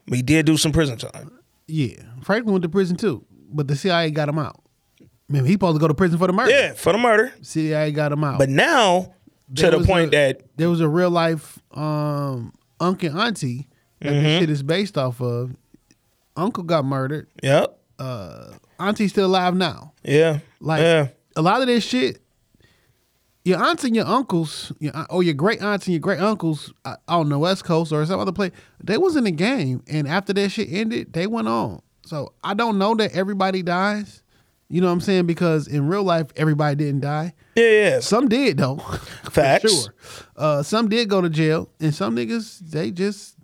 but 0.06 0.16
he 0.16 0.22
did 0.22 0.46
do 0.46 0.56
some 0.56 0.72
prison 0.72 0.98
time. 0.98 1.30
Yeah, 1.66 1.94
Franklin 2.22 2.52
went 2.52 2.62
to 2.64 2.68
prison 2.68 2.96
too, 2.96 3.24
but 3.50 3.68
the 3.68 3.76
CIA 3.76 4.10
got 4.10 4.28
him 4.28 4.38
out. 4.38 4.60
Man, 5.28 5.46
he 5.46 5.52
supposed 5.52 5.76
to 5.76 5.80
go 5.80 5.88
to 5.88 5.94
prison 5.94 6.18
for 6.18 6.26
the 6.26 6.32
murder. 6.34 6.50
Yeah, 6.50 6.72
for 6.74 6.92
the 6.92 6.98
murder. 6.98 7.32
CIA 7.40 7.90
got 7.92 8.12
him 8.12 8.22
out. 8.22 8.38
But 8.38 8.50
now 8.50 9.14
to 9.54 9.70
the 9.70 9.80
point 9.84 10.08
a- 10.08 10.16
that 10.16 10.42
there 10.56 10.68
was 10.68 10.80
a 10.80 10.88
real 10.88 11.10
life 11.10 11.58
um, 11.72 12.52
uncle 12.80 13.08
and 13.08 13.18
auntie 13.18 13.68
that 14.02 14.12
Mm-hmm. 14.12 14.22
this 14.22 14.40
shit 14.40 14.50
is 14.50 14.62
based 14.62 14.98
off 14.98 15.20
of. 15.20 15.56
Uncle 16.36 16.62
got 16.64 16.84
murdered. 16.84 17.28
yep, 17.42 17.78
Auntie's 18.78 19.10
still 19.12 19.26
alive 19.26 19.54
now. 19.54 19.92
yeah, 20.02 20.38
Like 20.60 20.80
yeah, 20.80 21.08
a 21.36 21.42
lot 21.42 21.60
of 21.60 21.66
this 21.66 21.84
shit, 21.84 22.20
your 23.44 23.62
aunts 23.62 23.84
and 23.84 23.94
your 23.94 24.06
uncles, 24.06 24.72
your, 24.78 24.92
or 25.10 25.22
your 25.22 25.34
great 25.34 25.62
aunts 25.62 25.86
and 25.86 25.92
your 25.92 26.00
great 26.00 26.20
uncles 26.20 26.72
uh, 26.84 26.96
on 27.08 27.28
the 27.28 27.38
West 27.38 27.64
Coast 27.64 27.92
or 27.92 28.04
some 28.06 28.18
other 28.20 28.32
place, 28.32 28.52
they 28.82 28.96
was 28.96 29.14
in 29.16 29.24
the 29.24 29.30
game, 29.30 29.82
and 29.88 30.08
after 30.08 30.32
that 30.32 30.48
shit 30.50 30.68
ended, 30.70 31.12
they 31.12 31.26
went 31.26 31.48
on. 31.48 31.82
So 32.06 32.32
I 32.42 32.54
don't 32.54 32.78
know 32.78 32.94
that 32.96 33.12
everybody 33.14 33.62
dies. 33.62 34.22
You 34.68 34.80
know 34.80 34.86
what 34.86 34.94
I'm 34.94 35.00
saying? 35.02 35.26
Because 35.26 35.68
in 35.68 35.86
real 35.86 36.02
life, 36.02 36.28
everybody 36.34 36.76
didn't 36.76 37.00
die. 37.02 37.34
yeah, 37.56 37.64
yeah. 37.68 38.00
Some 38.00 38.28
did 38.28 38.56
though. 38.56 38.76
Facts. 39.30 39.70
Sure. 39.70 39.94
Uh, 40.34 40.62
some 40.62 40.88
did 40.88 41.10
go 41.10 41.20
to 41.20 41.28
jail, 41.28 41.68
and 41.78 41.94
some 41.94 42.16
niggas 42.16 42.58
they 42.70 42.90
just 42.90 43.36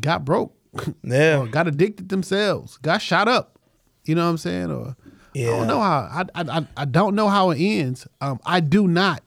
got 0.00 0.24
broke, 0.24 0.54
Yeah. 1.02 1.40
or 1.40 1.46
got 1.46 1.68
addicted 1.68 2.08
themselves, 2.08 2.76
got 2.78 3.00
shot 3.02 3.28
up. 3.28 3.58
You 4.04 4.14
know 4.14 4.24
what 4.24 4.30
I'm 4.30 4.38
saying? 4.38 4.70
Or 4.70 4.96
I 5.34 5.40
don't 5.40 5.66
know 5.66 5.80
how. 5.80 6.08
I 6.12 6.24
I 6.42 6.66
I, 6.76 6.84
don't 6.84 7.14
know 7.14 7.28
how 7.28 7.50
it 7.50 7.58
ends. 7.58 8.06
Um, 8.20 8.38
I 8.44 8.60
do 8.60 8.86
not 8.86 9.22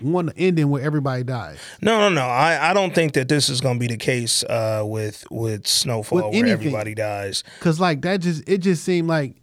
want 0.00 0.30
to 0.30 0.38
end 0.38 0.58
in 0.58 0.70
where 0.70 0.82
everybody 0.82 1.24
dies. 1.24 1.58
No, 1.82 1.98
no, 2.00 2.08
no. 2.08 2.22
I, 2.22 2.70
I 2.70 2.74
don't 2.74 2.94
think 2.94 3.12
that 3.14 3.28
this 3.28 3.48
is 3.48 3.60
going 3.60 3.76
to 3.76 3.80
be 3.80 3.86
the 3.86 3.96
case 3.96 4.42
uh, 4.44 4.82
with 4.84 5.24
with 5.30 5.66
Snowfall, 5.66 6.30
With 6.30 6.42
where 6.42 6.46
everybody 6.46 6.94
dies. 6.94 7.44
Cause 7.60 7.78
like 7.80 8.02
that 8.02 8.20
just 8.20 8.48
it 8.48 8.58
just 8.58 8.82
seemed 8.84 9.08
like 9.08 9.36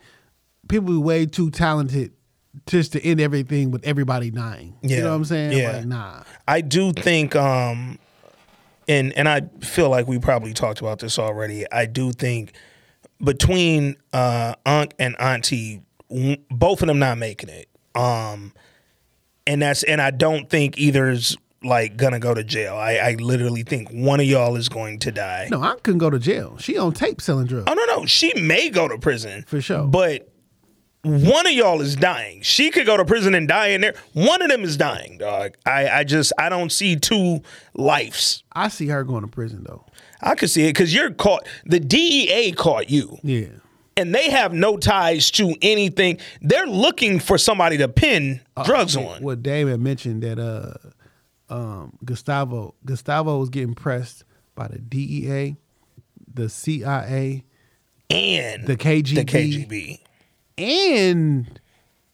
people 0.68 0.94
were 0.94 1.00
way 1.00 1.26
too 1.26 1.52
talented 1.52 2.12
just 2.68 2.94
to 2.94 3.02
end 3.06 3.20
everything 3.22 3.72
with 3.72 3.86
everybody 3.86 4.32
dying. 4.32 4.76
Yeah. 4.82 4.98
You 4.98 5.04
know 5.04 5.10
what 5.10 5.16
I'm 5.18 5.26
saying? 5.26 5.58
Yeah. 5.58 5.72
Like, 5.78 5.86
nah. 5.86 6.24
I 6.48 6.62
do 6.62 6.94
think, 6.94 7.36
um, 7.36 8.00
and 8.88 9.14
and 9.14 9.28
I 9.30 9.42
feel 9.62 9.90
like 9.90 10.08
we 10.08 10.20
probably 10.20 10.54
talked 10.54 10.80
about 10.82 11.00
this 11.00 11.18
already. 11.20 11.66
I 11.72 11.86
do 11.86 12.12
think 12.12 12.54
between 13.24 13.96
uh, 14.14 14.56
Unc 14.66 14.94
and 15.00 15.16
Auntie, 15.20 15.82
both 16.50 16.82
of 16.82 16.88
them 16.88 17.00
not 17.00 17.18
making 17.18 17.50
it. 17.50 17.68
Um, 17.96 18.54
and 19.48 19.62
that's 19.62 19.84
and 19.84 20.02
I 20.02 20.12
don't 20.12 20.50
think 20.50 20.78
either's 20.78 21.38
like 21.64 21.98
gonna 21.98 22.20
go 22.20 22.34
to 22.34 22.44
jail. 22.44 22.76
I, 22.76 22.96
I 22.98 23.12
literally 23.20 23.64
think 23.64 23.90
one 23.90 24.20
of 24.20 24.26
y'all 24.26 24.56
is 24.56 24.70
going 24.70 25.00
to 25.00 25.12
die. 25.12 25.48
No, 25.50 25.62
I 25.62 25.76
couldn't 25.82 26.00
go 26.00 26.10
to 26.10 26.20
jail. 26.20 26.58
She 26.58 26.78
on 26.78 26.94
tape 26.94 27.22
selling 27.22 27.48
drugs. 27.48 27.66
Oh 27.68 27.74
no, 27.74 27.86
no, 27.86 28.06
she 28.06 28.34
may 28.40 28.70
go 28.70 28.88
to 28.88 28.98
prison 28.98 29.44
For 29.48 29.62
sure. 29.62 29.86
but 29.86 30.30
one 31.06 31.46
of 31.48 31.54
y'all 31.54 31.82
is 31.82 31.96
dying. 31.96 32.42
She 32.42 32.72
could 32.72 32.86
go 32.86 32.98
to 32.98 33.06
prison 33.06 33.36
and 33.36 33.48
die 33.48 33.68
in 33.68 33.82
there. 33.82 33.94
One 34.14 34.42
of 34.42 34.50
them 34.50 34.64
is 34.64 34.76
dying, 34.78 35.18
dog. 35.18 35.56
I, 35.66 35.88
I 35.88 36.04
just 36.04 36.34
I 36.38 36.50
don't 36.50 36.72
see 36.72 36.96
two 36.96 37.42
lives. 37.74 38.44
I 38.54 38.68
see 38.70 38.88
her 38.88 39.04
going 39.04 39.22
to 39.22 39.28
prison 39.28 39.64
though. 39.68 39.86
I 40.22 40.36
could 40.36 40.50
see 40.50 40.64
it 40.66 40.70
because 40.70 40.94
you're 40.94 41.12
caught. 41.12 41.48
The 41.66 41.80
DEA 41.80 42.54
caught 42.54 42.90
you, 42.90 43.20
Yeah. 43.22 43.48
and 43.96 44.16
they 44.16 44.30
have 44.32 44.54
no 44.54 44.78
ties 44.78 45.30
to 45.32 45.54
anything. 45.62 46.18
They're 46.42 46.66
looking 46.68 47.20
for 47.20 47.38
somebody 47.38 47.78
to 47.78 47.88
pin 47.88 48.42
drugs 48.64 48.98
on. 48.98 49.22
Well, 49.22 49.36
David 49.36 49.80
mentioned 49.82 50.24
that 50.24 50.40
uh 50.40 50.74
um 51.54 51.98
Gustavo 52.04 52.74
Gustavo 52.86 53.38
was 53.40 53.50
getting 53.50 53.76
pressed 53.76 54.24
by 54.56 54.68
the 54.70 54.80
DEA 54.80 55.58
the 56.34 56.50
CIA, 56.50 57.44
and 58.10 58.66
the 58.68 58.76
KGB, 58.76 59.16
the 59.16 59.26
KGB. 59.26 60.00
And 60.58 61.60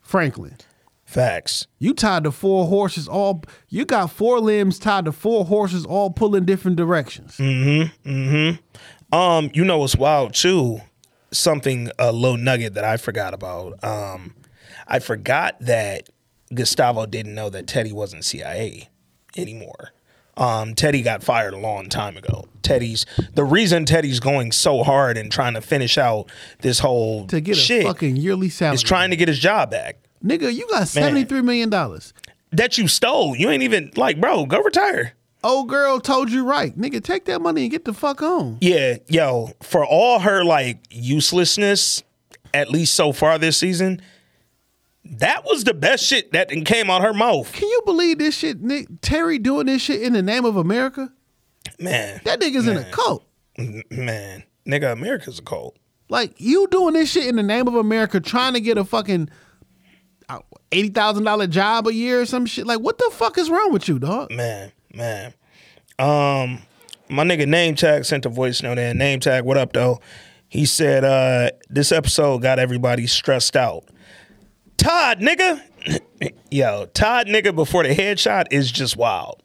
Franklin. 0.01 0.57
Facts. 1.05 1.67
You 1.77 1.93
tied 1.93 2.23
to 2.23 2.31
four 2.31 2.67
horses 2.67 3.07
all 3.07 3.43
you 3.67 3.83
got 3.83 4.11
four 4.11 4.39
limbs 4.39 4.79
tied 4.79 5.05
to 5.05 5.11
four 5.11 5.43
horses 5.43 5.85
all 5.85 6.09
pulling 6.09 6.45
different 6.45 6.77
directions. 6.77 7.35
Mm-hmm. 7.35 8.09
Mm-hmm. 8.09 9.13
Um, 9.13 9.51
you 9.53 9.65
know 9.65 9.79
what's 9.79 9.97
wild 9.97 10.33
too? 10.33 10.79
Something 11.31 11.91
a 11.99 12.13
little 12.13 12.37
nugget 12.37 12.75
that 12.75 12.85
I 12.85 12.95
forgot 12.95 13.33
about. 13.33 13.83
Um, 13.83 14.35
I 14.87 14.99
forgot 14.99 15.57
that 15.59 16.09
Gustavo 16.53 17.05
didn't 17.05 17.35
know 17.35 17.49
that 17.49 17.67
Teddy 17.67 17.91
wasn't 17.91 18.23
CIA 18.23 18.89
anymore. 19.35 19.91
Um, 20.37 20.75
Teddy 20.75 21.01
got 21.01 21.23
fired 21.23 21.53
a 21.53 21.57
long 21.57 21.89
time 21.89 22.15
ago. 22.17 22.45
Teddy's 22.63 23.05
the 23.33 23.43
reason 23.43 23.85
Teddy's 23.85 24.19
going 24.19 24.51
so 24.51 24.83
hard 24.83 25.17
and 25.17 25.31
trying 25.31 25.55
to 25.55 25.61
finish 25.61 25.97
out 25.97 26.27
this 26.61 26.79
whole 26.79 27.27
To 27.27 27.41
get 27.41 27.57
a 27.57 27.59
shit 27.59 27.83
fucking 27.83 28.15
yearly 28.15 28.49
salary. 28.49 28.75
is 28.75 28.83
trying 28.83 29.09
to 29.09 29.15
get 29.15 29.27
his 29.27 29.39
job 29.39 29.71
back 29.71 29.97
Nigga, 30.23 30.53
you 30.53 30.67
got 30.69 30.87
seventy 30.87 31.23
three 31.23 31.41
million 31.41 31.69
dollars. 31.69 32.13
that 32.51 32.77
you 32.77 32.87
stole. 32.87 33.35
You 33.35 33.49
ain't 33.49 33.63
even 33.63 33.91
like, 33.95 34.21
bro, 34.21 34.45
go 34.45 34.61
retire. 34.61 35.13
Old 35.43 35.67
girl 35.69 35.99
told 35.99 36.29
you 36.31 36.45
right. 36.45 36.77
Nigga, 36.77 37.03
take 37.03 37.25
that 37.25 37.41
money 37.41 37.63
and 37.63 37.71
get 37.71 37.85
the 37.85 37.93
fuck 37.93 38.21
on. 38.21 38.59
Yeah, 38.61 38.97
yo, 39.07 39.53
for 39.63 39.83
all 39.83 40.19
her 40.19 40.43
like 40.43 40.77
uselessness, 40.91 42.03
at 42.53 42.69
least 42.69 42.93
so 42.93 43.11
far 43.11 43.37
this 43.39 43.57
season, 43.57 44.01
that 45.11 45.43
was 45.45 45.63
the 45.63 45.73
best 45.73 46.03
shit 46.05 46.31
that 46.33 46.49
came 46.65 46.89
out 46.89 47.01
her 47.01 47.13
mouth. 47.13 47.51
Can 47.53 47.67
you 47.67 47.81
believe 47.85 48.17
this 48.17 48.35
shit, 48.35 48.61
Nick? 48.61 48.87
Terry 49.01 49.37
doing 49.39 49.65
this 49.67 49.81
shit 49.81 50.01
in 50.01 50.13
the 50.13 50.21
name 50.21 50.45
of 50.45 50.55
America? 50.57 51.11
Man, 51.79 52.21
That 52.25 52.39
nigga's 52.39 52.67
in 52.67 52.77
a 52.77 52.83
cult. 52.91 53.25
man, 53.57 54.43
nigga, 54.67 54.91
America's 54.91 55.39
a 55.39 55.41
cult. 55.43 55.77
Like 56.09 56.33
you 56.39 56.67
doing 56.71 56.93
this 56.93 57.09
shit 57.11 57.27
in 57.27 57.35
the 57.35 57.43
name 57.43 57.67
of 57.67 57.75
America, 57.75 58.19
trying 58.19 58.53
to 58.53 58.59
get 58.61 58.77
a 58.77 58.83
fucking 58.83 59.29
uh, 60.27 60.39
eighty 60.71 60.89
thousand 60.89 61.23
dollar 61.23 61.47
job 61.47 61.87
a 61.87 61.93
year 61.93 62.21
or 62.21 62.25
some 62.25 62.45
shit. 62.45 62.65
Like, 62.67 62.79
what 62.79 62.97
the 62.97 63.09
fuck 63.13 63.37
is 63.37 63.49
wrong 63.49 63.71
with 63.71 63.87
you, 63.87 63.97
dog? 63.99 64.31
Man, 64.31 64.71
man. 64.93 65.33
Um, 65.99 66.61
my 67.09 67.23
nigga 67.23 67.47
name 67.47 67.75
tag 67.75 68.05
sent 68.05 68.25
a 68.25 68.29
voice 68.29 68.61
note 68.63 68.77
in. 68.77 68.97
Name 68.97 69.19
tag, 69.19 69.43
what 69.45 69.57
up 69.57 69.71
though? 69.73 69.99
He 70.49 70.65
said, 70.65 71.05
uh, 71.05 71.51
this 71.69 71.91
episode 71.93 72.41
got 72.41 72.59
everybody 72.59 73.07
stressed 73.07 73.55
out. 73.55 73.85
Todd, 74.81 75.19
nigga. 75.19 75.61
Yo, 76.51 76.87
Todd 76.87 77.27
nigga 77.27 77.55
before 77.55 77.83
the 77.83 77.93
headshot 77.93 78.45
is 78.49 78.71
just 78.71 78.97
wild. 78.97 79.43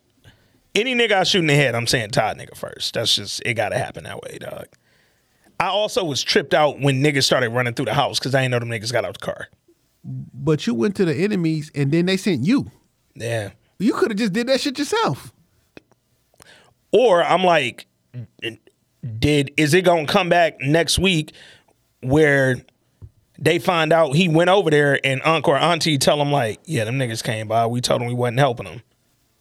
Any 0.74 0.94
nigga 0.94 1.12
I 1.12 1.24
shoot 1.24 1.40
in 1.40 1.46
the 1.46 1.54
head, 1.54 1.74
I'm 1.74 1.86
saying 1.86 2.10
Todd 2.10 2.38
nigga 2.38 2.56
first. 2.56 2.94
That's 2.94 3.14
just 3.14 3.42
it 3.44 3.54
gotta 3.54 3.76
happen 3.76 4.04
that 4.04 4.22
way, 4.22 4.38
dog. 4.38 4.66
I 5.60 5.66
also 5.66 6.04
was 6.04 6.22
tripped 6.22 6.54
out 6.54 6.80
when 6.80 7.02
niggas 7.02 7.24
started 7.24 7.50
running 7.50 7.74
through 7.74 7.84
the 7.84 7.94
house 7.94 8.18
because 8.18 8.34
I 8.34 8.42
didn't 8.42 8.52
know 8.52 8.58
them 8.60 8.70
niggas 8.70 8.92
got 8.92 9.04
out 9.04 9.18
the 9.18 9.24
car. 9.24 9.48
But 10.04 10.66
you 10.66 10.74
went 10.74 10.96
to 10.96 11.04
the 11.04 11.14
enemies 11.14 11.70
and 11.74 11.92
then 11.92 12.06
they 12.06 12.16
sent 12.16 12.44
you. 12.44 12.70
Yeah. 13.14 13.50
You 13.78 13.92
could 13.92 14.10
have 14.10 14.18
just 14.18 14.32
did 14.32 14.46
that 14.46 14.60
shit 14.60 14.78
yourself. 14.78 15.32
Or 16.92 17.22
I'm 17.22 17.44
like, 17.44 17.86
did 19.18 19.52
is 19.58 19.74
it 19.74 19.82
gonna 19.82 20.06
come 20.06 20.30
back 20.30 20.60
next 20.60 20.98
week 20.98 21.32
where 22.00 22.56
they 23.38 23.58
find 23.58 23.92
out 23.92 24.14
he 24.16 24.28
went 24.28 24.50
over 24.50 24.70
there 24.70 24.98
and 25.04 25.20
uncle 25.24 25.52
or 25.52 25.58
auntie 25.58 25.98
tell 25.98 26.20
him 26.20 26.32
like, 26.32 26.60
yeah, 26.64 26.84
them 26.84 26.98
niggas 26.98 27.22
came 27.22 27.48
by. 27.48 27.66
We 27.66 27.80
told 27.80 28.00
them 28.00 28.08
we 28.08 28.14
wasn't 28.14 28.38
helping 28.38 28.66
them. 28.66 28.82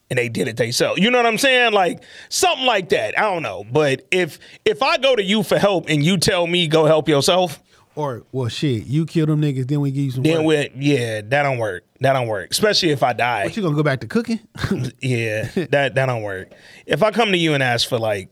And 0.10 0.20
they 0.20 0.30
did 0.30 0.48
it 0.48 0.58
themselves. 0.58 1.00
You 1.02 1.10
know 1.10 1.18
what 1.18 1.26
I'm 1.26 1.38
saying? 1.40 1.74
Like 1.74 2.04
something 2.30 2.66
like 2.66 2.90
that. 2.90 3.18
I 3.18 3.24
don't 3.24 3.42
know. 3.42 3.64
But 3.72 4.06
if 4.12 4.38
if 4.64 4.84
I 4.84 4.98
go 4.98 5.16
to 5.16 5.24
you 5.24 5.42
for 5.42 5.58
help 5.58 5.86
and 5.90 6.04
you 6.04 6.18
tell 6.18 6.46
me 6.46 6.68
go 6.68 6.86
help 6.86 7.10
yourself, 7.10 7.60
Or 7.96 8.24
well, 8.32 8.48
shit, 8.50 8.86
you 8.86 9.06
kill 9.08 9.26
them 9.26 9.42
niggas, 9.42 9.68
then 9.68 9.80
we 9.82 9.90
give 9.90 10.04
you 10.04 10.12
some. 10.12 10.22
then 10.24 10.44
we 10.44 10.70
yeah, 10.76 11.22
that 11.22 11.44
don't 11.44 11.58
work. 11.58 11.86
That 12.02 12.14
don't 12.14 12.28
work. 12.28 12.52
Especially 12.52 12.90
if 12.92 13.02
I 13.02 13.14
die. 13.14 13.46
What 13.46 13.58
you 13.58 13.64
gonna 13.64 13.76
go 13.76 13.82
back 13.84 14.02
to 14.02 14.08
cooking? 14.08 14.42
Yeah, 15.02 15.46
that 15.56 15.96
that 15.96 16.06
don't 16.06 16.22
work. 16.24 16.52
If 16.86 17.02
I 17.02 17.10
come 17.12 17.32
to 17.32 17.38
you 17.38 17.54
and 17.56 17.64
ask 17.64 17.88
for 17.90 17.98
like, 17.98 18.30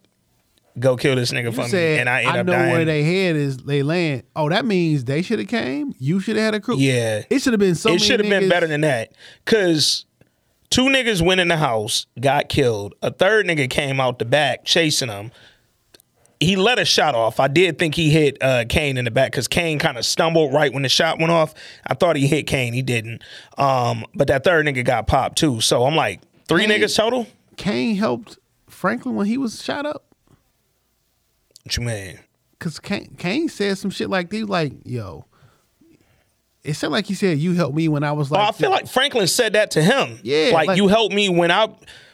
go 0.79 0.95
kill 0.97 1.15
this 1.15 1.31
nigga 1.31 1.53
for 1.53 1.67
You 1.67 1.73
me, 1.73 1.97
and 1.99 2.09
I 2.09 2.21
end 2.21 2.27
up 2.29 2.33
dying. 2.33 2.35
I 2.35 2.39
up 2.39 2.45
know 2.45 2.53
dying, 2.53 2.71
where 2.71 2.85
they 2.85 3.03
head 3.03 3.35
is. 3.35 3.57
They 3.57 3.83
land. 3.83 4.23
Oh, 4.35 4.49
that 4.49 4.65
means 4.65 5.05
they 5.05 5.21
should 5.21 5.39
have 5.39 5.47
came. 5.47 5.93
You 5.99 6.19
should 6.19 6.35
have 6.35 6.45
had 6.45 6.55
a 6.55 6.59
crew. 6.59 6.77
Yeah. 6.77 7.23
it 7.29 7.39
should 7.41 7.53
have 7.53 7.59
been 7.59 7.75
so. 7.75 7.91
it 7.91 7.99
should 7.99 8.19
have 8.19 8.29
been 8.29 8.49
better 8.49 8.67
than 8.67 8.81
that. 8.81 9.13
Cause 9.45 10.05
two 10.69 10.85
niggas 10.85 11.23
went 11.23 11.39
in 11.39 11.47
the 11.47 11.57
house, 11.57 12.07
got 12.19 12.49
killed. 12.49 12.95
A 13.01 13.11
third 13.11 13.45
nigga 13.45 13.69
came 13.69 13.99
out 13.99 14.19
the 14.19 14.25
back 14.25 14.65
chasing 14.65 15.09
them. 15.09 15.31
He 16.39 16.57
let 16.57 16.77
a 16.77 16.83
shot 16.83 17.15
off. 17.15 17.39
I 17.39 17.47
did 17.47 17.79
think 17.79 17.95
he 17.95 18.09
hit 18.09 18.37
uh, 18.41 18.65
Kane 18.67 18.97
in 18.97 19.05
the 19.05 19.11
back 19.11 19.31
because 19.31 19.47
Kane 19.47 19.79
kind 19.79 19.97
of 19.97 20.05
stumbled 20.05 20.53
right 20.53 20.73
when 20.73 20.83
the 20.83 20.89
shot 20.89 21.17
went 21.17 21.31
off. 21.31 21.53
I 21.87 21.93
thought 21.93 22.17
he 22.17 22.27
hit 22.27 22.47
Kane. 22.47 22.73
He 22.73 22.81
didn't. 22.81 23.21
Um, 23.57 24.03
but 24.13 24.27
that 24.27 24.43
third 24.43 24.65
nigga 24.65 24.83
got 24.83 25.07
popped 25.07 25.37
too. 25.37 25.61
So 25.61 25.85
I'm 25.85 25.95
like, 25.95 26.19
three 26.49 26.65
Kane- 26.65 26.81
niggas 26.81 26.97
total? 26.97 27.27
Kane 27.55 27.95
helped 27.95 28.39
Franklin 28.67 29.15
when 29.15 29.27
he 29.27 29.37
was 29.37 29.63
shot 29.63 29.85
up. 29.85 30.03
What 31.63 31.77
you 31.77 31.83
mean? 31.83 32.19
Cause 32.59 32.79
Kane, 32.79 33.15
Kane 33.17 33.49
said 33.49 33.77
some 33.77 33.89
shit 33.91 34.09
like 34.09 34.29
these, 34.29 34.45
like, 34.45 34.73
"Yo." 34.85 35.25
It 36.63 36.75
sounded 36.75 36.93
like 36.95 37.07
he 37.07 37.13
said, 37.13 37.39
"You 37.39 37.53
helped 37.53 37.75
me 37.75 37.89
when 37.89 38.03
I 38.03 38.13
was 38.13 38.31
like. 38.31 38.39
Oh, 38.39 38.43
like." 38.45 38.55
I 38.55 38.57
feel 38.57 38.71
like 38.71 38.87
Franklin 38.87 39.27
said 39.27 39.53
that 39.53 39.71
to 39.71 39.81
him. 39.83 40.19
Yeah, 40.23 40.51
Like, 40.53 40.67
like- 40.69 40.77
you 40.77 40.87
helped 40.87 41.13
me 41.13 41.27
when 41.29 41.51
I 41.51 41.67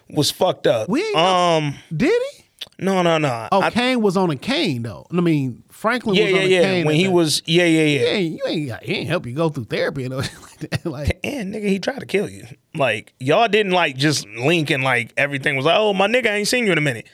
was 0.10 0.32
fucked 0.32 0.66
up. 0.66 0.90
We 0.90 1.04
ain't 1.04 1.16
um 1.16 1.76
did 1.96 2.12
he? 2.34 2.44
no 2.80 3.04
no 3.04 3.20
no. 3.20 3.48
Oh, 3.52 3.62
I- 3.62 3.70
Kane 3.70 4.02
was 4.02 4.18
on 4.18 4.32
a 4.32 4.36
cane 4.36 4.82
though. 4.82 5.06
I 5.12 5.22
mean, 5.22 5.64
Franklin 5.70 6.16
yeah 6.16 6.24
was 6.24 6.32
yeah 6.32 6.40
on 6.40 6.44
a 6.44 6.48
yeah. 6.48 6.62
cane 6.64 6.86
When 6.88 6.96
he 6.96 7.04
that- 7.06 7.12
was 7.12 7.44
yeah 7.46 7.66
yeah 7.66 7.84
yeah. 7.84 8.06
Yeah, 8.14 8.18
you 8.18 8.40
ain't, 8.48 8.84
he 8.84 8.94
ain't 8.96 9.08
help 9.08 9.28
you 9.28 9.34
go 9.34 9.50
through 9.50 9.66
therapy 9.66 10.06
and 10.06 10.16
like 10.18 10.32
that. 10.62 10.86
Like, 10.86 11.20
And 11.24 11.54
nigga, 11.54 11.68
he 11.68 11.78
tried 11.78 12.00
to 12.00 12.06
kill 12.08 12.28
you. 12.28 12.46
Like 12.74 13.14
y'all 13.20 13.48
didn't 13.48 13.74
like 13.74 13.98
just 13.98 14.28
link 14.30 14.72
and 14.72 14.84
like 14.84 15.14
everything 15.16 15.58
was 15.58 15.66
like, 15.66 15.78
oh 15.78 15.94
my 15.94 16.08
nigga, 16.08 16.28
I 16.28 16.36
ain't 16.38 16.48
seen 16.48 16.66
you 16.66 16.72
in 16.72 16.78
a 16.80 16.82
minute. 16.82 17.08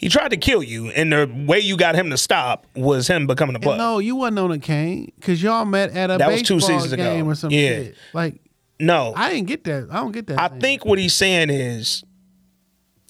He 0.00 0.08
tried 0.08 0.30
to 0.30 0.38
kill 0.38 0.62
you, 0.62 0.88
and 0.88 1.12
the 1.12 1.30
way 1.46 1.60
you 1.60 1.76
got 1.76 1.94
him 1.94 2.08
to 2.08 2.16
stop 2.16 2.66
was 2.74 3.06
him 3.06 3.26
becoming 3.26 3.54
a 3.54 3.58
and 3.68 3.76
no, 3.76 3.98
you 3.98 4.16
wasn't 4.16 4.38
on 4.38 4.50
a 4.50 4.58
cane 4.58 5.12
because 5.20 5.42
y'all 5.42 5.66
met 5.66 5.90
at 5.94 6.10
a 6.10 6.16
That 6.16 6.30
was 6.32 6.40
two 6.40 6.58
seasons 6.58 6.92
ago. 6.94 7.20
or 7.26 7.34
some 7.34 7.50
Yeah. 7.50 7.68
shit. 7.68 7.96
Like, 8.14 8.40
no, 8.78 9.12
I 9.14 9.28
didn't 9.34 9.48
get 9.48 9.64
that. 9.64 9.88
I 9.90 9.96
don't 9.96 10.12
get 10.12 10.26
that. 10.28 10.40
I 10.40 10.48
thing. 10.48 10.60
think 10.60 10.86
what 10.86 10.98
he's 10.98 11.12
saying 11.12 11.50
is 11.50 12.02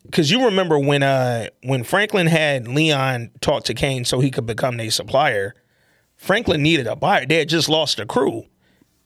because 0.04 0.32
you 0.32 0.46
remember 0.46 0.80
when 0.80 1.04
uh 1.04 1.46
when 1.62 1.84
Franklin 1.84 2.26
had 2.26 2.66
Leon 2.66 3.30
talk 3.40 3.62
to 3.66 3.74
Kane 3.74 4.04
so 4.04 4.18
he 4.18 4.32
could 4.32 4.46
become 4.46 4.80
a 4.80 4.90
supplier, 4.90 5.54
Franklin 6.16 6.60
needed 6.60 6.88
a 6.88 6.96
buyer. 6.96 7.24
They 7.24 7.36
had 7.38 7.48
just 7.48 7.68
lost 7.68 8.00
a 8.00 8.04
crew. 8.04 8.46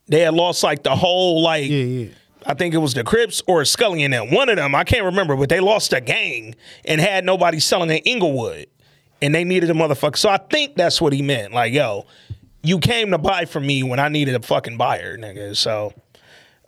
They 0.06 0.20
had 0.20 0.32
lost 0.32 0.62
like 0.62 0.84
the 0.84 0.96
whole 0.96 1.42
like 1.42 1.68
Yeah, 1.68 1.76
yeah. 1.84 2.08
I 2.46 2.54
think 2.54 2.74
it 2.74 2.78
was 2.78 2.94
the 2.94 3.04
Crips 3.04 3.42
or 3.46 3.64
Scully 3.64 4.02
in 4.02 4.10
them. 4.10 4.30
One 4.30 4.48
of 4.48 4.56
them, 4.56 4.74
I 4.74 4.84
can't 4.84 5.04
remember, 5.04 5.36
but 5.36 5.48
they 5.48 5.60
lost 5.60 5.92
a 5.92 6.00
gang 6.00 6.54
and 6.84 7.00
had 7.00 7.24
nobody 7.24 7.58
selling 7.58 7.90
in 7.90 7.98
Inglewood. 7.98 8.66
And 9.22 9.34
they 9.34 9.44
needed 9.44 9.70
a 9.70 9.72
motherfucker. 9.72 10.18
So 10.18 10.28
I 10.28 10.36
think 10.36 10.76
that's 10.76 11.00
what 11.00 11.14
he 11.14 11.22
meant. 11.22 11.54
Like, 11.54 11.72
yo, 11.72 12.04
you 12.62 12.78
came 12.78 13.10
to 13.12 13.18
buy 13.18 13.46
from 13.46 13.66
me 13.66 13.82
when 13.82 13.98
I 13.98 14.08
needed 14.08 14.34
a 14.34 14.40
fucking 14.40 14.76
buyer, 14.76 15.16
nigga. 15.16 15.56
So, 15.56 15.94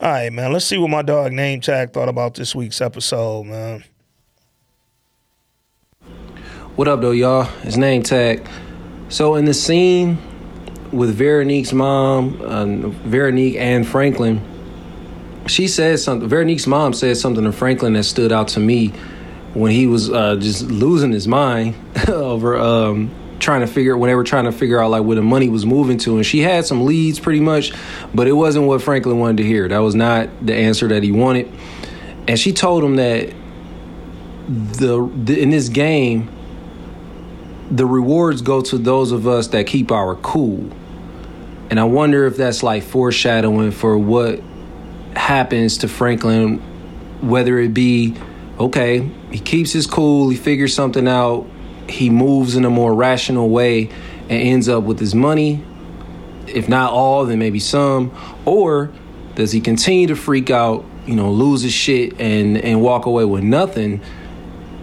all 0.01 0.11
right, 0.11 0.33
man. 0.33 0.53
Let's 0.53 0.65
see 0.65 0.79
what 0.79 0.89
my 0.89 1.03
dog 1.03 1.33
name 1.33 1.61
tag 1.61 1.93
thought 1.93 2.09
about 2.09 2.35
this 2.35 2.55
week's 2.55 2.81
episode, 2.81 3.45
man. 3.45 3.85
What 6.77 6.89
up, 6.89 7.01
though, 7.01 7.11
y'all? 7.11 7.51
It's 7.63 7.77
name 7.77 8.03
tag. 8.03 8.47
So 9.09 9.35
in 9.35 9.45
the 9.45 9.55
scene 9.55 10.19
with 10.93 11.15
Veronique's 11.15 11.73
mom, 11.73 12.41
uh, 12.43 12.89
Veronique 13.09 13.57
and 13.57 13.87
Franklin, 13.87 14.41
she 15.47 15.69
said 15.69 15.99
something. 15.99 16.29
Veronique's 16.29 16.67
mom 16.67 16.93
said 16.93 17.17
something 17.17 17.45
to 17.45 17.53
Franklin 17.53 17.93
that 17.95 18.05
stood 18.05 18.33
out 18.33 18.49
to 18.49 18.61
me 18.61 18.89
when 19.55 19.73
he 19.73 19.87
was 19.87 20.11
uh, 20.11 20.37
just 20.37 20.63
losing 20.63 21.13
his 21.13 21.27
mind 21.27 21.75
over 22.09 22.59
um, 22.59 23.11
trying 23.39 23.61
to 23.61 23.67
figure 23.67 23.97
when 23.97 24.09
they 24.09 24.15
were 24.15 24.25
trying 24.25 24.45
to 24.45 24.53
figure 24.53 24.81
out 24.83 24.91
like 24.91 25.03
where 25.05 25.17
the 25.17 25.23
money 25.23 25.49
was 25.49 25.65
moving 25.65 25.99
to, 25.99 26.17
and 26.17 26.27
she 26.27 26.41
had 26.41 26.67
some 26.67 26.85
leads 26.85 27.19
pretty 27.19 27.41
much, 27.41 27.73
but 28.15 28.27
it 28.27 28.33
wasn't 28.33 28.67
what 28.67 28.83
Franklin 28.83 29.19
wanted 29.19 29.39
to 29.39 29.45
hear. 29.45 29.69
That 29.69 29.79
was 29.79 29.95
not 29.95 30.29
the 30.45 30.55
answer 30.55 30.89
that 30.89 31.03
he 31.03 31.13
wanted, 31.13 31.51
and 32.29 32.39
she 32.39 32.53
told 32.53 32.85
him 32.85 32.97
that 32.97 33.33
the, 34.49 35.11
the 35.25 35.41
in 35.41 35.51
this 35.51 35.69
game 35.69 36.31
the 37.71 37.87
rewards 37.87 38.43
go 38.43 38.61
to 38.61 38.79
those 38.79 39.13
of 39.13 39.27
us 39.27 39.49
that 39.49 39.67
keep 39.67 39.91
our 39.91 40.15
cool. 40.17 40.71
And 41.69 41.81
I 41.81 41.85
wonder 41.85 42.27
if 42.27 42.37
that's 42.37 42.63
like 42.63 42.85
foreshadowing 42.85 43.73
for 43.73 43.99
what 43.99 44.41
happens 45.17 45.79
to 45.79 45.89
Franklin, 45.89 46.59
whether 47.21 47.59
it 47.59 47.75
be, 47.75 48.15
okay, 48.59 49.11
he 49.31 49.39
keeps 49.39 49.73
his 49.73 49.87
cool, 49.87 50.29
he 50.29 50.37
figures 50.37 50.75
something 50.75 51.09
out, 51.09 51.47
he 51.89 52.11
moves 52.11 52.57
in 52.57 52.65
a 52.65 52.71
more 52.71 52.95
rational 52.95 53.49
way 53.49 53.91
and 54.29 54.33
ends 54.33 54.69
up 54.69 54.85
with 54.85 54.99
his 54.99 55.15
money. 55.15 55.63
If 56.47 56.69
not 56.69 56.93
all, 56.93 57.27
then 57.27 57.39
maybe 57.39 57.59
some. 57.59 58.17
Or 58.45 58.91
does 59.35 59.53
he 59.53 59.61
continue 59.61 60.09
to 60.09 60.17
freak 60.17 60.51
out, 60.51 60.85
you 61.07 61.15
know, 61.15 61.31
lose 61.31 61.63
his 61.63 61.73
shit 61.73 62.21
and, 62.21 62.57
and 62.59 62.83
walk 62.83 63.07
away 63.07 63.25
with 63.25 63.43
nothing? 63.43 64.01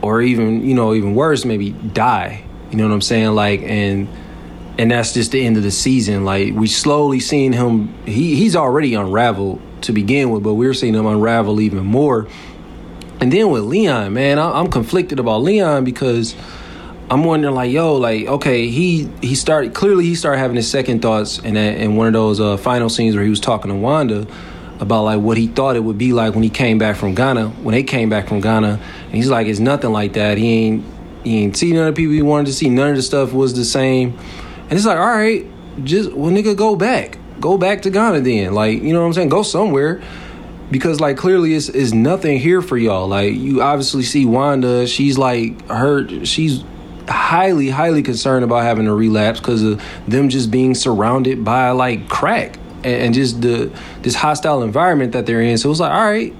Or 0.01 0.21
even, 0.21 0.65
you 0.67 0.73
know, 0.73 0.93
even 0.93 1.15
worse, 1.15 1.45
maybe 1.45 1.71
die 1.71 2.43
You 2.71 2.77
know 2.77 2.87
what 2.87 2.93
I'm 2.93 3.01
saying? 3.01 3.35
Like 3.35 3.61
and 3.61 4.09
and 4.77 4.91
that's 4.91 5.13
just 5.13 5.31
the 5.31 5.45
end 5.45 5.57
of 5.57 5.63
the 5.63 5.71
season. 5.71 6.25
Like 6.25 6.53
we 6.53 6.67
slowly 6.67 7.19
seeing 7.19 7.53
him. 7.53 7.93
He 8.05 8.35
he's 8.35 8.55
already 8.55 8.95
unraveled 8.95 9.61
to 9.83 9.93
begin 9.93 10.29
with, 10.29 10.43
but 10.43 10.55
we're 10.55 10.73
seeing 10.73 10.93
him 10.93 11.05
unravel 11.05 11.61
even 11.61 11.85
more. 11.85 12.27
And 13.19 13.31
then 13.31 13.51
with 13.51 13.63
Leon, 13.63 14.13
man, 14.13 14.39
I, 14.39 14.59
I'm 14.59 14.69
conflicted 14.69 15.19
about 15.19 15.43
Leon 15.43 15.85
because 15.85 16.35
I'm 17.09 17.23
wondering, 17.23 17.53
like, 17.53 17.71
yo, 17.71 17.95
like, 17.95 18.25
okay, 18.27 18.67
he 18.67 19.09
he 19.21 19.35
started 19.35 19.73
clearly 19.73 20.05
he 20.05 20.15
started 20.15 20.39
having 20.39 20.55
his 20.55 20.69
second 20.69 21.01
thoughts 21.01 21.39
in 21.39 21.53
that 21.53 21.77
in 21.77 21.95
one 21.95 22.07
of 22.07 22.13
those 22.13 22.39
uh, 22.39 22.57
final 22.57 22.89
scenes 22.89 23.15
where 23.15 23.23
he 23.23 23.29
was 23.29 23.39
talking 23.39 23.71
to 23.71 23.77
Wanda 23.77 24.27
about 24.79 25.03
like 25.03 25.19
what 25.19 25.37
he 25.37 25.47
thought 25.47 25.75
it 25.75 25.81
would 25.81 25.97
be 25.97 26.13
like 26.13 26.33
when 26.33 26.43
he 26.43 26.49
came 26.49 26.77
back 26.77 26.95
from 26.95 27.13
Ghana. 27.15 27.49
When 27.49 27.73
they 27.73 27.83
came 27.83 28.09
back 28.09 28.27
from 28.27 28.41
Ghana, 28.41 28.79
and 29.05 29.13
he's 29.13 29.29
like, 29.29 29.47
it's 29.47 29.59
nothing 29.59 29.91
like 29.91 30.13
that. 30.13 30.37
He 30.37 30.65
ain't 30.65 30.85
he 31.23 31.43
ain't 31.43 31.57
see 31.57 31.71
none 31.73 31.87
of 31.87 31.95
the 31.95 32.01
people 32.01 32.13
he 32.13 32.21
wanted 32.21 32.47
to 32.47 32.53
see. 32.53 32.69
None 32.69 32.89
of 32.89 32.95
the 32.95 33.01
stuff 33.01 33.33
was 33.33 33.53
the 33.53 33.65
same. 33.65 34.17
And 34.63 34.73
it's 34.73 34.85
like, 34.85 34.97
all 34.97 35.05
right, 35.05 35.45
just 35.83 36.11
well, 36.13 36.31
nigga, 36.31 36.55
go 36.55 36.75
back, 36.75 37.17
go 37.39 37.57
back 37.57 37.81
to 37.83 37.89
Ghana 37.89 38.21
then. 38.21 38.53
Like, 38.53 38.81
you 38.81 38.93
know 38.93 39.01
what 39.01 39.07
I'm 39.07 39.13
saying? 39.13 39.29
Go 39.29 39.43
somewhere 39.43 40.01
because 40.71 40.99
like 40.99 41.17
clearly 41.17 41.53
it's, 41.53 41.93
nothing 41.93 42.39
here 42.39 42.61
for 42.61 42.77
y'all 42.77 43.07
like 43.07 43.35
you 43.35 43.61
obviously 43.61 44.01
see 44.01 44.25
wanda 44.25 44.87
she's 44.87 45.17
like 45.17 45.67
hurt 45.67 46.25
she's 46.25 46.63
highly 47.07 47.69
highly 47.69 48.01
concerned 48.01 48.43
about 48.43 48.63
having 48.63 48.87
a 48.87 48.93
relapse 48.93 49.39
because 49.39 49.61
of 49.61 49.83
them 50.07 50.29
just 50.29 50.49
being 50.49 50.73
surrounded 50.73 51.43
by 51.45 51.69
like 51.71 52.09
crack 52.09 52.57
and, 52.77 52.85
and 52.85 53.13
just 53.13 53.41
the 53.41 53.71
this 54.01 54.15
hostile 54.15 54.63
environment 54.63 55.11
that 55.11 55.27
they're 55.27 55.41
in 55.41 55.57
so 55.57 55.69
it's 55.69 55.79
like 55.79 55.91
all 55.91 56.09
right 56.09 56.33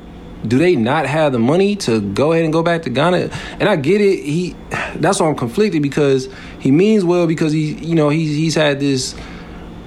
do 0.46 0.58
they 0.58 0.76
not 0.76 1.06
have 1.06 1.32
the 1.32 1.40
money 1.40 1.76
to 1.76 2.02
go 2.02 2.34
ahead 2.34 2.44
and 2.44 2.52
go 2.52 2.62
back 2.64 2.82
to 2.84 2.90
Ghana? 2.90 3.30
And 3.60 3.70
I 3.70 3.76
get 3.78 4.02
it. 4.02 4.24
He 4.24 4.56
that's 4.96 5.20
why 5.20 5.28
I'm 5.28 5.36
conflicted 5.36 5.82
because 5.82 6.28
he 6.60 6.72
means 6.72 7.06
well 7.06 7.28
because 7.28 7.54
he 7.54 7.74
you 7.76 7.96
know 7.96 8.10
he's 8.10 8.36
he's 8.36 8.56
had 8.56 8.80
this 8.80 9.16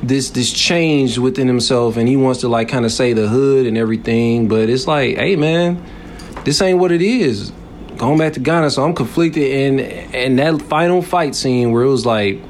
this 0.02 0.30
this 0.30 0.52
change 0.52 1.18
within 1.18 1.48
himself 1.48 1.96
and 1.96 2.08
he 2.08 2.16
wants 2.16 2.40
to 2.40 2.48
like 2.48 2.68
kind 2.68 2.84
of 2.84 2.92
say 2.92 3.12
the 3.12 3.28
hood 3.28 3.66
and 3.66 3.78
everything 3.78 4.46
but 4.46 4.68
it's 4.68 4.86
like 4.86 5.16
hey 5.16 5.36
man 5.36 5.82
this 6.44 6.60
ain't 6.62 6.78
what 6.78 6.92
it 6.92 7.02
is. 7.02 7.50
Going 7.96 8.18
back 8.18 8.34
to 8.34 8.40
ghana 8.40 8.70
so 8.70 8.84
i'm 8.84 8.94
conflicted 8.94 9.50
and 9.50 9.80
and 10.14 10.38
that 10.38 10.60
final 10.62 11.00
fight 11.00 11.34
scene 11.34 11.72
where 11.72 11.82
it 11.82 11.88
was 11.88 12.04
like 12.04 12.40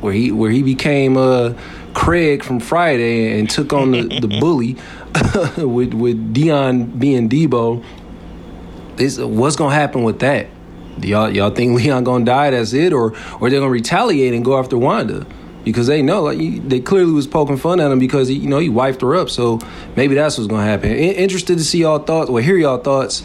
where 0.00 0.12
he 0.12 0.32
where 0.32 0.50
he 0.50 0.62
became 0.62 1.16
uh 1.16 1.54
craig 1.94 2.42
from 2.42 2.58
friday 2.58 3.38
and 3.38 3.48
took 3.48 3.72
on 3.72 3.92
the, 3.92 4.02
the 4.20 4.26
bully 4.40 4.76
with 5.58 5.94
with 5.94 6.34
dion 6.34 6.86
being 6.98 7.28
debo. 7.28 7.84
This 8.96 9.18
what's 9.18 9.56
gonna 9.56 9.74
happen 9.74 10.02
with 10.02 10.20
that? 10.20 10.48
Do 10.98 11.08
y'all 11.08 11.30
y'all 11.30 11.50
think 11.50 11.76
leon 11.78 12.04
gonna 12.04 12.24
die 12.24 12.50
that's 12.50 12.72
it? 12.72 12.92
Or 12.92 13.14
or 13.40 13.50
they're 13.50 13.60
gonna 13.60 13.70
retaliate 13.70 14.34
and 14.34 14.44
go 14.44 14.58
after 14.58 14.78
wanda 14.78 15.26
because 15.64 15.86
they 15.86 16.02
know 16.02 16.22
like 16.22 16.38
he, 16.38 16.58
they 16.58 16.80
clearly 16.80 17.12
was 17.12 17.26
poking 17.26 17.56
fun 17.56 17.80
at 17.80 17.90
him 17.90 17.98
because 17.98 18.28
he, 18.28 18.34
you 18.34 18.48
know 18.48 18.58
he 18.58 18.68
wiped 18.68 19.00
her 19.02 19.14
up. 19.14 19.30
So 19.30 19.58
maybe 19.96 20.14
that's 20.14 20.36
what's 20.38 20.48
gonna 20.48 20.64
happen. 20.64 20.90
I- 20.90 20.94
interested 20.94 21.58
to 21.58 21.64
see 21.64 21.78
y'all 21.80 21.98
thoughts 21.98 22.30
or 22.30 22.40
hear 22.40 22.56
y'all 22.56 22.78
thoughts, 22.78 23.22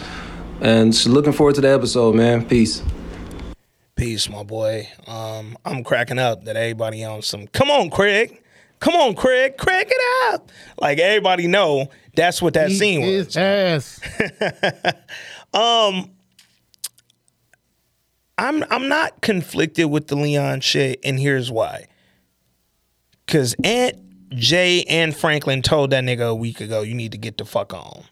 and 0.61 0.93
just 0.93 1.07
looking 1.07 1.33
forward 1.33 1.55
to 1.55 1.61
the 1.61 1.69
episode, 1.69 2.15
man. 2.15 2.45
Peace. 2.45 2.81
Peace, 3.95 4.29
my 4.29 4.43
boy. 4.43 4.87
Um, 5.07 5.57
I'm 5.65 5.83
cracking 5.83 6.19
up 6.19 6.43
that 6.45 6.55
everybody 6.55 7.03
on 7.03 7.23
some. 7.23 7.47
Come 7.47 7.69
on, 7.71 7.89
Craig. 7.89 8.41
Come 8.79 8.93
on, 8.93 9.15
Craig. 9.15 9.57
Crack 9.57 9.87
it 9.89 10.33
up. 10.33 10.51
Like 10.79 10.99
everybody 10.99 11.47
know 11.47 11.87
that's 12.15 12.41
what 12.41 12.53
that 12.53 12.69
Eat 12.69 12.77
scene 12.77 13.01
was. 13.01 13.33
his 13.33 13.37
ass. 13.37 13.99
I'm 18.37 18.63
I'm 18.69 18.87
not 18.87 19.21
conflicted 19.21 19.87
with 19.89 20.07
the 20.07 20.15
Leon 20.15 20.61
shit, 20.61 20.99
and 21.03 21.19
here's 21.19 21.49
why. 21.51 21.87
Cause 23.27 23.55
Aunt 23.63 23.95
Jay 24.31 24.83
and 24.83 25.15
Franklin 25.15 25.61
told 25.61 25.91
that 25.91 26.03
nigga 26.03 26.29
a 26.29 26.35
week 26.35 26.61
ago, 26.61 26.81
you 26.81 26.93
need 26.93 27.11
to 27.11 27.17
get 27.17 27.37
the 27.37 27.45
fuck 27.45 27.73
on. 27.73 28.03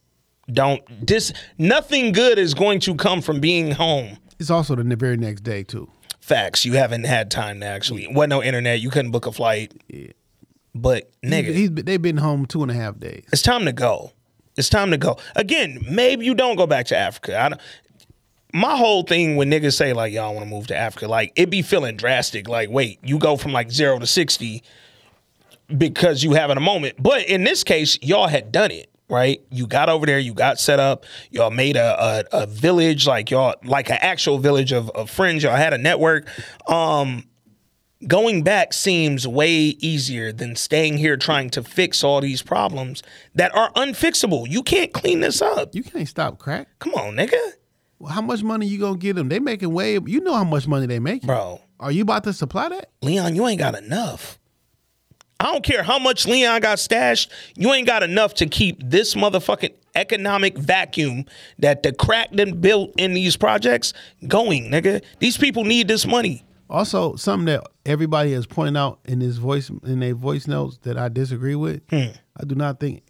Don't 0.52 0.82
this 1.06 1.34
nothing 1.58 2.12
good 2.12 2.38
is 2.38 2.54
going 2.54 2.80
to 2.82 2.96
come 2.96 3.22
from 3.22 3.40
being 3.40 3.72
home. 3.72 4.18
It's 4.40 4.50
also 4.50 4.76
the 4.76 4.96
very 4.96 5.18
next 5.18 5.42
day 5.42 5.64
too. 5.64 5.90
Facts. 6.20 6.66
You 6.66 6.74
haven't 6.74 7.06
had 7.06 7.32
time 7.32 7.60
to 7.62 7.66
actually 7.66 8.08
wasn't 8.08 8.30
no 8.32 8.44
internet. 8.44 8.80
You 8.80 8.90
couldn't 8.90 9.12
book 9.12 9.26
a 9.26 9.32
flight. 9.32 9.74
Yeah. 9.88 10.08
But 10.74 11.10
nigga, 11.24 11.54
He's, 11.54 11.70
been- 11.70 11.86
they've 11.86 12.02
been 12.02 12.18
home 12.18 12.46
two 12.46 12.62
and 12.62 12.70
a 12.70 12.74
half 12.74 13.00
days. 13.00 13.26
it's 13.32 13.42
time 13.42 13.66
to 13.66 13.72
go. 13.72 14.12
It's 14.58 14.70
time 14.70 14.92
to 14.92 14.98
go. 14.98 15.18
Again, 15.36 15.80
maybe 15.90 16.26
you 16.26 16.36
don't 16.36 16.56
go 16.58 16.68
back 16.68 16.86
to 16.88 16.98
Africa. 16.98 17.40
I 17.40 17.50
don't, 17.50 17.62
my 18.54 18.76
whole 18.78 19.04
thing 19.04 19.36
when 19.36 19.50
niggas 19.52 19.76
say 19.78 19.94
like 19.94 20.14
y'all 20.14 20.34
want 20.34 20.46
to 20.48 20.50
move 20.54 20.68
to 20.68 20.76
Africa, 20.76 21.08
like 21.08 21.32
it 21.36 21.50
be 21.50 21.62
feeling 21.62 21.98
drastic. 21.98 22.48
Like, 22.48 22.70
wait, 22.70 23.00
you 23.04 23.18
go 23.20 23.36
from 23.38 23.52
like 23.52 23.72
zero 23.72 24.00
to 24.00 24.08
sixty 24.08 24.64
because 25.78 26.24
you 26.24 26.34
having 26.34 26.58
a 26.58 26.62
moment. 26.62 26.96
But 27.02 27.24
in 27.24 27.44
this 27.44 27.64
case, 27.64 27.98
y'all 28.02 28.28
had 28.28 28.52
done 28.52 28.72
it. 28.72 28.90
Right, 29.08 29.44
you 29.52 29.68
got 29.68 29.88
over 29.88 30.08
there, 30.08 30.18
you 30.18 30.34
got 30.34 30.60
set 30.60 30.80
up, 30.80 31.06
y'all 31.30 31.52
made 31.52 31.78
a 31.78 32.24
a, 32.34 32.42
a 32.42 32.48
village, 32.48 33.06
like 33.06 33.30
y'all 33.30 33.54
like 33.64 33.92
an 33.92 34.00
actual 34.02 34.40
village 34.40 34.72
of, 34.72 34.90
of 34.92 35.12
friends. 35.12 35.44
Y'all 35.44 35.56
had 35.56 35.74
a 35.74 35.78
network. 35.78 36.28
Um, 36.68 37.26
going 38.08 38.42
back 38.42 38.74
seems 38.74 39.28
way 39.28 39.54
easier 39.54 40.32
than 40.32 40.56
staying 40.56 40.98
here 40.98 41.18
trying 41.18 41.52
to 41.52 41.62
fix 41.64 42.04
all 42.04 42.20
these 42.20 42.42
problems 42.42 43.04
that 43.36 43.54
are 43.56 43.72
unfixable. 43.74 44.50
You 44.50 44.64
can't 44.64 44.92
clean 44.92 45.20
this 45.20 45.40
up. 45.40 45.76
You 45.76 45.84
can't 45.84 46.08
stop 46.08 46.40
crack. 46.40 46.68
Come 46.80 46.96
on, 46.96 47.14
nigga. 47.16 47.38
Well, 48.00 48.12
how 48.12 48.22
much 48.22 48.42
money 48.42 48.66
you 48.66 48.80
gonna 48.80 48.98
give 48.98 49.16
them? 49.16 49.30
They 49.30 49.40
making 49.40 49.72
way. 49.72 49.94
You 50.04 50.20
know 50.22 50.34
how 50.34 50.44
much 50.44 50.68
money 50.68 50.88
they 50.88 51.00
making, 51.00 51.28
Bro, 51.28 51.62
Are 51.80 51.92
you 51.92 52.02
about 52.02 52.24
to 52.24 52.34
supply 52.34 52.70
that? 52.70 52.90
Leon, 53.04 53.36
you 53.36 53.46
ain't 53.48 53.60
got 53.60 53.76
enough. 53.76 54.40
I 55.46 55.52
don't 55.52 55.64
care 55.64 55.84
how 55.84 56.00
much 56.00 56.26
Leon 56.26 56.62
got 56.62 56.80
stashed, 56.80 57.32
you 57.56 57.72
ain't 57.72 57.86
got 57.86 58.02
enough 58.02 58.34
to 58.36 58.48
keep 58.48 58.82
this 58.84 59.14
motherfucking 59.14 59.76
economic 59.94 60.58
vacuum 60.58 61.26
that 61.60 61.84
the 61.84 61.94
crack 61.94 62.32
done 62.32 62.60
built 62.62 62.96
in 62.98 63.14
these 63.14 63.38
projects 63.38 63.94
going, 64.28 64.72
nigga. 64.72 65.04
These 65.20 65.38
people 65.38 65.64
need 65.64 65.88
this 65.88 66.08
money. 66.08 66.44
Also, 66.68 67.16
something 67.16 67.46
that 67.46 67.64
everybody 67.86 68.32
has 68.34 68.48
pointed 68.48 68.76
out 68.76 69.02
in 69.06 69.22
his 69.22 69.38
voice 69.38 69.70
in 69.84 70.00
their 70.00 70.16
voice 70.16 70.48
notes 70.48 70.80
that 70.80 70.98
I 70.98 71.10
disagree 71.10 71.54
with. 71.54 71.84
Hmm. 71.92 72.18
I 72.36 72.46
do 72.48 72.56
not 72.56 72.80
think 72.80 73.04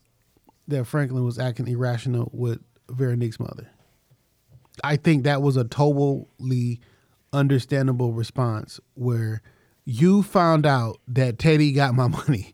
that 0.67 0.83
Franklin 0.83 1.23
was 1.23 1.39
acting 1.39 1.69
irrational 1.69 2.29
with 2.33 2.59
Veronique's 2.89 3.39
mother. 3.39 3.69
I 4.83 4.97
think 4.97 5.23
that 5.23 5.41
was 5.41 5.55
a 5.55 5.63
totally 5.63 6.81
understandable 7.31 8.11
response 8.11 8.81
where 8.95 9.41
you 9.86 10.23
found 10.23 10.65
out 10.65 10.99
that 11.07 11.39
Teddy 11.39 11.71
got 11.71 11.93
my 11.93 12.07
money. 12.27 12.53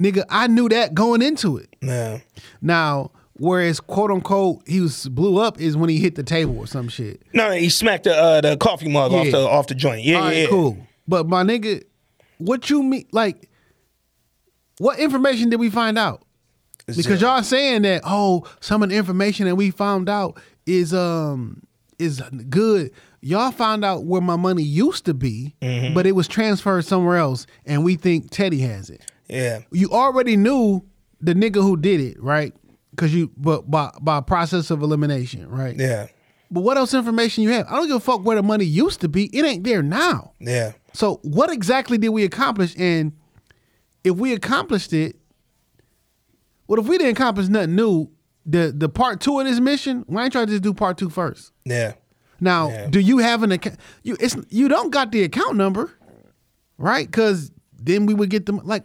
Nigga, 0.00 0.24
I 0.28 0.48
knew 0.48 0.68
that 0.68 0.94
going 0.94 1.22
into 1.22 1.56
it. 1.56 1.74
Yeah. 1.80 2.18
Now, 2.60 3.12
whereas 3.34 3.80
quote 3.80 4.10
unquote 4.10 4.62
he 4.66 4.80
was 4.80 5.08
blew 5.08 5.38
up 5.38 5.60
is 5.60 5.76
when 5.76 5.88
he 5.88 5.98
hit 5.98 6.16
the 6.16 6.22
table 6.24 6.58
or 6.58 6.66
some 6.66 6.88
shit. 6.88 7.22
No, 7.32 7.52
he 7.52 7.68
smacked 7.68 8.04
the 8.04 8.14
uh, 8.14 8.40
the 8.40 8.56
coffee 8.56 8.88
mug 8.88 9.12
off 9.12 9.30
the 9.30 9.38
off 9.38 9.66
the 9.68 9.74
joint. 9.74 10.04
Yeah, 10.04 10.20
right, 10.20 10.36
yeah. 10.38 10.46
cool. 10.48 10.76
But 11.06 11.28
my 11.28 11.44
nigga, 11.44 11.84
what 12.38 12.68
you 12.68 12.82
mean? 12.82 13.06
Like, 13.12 13.48
what 14.78 14.98
information 14.98 15.50
did 15.50 15.60
we 15.60 15.70
find 15.70 15.98
out? 15.98 16.24
Because 16.86 17.20
Zero. 17.20 17.34
y'all 17.34 17.42
saying 17.44 17.82
that 17.82 18.02
oh, 18.04 18.44
some 18.60 18.82
of 18.82 18.90
the 18.90 18.96
information 18.96 19.46
that 19.46 19.54
we 19.54 19.70
found 19.70 20.08
out 20.08 20.40
is 20.66 20.92
um 20.92 21.62
is 21.98 22.20
good. 22.48 22.90
Y'all 23.24 23.52
found 23.52 23.84
out 23.84 24.04
where 24.04 24.20
my 24.20 24.34
money 24.36 24.62
used 24.64 25.04
to 25.06 25.14
be, 25.14 25.54
Mm-hmm. 25.62 25.94
but 25.94 26.06
it 26.06 26.12
was 26.12 26.26
transferred 26.26 26.84
somewhere 26.84 27.16
else, 27.16 27.46
and 27.64 27.84
we 27.84 27.94
think 27.94 28.30
Teddy 28.30 28.58
has 28.60 28.90
it. 28.90 29.00
Yeah. 29.28 29.60
You 29.70 29.88
already 29.90 30.36
knew 30.36 30.84
the 31.20 31.32
nigga 31.34 31.62
who 31.62 31.76
did 31.76 32.00
it, 32.00 32.20
right? 32.20 32.52
Because 32.90 33.14
you, 33.14 33.30
but 33.36 33.70
by 33.70 33.90
by 34.00 34.20
process 34.20 34.70
of 34.70 34.82
elimination, 34.82 35.48
right? 35.48 35.76
Yeah. 35.78 36.08
But 36.50 36.62
what 36.62 36.76
else 36.76 36.92
information 36.92 37.44
you 37.44 37.50
have? 37.50 37.66
I 37.68 37.76
don't 37.76 37.86
give 37.86 37.96
a 37.96 38.00
fuck 38.00 38.24
where 38.24 38.36
the 38.36 38.42
money 38.42 38.64
used 38.66 39.00
to 39.00 39.08
be. 39.08 39.26
It 39.34 39.44
ain't 39.46 39.64
there 39.64 39.82
now. 39.82 40.32
Yeah. 40.40 40.72
So 40.92 41.20
what 41.22 41.50
exactly 41.50 41.96
did 41.96 42.10
we 42.10 42.24
accomplish? 42.24 42.74
And 42.76 43.12
if 44.04 44.16
we 44.16 44.34
accomplished 44.34 44.92
it, 44.92 45.16
what 46.66 46.78
if 46.78 46.86
we 46.86 46.98
didn't 46.98 47.12
accomplish 47.16 47.48
nothing 47.48 47.76
new? 47.76 48.10
The 48.44 48.74
the 48.76 48.88
part 48.88 49.20
two 49.20 49.38
of 49.38 49.46
this 49.46 49.60
mission, 49.60 50.04
why 50.08 50.24
ain't 50.24 50.34
y'all 50.34 50.44
just 50.44 50.62
do 50.64 50.74
part 50.74 50.98
two 50.98 51.08
first? 51.08 51.52
Yeah. 51.64 51.92
Now, 52.42 52.68
Yeah. 52.70 52.86
do 52.90 52.98
you 53.00 53.18
have 53.18 53.42
an 53.44 53.52
account? 53.52 53.78
You 54.02 54.16
it's 54.20 54.36
you 54.50 54.68
don't 54.68 54.90
got 54.90 55.12
the 55.12 55.22
account 55.22 55.56
number, 55.56 55.90
right? 56.76 57.06
Because 57.06 57.50
then 57.80 58.04
we 58.04 58.14
would 58.14 58.30
get 58.30 58.46
them 58.46 58.60
like 58.64 58.84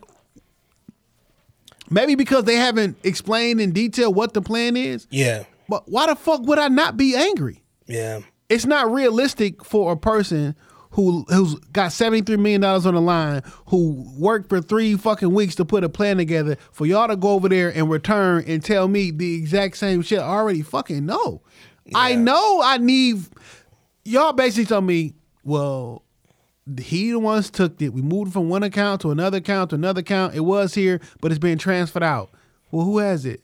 maybe 1.89 2.15
because 2.15 2.43
they 2.45 2.55
haven't 2.55 2.97
explained 3.03 3.59
in 3.59 3.71
detail 3.71 4.13
what 4.13 4.33
the 4.33 4.41
plan 4.41 4.77
is. 4.77 5.07
Yeah. 5.09 5.43
But 5.69 5.89
why 5.89 6.07
the 6.07 6.15
fuck 6.15 6.41
would 6.43 6.59
I 6.59 6.67
not 6.67 6.97
be 6.97 7.15
angry? 7.15 7.63
Yeah. 7.87 8.19
it's 8.49 8.65
not 8.65 8.91
realistic 8.91 9.63
for 9.65 9.91
a 9.91 9.97
person 9.97 10.55
who 10.91 11.25
who's 11.29 11.55
got 11.73 11.91
seventy 11.91 12.21
three 12.21 12.37
million 12.37 12.61
dollars 12.61 12.85
on 12.85 12.93
the 12.95 13.01
line, 13.01 13.41
who 13.67 14.05
worked 14.17 14.49
for 14.49 14.61
three 14.61 14.95
fucking 14.95 15.33
weeks 15.33 15.55
to 15.55 15.65
put 15.65 15.83
a 15.83 15.89
plan 15.89 16.17
together, 16.17 16.57
for 16.71 16.85
y'all 16.85 17.07
to 17.07 17.15
go 17.15 17.31
over 17.31 17.49
there 17.49 17.69
and 17.69 17.89
return 17.89 18.43
and 18.47 18.63
tell 18.63 18.87
me 18.87 19.11
the 19.11 19.35
exact 19.35 19.77
same 19.77 20.01
shit. 20.01 20.19
I 20.19 20.23
already 20.23 20.61
fucking 20.61 21.05
know. 21.05 21.41
I 21.95 22.15
know 22.15 22.61
I 22.63 22.77
need. 22.77 23.17
Y'all 24.05 24.33
basically 24.33 24.65
told 24.65 24.85
me, 24.85 25.13
well, 25.43 26.03
he 26.81 27.11
the 27.11 27.19
ones 27.19 27.49
took 27.49 27.81
it. 27.81 27.89
We 27.93 28.01
moved 28.01 28.33
from 28.33 28.49
one 28.49 28.63
account 28.63 29.01
to 29.01 29.11
another 29.11 29.37
account 29.37 29.69
to 29.71 29.75
another 29.75 29.99
account. 30.01 30.35
It 30.35 30.41
was 30.41 30.73
here, 30.73 30.99
but 31.21 31.31
it's 31.31 31.39
being 31.39 31.57
transferred 31.57 32.03
out. 32.03 32.29
Well, 32.71 32.85
who 32.85 32.97
has 32.99 33.25
it? 33.25 33.43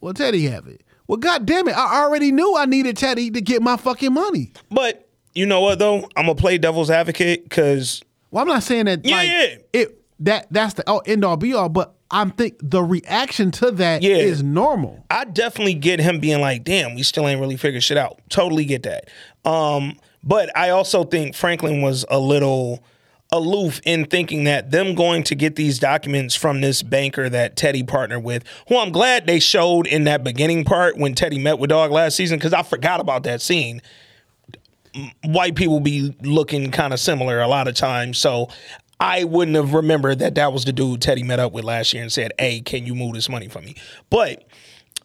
Well, 0.00 0.12
Teddy 0.12 0.46
have 0.46 0.66
it. 0.66 0.82
Well, 1.06 1.18
god 1.18 1.46
damn 1.46 1.68
it. 1.68 1.76
I 1.76 2.02
already 2.02 2.32
knew 2.32 2.56
I 2.56 2.66
needed 2.66 2.96
Teddy 2.96 3.30
to 3.30 3.40
get 3.40 3.62
my 3.62 3.76
fucking 3.76 4.12
money. 4.12 4.52
But 4.70 5.08
you 5.34 5.46
know 5.46 5.60
what 5.60 5.78
though? 5.78 6.08
I'm 6.16 6.26
gonna 6.26 6.34
play 6.34 6.58
devil's 6.58 6.90
advocate 6.90 7.44
because 7.44 8.02
Well, 8.30 8.42
I'm 8.42 8.48
not 8.48 8.62
saying 8.62 8.86
that 8.86 9.04
Yeah, 9.04 9.16
like 9.16 9.28
yeah. 9.28 9.56
it 9.72 10.04
that 10.20 10.46
that's 10.50 10.74
the 10.74 10.84
oh, 10.86 10.98
end 11.00 11.24
all 11.24 11.36
be 11.36 11.54
all, 11.54 11.68
but 11.68 11.94
I'm 12.12 12.30
think 12.30 12.54
the 12.62 12.82
reaction 12.82 13.50
to 13.52 13.70
that 13.72 14.04
is 14.04 14.42
Yeah. 14.42 14.46
normal. 14.48 15.04
I 15.10 15.24
definitely 15.24 15.74
get 15.74 15.98
him 15.98 16.20
being 16.20 16.40
like, 16.40 16.62
"Damn, 16.62 16.94
we 16.94 17.02
still 17.02 17.26
ain't 17.26 17.40
really 17.40 17.56
figured 17.56 17.82
shit 17.82 17.96
out." 17.96 18.20
Totally 18.28 18.64
get 18.66 18.82
that. 18.82 19.08
Um, 19.44 19.96
but 20.22 20.56
I 20.56 20.68
also 20.68 21.04
think 21.04 21.34
Franklin 21.34 21.80
was 21.82 22.04
a 22.10 22.18
little 22.18 22.80
aloof 23.34 23.80
in 23.86 24.04
thinking 24.04 24.44
that 24.44 24.70
them 24.70 24.94
going 24.94 25.22
to 25.22 25.34
get 25.34 25.56
these 25.56 25.78
documents 25.78 26.34
from 26.34 26.60
this 26.60 26.82
banker 26.82 27.30
that 27.30 27.56
Teddy 27.56 27.82
partnered 27.82 28.22
with, 28.22 28.44
who 28.68 28.76
I'm 28.76 28.92
glad 28.92 29.26
they 29.26 29.40
showed 29.40 29.86
in 29.86 30.04
that 30.04 30.22
beginning 30.22 30.64
part 30.64 30.98
when 30.98 31.14
Teddy 31.14 31.38
met 31.38 31.58
with 31.58 31.70
Dog 31.70 31.90
last 31.90 32.14
season, 32.14 32.38
because 32.38 32.52
I 32.52 32.62
forgot 32.62 33.00
about 33.00 33.22
that 33.22 33.40
scene. 33.40 33.80
White 35.24 35.54
people 35.54 35.80
be 35.80 36.14
looking 36.20 36.70
kind 36.70 36.92
of 36.92 37.00
similar 37.00 37.40
a 37.40 37.48
lot 37.48 37.66
of 37.68 37.74
times, 37.74 38.18
so 38.18 38.50
I 39.02 39.24
wouldn't 39.24 39.56
have 39.56 39.74
remembered 39.74 40.20
that 40.20 40.36
that 40.36 40.52
was 40.52 40.64
the 40.64 40.72
dude 40.72 41.02
Teddy 41.02 41.24
met 41.24 41.40
up 41.40 41.50
with 41.52 41.64
last 41.64 41.92
year 41.92 42.02
and 42.02 42.12
said, 42.12 42.32
"Hey, 42.38 42.60
can 42.60 42.86
you 42.86 42.94
move 42.94 43.14
this 43.14 43.28
money 43.28 43.48
for 43.48 43.60
me?" 43.60 43.74
But 44.10 44.44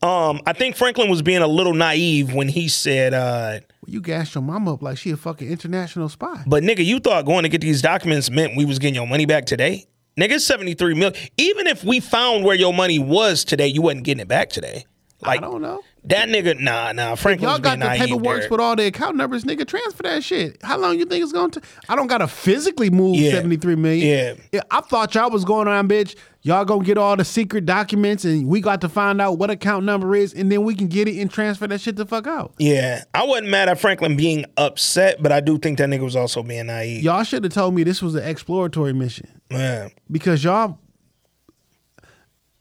um, 0.03 0.40
I 0.45 0.53
think 0.53 0.76
Franklin 0.76 1.10
was 1.10 1.24
being 1.24 1.41
a 1.41 1.48
little 1.48 1.74
naive 1.74 2.32
when 2.32 2.48
he 2.48 2.68
said, 2.68 3.15
uh, 3.15 3.61
You 3.88 3.99
gassed 3.99 4.36
your 4.36 4.44
mama 4.44 4.76
up 4.76 4.84
like 4.84 4.99
she 4.99 5.10
a 5.10 5.18
fucking 5.18 5.49
international 5.49 6.10
spy. 6.10 6.44
"But 6.45 6.61
nigga, 6.61 6.86
you 6.86 6.99
thought 6.99 7.26
going 7.26 7.41
to 7.44 7.49
get 7.49 7.61
these 7.61 7.82
documents 7.82 8.30
meant 8.30 8.56
we 8.56 8.65
was 8.65 8.78
getting 8.78 8.94
your 8.94 9.07
money 9.07 9.26
back 9.26 9.48
today? 9.48 9.88
Nigga, 10.15 10.34
it's 10.34 10.45
seventy 10.45 10.76
three 10.76 10.94
million. 10.94 11.19
Even 11.38 11.65
if 11.65 11.84
we 11.84 11.99
found 11.99 12.44
where 12.45 12.56
your 12.56 12.76
money 12.76 12.99
was 12.99 13.44
today, 13.44 13.68
you 13.68 13.82
wasn't 13.82 14.03
getting 14.03 14.22
it 14.22 14.28
back 14.28 14.49
today. 14.49 14.86
Like 15.22 15.40
I 15.40 15.41
don't 15.41 15.64
know. 15.64 15.82
That 16.08 16.30
nigga. 16.30 16.60
Nah, 16.60 16.92
nah. 16.92 17.16
Franklin 17.16 17.50
Y'all 17.50 17.60
got 17.60 17.80
the 17.80 17.86
paperwork 17.88 18.50
with 18.50 18.60
all 18.60 18.76
the 18.76 18.88
account 18.88 19.16
numbers, 19.18 19.44
nigga. 19.44 19.68
Transfer 19.68 20.04
that 20.04 20.24
shit. 20.24 20.58
How 20.64 20.78
long 20.78 20.98
you 20.98 21.06
think 21.06 21.24
it's 21.24 21.32
going 21.34 21.52
to? 21.52 21.60
Take? 21.60 21.70
I 21.90 21.96
don't 21.96 22.08
gotta 22.08 22.28
physically 22.28 22.90
move 22.90 23.16
Yeah. 23.18 23.32
seventy 23.32 23.58
three 23.58 23.76
million. 23.76 24.40
Yeah. 24.52 24.62
I 24.72 24.82
thought 24.82 25.14
y'all 25.16 25.30
was 25.30 25.46
going 25.46 25.68
on, 25.68 25.88
bitch. 25.88 26.16
Y'all 26.44 26.64
gonna 26.64 26.84
get 26.84 26.98
all 26.98 27.18
the 27.18 27.26
secret 27.26 27.66
documents, 27.66 28.24
and 28.24 28.48
we 28.48 28.62
got 28.62 28.80
to 28.82 28.88
find 28.90 29.20
out 29.20 29.38
what 29.38 29.50
account 29.50 29.84
number 29.86 30.16
is, 30.16 30.34
and 30.34 30.50
then 30.50 30.64
we 30.64 30.76
can 30.76 30.88
get 30.88 31.08
it 31.10 31.20
and 31.20 31.30
transfer 31.30 31.68
that 31.68 31.82
shit 31.82 31.98
the 31.98 32.06
fuck 32.06 32.26
out. 32.26 32.54
Yeah, 32.58 33.04
I 33.14 33.26
wasn't 33.26 33.50
mad 33.50 33.68
at 33.68 33.80
Franklin 33.80 34.16
being 34.16 34.46
upset, 34.56 35.22
but 35.22 35.32
I 35.34 35.42
do 35.42 35.58
think 35.58 35.78
that 35.80 35.90
nigga 35.90 36.04
was 36.04 36.16
also 36.16 36.44
being 36.44 36.68
naive. 36.68 37.04
Y'all 37.04 37.24
should 37.24 37.44
have 37.44 37.52
told 37.54 37.74
me 37.76 37.84
this 37.84 38.02
was 38.02 38.16
an 38.16 38.24
exploratory 38.24 38.94
mission 38.94 39.42
Yeah. 39.52 39.90
because 40.10 40.44
y'all. 40.44 40.80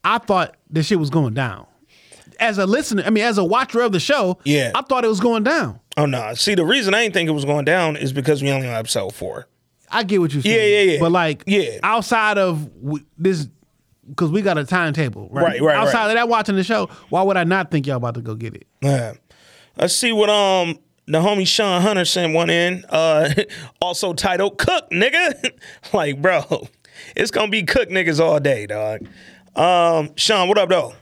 I 0.03 0.19
thought 0.19 0.57
this 0.71 0.87
shit 0.87 1.01
was 1.01 1.11
going 1.11 1.35
down. 1.35 1.67
As 2.41 2.59
a 2.59 2.67
listener, 2.67 3.03
I 3.07 3.11
mean, 3.11 3.25
as 3.25 3.39
a 3.39 3.45
watcher 3.45 3.81
of 3.81 3.93
the 3.93 4.01
show, 4.01 4.39
Yeah. 4.45 4.73
I 4.75 4.83
thought 4.83 5.05
it 5.05 5.09
was 5.09 5.21
going 5.21 5.43
down. 5.45 5.81
Oh 5.97 6.07
no. 6.07 6.35
See, 6.35 6.55
the 6.55 6.65
reason 6.67 6.95
I 6.95 7.03
didn't 7.03 7.15
think 7.15 7.29
it 7.29 7.33
was 7.33 7.45
going 7.45 7.65
down 7.65 7.97
is 7.97 8.13
because 8.13 8.43
we 8.43 8.51
only 8.51 8.69
on 8.69 8.75
episode 8.75 9.15
four. 9.15 9.49
I 9.91 10.03
get 10.03 10.21
what 10.21 10.33
you're 10.33 10.43
saying. 10.43 10.55
Yeah, 10.55 10.81
yeah, 10.83 10.93
yeah. 10.95 11.01
But 11.01 11.13
like, 11.13 11.45
Yeah. 11.47 11.79
outside 11.83 12.39
of 12.39 12.69
w- 12.83 13.05
this, 13.17 13.49
because 14.09 14.31
we 14.31 14.43
got 14.43 14.59
a 14.59 14.65
timetable, 14.65 15.29
right? 15.31 15.45
Right, 15.45 15.63
right, 15.63 15.77
Outside 15.77 16.01
right. 16.05 16.09
of 16.11 16.15
that, 16.15 16.29
watching 16.29 16.57
the 16.57 16.65
show, 16.65 16.89
why 17.09 17.23
would 17.23 17.37
I 17.37 17.45
not 17.45 17.71
think 17.71 17.87
y'all 17.87 17.97
about 17.97 18.15
to 18.15 18.21
go 18.21 18.35
get 18.35 18.55
it? 18.55 18.67
Yeah. 18.83 19.15
Let's 19.79 19.95
see 19.95 20.13
what 20.13 20.29
um 20.31 20.79
the 21.07 21.21
homie 21.21 21.47
Sean 21.47 21.81
Hunter 21.83 22.05
sent 22.05 22.35
one 22.35 22.51
in. 22.51 22.85
Uh 22.89 23.31
also 23.81 24.13
titled 24.13 24.59
Cook 24.59 24.91
Nigga. 24.91 25.53
like, 25.93 26.21
bro, 26.21 26.69
it's 27.17 27.31
gonna 27.31 27.49
be 27.51 27.63
cook 27.63 27.89
niggas 27.89 28.21
all 28.21 28.41
day, 28.41 28.67
dog. 28.67 29.07
Um, 29.55 30.11
Sean, 30.17 30.49
what 30.49 30.59
up 30.59 30.69
though? 30.69 30.95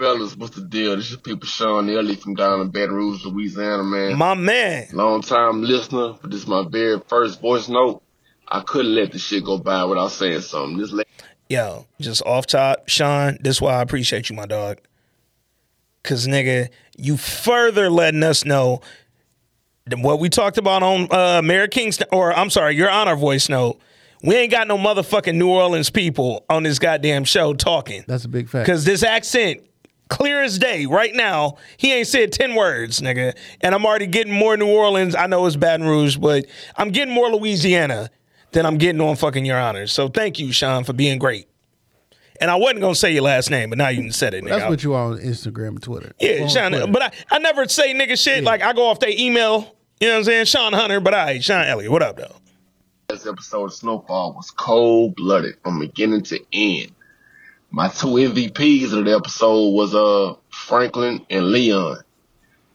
Fellas, 0.00 0.34
what's 0.34 0.56
the 0.56 0.62
deal? 0.62 0.96
This 0.96 1.10
is 1.10 1.18
people 1.18 1.46
Sean 1.46 1.90
Ellie 1.90 2.16
from 2.16 2.34
down 2.34 2.62
in 2.62 2.70
Baton 2.70 2.94
Rouge, 2.94 3.22
Louisiana, 3.26 3.82
man. 3.82 4.16
My 4.16 4.32
man. 4.32 4.88
Long 4.94 5.20
time 5.20 5.62
listener, 5.62 6.14
but 6.22 6.30
this 6.30 6.40
is 6.40 6.46
my 6.46 6.64
very 6.66 6.98
first 7.06 7.38
voice 7.42 7.68
note. 7.68 8.02
I 8.48 8.60
couldn't 8.60 8.94
let 8.94 9.12
this 9.12 9.22
shit 9.22 9.44
go 9.44 9.58
by 9.58 9.84
without 9.84 10.10
saying 10.10 10.40
something. 10.40 10.78
This 10.78 10.90
la- 10.90 11.02
Yo, 11.50 11.86
just 12.00 12.22
off 12.24 12.46
top, 12.46 12.88
Sean, 12.88 13.36
this 13.42 13.56
is 13.56 13.60
why 13.60 13.74
I 13.74 13.82
appreciate 13.82 14.30
you, 14.30 14.36
my 14.36 14.46
dog. 14.46 14.78
Cause 16.02 16.26
nigga, 16.26 16.70
you 16.96 17.18
further 17.18 17.90
letting 17.90 18.22
us 18.22 18.46
know 18.46 18.80
than 19.86 20.00
what 20.00 20.18
we 20.18 20.30
talked 20.30 20.56
about 20.56 20.82
on 20.82 21.08
uh 21.10 21.42
Mayor 21.42 21.68
Kingstown, 21.68 22.08
or 22.10 22.32
I'm 22.32 22.48
sorry, 22.48 22.74
your 22.74 22.88
honor 22.88 23.16
voice 23.16 23.50
note. 23.50 23.78
We 24.22 24.34
ain't 24.34 24.50
got 24.50 24.66
no 24.66 24.78
motherfucking 24.78 25.34
New 25.34 25.50
Orleans 25.50 25.90
people 25.90 26.44
on 26.48 26.62
this 26.62 26.78
goddamn 26.78 27.24
show 27.24 27.52
talking. 27.52 28.04
That's 28.08 28.24
a 28.24 28.28
big 28.28 28.48
fact. 28.48 28.66
Cause 28.66 28.84
this 28.84 29.02
accent, 29.02 29.62
clear 30.10 30.42
as 30.42 30.58
day, 30.58 30.84
right 30.84 31.14
now, 31.14 31.56
he 31.78 31.94
ain't 31.94 32.08
said 32.08 32.32
10 32.32 32.54
words, 32.54 33.00
nigga. 33.00 33.34
And 33.62 33.74
I'm 33.74 33.86
already 33.86 34.06
getting 34.06 34.34
more 34.34 34.56
New 34.58 34.68
Orleans. 34.68 35.14
I 35.14 35.26
know 35.26 35.46
it's 35.46 35.56
Baton 35.56 35.86
Rouge, 35.86 36.18
but 36.18 36.44
I'm 36.76 36.90
getting 36.90 37.14
more 37.14 37.30
Louisiana 37.30 38.10
than 38.52 38.66
I'm 38.66 38.76
getting 38.76 39.00
on 39.00 39.16
fucking 39.16 39.46
your 39.46 39.58
Honor. 39.58 39.86
So 39.86 40.08
thank 40.08 40.38
you, 40.38 40.52
Sean, 40.52 40.84
for 40.84 40.92
being 40.92 41.18
great. 41.18 41.46
And 42.40 42.50
I 42.50 42.56
wasn't 42.56 42.80
gonna 42.80 42.94
say 42.94 43.12
your 43.12 43.22
last 43.22 43.50
name, 43.50 43.68
but 43.68 43.78
now 43.78 43.88
you 43.88 44.10
said 44.12 44.32
it, 44.32 44.42
nigga. 44.42 44.48
That's 44.48 44.70
what 44.70 44.82
you 44.82 44.94
are 44.94 45.12
on 45.12 45.18
Instagram 45.18 45.68
and 45.68 45.82
Twitter. 45.82 46.12
yeah, 46.18 46.42
On 46.42 46.48
Sean. 46.48 46.70
Twitter. 46.70 46.86
But 46.86 47.02
I, 47.02 47.12
I 47.32 47.38
never 47.38 47.68
say 47.68 47.92
nigga 47.92 48.18
shit. 48.18 48.44
Like 48.44 48.62
I 48.62 48.72
go 48.72 48.86
off 48.86 48.98
their 48.98 49.10
email. 49.10 49.76
You 50.00 50.08
know 50.08 50.14
what 50.14 50.18
I'm 50.20 50.24
saying? 50.24 50.44
Sean 50.46 50.72
Hunter, 50.72 51.00
but 51.00 51.12
I 51.12 51.38
Sean 51.40 51.66
Elliott. 51.66 51.92
What 51.92 52.02
up 52.02 52.16
though? 52.16 52.34
This 53.08 53.26
episode 53.26 53.66
of 53.66 53.74
Snowfall 53.74 54.32
was 54.32 54.50
cold 54.52 55.16
blooded 55.16 55.56
from 55.62 55.80
beginning 55.80 56.22
to 56.24 56.40
end. 56.54 56.92
My 57.72 57.88
two 57.88 58.08
MVPs 58.08 58.92
of 58.92 59.04
the 59.04 59.14
episode 59.14 59.70
was 59.70 59.94
uh 59.94 60.34
Franklin 60.50 61.24
and 61.30 61.46
Leon. 61.52 61.98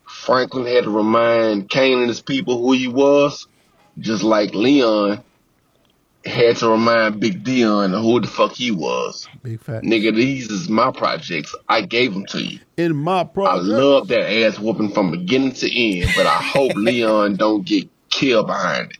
Franklin 0.07 0.65
had 0.65 0.85
to 0.85 0.89
remind 0.89 1.69
Kane 1.69 1.99
and 1.99 2.07
his 2.07 2.21
people 2.21 2.59
who 2.59 2.71
he 2.71 2.87
was, 2.87 3.47
just 3.99 4.23
like 4.23 4.53
Leon 4.53 5.21
had 6.25 6.55
to 6.57 6.69
remind 6.69 7.19
Big 7.19 7.43
Dion 7.43 7.91
who 7.91 8.21
the 8.21 8.27
fuck 8.27 8.53
he 8.53 8.71
was. 8.71 9.27
big 9.43 9.59
fat 9.59 9.83
Nigga, 9.83 10.15
these 10.15 10.49
is 10.49 10.69
my 10.69 10.91
projects. 10.91 11.53
I 11.67 11.81
gave 11.81 12.13
them 12.13 12.25
to 12.27 12.41
you. 12.41 12.59
In 12.77 12.95
my 12.95 13.25
project, 13.25 13.65
I 13.65 13.67
love 13.67 14.07
that 14.07 14.31
ass 14.45 14.57
whooping 14.57 14.93
from 14.93 15.11
beginning 15.11 15.51
to 15.53 15.77
end, 15.77 16.09
but 16.15 16.25
I 16.25 16.37
hope 16.37 16.71
Leon 16.75 17.35
don't 17.35 17.65
get 17.65 17.89
killed 18.09 18.47
behind 18.47 18.91
it. 18.91 18.97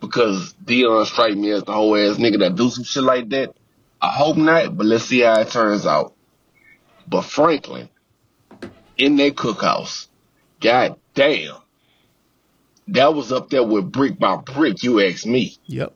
Because 0.00 0.52
Dion 0.64 1.04
strike 1.04 1.36
me 1.36 1.50
as 1.50 1.64
the 1.64 1.72
whole 1.72 1.96
ass 1.96 2.16
nigga 2.16 2.38
that 2.38 2.54
do 2.54 2.70
some 2.70 2.84
shit 2.84 3.02
like 3.02 3.28
that. 3.30 3.55
I 4.00 4.08
hope 4.08 4.36
not, 4.36 4.76
but 4.76 4.86
let's 4.86 5.04
see 5.04 5.20
how 5.20 5.40
it 5.40 5.50
turns 5.50 5.86
out. 5.86 6.14
But 7.08 7.22
Franklin, 7.22 7.88
in 8.96 9.16
that 9.16 9.36
cookhouse, 9.36 10.08
god 10.60 10.96
damn. 11.14 11.56
That 12.88 13.14
was 13.14 13.32
up 13.32 13.50
there 13.50 13.64
with 13.64 13.90
brick 13.90 14.18
by 14.18 14.36
brick, 14.36 14.82
you 14.82 15.00
ask 15.00 15.26
me. 15.26 15.56
Yep. 15.66 15.94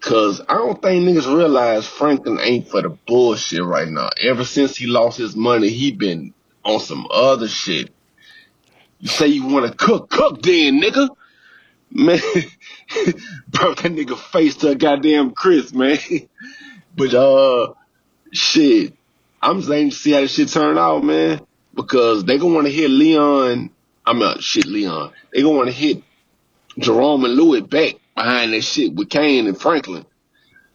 Cause 0.00 0.40
I 0.48 0.54
don't 0.54 0.80
think 0.80 1.04
niggas 1.04 1.26
realize 1.34 1.86
Franklin 1.86 2.38
ain't 2.40 2.68
for 2.68 2.82
the 2.82 2.90
bullshit 2.90 3.64
right 3.64 3.88
now. 3.88 4.10
Ever 4.20 4.44
since 4.44 4.76
he 4.76 4.86
lost 4.86 5.18
his 5.18 5.34
money, 5.34 5.70
he 5.70 5.90
been 5.90 6.34
on 6.64 6.80
some 6.80 7.06
other 7.10 7.48
shit. 7.48 7.92
You 9.00 9.08
say 9.08 9.28
you 9.28 9.46
wanna 9.46 9.72
cook, 9.72 10.10
cook 10.10 10.42
then, 10.42 10.80
nigga. 10.80 11.08
Man, 11.90 12.18
bro, 13.48 13.74
that 13.74 13.92
nigga 13.92 14.16
face 14.16 14.56
to 14.56 14.70
a 14.70 14.74
goddamn 14.74 15.32
Chris, 15.32 15.72
man. 15.72 15.98
But 16.98 17.14
uh, 17.14 17.74
shit, 18.32 18.92
I'm 19.40 19.60
just 19.60 19.70
aiming 19.70 19.90
to 19.90 19.96
see 19.96 20.12
how 20.12 20.20
this 20.20 20.34
shit 20.34 20.48
turn 20.48 20.76
out, 20.76 21.04
man. 21.04 21.40
Because 21.72 22.24
they 22.24 22.38
gonna 22.38 22.54
wanna 22.54 22.70
hit 22.70 22.90
Leon. 22.90 23.70
I'm 24.04 24.18
not 24.18 24.42
shit, 24.42 24.66
Leon. 24.66 25.12
They 25.32 25.42
gonna 25.42 25.56
wanna 25.56 25.70
hit 25.70 26.02
Jerome 26.76 27.24
and 27.24 27.34
Louie 27.34 27.60
back 27.60 27.94
behind 28.16 28.52
that 28.52 28.62
shit 28.62 28.92
with 28.94 29.10
Kane 29.10 29.46
and 29.46 29.58
Franklin. 29.58 30.04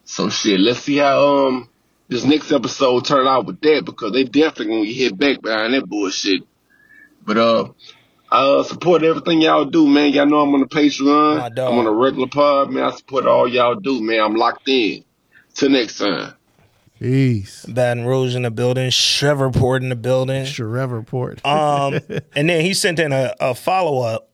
So 0.06 0.30
shit, 0.30 0.62
let's 0.62 0.80
see 0.80 0.98
how 0.98 1.48
um 1.48 1.70
this 2.08 2.24
next 2.24 2.52
episode 2.54 3.06
turn 3.06 3.28
out 3.28 3.46
with 3.46 3.60
that 3.62 3.84
because 3.84 4.14
they 4.14 4.24
definitely 4.24 4.68
gonna 4.68 4.86
get 4.86 4.96
hit 4.96 5.18
back 5.18 5.42
behind 5.42 5.74
that 5.74 5.86
bullshit. 5.86 6.44
But 7.26 7.38
uh 7.38 7.70
I 8.32 8.46
uh, 8.46 8.64
support 8.64 9.04
everything 9.04 9.42
y'all 9.42 9.66
do, 9.66 9.86
man. 9.88 10.12
Y'all 10.14 10.26
know 10.26 10.40
I'm 10.40 10.54
on 10.56 10.62
the 10.62 10.66
Patreon. 10.68 11.38
I'm 11.68 11.78
on 11.80 11.86
a 11.86 11.92
regular 11.92 12.28
pod, 12.28 12.72
man. 12.72 12.86
I 12.86 12.92
support 12.92 13.26
all 13.28 13.48
y'all 13.48 13.76
do, 13.76 14.02
man. 14.02 14.22
I'm 14.22 14.36
locked 14.36 14.68
in. 14.70 15.04
Till 15.54 15.70
next 15.70 15.98
time. 15.98 16.34
Peace. 17.00 17.66
Baton 17.66 18.06
Rouge 18.06 18.36
in 18.36 18.44
the 18.44 18.52
building, 18.52 18.90
Shreveport 18.90 19.84
in 19.84 19.90
the 19.90 19.96
building. 19.96 20.46
Shreveport. 20.46 21.46
Um, 21.46 22.00
and 22.36 22.50
then 22.50 22.62
he 22.62 22.74
sent 22.74 23.00
in 23.00 23.12
a, 23.12 23.34
a 23.40 23.54
follow 23.54 24.02
up 24.02 24.30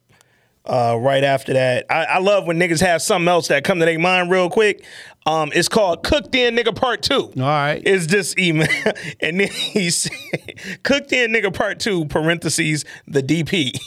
uh, 0.65 0.95
right 0.99 1.23
after 1.23 1.53
that. 1.53 1.85
I, 1.89 2.03
I 2.05 2.19
love 2.19 2.45
when 2.45 2.59
niggas 2.59 2.81
have 2.81 3.01
something 3.01 3.27
else 3.27 3.47
that 3.47 3.63
come 3.63 3.79
to 3.79 3.85
their 3.85 3.97
mind 3.97 4.29
real 4.29 4.49
quick. 4.49 4.85
Um, 5.25 5.51
it's 5.53 5.67
called 5.67 6.03
Cooked 6.03 6.33
In 6.35 6.55
Nigga 6.55 6.75
Part 6.75 7.01
Two. 7.01 7.23
All 7.23 7.31
right. 7.35 7.81
It's 7.83 8.07
this 8.07 8.35
email, 8.37 8.67
and 9.19 9.39
then 9.39 9.47
he 9.49 9.89
said, 9.89 10.13
"Cooked 10.83 11.11
In 11.11 11.31
Nigga 11.33 11.53
Part 11.53 11.79
Two 11.79 12.05
(parentheses 12.05 12.85
the 13.07 13.23
DP). 13.23 13.77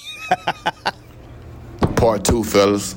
Part 1.96 2.24
two, 2.24 2.42
fellas. 2.42 2.96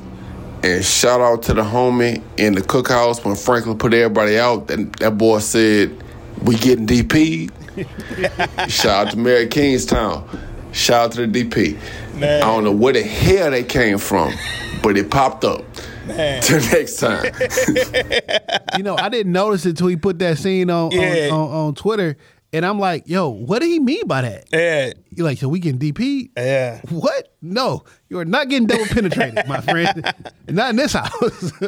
And 0.66 0.84
shout 0.84 1.22
out 1.22 1.44
to 1.44 1.54
the 1.54 1.62
homie 1.62 2.24
in 2.38 2.56
the 2.56 2.62
cookhouse 2.62 3.24
when 3.24 3.36
Franklin 3.36 3.78
put 3.78 3.94
everybody 3.94 4.40
out. 4.40 4.66
That, 4.68 4.94
that 4.94 5.12
boy 5.16 5.38
said, 5.38 5.96
We 6.42 6.56
getting 6.56 6.88
DP. 6.88 7.52
shout 8.72 9.08
out 9.08 9.12
to 9.12 9.18
Mayor 9.20 9.46
Kingstown. 9.46 10.28
Shout 10.72 11.06
out 11.06 11.12
to 11.12 11.28
the 11.28 11.44
DP. 11.44 11.78
Man. 12.16 12.42
I 12.42 12.46
don't 12.48 12.64
know 12.64 12.72
where 12.72 12.94
the 12.94 13.04
hell 13.04 13.52
they 13.52 13.64
came 13.64 14.00
from, 14.00 14.34
but 14.82 14.98
it 14.98 15.12
popped 15.12 15.44
up. 15.44 15.64
Man. 16.08 16.42
Till 16.42 16.60
next 16.72 16.96
time. 16.98 17.26
you 18.78 18.82
know, 18.84 18.96
I 18.98 19.10
didn't 19.10 19.34
notice 19.34 19.68
it 19.68 19.70
until 19.70 19.88
he 19.88 19.98
put 19.98 20.18
that 20.18 20.40
scene 20.40 20.72
on, 20.72 20.92
Yeah. 20.92 21.30
on, 21.32 21.40
on 21.40 21.50
on 21.68 21.76
Twitter, 21.76 22.18
and 22.56 22.66
I'm 22.66 22.80
like, 22.80 23.04
"Yo, 23.06 23.28
what 23.28 23.60
did 23.60 23.68
he 23.68 23.80
mean 23.80 24.08
by 24.08 24.22
that?" 24.22 24.46
Yeah, 24.52 24.94
You're 25.12 25.28
like, 25.28 25.38
"So 25.38 25.50
we 25.50 25.60
getting 25.60 25.80
DP?" 25.80 26.30
yeah. 26.38 26.80
What? 26.90 27.34
No, 27.42 27.84
you 28.08 28.18
are 28.20 28.26
not 28.26 28.48
getting 28.48 28.66
double 28.66 28.86
penetrated, 28.86 29.46
my 29.46 29.60
friend. 29.60 30.14
not 30.48 30.70
in 30.70 30.76
this 30.78 30.94
house. 30.94 31.52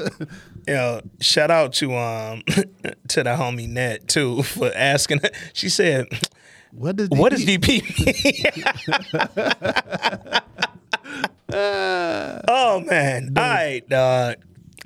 You 0.68 0.74
know, 0.74 1.02
shout 1.22 1.50
out 1.50 1.72
to 1.76 1.96
um 1.96 2.44
to 3.08 3.24
the 3.24 3.38
homie 3.38 3.70
Net 3.70 4.06
too 4.10 4.44
for 4.44 4.70
asking. 4.76 5.22
She 5.54 5.70
said, 5.70 6.08
what 6.72 6.98
does 6.98 7.08
"What 7.10 7.32
is 7.32 7.46
DP?" 7.46 7.84
oh 11.54 12.82
man! 12.82 13.32
All 13.38 13.44
right, 13.44 13.94
uh, 13.94 14.36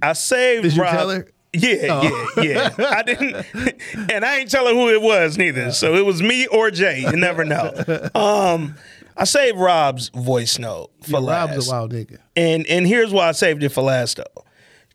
I 0.03 0.13
saved. 0.13 0.63
Did 0.63 0.75
you 0.75 0.83
Rob- 0.83 0.91
tell 0.91 1.09
her? 1.09 1.27
Yeah, 1.53 1.87
Oh. 1.89 2.27
yeah, 2.37 2.69
yeah. 2.77 2.85
I 2.89 3.03
didn't, 3.03 3.45
and 4.11 4.23
I 4.23 4.37
ain't 4.37 4.49
telling 4.51 4.75
who 4.75 4.89
it 4.89 5.01
was 5.01 5.37
neither. 5.37 5.71
So 5.71 5.95
it 5.95 6.05
was 6.05 6.21
me 6.21 6.47
or 6.47 6.71
Jay. 6.71 7.01
You 7.01 7.11
never 7.17 7.43
know. 7.43 7.71
Um, 8.15 8.75
I 9.17 9.25
saved 9.25 9.57
Rob's 9.57 10.09
voice 10.09 10.57
note 10.57 10.91
for 11.03 11.19
last. 11.19 11.49
Rob's 11.51 11.67
a 11.67 11.71
wild 11.71 11.91
nigga. 11.93 12.19
And 12.37 12.65
and 12.67 12.87
here's 12.87 13.11
why 13.11 13.27
I 13.27 13.31
saved 13.33 13.63
it 13.63 13.69
for 13.69 13.81
last 13.81 14.17
though. 14.17 14.45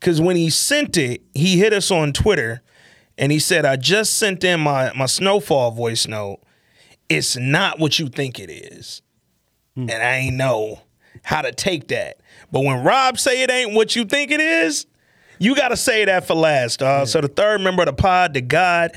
Cause 0.00 0.20
when 0.20 0.36
he 0.36 0.48
sent 0.50 0.96
it, 0.96 1.22
he 1.34 1.58
hit 1.58 1.72
us 1.72 1.90
on 1.90 2.12
Twitter 2.12 2.62
and 3.18 3.30
he 3.32 3.38
said, 3.38 3.64
I 3.66 3.76
just 3.76 4.16
sent 4.18 4.42
in 4.44 4.60
my, 4.60 4.92
my 4.94 5.06
snowfall 5.06 5.70
voice 5.72 6.06
note. 6.06 6.40
It's 7.08 7.36
not 7.36 7.78
what 7.78 7.98
you 7.98 8.08
think 8.08 8.38
it 8.38 8.50
is. 8.50 9.02
And 9.76 9.90
I 9.92 10.16
ain't 10.16 10.36
know 10.36 10.80
how 11.22 11.42
to 11.42 11.52
take 11.52 11.88
that. 11.88 12.18
But 12.50 12.60
when 12.64 12.82
Rob 12.82 13.18
say 13.18 13.42
it 13.42 13.50
ain't 13.50 13.74
what 13.74 13.94
you 13.94 14.04
think 14.06 14.30
it 14.30 14.40
is, 14.40 14.86
you 15.38 15.54
gotta 15.54 15.76
say 15.76 16.04
that 16.04 16.26
for 16.26 16.34
last, 16.34 16.80
dog. 16.80 17.08
So 17.08 17.20
the 17.20 17.28
third 17.28 17.60
member 17.60 17.82
of 17.82 17.86
the 17.86 17.92
pod, 17.92 18.34
the 18.34 18.40
God, 18.40 18.92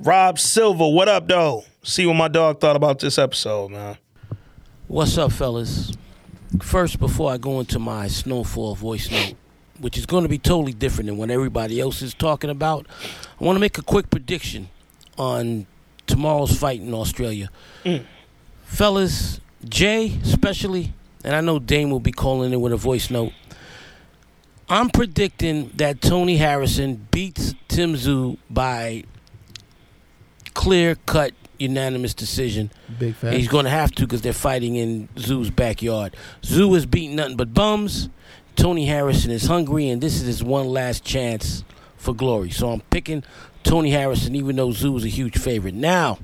Rob 0.00 0.38
Silva, 0.38 0.88
what 0.88 1.08
up, 1.08 1.28
though? 1.28 1.64
See 1.82 2.06
what 2.06 2.14
my 2.14 2.28
dog 2.28 2.60
thought 2.60 2.76
about 2.76 2.98
this 2.98 3.18
episode, 3.18 3.70
man. 3.70 3.96
What's 4.88 5.16
up, 5.18 5.32
fellas? 5.32 5.92
First, 6.60 6.98
before 6.98 7.30
I 7.32 7.36
go 7.36 7.60
into 7.60 7.78
my 7.78 8.08
snowfall 8.08 8.74
voice 8.74 9.10
note, 9.10 9.34
which 9.78 9.98
is 9.98 10.06
going 10.06 10.22
to 10.22 10.28
be 10.28 10.38
totally 10.38 10.72
different 10.72 11.06
than 11.06 11.16
what 11.16 11.30
everybody 11.30 11.80
else 11.80 12.02
is 12.02 12.14
talking 12.14 12.50
about, 12.50 12.86
I 13.40 13.44
want 13.44 13.56
to 13.56 13.60
make 13.60 13.78
a 13.78 13.82
quick 13.82 14.10
prediction 14.10 14.68
on 15.16 15.66
tomorrow's 16.06 16.56
fight 16.56 16.80
in 16.80 16.92
Australia. 16.94 17.50
Mm. 17.84 18.04
Fellas, 18.64 19.40
Jay 19.68 20.18
especially, 20.22 20.92
and 21.24 21.34
I 21.34 21.40
know 21.40 21.58
Dame 21.58 21.90
will 21.90 22.00
be 22.00 22.12
calling 22.12 22.52
in 22.52 22.60
with 22.60 22.72
a 22.72 22.76
voice 22.76 23.10
note. 23.10 23.32
I'm 24.68 24.88
predicting 24.88 25.70
that 25.76 26.00
Tony 26.00 26.36
Harrison 26.36 27.06
beats 27.10 27.54
Tim 27.68 27.94
Tszyu 27.94 28.38
by 28.48 29.04
clear 30.54 30.96
cut 31.06 31.32
unanimous 31.58 32.14
decision. 32.14 32.70
Big 32.98 33.14
fact. 33.14 33.36
He's 33.36 33.48
going 33.48 33.64
to 33.64 33.70
have 33.70 33.90
to 33.92 34.02
because 34.02 34.22
they're 34.22 34.32
fighting 34.32 34.76
in 34.76 35.08
Tszyu's 35.16 35.50
backyard. 35.50 36.16
Tszyu 36.42 36.76
is 36.76 36.86
beating 36.86 37.16
nothing 37.16 37.36
but 37.36 37.52
bums. 37.52 38.08
Tony 38.56 38.86
Harrison 38.86 39.30
is 39.30 39.46
hungry, 39.46 39.88
and 39.88 40.00
this 40.00 40.14
is 40.14 40.26
his 40.26 40.42
one 40.42 40.66
last 40.66 41.04
chance 41.04 41.64
for 41.96 42.14
glory. 42.14 42.50
So 42.50 42.70
I'm 42.70 42.80
picking 42.82 43.24
Tony 43.64 43.90
Harrison, 43.90 44.34
even 44.34 44.56
though 44.56 44.68
Tszyu 44.68 44.96
is 44.96 45.04
a 45.04 45.08
huge 45.08 45.38
favorite. 45.38 45.74
Now, 45.74 46.18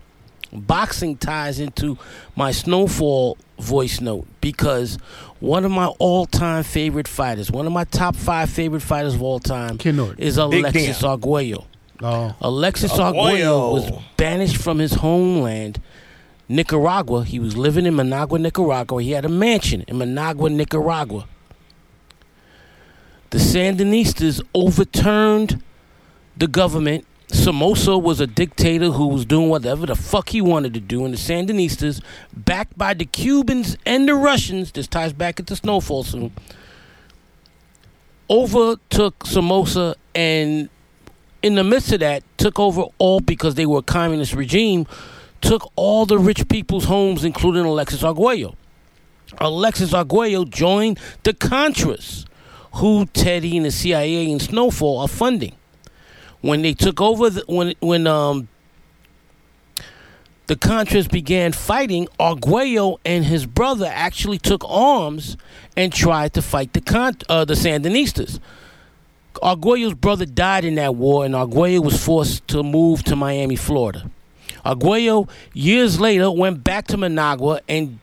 boxing 0.53 1.17
ties 1.17 1.61
into 1.61 1.99
my 2.37 2.51
snowfall 2.51 3.39
voice 3.59 4.01
note 4.01 4.27
because 4.41 4.97
one 5.39 5.65
of 5.65 5.71
my 5.71 5.87
all-time 5.99 6.63
favorite 6.63 7.09
fighters, 7.09 7.51
one 7.51 7.67
of 7.67 7.73
my 7.73 7.85
top 7.85 8.17
five 8.17 8.51
favorite 8.51 8.81
fighters 8.81 9.15
of 9.15 9.23
all 9.23 9.39
time, 9.39 9.79
Ken 9.79 9.99
is 10.19 10.39
Alexis 10.39 11.03
Arguello. 11.05 11.67
Oh, 12.03 12.35
Alexis 12.41 12.93
Arguello. 12.93 13.29
Arguello 13.29 13.73
was 13.73 13.91
banished 14.17 14.57
from 14.57 14.79
his 14.79 14.95
homeland, 14.95 15.81
Nicaragua. 16.49 17.25
He 17.25 17.39
was 17.39 17.57
living 17.57 17.87
in 17.87 17.95
Managua, 17.95 18.39
Nicaragua. 18.39 19.03
He 19.03 19.13
had 19.13 19.25
a 19.25 19.29
mansion 19.29 19.85
in 19.87 19.99
Managua, 19.99 20.51
Nicaragua. 20.51 21.27
The 23.31 23.39
Sandinistas 23.39 24.43
overturned 24.55 25.63
the 26.37 26.49
government. 26.49 27.07
Somoza 27.33 27.97
was 27.97 28.21
a 28.21 28.27
dictator 28.27 28.91
who 28.91 29.07
was 29.07 29.25
doing 29.25 29.49
whatever 29.49 29.87
the 29.87 29.95
fuck 29.95 30.31
he 30.31 30.41
wanted 30.41 30.75
to 30.75 30.81
do, 30.81 31.05
and 31.05 31.15
the 31.15 31.19
Sandinistas, 31.19 32.03
backed 32.35 32.77
by 32.77 32.95
the 32.95 33.05
Cubans 33.05 33.77
and 33.87 34.09
the 34.09 34.15
Russians, 34.15 34.73
this 34.73 34.89
ties 34.89 35.13
back 35.13 35.39
into 35.39 35.55
Snowfall 35.55 36.03
soon, 36.05 36.33
overtook 38.29 39.27
Somoza 39.27 39.95
and 40.15 40.69
in 41.43 41.55
the 41.55 41.65
midst 41.65 41.93
of 41.93 42.01
that, 42.01 42.23
took 42.37 42.59
over 42.59 42.85
all 42.99 43.21
because 43.21 43.55
they 43.55 43.67
were 43.67 43.79
a 43.79 43.83
communist 43.83 44.35
regime, 44.35 44.87
took 45.41 45.71
all 45.77 46.05
the 46.07 46.19
rich 46.19 46.49
people's 46.49 46.85
homes, 46.85 47.25
including 47.25 47.65
Alexis 47.65 48.03
Arguello. 48.03 48.57
Alexis 49.39 49.95
Arguello 49.95 50.45
joined 50.45 50.99
the 51.23 51.33
Contras, 51.33 52.27
who 52.75 53.07
Teddy 53.07 53.57
and 53.57 53.67
the 53.67 53.71
CIA 53.71 54.31
and 54.31 54.43
Snowfall 54.43 54.99
are 54.99 55.09
funding. 55.09 55.55
When 56.41 56.63
they 56.63 56.75
took 56.75 57.01
over, 57.01 57.31
the, 57.31 57.45
when 57.47 57.75
when 57.81 58.07
um 58.07 58.49
the 60.47 60.57
Contras 60.57 61.09
began 61.09 61.53
fighting, 61.53 62.09
Arguello 62.19 62.99
and 63.05 63.25
his 63.25 63.47
brother 63.47 63.89
actually 63.89 64.39
took 64.39 64.65
arms 64.69 65.37
and 65.77 65.93
tried 65.93 66.35
to 66.35 66.43
fight 66.43 66.73
the 66.73 66.81
Con- 66.81 67.19
uh, 67.29 67.45
the 67.45 67.55
Sandinistas. 67.55 68.41
Arguello's 69.41 69.95
brother 69.95 70.27
died 70.27 70.65
in 70.65 70.75
that 70.75 70.97
war, 70.97 71.25
and 71.25 71.37
Arguello 71.37 71.83
was 71.83 72.05
forced 72.05 72.49
to 72.49 72.63
move 72.63 73.05
to 73.05 73.15
Miami, 73.15 73.55
Florida. 73.55 74.11
Arguello, 74.65 75.29
years 75.55 76.01
later, 76.01 76.31
went 76.31 76.65
back 76.65 76.87
to 76.89 76.97
Managua, 76.97 77.61
and 77.69 78.01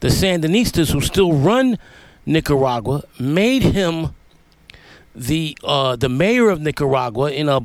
the 0.00 0.08
Sandinistas, 0.08 0.92
who 0.92 1.00
still 1.00 1.32
run 1.32 1.76
Nicaragua, 2.24 3.02
made 3.18 3.62
him 3.62 4.14
the 5.16 5.56
uh, 5.64 5.96
the 5.96 6.08
mayor 6.08 6.50
of 6.50 6.60
Nicaragua 6.60 7.32
in 7.32 7.48
a 7.48 7.60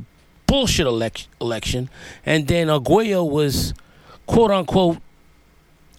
bullshit 0.46 0.86
elec- 0.86 1.26
election, 1.40 1.90
and 2.26 2.48
then 2.48 2.70
Arguello 2.70 3.24
was 3.24 3.74
quote 4.26 4.50
unquote 4.50 4.98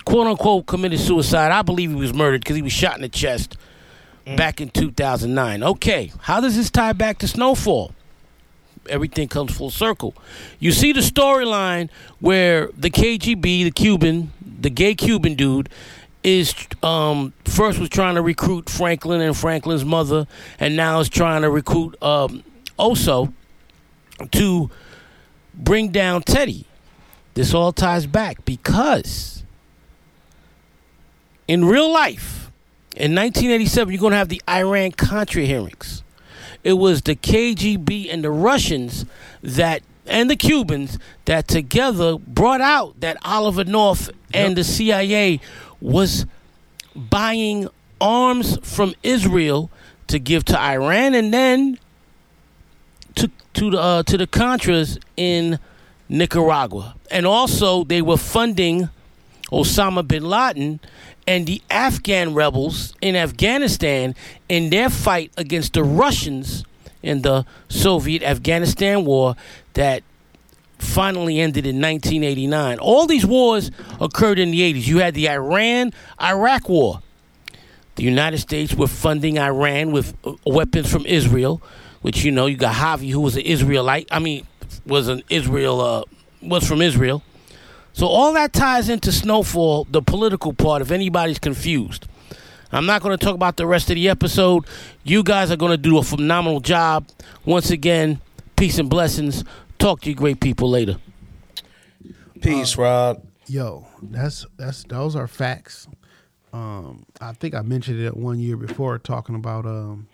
quote 0.03 0.27
unquote 0.27 0.65
committed 0.65 0.99
suicide. 0.99 1.51
I 1.51 1.61
believe 1.61 1.91
he 1.91 1.95
was 1.95 2.13
murdered 2.13 2.41
because 2.41 2.55
he 2.55 2.61
was 2.61 2.73
shot 2.73 2.95
in 2.95 3.01
the 3.03 3.09
chest 3.09 3.55
back 4.25 4.59
in 4.61 4.69
2009. 4.69 5.63
Okay, 5.63 6.11
how 6.21 6.39
does 6.39 6.55
this 6.55 6.69
tie 6.69 6.93
back 6.93 7.19
to 7.19 7.27
Snowfall? 7.27 7.93
Everything 8.89 9.29
comes 9.29 9.55
full 9.55 9.69
circle. 9.69 10.13
You 10.59 10.71
see 10.73 10.91
the 10.91 10.99
storyline 10.99 11.89
where 12.19 12.69
the 12.77 12.89
KGB, 12.89 13.63
the 13.63 13.71
Cuban, 13.71 14.33
the 14.59 14.69
gay 14.69 14.93
Cuban 14.93 15.35
dude, 15.35 15.69
is 16.23 16.55
um, 16.81 17.33
first 17.45 17.79
was 17.79 17.89
trying 17.89 18.15
to 18.15 18.21
recruit 18.21 18.69
Franklin 18.69 19.21
and 19.21 19.35
Franklin's 19.35 19.85
mother, 19.85 20.27
and 20.59 20.75
now 20.75 20.99
is 20.99 21.09
trying 21.09 21.41
to 21.41 21.49
recruit 21.49 22.01
um, 22.01 22.43
Oso 22.79 23.33
to 24.31 24.69
bring 25.53 25.89
down 25.89 26.21
Teddy. 26.21 26.65
This 27.33 27.53
all 27.53 27.71
ties 27.73 28.05
back 28.05 28.45
because 28.45 29.43
in 31.47 31.65
real 31.65 31.91
life, 31.91 32.51
in 32.95 33.15
1987, 33.15 33.91
you're 33.91 33.99
going 33.99 34.11
to 34.11 34.17
have 34.17 34.29
the 34.29 34.41
Iran 34.47 34.91
Contra 34.91 35.43
hearings. 35.43 36.03
It 36.63 36.73
was 36.73 37.01
the 37.01 37.15
KGB 37.15 38.13
and 38.13 38.23
the 38.23 38.29
Russians 38.29 39.05
that, 39.41 39.81
and 40.05 40.29
the 40.29 40.35
Cubans, 40.35 40.99
that 41.25 41.47
together 41.47 42.17
brought 42.17 42.61
out 42.61 42.99
that 43.01 43.17
Oliver 43.25 43.65
North 43.65 44.09
and 44.33 44.55
the 44.55 44.63
CIA 44.63 45.39
was 45.83 46.25
buying 46.95 47.67
arms 47.99 48.57
from 48.63 48.95
Israel 49.03 49.69
to 50.07 50.17
give 50.17 50.45
to 50.45 50.59
Iran 50.59 51.13
and 51.13 51.33
then 51.33 51.77
to 53.15 53.29
to 53.53 53.69
the 53.69 53.79
uh, 53.79 54.03
to 54.03 54.17
the 54.17 54.25
Contras 54.25 54.97
in 55.17 55.59
Nicaragua, 56.09 56.95
and 57.11 57.25
also 57.25 57.83
they 57.83 58.01
were 58.01 58.17
funding 58.17 58.89
Osama 59.51 60.07
bin 60.07 60.23
Laden 60.23 60.79
and 61.27 61.45
the 61.45 61.61
Afghan 61.69 62.33
rebels 62.33 62.93
in 63.01 63.15
Afghanistan 63.15 64.15
in 64.49 64.69
their 64.69 64.89
fight 64.89 65.31
against 65.37 65.73
the 65.73 65.83
Russians 65.83 66.65
in 67.01 67.21
the 67.21 67.45
Soviet 67.69 68.23
Afghanistan 68.23 69.05
war 69.05 69.35
that 69.73 70.03
finally 70.83 71.39
ended 71.39 71.65
in 71.65 71.81
1989. 71.81 72.79
All 72.79 73.07
these 73.07 73.25
wars 73.25 73.71
occurred 73.99 74.39
in 74.39 74.51
the 74.51 74.61
80s. 74.73 74.87
You 74.87 74.99
had 74.99 75.13
the 75.13 75.29
Iran 75.29 75.93
Iraq 76.21 76.69
war. 76.69 77.01
The 77.95 78.03
United 78.03 78.39
States 78.39 78.73
were 78.73 78.87
funding 78.87 79.37
Iran 79.37 79.91
with 79.91 80.15
uh, 80.25 80.33
weapons 80.45 80.91
from 80.91 81.05
Israel, 81.05 81.61
which 82.01 82.23
you 82.23 82.31
know 82.31 82.47
you 82.47 82.57
got 82.57 82.75
Javi, 82.75 83.11
who 83.11 83.21
was 83.21 83.35
an 83.35 83.43
Israelite. 83.43 84.07
I 84.11 84.19
mean, 84.19 84.47
was 84.85 85.07
an 85.07 85.23
Israel 85.29 85.79
uh, 85.81 86.03
was 86.41 86.67
from 86.67 86.81
Israel. 86.81 87.23
So 87.93 88.07
all 88.07 88.33
that 88.33 88.53
ties 88.53 88.89
into 88.89 89.11
Snowfall, 89.11 89.85
the 89.85 90.01
political 90.01 90.53
part. 90.53 90.81
If 90.81 90.89
anybody's 90.89 91.37
confused, 91.37 92.07
I'm 92.71 92.87
not 92.87 93.03
going 93.03 93.15
to 93.15 93.23
talk 93.23 93.35
about 93.35 93.57
the 93.57 93.67
rest 93.67 93.91
of 93.91 93.95
the 93.95 94.09
episode. 94.09 94.65
You 95.03 95.21
guys 95.21 95.51
are 95.51 95.55
going 95.55 95.71
to 95.71 95.77
do 95.77 95.99
a 95.99 96.03
phenomenal 96.03 96.59
job. 96.59 97.07
Once 97.45 97.69
again, 97.69 98.19
peace 98.55 98.79
and 98.79 98.89
blessings. 98.89 99.43
Talk 99.83 99.99
to 100.03 100.09
you 100.09 100.15
great 100.15 100.39
people 100.39 100.69
later. 100.69 100.95
Peace, 102.41 102.77
Rob. 102.77 103.21
Yo, 103.47 103.85
that's 104.01 104.45
that's 104.55 104.85
those 104.85 105.13
are 105.13 105.27
facts. 105.27 105.89
Um, 106.53 107.05
I 107.19 107.33
think 107.33 107.53
I 107.53 107.63
mentioned 107.63 107.99
it 107.99 108.15
one 108.15 108.39
year 108.39 108.55
before 108.55 108.97
talking 108.97 109.35
about 109.35 109.65
um 109.65 110.07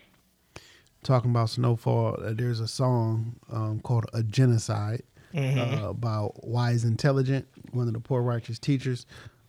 talking 1.04 1.30
about 1.30 1.50
snowfall. 1.50 2.16
Uh, 2.20 2.32
there's 2.34 2.58
a 2.58 2.66
song 2.66 3.36
um, 3.52 3.78
called 3.78 4.06
"A 4.12 4.24
Genocide" 4.24 5.04
Mhm. 5.32 5.84
uh, 5.84 5.90
about 5.90 6.44
Wise 6.44 6.82
Intelligent, 6.82 7.46
one 7.70 7.86
of 7.86 7.92
the 7.94 8.00
poor 8.00 8.22
righteous 8.22 8.58
teachers, 8.58 9.06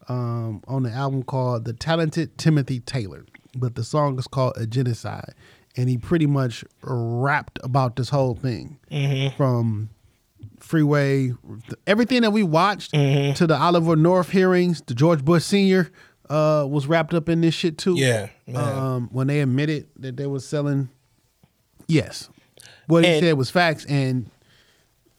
um, 0.08 0.62
on 0.68 0.84
the 0.84 0.92
album 0.92 1.24
called 1.24 1.66
"The 1.66 1.74
Talented 1.74 2.38
Timothy 2.38 2.80
Taylor." 2.80 3.26
But 3.58 3.74
the 3.74 3.84
song 3.84 4.20
is 4.20 4.28
called 4.28 4.54
"A 4.58 4.68
Genocide," 4.68 5.34
and 5.76 5.90
he 5.90 5.98
pretty 5.98 6.28
much 6.28 6.64
rapped 6.84 7.58
about 7.64 7.96
this 7.96 8.10
whole 8.10 8.36
thing 8.36 8.78
Mhm. 8.92 9.36
from 9.36 9.90
Freeway, 10.72 11.34
everything 11.86 12.22
that 12.22 12.32
we 12.32 12.44
watched 12.44 12.94
Mm-hmm. 12.94 13.34
to 13.34 13.46
the 13.46 13.58
Oliver 13.58 13.98
North 13.98 14.30
hearings, 14.30 14.82
the 14.88 14.94
George 14.94 15.24
Bush 15.26 15.44
Senior 15.44 15.92
uh, 16.30 16.66
was 16.68 16.88
wrapped 16.88 17.14
up 17.14 17.28
in 17.28 17.42
this 17.42 17.54
shit 17.54 17.78
too. 17.78 17.96
Yeah. 17.98 18.30
Um, 18.56 19.10
when 19.12 19.28
they 19.28 19.42
admitted 19.42 19.90
that 19.98 20.16
they 20.16 20.28
were 20.28 20.40
selling, 20.40 20.88
yes, 21.88 22.30
what 22.88 23.04
he 23.04 23.20
said 23.20 23.38
was 23.38 23.50
facts, 23.50 23.86
and 23.86 24.30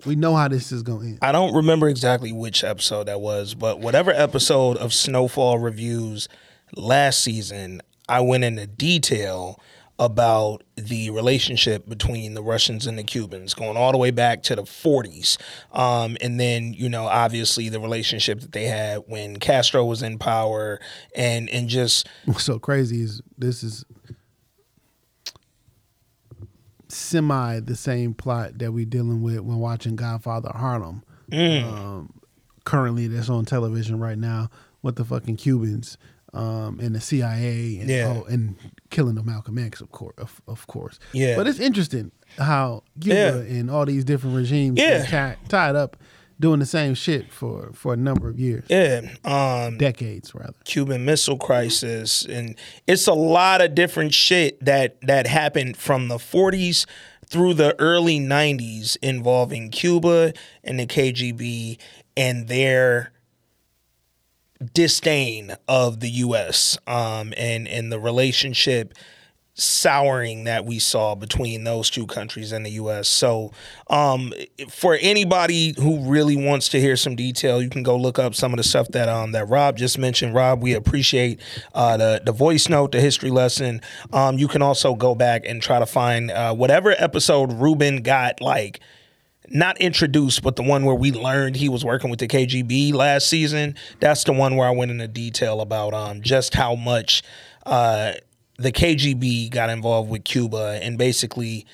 we 0.06 0.16
know 0.16 0.34
how 0.34 0.48
this 0.48 0.72
is 0.72 0.82
going 0.82 1.00
to 1.00 1.06
end. 1.08 1.18
I 1.20 1.32
don't 1.32 1.54
remember 1.54 1.86
exactly 1.88 2.32
which 2.32 2.64
episode 2.64 3.04
that 3.08 3.20
was, 3.20 3.54
but 3.54 3.78
whatever 3.78 4.10
episode 4.10 4.78
of 4.78 4.92
Snowfall 4.94 5.58
reviews 5.58 6.28
last 6.74 7.20
season, 7.20 7.82
I 8.08 8.20
went 8.20 8.44
into 8.44 8.66
detail 8.66 9.60
about 10.04 10.64
the 10.74 11.10
relationship 11.10 11.88
between 11.88 12.34
the 12.34 12.42
Russians 12.42 12.86
and 12.86 12.98
the 12.98 13.04
Cubans, 13.04 13.54
going 13.54 13.76
all 13.76 13.92
the 13.92 13.98
way 13.98 14.10
back 14.10 14.42
to 14.44 14.56
the 14.56 14.62
40s. 14.62 15.38
Um, 15.72 16.16
and 16.20 16.40
then, 16.40 16.74
you 16.74 16.88
know, 16.88 17.06
obviously 17.06 17.68
the 17.68 17.78
relationship 17.78 18.40
that 18.40 18.52
they 18.52 18.64
had 18.64 19.04
when 19.06 19.38
Castro 19.38 19.84
was 19.84 20.02
in 20.02 20.18
power 20.18 20.80
and, 21.14 21.48
and 21.50 21.68
just 21.68 22.08
What's 22.24 22.44
so 22.44 22.58
crazy 22.58 23.02
is 23.02 23.22
this 23.38 23.62
is 23.62 23.84
semi 26.88 27.60
the 27.60 27.76
same 27.76 28.12
plot 28.14 28.58
that 28.58 28.72
we're 28.72 28.84
dealing 28.84 29.22
with 29.22 29.40
when 29.40 29.58
watching 29.58 29.96
Godfather 29.96 30.50
Harlem. 30.54 31.02
Mm. 31.30 31.64
Um, 31.64 32.20
currently, 32.64 33.06
that's 33.08 33.30
on 33.30 33.44
television 33.44 33.98
right 33.98 34.18
now 34.18 34.50
with 34.82 34.96
the 34.96 35.04
fucking 35.04 35.36
Cubans 35.36 35.96
um, 36.34 36.80
and 36.80 36.94
the 36.94 37.00
CIA 37.00 37.78
and 37.78 37.88
Yeah. 37.88 38.14
oh, 38.16 38.24
and 38.24 38.56
killing 38.93 39.16
the 39.16 39.23
Malcolm 39.24 39.59
X, 39.59 39.81
of 39.81 39.90
course, 39.90 40.14
of, 40.19 40.40
of 40.47 40.66
course. 40.69 41.01
Yeah. 41.12 41.35
but 41.36 41.48
it's 41.48 41.59
interesting 41.59 42.12
how 42.39 42.85
Cuba 43.01 43.44
Yeah. 43.48 43.56
and 43.59 43.69
all 43.70 43.85
these 43.86 44.05
different 44.05 44.36
regimes 44.36 44.78
Yeah. 44.78 45.05
are 45.12 45.36
tied 45.48 45.74
up 45.74 45.97
doing 46.39 46.59
the 46.60 46.66
same 46.66 46.94
shit 46.94 47.32
for 47.32 47.70
for 47.73 47.94
a 47.94 47.97
number 47.97 48.28
of 48.28 48.39
years, 48.39 48.64
yeah, 48.69 49.01
um, 49.24 49.78
decades 49.78 50.35
rather. 50.35 50.55
Cuban 50.64 51.05
Missile 51.05 51.36
Crisis, 51.39 52.24
and 52.27 52.56
it's 52.86 53.06
a 53.06 53.12
lot 53.14 53.60
of 53.60 53.74
different 53.74 54.12
shit 54.14 54.62
that 54.64 55.01
that 55.02 55.27
happened 55.27 55.77
from 55.77 56.09
the 56.09 56.19
40s 56.19 56.85
through 57.27 57.55
the 57.55 57.74
early 57.81 58.19
90s 58.19 58.97
involving 59.02 59.70
Cuba 59.70 60.32
and 60.64 60.78
the 60.81 60.86
KGB 60.86 61.78
and 62.16 62.48
their 62.48 63.11
disdain 64.62 65.56
of 65.68 66.01
the 66.01 66.09
U.S. 66.10 66.78
Um, 66.86 67.32
and 67.36 67.68
and 67.68 67.93
the 67.93 68.01
relationship 68.01 68.94
souring 69.55 70.44
that 70.44 70.64
we 70.64 70.78
saw 70.78 71.14
between 71.14 71.64
those 71.64 71.90
two 71.90 72.06
countries 72.06 72.52
and 72.52 72.64
the 72.64 72.70
US. 72.70 73.06
So, 73.06 73.52
um, 73.90 74.32
for 74.70 74.97
anybody 75.01 75.74
who 75.76 76.09
really 76.10 76.36
wants 76.36 76.68
to 76.70 76.80
hear 76.80 76.97
some 76.97 77.16
detail, 77.16 77.60
you 77.60 77.68
can 77.68 77.82
go 77.82 77.97
look 77.97 78.18
up 78.18 78.34
some 78.34 78.52
of 78.52 78.56
the 78.56 78.62
stuff 78.62 78.89
that 78.89 79.09
um 79.09 79.32
that 79.32 79.48
Rob 79.48 79.76
just 79.76 79.98
mentioned. 79.98 80.34
Rob, 80.34 80.62
we 80.62 80.74
appreciate 80.74 81.40
uh, 81.74 81.97
the 81.97 82.22
the 82.24 82.32
voice 82.32 82.68
note, 82.68 82.93
the 82.93 83.01
history 83.01 83.30
lesson. 83.30 83.80
Um, 84.12 84.39
you 84.39 84.48
can 84.48 84.62
also 84.62 84.94
go 84.94 85.14
back 85.14 85.44
and 85.44 85.60
try 85.60 85.78
to 85.78 85.86
find 85.86 86.30
uh, 86.30 86.55
whatever 86.55 86.94
episode 86.97 87.52
Ruben 87.52 88.02
got 88.02 88.40
like 88.40 88.80
not 89.52 89.80
introduced, 89.80 90.42
but 90.42 90.56
the 90.56 90.62
one 90.62 90.84
where 90.84 90.94
we 90.94 91.12
learned 91.12 91.56
he 91.56 91.68
was 91.68 91.84
working 91.84 92.10
with 92.10 92.18
the 92.18 92.28
KGB 92.28 92.92
last 92.94 93.28
season. 93.28 93.76
That's 94.00 94.24
the 94.24 94.32
one 94.32 94.56
where 94.56 94.66
I 94.66 94.70
went 94.70 94.90
into 94.90 95.08
detail 95.08 95.60
about 95.60 95.94
um 95.94 96.22
just 96.22 96.54
how 96.54 96.74
much 96.74 97.22
uh 97.66 98.12
the 98.58 98.72
KGB 98.72 99.50
got 99.50 99.70
involved 99.70 100.10
with 100.10 100.24
Cuba 100.24 100.78
and 100.82 100.96
basically 100.96 101.66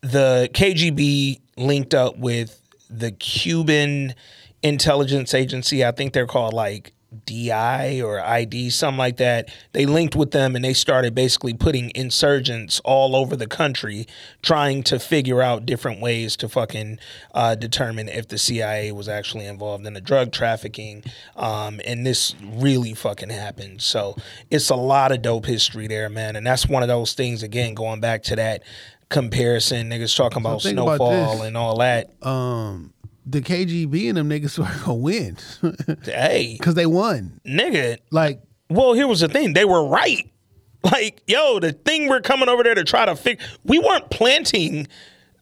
the 0.00 0.48
KGB 0.52 1.40
linked 1.56 1.94
up 1.94 2.18
with 2.18 2.60
the 2.90 3.10
Cuban 3.12 4.14
intelligence 4.62 5.34
agency. 5.34 5.84
I 5.84 5.92
think 5.92 6.12
they're 6.12 6.26
called 6.26 6.52
like 6.52 6.92
DI 7.24 8.00
or 8.00 8.20
ID, 8.20 8.70
something 8.70 8.98
like 8.98 9.16
that. 9.18 9.48
They 9.72 9.86
linked 9.86 10.16
with 10.16 10.32
them 10.32 10.56
and 10.56 10.64
they 10.64 10.74
started 10.74 11.14
basically 11.14 11.54
putting 11.54 11.92
insurgents 11.94 12.80
all 12.84 13.14
over 13.14 13.36
the 13.36 13.46
country 13.46 14.06
trying 14.42 14.82
to 14.84 14.98
figure 14.98 15.40
out 15.40 15.66
different 15.66 16.00
ways 16.00 16.36
to 16.36 16.48
fucking 16.48 16.98
uh, 17.34 17.54
determine 17.54 18.08
if 18.08 18.28
the 18.28 18.38
CIA 18.38 18.92
was 18.92 19.08
actually 19.08 19.46
involved 19.46 19.86
in 19.86 19.94
the 19.94 20.00
drug 20.00 20.32
trafficking. 20.32 21.04
Um, 21.36 21.80
and 21.84 22.04
this 22.04 22.34
really 22.42 22.94
fucking 22.94 23.30
happened. 23.30 23.82
So 23.82 24.16
it's 24.50 24.70
a 24.70 24.76
lot 24.76 25.12
of 25.12 25.22
dope 25.22 25.46
history 25.46 25.86
there, 25.86 26.08
man. 26.08 26.36
And 26.36 26.46
that's 26.46 26.66
one 26.66 26.82
of 26.82 26.88
those 26.88 27.14
things, 27.14 27.42
again, 27.42 27.74
going 27.74 28.00
back 28.00 28.24
to 28.24 28.36
that 28.36 28.62
comparison, 29.08 29.90
niggas 29.90 30.16
talking 30.16 30.38
about 30.38 30.62
about 30.62 30.62
snowfall 30.62 31.38
this. 31.38 31.46
and 31.46 31.56
all 31.56 31.78
that. 31.78 32.10
Um, 32.26 32.92
the 33.26 33.42
KGB 33.42 34.08
and 34.08 34.16
them 34.16 34.30
niggas 34.30 34.58
were 34.58 34.84
gonna 34.84 34.94
win. 34.94 35.36
Hey, 36.04 36.54
because 36.58 36.74
they 36.74 36.86
won. 36.86 37.40
nigga. 37.44 37.98
Like, 38.10 38.42
well, 38.70 38.92
here 38.94 39.06
was 39.06 39.20
the 39.20 39.28
thing: 39.28 39.52
they 39.52 39.64
were 39.64 39.86
right. 39.86 40.30
Like, 40.84 41.20
yo, 41.26 41.58
the 41.58 41.72
thing 41.72 42.08
we're 42.08 42.20
coming 42.20 42.48
over 42.48 42.62
there 42.62 42.76
to 42.76 42.84
try 42.84 43.06
to 43.06 43.16
fix. 43.16 43.44
We 43.64 43.80
weren't 43.80 44.08
planting 44.08 44.86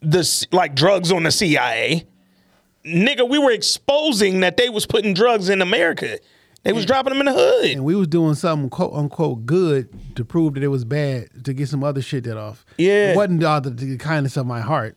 this 0.00 0.46
like 0.52 0.74
drugs 0.74 1.12
on 1.12 1.24
the 1.24 1.30
CIA, 1.30 2.06
nigga. 2.86 3.28
We 3.28 3.38
were 3.38 3.50
exposing 3.50 4.40
that 4.40 4.56
they 4.56 4.70
was 4.70 4.86
putting 4.86 5.12
drugs 5.12 5.50
in 5.50 5.60
America. 5.60 6.18
They 6.62 6.72
was 6.72 6.86
dropping 6.86 7.12
them 7.12 7.20
in 7.20 7.26
the 7.26 7.38
hood. 7.38 7.72
And 7.72 7.84
we 7.84 7.94
was 7.94 8.08
doing 8.08 8.34
something 8.34 8.70
quote 8.70 8.94
unquote 8.94 9.44
good 9.44 10.16
to 10.16 10.24
prove 10.24 10.54
that 10.54 10.62
it 10.62 10.68
was 10.68 10.86
bad 10.86 11.44
to 11.44 11.52
get 11.52 11.68
some 11.68 11.84
other 11.84 12.00
shit 12.00 12.24
that 12.24 12.38
off. 12.38 12.64
Yeah. 12.78 13.10
It 13.12 13.16
wasn't 13.16 13.44
all 13.44 13.60
the, 13.60 13.68
the 13.70 13.98
kindness 13.98 14.38
of 14.38 14.46
my 14.46 14.60
heart. 14.62 14.96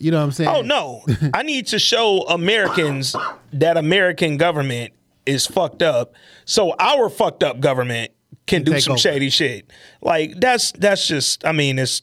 You 0.00 0.10
know 0.10 0.16
what 0.16 0.24
I'm 0.24 0.32
saying? 0.32 0.50
Oh 0.50 0.62
no, 0.62 1.04
I 1.34 1.42
need 1.42 1.66
to 1.68 1.78
show 1.78 2.22
Americans 2.22 3.14
that 3.52 3.76
American 3.76 4.38
government 4.38 4.94
is 5.26 5.46
fucked 5.46 5.82
up, 5.82 6.14
so 6.46 6.74
our 6.78 7.10
fucked 7.10 7.42
up 7.44 7.60
government 7.60 8.10
can 8.46 8.62
do 8.64 8.72
take 8.72 8.82
some 8.82 8.92
over. 8.92 8.98
shady 8.98 9.28
shit. 9.28 9.70
Like 10.00 10.40
that's 10.40 10.72
that's 10.72 11.06
just. 11.06 11.44
I 11.44 11.52
mean, 11.52 11.78
it's 11.78 12.00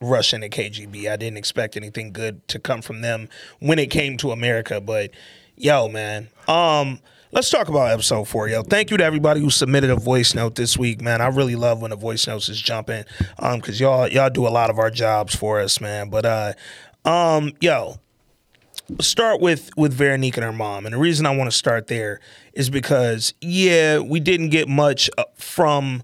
Russian 0.00 0.42
and 0.42 0.52
KGB. 0.52 1.08
I 1.08 1.16
didn't 1.16 1.36
expect 1.36 1.76
anything 1.76 2.12
good 2.12 2.46
to 2.48 2.58
come 2.58 2.82
from 2.82 3.02
them 3.02 3.28
when 3.60 3.78
it 3.78 3.90
came 3.90 4.16
to 4.18 4.32
America, 4.32 4.80
but 4.80 5.12
yo, 5.56 5.88
man. 5.88 6.28
Um, 6.48 6.98
let's 7.30 7.50
talk 7.50 7.68
about 7.68 7.92
episode 7.92 8.26
four, 8.26 8.48
yo. 8.48 8.64
Thank 8.64 8.90
you 8.90 8.96
to 8.96 9.04
everybody 9.04 9.40
who 9.40 9.48
submitted 9.48 9.90
a 9.90 9.96
voice 9.96 10.34
note 10.34 10.56
this 10.56 10.76
week, 10.76 11.00
man. 11.00 11.20
I 11.20 11.28
really 11.28 11.54
love 11.54 11.80
when 11.80 11.90
the 11.90 11.96
voice 11.96 12.26
notes 12.26 12.48
is 12.48 12.60
jumping, 12.60 13.04
um, 13.38 13.60
because 13.60 13.78
y'all 13.78 14.08
y'all 14.08 14.28
do 14.30 14.46
a 14.46 14.50
lot 14.50 14.70
of 14.70 14.80
our 14.80 14.90
jobs 14.90 15.36
for 15.36 15.60
us, 15.60 15.80
man. 15.80 16.10
But 16.10 16.26
uh, 16.26 16.52
um, 17.04 17.52
yo, 17.60 17.96
start 19.00 19.40
with 19.40 19.70
with 19.76 19.92
Veronique 19.92 20.36
and 20.36 20.44
her 20.44 20.52
mom, 20.52 20.86
and 20.86 20.94
the 20.94 20.98
reason 20.98 21.26
I 21.26 21.36
want 21.36 21.50
to 21.50 21.56
start 21.56 21.86
there 21.86 22.20
is 22.52 22.70
because 22.70 23.34
yeah, 23.40 23.98
we 23.98 24.20
didn't 24.20 24.50
get 24.50 24.68
much 24.68 25.10
uh, 25.18 25.24
from 25.36 26.02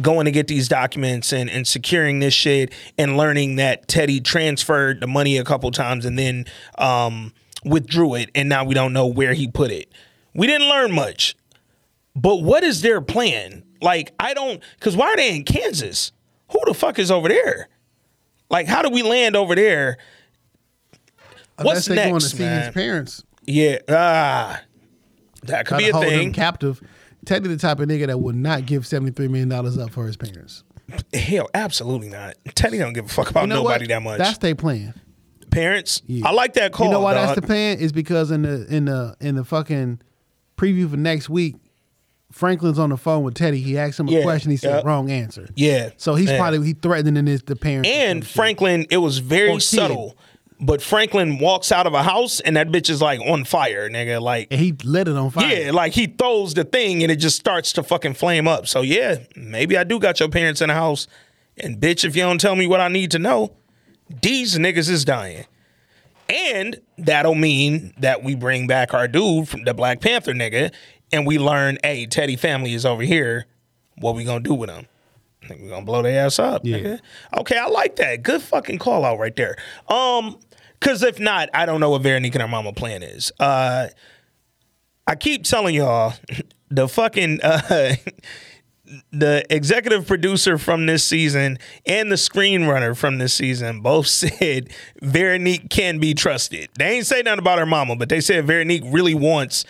going 0.00 0.26
to 0.26 0.30
get 0.30 0.46
these 0.46 0.68
documents 0.68 1.32
and, 1.32 1.48
and 1.48 1.66
securing 1.66 2.18
this 2.18 2.34
shit 2.34 2.72
and 2.98 3.16
learning 3.16 3.56
that 3.56 3.88
Teddy 3.88 4.20
transferred 4.20 5.00
the 5.00 5.06
money 5.06 5.38
a 5.38 5.44
couple 5.44 5.70
times 5.70 6.04
and 6.04 6.18
then 6.18 6.44
um, 6.76 7.32
withdrew 7.64 8.14
it, 8.14 8.30
and 8.34 8.48
now 8.48 8.64
we 8.64 8.74
don't 8.74 8.92
know 8.92 9.06
where 9.06 9.32
he 9.32 9.48
put 9.48 9.70
it. 9.70 9.90
We 10.34 10.46
didn't 10.46 10.68
learn 10.68 10.92
much. 10.92 11.36
But 12.14 12.36
what 12.36 12.64
is 12.64 12.80
their 12.80 13.00
plan? 13.00 13.62
Like, 13.82 14.14
I 14.18 14.32
don't, 14.32 14.62
because 14.78 14.96
why 14.96 15.08
are 15.08 15.16
they 15.16 15.36
in 15.36 15.44
Kansas? 15.44 16.12
Who 16.52 16.60
the 16.64 16.74
fuck 16.74 16.98
is 16.98 17.10
over 17.10 17.28
there? 17.28 17.68
Like, 18.50 18.66
how 18.66 18.82
do 18.82 18.90
we 18.90 19.02
land 19.02 19.36
over 19.36 19.54
there? 19.54 19.98
Unless 21.58 21.74
What's 21.76 21.86
they 21.86 21.94
going 21.96 22.06
to 22.08 22.12
next, 22.14 22.30
see 22.32 22.38
man? 22.44 22.62
his 22.66 22.74
parents. 22.74 23.24
Yeah, 23.46 23.78
ah, 23.88 24.60
that 25.44 25.66
could 25.66 25.74
Try 25.74 25.78
be 25.78 25.84
to 25.84 25.90
a 25.90 25.92
hold 25.94 26.04
thing. 26.06 26.18
them 26.28 26.32
captive. 26.32 26.82
Teddy 27.24 27.48
the 27.48 27.56
type 27.56 27.80
of 27.80 27.88
nigga 27.88 28.06
that 28.06 28.20
would 28.20 28.36
not 28.36 28.66
give 28.66 28.86
seventy 28.86 29.12
three 29.12 29.28
million 29.28 29.48
dollars 29.48 29.78
up 29.78 29.90
for 29.90 30.06
his 30.06 30.16
parents. 30.16 30.64
Hell, 31.14 31.48
absolutely 31.54 32.08
not. 32.08 32.34
Teddy 32.54 32.78
don't 32.78 32.92
give 32.92 33.06
a 33.06 33.08
fuck 33.08 33.30
about 33.30 33.42
You 33.42 33.46
know 33.48 33.62
nobody 33.62 33.84
what? 33.84 33.88
that 33.88 34.02
much. 34.02 34.18
That's 34.18 34.38
their 34.38 34.54
plan. 34.54 34.94
Parents, 35.50 36.02
I 36.24 36.32
like 36.32 36.54
that 36.54 36.72
call. 36.72 36.86
you 36.86 36.92
know 36.92 37.00
why 37.00 37.14
dog. 37.14 37.28
that's 37.28 37.40
the 37.40 37.46
plan? 37.46 37.78
Is 37.78 37.90
because 37.92 38.30
in 38.30 38.42
the 38.42 38.66
in 38.72 38.84
the 38.84 39.16
in 39.20 39.36
the 39.36 39.44
fucking 39.44 40.00
preview 40.56 40.88
for 40.90 40.96
next 40.96 41.28
week, 41.30 41.56
Franklin's 42.32 42.78
on 42.78 42.90
the 42.90 42.96
phone 42.96 43.22
with 43.22 43.34
Teddy. 43.34 43.60
He 43.60 43.78
asked 43.78 43.98
him 44.00 44.08
a 44.08 44.12
Yeah, 44.12 44.22
question. 44.22 44.50
He 44.50 44.56
said 44.56 44.76
yep. 44.76 44.84
wrong 44.84 45.10
answer. 45.10 45.48
Yeah. 45.56 45.90
So 45.96 46.14
he's 46.16 46.30
Yeah. 46.30 46.38
probably 46.38 46.66
he 46.66 46.72
threatening 46.74 47.26
his 47.26 47.42
the 47.42 47.56
parents. 47.56 47.88
And 47.88 48.26
Franklin, 48.26 48.86
it 48.90 48.98
was 48.98 49.18
very 49.18 49.58
subtle. 49.60 50.16
But 50.58 50.80
Franklin 50.80 51.38
walks 51.38 51.70
out 51.70 51.86
of 51.86 51.92
a 51.92 52.02
house 52.02 52.40
and 52.40 52.56
that 52.56 52.68
bitch 52.68 52.88
is 52.88 53.02
like 53.02 53.20
on 53.20 53.44
fire, 53.44 53.90
nigga. 53.90 54.20
Like 54.20 54.48
and 54.50 54.58
he 54.60 54.72
lit 54.84 55.06
it 55.06 55.14
on 55.16 55.30
fire. 55.30 55.46
Yeah, 55.54 55.70
like 55.70 55.92
he 55.92 56.06
throws 56.06 56.54
the 56.54 56.64
thing 56.64 57.02
and 57.02 57.12
it 57.12 57.16
just 57.16 57.36
starts 57.38 57.72
to 57.74 57.82
fucking 57.82 58.14
flame 58.14 58.48
up. 58.48 58.66
So 58.66 58.80
yeah, 58.80 59.16
maybe 59.36 59.76
I 59.76 59.84
do 59.84 59.98
got 59.98 60.18
your 60.18 60.28
parents 60.30 60.60
in 60.62 60.68
the 60.68 60.74
house. 60.74 61.06
And 61.58 61.78
bitch, 61.78 62.04
if 62.04 62.16
you 62.16 62.22
don't 62.22 62.40
tell 62.40 62.56
me 62.56 62.66
what 62.66 62.80
I 62.80 62.88
need 62.88 63.10
to 63.12 63.18
know, 63.18 63.52
these 64.22 64.56
niggas 64.58 64.88
is 64.90 65.04
dying. 65.04 65.44
And 66.28 66.80
that'll 66.98 67.34
mean 67.36 67.94
that 67.98 68.22
we 68.24 68.34
bring 68.34 68.66
back 68.66 68.92
our 68.94 69.06
dude 69.06 69.48
from 69.48 69.62
the 69.64 69.74
Black 69.74 70.00
Panther 70.00 70.32
nigga, 70.32 70.72
and 71.12 71.26
we 71.26 71.38
learn, 71.38 71.78
hey, 71.82 72.06
Teddy 72.06 72.36
family 72.36 72.74
is 72.74 72.84
over 72.84 73.02
here. 73.02 73.46
What 73.98 74.14
we 74.14 74.24
gonna 74.24 74.40
do 74.40 74.54
with 74.54 74.68
them? 74.68 74.86
I 75.42 75.48
think 75.48 75.62
we 75.62 75.68
gonna 75.68 75.84
blow 75.84 76.02
their 76.02 76.26
ass 76.26 76.38
up. 76.38 76.62
Yeah. 76.64 76.76
nigga. 76.78 77.00
Okay, 77.38 77.56
I 77.56 77.66
like 77.66 77.96
that. 77.96 78.22
Good 78.22 78.42
fucking 78.42 78.78
call 78.78 79.04
out 79.04 79.18
right 79.18 79.34
there. 79.36 79.56
Um, 79.88 80.38
cause 80.80 81.02
if 81.02 81.18
not, 81.20 81.48
I 81.54 81.66
don't 81.66 81.80
know 81.80 81.90
what 81.90 82.02
Veronique 82.02 82.34
and 82.34 82.42
her 82.42 82.48
mama 82.48 82.72
plan 82.72 83.02
is. 83.02 83.32
Uh 83.38 83.88
I 85.06 85.14
keep 85.14 85.44
telling 85.44 85.74
y'all 85.74 86.14
the 86.70 86.88
fucking 86.88 87.40
uh 87.42 87.94
the 89.12 89.44
executive 89.50 90.06
producer 90.06 90.58
from 90.58 90.86
this 90.86 91.02
season 91.04 91.58
and 91.86 92.10
the 92.10 92.16
screenrunner 92.16 92.96
from 92.96 93.18
this 93.18 93.34
season 93.34 93.80
both 93.80 94.06
said 94.08 94.70
Veronique 95.00 95.70
can 95.70 95.98
be 95.98 96.14
trusted. 96.14 96.68
They 96.78 96.96
ain't 96.96 97.06
say 97.06 97.22
nothing 97.22 97.40
about 97.40 97.58
her 97.58 97.66
mama, 97.66 97.96
but 97.96 98.08
they 98.08 98.20
said 98.20 98.46
Veronique 98.46 98.84
really 98.86 99.14
wants 99.14 99.64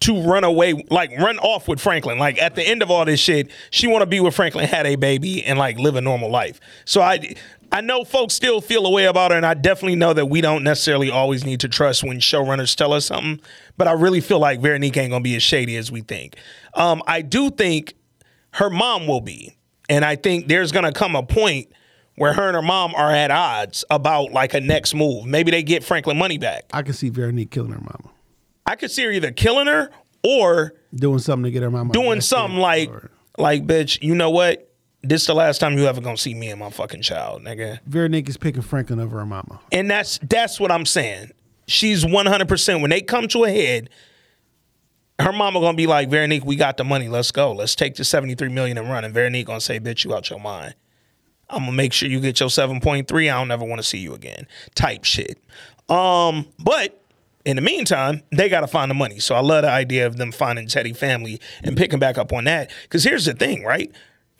to 0.00 0.22
run 0.22 0.44
away, 0.44 0.84
like 0.90 1.10
run 1.18 1.38
off 1.38 1.68
with 1.68 1.80
Franklin. 1.80 2.18
Like 2.18 2.40
at 2.40 2.54
the 2.54 2.62
end 2.62 2.82
of 2.82 2.90
all 2.90 3.04
this 3.04 3.20
shit, 3.20 3.50
she 3.70 3.86
want 3.86 4.02
to 4.02 4.06
be 4.06 4.20
with 4.20 4.34
Franklin, 4.34 4.66
had 4.66 4.86
a 4.86 4.96
baby, 4.96 5.44
and 5.44 5.58
like 5.58 5.78
live 5.78 5.96
a 5.96 6.00
normal 6.00 6.30
life. 6.30 6.58
So 6.84 7.02
I, 7.02 7.34
I 7.72 7.80
know 7.82 8.04
folks 8.04 8.34
still 8.34 8.60
feel 8.60 8.84
a 8.86 8.90
way 8.90 9.04
about 9.04 9.30
her, 9.30 9.36
and 9.36 9.46
I 9.46 9.54
definitely 9.54 9.96
know 9.96 10.12
that 10.12 10.26
we 10.26 10.40
don't 10.40 10.64
necessarily 10.64 11.10
always 11.10 11.44
need 11.44 11.60
to 11.60 11.68
trust 11.68 12.02
when 12.02 12.18
showrunners 12.18 12.74
tell 12.74 12.92
us 12.92 13.06
something. 13.06 13.40
But 13.76 13.88
I 13.88 13.92
really 13.92 14.20
feel 14.20 14.40
like 14.40 14.60
Veronique 14.60 14.96
ain't 14.96 15.10
gonna 15.10 15.22
be 15.22 15.36
as 15.36 15.42
shady 15.42 15.76
as 15.76 15.92
we 15.92 16.00
think. 16.00 16.36
Um, 16.74 17.02
I 17.06 17.22
do 17.22 17.50
think 17.50 17.94
her 18.52 18.70
mom 18.70 19.06
will 19.06 19.20
be, 19.20 19.56
and 19.88 20.04
I 20.04 20.16
think 20.16 20.48
there's 20.48 20.72
gonna 20.72 20.92
come 20.92 21.14
a 21.14 21.22
point 21.22 21.68
where 22.16 22.32
her 22.32 22.48
and 22.48 22.56
her 22.56 22.62
mom 22.62 22.94
are 22.94 23.10
at 23.10 23.30
odds 23.30 23.84
about 23.90 24.32
like 24.32 24.52
a 24.54 24.60
next 24.60 24.94
move. 24.94 25.24
Maybe 25.24 25.50
they 25.50 25.62
get 25.62 25.84
Franklin 25.84 26.18
money 26.18 26.38
back. 26.38 26.64
I 26.72 26.82
can 26.82 26.92
see 26.92 27.08
Veronique 27.08 27.50
killing 27.50 27.72
her 27.72 27.80
mama, 27.80 28.10
I 28.66 28.76
could 28.76 28.90
see 28.90 29.04
her 29.04 29.10
either 29.10 29.30
killing 29.32 29.66
her 29.66 29.90
or 30.22 30.74
doing 30.94 31.18
something 31.18 31.44
to 31.44 31.50
get 31.50 31.62
her 31.62 31.70
mama. 31.70 31.92
doing 31.92 32.20
something 32.20 32.58
like, 32.58 32.90
or- 32.90 33.10
like, 33.38 33.66
bitch, 33.66 34.02
you 34.02 34.14
know 34.14 34.30
what? 34.30 34.66
This 35.02 35.24
the 35.26 35.34
last 35.34 35.58
time 35.60 35.78
you 35.78 35.86
ever 35.86 36.00
gonna 36.02 36.18
see 36.18 36.34
me 36.34 36.50
and 36.50 36.60
my 36.60 36.68
fucking 36.68 37.00
child, 37.00 37.42
nigga. 37.42 37.80
Veronique 37.86 38.28
is 38.28 38.36
picking 38.36 38.60
Franklin 38.60 39.00
over 39.00 39.18
her 39.18 39.24
mama. 39.26 39.58
And 39.72 39.90
that's 39.90 40.18
that's 40.22 40.60
what 40.60 40.70
I'm 40.70 40.84
saying. 40.84 41.30
She's 41.66 42.04
100 42.04 42.46
percent 42.48 42.82
when 42.82 42.90
they 42.90 43.00
come 43.00 43.26
to 43.28 43.44
a 43.44 43.50
head. 43.50 43.88
Her 45.18 45.32
mama 45.32 45.60
gonna 45.60 45.76
be 45.76 45.86
like, 45.86 46.10
Veronique, 46.10 46.44
we 46.44 46.56
got 46.56 46.76
the 46.76 46.84
money. 46.84 47.08
Let's 47.08 47.30
go. 47.30 47.52
Let's 47.52 47.74
take 47.74 47.94
the 47.94 48.04
73 48.04 48.48
million 48.50 48.76
and 48.76 48.90
run. 48.90 49.04
And 49.04 49.14
Veronique 49.14 49.46
gonna 49.46 49.60
say, 49.60 49.80
bitch, 49.80 50.04
you 50.04 50.14
out 50.14 50.28
your 50.28 50.40
mind. 50.40 50.74
I'm 51.48 51.60
gonna 51.64 51.72
make 51.72 51.92
sure 51.94 52.08
you 52.08 52.20
get 52.20 52.38
your 52.40 52.48
7.3. 52.50 53.32
I 53.32 53.38
don't 53.38 53.48
never 53.48 53.64
want 53.64 53.80
to 53.80 53.86
see 53.86 53.98
you 53.98 54.12
again. 54.14 54.46
Type 54.74 55.04
shit. 55.04 55.38
Um, 55.88 56.46
but 56.58 56.99
in 57.44 57.56
the 57.56 57.62
meantime, 57.62 58.22
they 58.30 58.48
gotta 58.48 58.66
find 58.66 58.90
the 58.90 58.94
money. 58.94 59.18
So 59.18 59.34
I 59.34 59.40
love 59.40 59.62
the 59.62 59.70
idea 59.70 60.06
of 60.06 60.16
them 60.16 60.32
finding 60.32 60.66
Teddy 60.66 60.92
family 60.92 61.40
and 61.62 61.76
picking 61.76 61.98
back 61.98 62.18
up 62.18 62.32
on 62.32 62.44
that. 62.44 62.70
Cause 62.88 63.04
here's 63.04 63.24
the 63.24 63.34
thing, 63.34 63.64
right? 63.64 63.90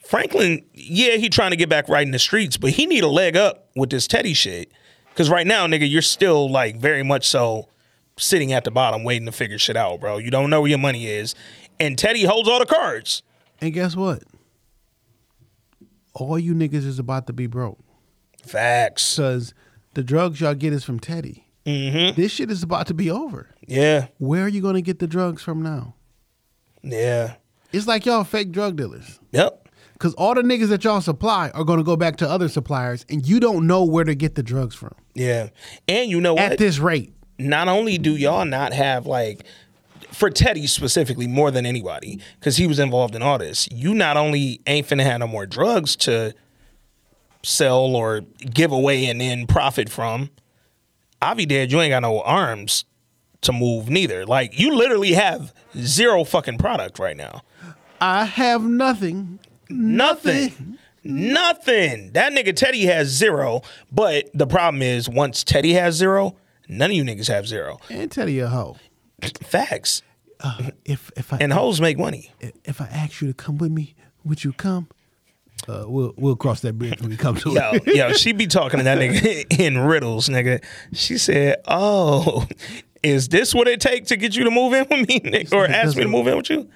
Franklin, 0.05 0.63
yeah, 0.73 1.15
he 1.15 1.29
trying 1.29 1.51
to 1.51 1.57
get 1.57 1.69
back 1.69 1.87
right 1.87 2.05
in 2.05 2.11
the 2.11 2.19
streets, 2.19 2.57
but 2.57 2.71
he 2.71 2.85
need 2.85 3.03
a 3.03 3.07
leg 3.07 3.35
up 3.35 3.69
with 3.75 3.89
this 3.89 4.07
Teddy 4.07 4.33
shit. 4.33 4.71
Cause 5.15 5.29
right 5.29 5.47
now, 5.47 5.67
nigga, 5.67 5.89
you're 5.89 6.01
still 6.01 6.49
like 6.49 6.77
very 6.77 7.03
much 7.03 7.27
so 7.27 7.69
sitting 8.17 8.53
at 8.53 8.63
the 8.63 8.71
bottom 8.71 9.03
waiting 9.03 9.25
to 9.25 9.31
figure 9.31 9.57
shit 9.57 9.75
out, 9.75 9.99
bro. 9.99 10.17
You 10.17 10.31
don't 10.31 10.49
know 10.49 10.61
where 10.61 10.69
your 10.69 10.79
money 10.79 11.07
is. 11.07 11.33
And 11.79 11.97
Teddy 11.97 12.23
holds 12.23 12.47
all 12.47 12.59
the 12.59 12.65
cards. 12.65 13.23
And 13.59 13.73
guess 13.73 13.95
what? 13.95 14.23
All 16.13 16.37
you 16.37 16.53
niggas 16.53 16.85
is 16.85 16.99
about 16.99 17.27
to 17.27 17.33
be 17.33 17.47
broke. 17.47 17.79
Facts. 18.45 19.15
Cause 19.17 19.53
the 19.93 20.03
drugs 20.03 20.41
y'all 20.41 20.53
get 20.53 20.73
is 20.73 20.83
from 20.83 20.99
Teddy. 20.99 21.47
Mm-hmm. 21.65 22.19
This 22.19 22.31
shit 22.31 22.49
is 22.49 22.63
about 22.63 22.87
to 22.87 22.93
be 22.93 23.11
over. 23.11 23.49
Yeah. 23.67 24.07
Where 24.17 24.45
are 24.45 24.47
you 24.47 24.61
gonna 24.61 24.81
get 24.81 24.99
the 24.99 25.07
drugs 25.07 25.41
from 25.41 25.61
now? 25.61 25.95
Yeah. 26.83 27.35
It's 27.71 27.87
like 27.87 28.05
y'all 28.05 28.23
fake 28.23 28.51
drug 28.51 28.75
dealers. 28.75 29.19
Yep. 29.31 29.69
Cause 29.99 30.15
all 30.15 30.33
the 30.33 30.41
niggas 30.41 30.69
that 30.69 30.83
y'all 30.83 30.99
supply 31.01 31.49
are 31.49 31.63
gonna 31.63 31.83
go 31.83 31.95
back 31.95 32.15
to 32.17 32.29
other 32.29 32.49
suppliers, 32.49 33.05
and 33.09 33.27
you 33.27 33.39
don't 33.39 33.67
know 33.67 33.83
where 33.83 34.03
to 34.03 34.15
get 34.15 34.33
the 34.35 34.41
drugs 34.43 34.73
from 34.73 34.95
Yeah. 35.13 35.49
And 35.87 36.09
you 36.09 36.19
know 36.19 36.33
what? 36.33 36.53
at 36.53 36.57
this 36.57 36.79
rate. 36.79 37.13
not 37.37 37.67
only 37.67 37.97
do 37.99 38.15
y'all 38.15 38.45
not 38.45 38.73
have 38.73 39.05
like 39.05 39.43
for 40.11 40.29
Teddy 40.29 40.67
specifically 40.67 41.27
more 41.27 41.51
than 41.51 41.65
anybody 41.65 42.19
because 42.39 42.57
he 42.57 42.67
was 42.67 42.79
involved 42.79 43.15
in 43.15 43.21
all 43.21 43.37
this. 43.37 43.67
You 43.71 43.93
not 43.93 44.17
only 44.17 44.61
ain't 44.67 44.87
finna 44.87 45.03
have 45.03 45.19
no 45.19 45.27
more 45.27 45.45
drugs 45.45 45.95
to 45.97 46.33
sell 47.43 47.95
or 47.95 48.21
give 48.53 48.71
away 48.71 49.05
and 49.05 49.21
then 49.21 49.47
profit 49.47 49.89
from. 49.89 50.29
Avi 51.21 51.45
dead, 51.45 51.71
you 51.71 51.79
ain't 51.81 51.91
got 51.91 51.99
no 52.01 52.21
arms 52.21 52.85
to 53.41 53.51
move 53.51 53.89
neither. 53.89 54.25
Like 54.25 54.57
you 54.59 54.75
literally 54.75 55.13
have 55.13 55.53
zero 55.77 56.23
fucking 56.23 56.57
product 56.57 56.99
right 56.99 57.17
now. 57.17 57.41
I 57.99 58.25
have 58.25 58.63
nothing. 58.63 59.39
Nothing. 59.69 60.77
Nothing. 61.03 62.11
That 62.13 62.31
nigga 62.33 62.55
Teddy 62.55 62.85
has 62.85 63.07
zero. 63.09 63.61
But 63.91 64.29
the 64.33 64.47
problem 64.47 64.81
is 64.81 65.07
once 65.09 65.43
Teddy 65.43 65.73
has 65.73 65.95
zero, 65.95 66.35
none 66.67 66.91
of 66.91 66.95
you 66.97 67.03
niggas 67.03 67.27
have 67.27 67.47
zero. 67.47 67.79
And 67.89 68.11
Teddy 68.11 68.39
a 68.39 68.47
hoe. 68.47 68.77
Facts. 69.43 70.01
Uh, 70.39 70.71
if 70.85 71.11
if 71.15 71.31
I 71.31 71.37
And 71.37 71.53
hoes 71.53 71.79
make 71.79 71.99
money. 71.99 72.31
if 72.65 72.81
I 72.81 72.85
ask 72.85 73.21
you 73.21 73.27
to 73.27 73.33
come 73.33 73.57
with 73.59 73.71
me, 73.71 73.93
would 74.23 74.43
you 74.43 74.53
come? 74.53 74.87
Uh, 75.67 75.85
we'll 75.87 76.13
we'll 76.17 76.35
cross 76.35 76.61
that 76.61 76.77
bridge 76.77 76.99
when 77.01 77.09
we 77.09 77.17
come 77.17 77.35
to 77.35 77.51
Yo, 77.51 77.71
it. 77.73 77.95
yo, 77.95 78.13
she 78.13 78.31
be 78.31 78.47
talking 78.47 78.79
to 78.79 78.83
that 78.83 78.97
nigga 78.97 79.59
in 79.59 79.77
riddles, 79.77 80.27
nigga. 80.29 80.63
She 80.93 81.17
said, 81.17 81.57
"Oh, 81.67 82.47
is 83.03 83.29
this 83.29 83.53
what 83.53 83.67
it 83.67 83.79
take 83.81 84.07
to 84.07 84.17
get 84.17 84.35
you 84.35 84.43
to 84.45 84.51
move 84.51 84.73
in 84.73 84.87
with 84.89 85.07
me, 85.07 85.19
nigga, 85.19 85.53
or 85.53 85.65
ask 85.65 85.95
me 85.95 86.03
to 86.03 86.09
move 86.09 86.27
in 86.27 86.37
with 86.37 86.49
you?" 86.49 86.69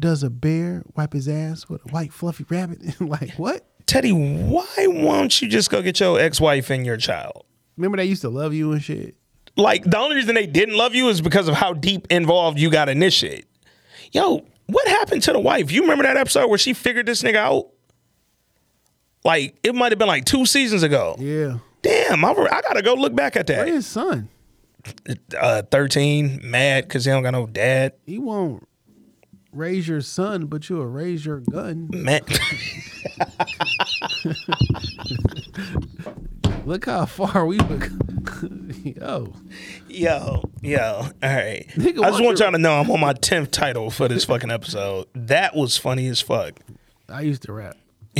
Does 0.00 0.22
a 0.22 0.30
bear 0.30 0.84
wipe 0.96 1.12
his 1.12 1.28
ass 1.28 1.68
with 1.68 1.84
a 1.84 1.88
white 1.90 2.12
fluffy 2.12 2.44
rabbit? 2.48 3.00
like 3.00 3.32
what? 3.32 3.64
Teddy, 3.86 4.12
why 4.12 4.66
won't 4.86 5.40
you 5.42 5.48
just 5.48 5.70
go 5.70 5.80
get 5.82 5.98
your 5.98 6.20
ex-wife 6.20 6.70
and 6.70 6.84
your 6.86 6.98
child? 6.98 7.44
Remember 7.76 7.96
they 7.96 8.04
used 8.04 8.20
to 8.22 8.28
love 8.28 8.52
you 8.54 8.72
and 8.72 8.82
shit. 8.84 9.16
Like 9.56 9.82
the 9.84 9.98
only 9.98 10.14
reason 10.16 10.34
they 10.34 10.46
didn't 10.46 10.76
love 10.76 10.94
you 10.94 11.08
is 11.08 11.20
because 11.20 11.48
of 11.48 11.54
how 11.54 11.72
deep 11.72 12.06
involved 12.10 12.58
you 12.60 12.70
got 12.70 12.88
initiate. 12.88 13.46
Yo, 14.12 14.44
what 14.66 14.86
happened 14.88 15.22
to 15.22 15.32
the 15.32 15.40
wife? 15.40 15.72
You 15.72 15.80
remember 15.82 16.04
that 16.04 16.16
episode 16.16 16.48
where 16.48 16.58
she 16.58 16.74
figured 16.74 17.06
this 17.06 17.22
nigga 17.22 17.36
out? 17.36 17.68
Like 19.24 19.58
it 19.62 19.74
might 19.74 19.92
have 19.92 19.98
been 19.98 20.08
like 20.08 20.24
two 20.24 20.46
seasons 20.46 20.82
ago. 20.82 21.16
Yeah. 21.18 21.58
Damn, 21.82 22.24
I, 22.24 22.30
I 22.30 22.60
gotta 22.62 22.82
go 22.82 22.94
look 22.94 23.14
back 23.14 23.36
at 23.36 23.46
that. 23.46 23.64
Where 23.64 23.74
his 23.74 23.86
son? 23.86 24.28
uh, 25.38 25.62
13, 25.62 26.40
mad 26.42 26.84
because 26.84 27.04
he 27.04 27.10
don't 27.10 27.22
got 27.22 27.30
no 27.30 27.46
dad. 27.46 27.94
He 28.06 28.18
won't 28.18 28.66
raise 29.52 29.86
your 29.88 30.00
son, 30.00 30.46
but 30.46 30.68
you'll 30.68 30.86
raise 30.86 31.24
your 31.26 31.40
gun. 31.40 31.88
Man. 31.92 32.20
Look 36.64 36.84
how 36.86 37.06
far 37.06 37.46
we 37.46 37.56
become 37.58 38.70
Yo. 38.84 39.32
Yo, 39.88 40.42
yo, 40.62 40.78
all 40.90 41.10
right. 41.22 41.66
Nigga, 41.74 42.04
I 42.04 42.10
just 42.10 42.22
want 42.22 42.38
y'all 42.38 42.52
to 42.52 42.58
know 42.58 42.74
I'm 42.80 42.90
on 42.90 43.00
my 43.00 43.14
10th 43.14 43.50
title 43.50 43.90
for 43.90 44.06
this 44.08 44.24
fucking 44.24 44.50
episode. 44.50 45.06
That 45.14 45.56
was 45.56 45.76
funny 45.78 46.06
as 46.08 46.20
fuck. 46.20 46.60
I 47.08 47.22
used 47.22 47.42
to 47.44 47.52
rap. 47.52 47.76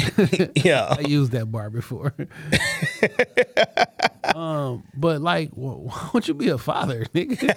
Yeah. 0.54 0.94
I 0.98 1.00
used 1.00 1.32
that 1.32 1.50
bar 1.50 1.70
before. 1.70 2.14
um, 4.34 4.84
but 4.96 5.20
like, 5.20 5.50
wh- 5.50 5.84
why 5.86 6.08
don't 6.12 6.28
you 6.28 6.34
be 6.34 6.48
a 6.48 6.58
father, 6.58 7.04
nigga? 7.14 7.54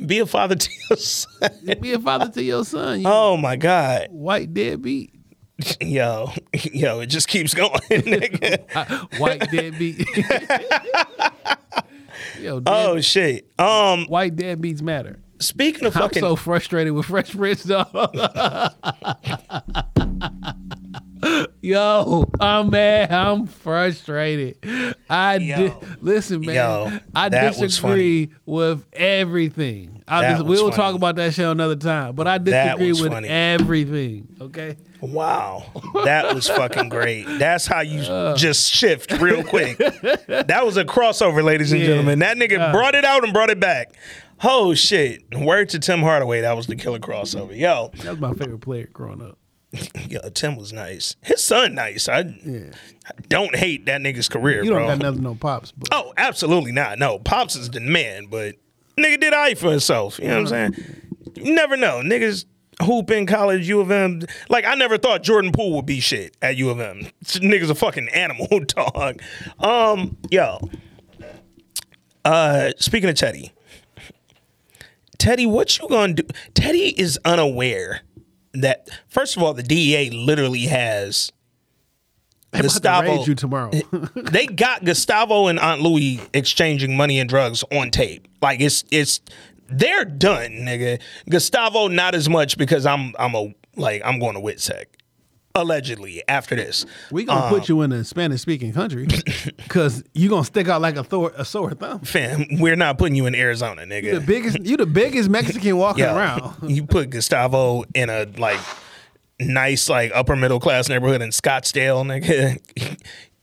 Be 0.06 0.18
a 0.20 0.26
father 0.26 0.54
to 0.56 0.70
your 0.88 0.96
son. 0.96 1.50
be 1.80 1.92
a 1.92 1.98
father 1.98 2.30
to 2.32 2.42
your 2.42 2.64
son. 2.64 3.00
You 3.00 3.06
Oh 3.08 3.36
my 3.36 3.56
God. 3.56 4.08
white 4.10 4.52
deadbeat. 4.54 5.14
Yo, 5.80 6.32
yo, 6.72 7.00
it 7.00 7.06
just 7.08 7.28
keeps 7.28 7.52
going, 7.52 7.72
nigga. 7.90 9.18
White 9.18 9.46
deadbeat. 9.50 10.08
Yo, 12.40 12.60
dead, 12.60 12.72
Oh 12.74 13.00
shit. 13.02 13.50
Um, 13.58 14.06
white 14.06 14.34
deadbeats 14.36 14.80
matter. 14.80 15.20
speaking 15.38 15.84
of 15.86 15.94
I'm 15.96 16.02
fucking 16.04 16.20
so 16.20 16.34
frustrated 16.36 16.94
with 16.94 17.04
Fresh 17.06 17.32
Prince, 17.32 17.64
dog. 17.64 17.90
Yo, 21.60 22.30
I'm 22.40 22.70
mad. 22.70 23.12
I'm 23.12 23.46
frustrated. 23.46 24.56
I 25.08 25.36
Yo. 25.36 25.56
di- 25.56 25.74
listen, 26.00 26.40
man. 26.40 26.54
Yo, 26.54 26.98
I 27.14 27.28
disagree 27.28 28.30
with 28.46 28.86
everything. 28.92 30.02
I 30.08 30.22
just, 30.32 30.44
was 30.44 30.60
we'll 30.60 30.70
funny. 30.70 30.82
talk 30.82 30.94
about 30.96 31.16
that 31.16 31.34
show 31.34 31.50
another 31.52 31.76
time. 31.76 32.14
But 32.14 32.26
I 32.26 32.38
disagree 32.38 32.92
with 32.92 33.12
funny. 33.12 33.28
everything. 33.28 34.28
Okay. 34.40 34.76
Wow, 35.00 35.64
that 36.04 36.34
was 36.34 36.48
fucking 36.48 36.88
great. 36.90 37.24
That's 37.38 37.66
how 37.66 37.80
you 37.80 38.00
Uh. 38.10 38.36
just 38.36 38.70
shift 38.72 39.12
real 39.20 39.42
quick. 39.44 39.78
that 39.78 40.62
was 40.64 40.76
a 40.76 40.84
crossover, 40.84 41.42
ladies 41.44 41.72
and 41.72 41.80
Yeah. 41.80 41.86
gentlemen. 41.88 42.18
That 42.20 42.36
nigga 42.36 42.72
brought 42.72 42.94
it 42.94 43.04
out 43.04 43.24
and 43.24 43.32
brought 43.32 43.50
it 43.50 43.60
back. 43.60 43.92
Oh 44.42 44.72
shit! 44.74 45.22
Word 45.34 45.68
to 45.70 45.78
Tim 45.78 46.00
Hardaway. 46.00 46.40
That 46.40 46.56
was 46.56 46.66
the 46.66 46.74
killer 46.76 46.98
crossover. 46.98 47.56
Yo, 47.56 47.90
That 48.02 48.10
was 48.12 48.20
my 48.20 48.32
favorite 48.32 48.60
player 48.62 48.88
growing 48.92 49.20
up. 49.22 49.38
yo, 50.08 50.20
Tim 50.30 50.56
was 50.56 50.72
nice. 50.72 51.16
His 51.22 51.42
son 51.44 51.74
nice. 51.74 52.08
I, 52.08 52.20
I 52.20 52.70
don't 53.28 53.54
hate 53.54 53.86
that 53.86 54.00
nigga's 54.00 54.28
career, 54.28 54.64
You 54.64 54.70
bro. 54.72 54.86
don't 54.88 54.98
got 54.98 55.12
nothing 55.12 55.26
on 55.26 55.38
pops, 55.38 55.72
but 55.72 55.88
Oh, 55.92 56.12
absolutely 56.16 56.72
not. 56.72 56.98
No, 56.98 57.18
Pops 57.18 57.54
is 57.56 57.70
the 57.70 57.80
man, 57.80 58.26
but 58.26 58.56
nigga 58.98 59.20
did 59.20 59.32
I 59.34 59.54
for 59.54 59.70
himself. 59.70 60.18
You 60.18 60.28
know 60.28 60.42
what 60.42 60.52
I'm 60.52 60.74
saying? 60.74 60.96
You 61.36 61.54
never 61.54 61.76
know. 61.76 62.00
Niggas 62.02 62.46
hoop 62.82 63.10
in 63.10 63.26
college, 63.26 63.68
U 63.68 63.80
of 63.80 63.90
M. 63.90 64.22
Like, 64.48 64.64
I 64.64 64.74
never 64.74 64.98
thought 64.98 65.22
Jordan 65.22 65.52
Poole 65.52 65.76
would 65.76 65.86
be 65.86 66.00
shit 66.00 66.36
at 66.42 66.56
U 66.56 66.70
of 66.70 66.80
M. 66.80 67.02
Nigga's 67.24 67.70
a 67.70 67.74
fucking 67.74 68.08
animal, 68.08 68.48
dog. 68.66 69.20
Um, 69.60 70.16
yo. 70.30 70.58
Uh, 72.24 72.70
speaking 72.78 73.08
of 73.08 73.14
Teddy. 73.16 73.52
Teddy, 75.18 75.44
what 75.46 75.78
you 75.78 75.86
gonna 75.88 76.14
do? 76.14 76.22
Teddy 76.54 76.98
is 76.98 77.18
unaware 77.24 78.00
that, 78.52 78.88
first 79.08 79.36
of 79.36 79.42
all, 79.42 79.54
the 79.54 79.62
DEA 79.62 80.10
literally 80.10 80.66
has 80.66 81.32
they 82.52 82.62
Gustavo 82.62 83.24
you 83.24 83.34
tomorrow. 83.34 83.70
they 84.14 84.46
got 84.46 84.84
Gustavo 84.84 85.46
and 85.46 85.58
Aunt 85.58 85.82
Louie 85.82 86.20
exchanging 86.34 86.96
money 86.96 87.20
and 87.20 87.28
drugs 87.28 87.62
on 87.70 87.90
tape. 87.90 88.26
Like 88.42 88.60
it's 88.60 88.84
it's 88.90 89.20
they're 89.68 90.04
done, 90.04 90.50
nigga. 90.52 91.00
Gustavo 91.28 91.86
not 91.88 92.14
as 92.14 92.28
much 92.28 92.58
because 92.58 92.86
I'm 92.86 93.14
I'm 93.18 93.34
a 93.34 93.54
like 93.76 94.02
I'm 94.04 94.18
going 94.18 94.34
to 94.34 94.40
Witsec. 94.40 94.86
Allegedly 95.54 96.22
after 96.28 96.54
this. 96.54 96.86
we 97.10 97.24
gonna 97.24 97.46
Um, 97.46 97.48
put 97.52 97.68
you 97.68 97.82
in 97.82 97.90
a 97.90 98.04
Spanish 98.04 98.40
speaking 98.40 98.72
country 98.72 99.06
because 99.56 100.04
you 100.14 100.28
gonna 100.28 100.44
stick 100.44 100.68
out 100.68 100.80
like 100.80 100.94
a, 100.96 101.02
thor- 101.02 101.32
a 101.36 101.44
sore 101.44 101.72
thumb. 101.72 102.00
Fam, 102.00 102.46
we're 102.60 102.76
not 102.76 102.98
putting 102.98 103.16
you 103.16 103.26
in 103.26 103.34
Arizona, 103.34 103.82
nigga. 103.82 104.04
You 104.04 104.18
the 104.20 104.26
biggest, 104.26 104.60
you 104.60 104.76
the 104.76 104.86
biggest 104.86 105.28
Mexican 105.28 105.76
walking 105.78 106.04
Yo, 106.04 106.14
around. 106.16 106.54
you 106.70 106.84
put 106.86 107.10
Gustavo 107.10 107.82
in 107.94 108.10
a 108.10 108.26
like 108.38 108.60
nice 109.40 109.88
like 109.88 110.12
upper 110.14 110.36
middle 110.36 110.60
class 110.60 110.88
neighborhood 110.88 111.20
in 111.20 111.30
Scottsdale, 111.30 112.04
nigga. 112.06 112.96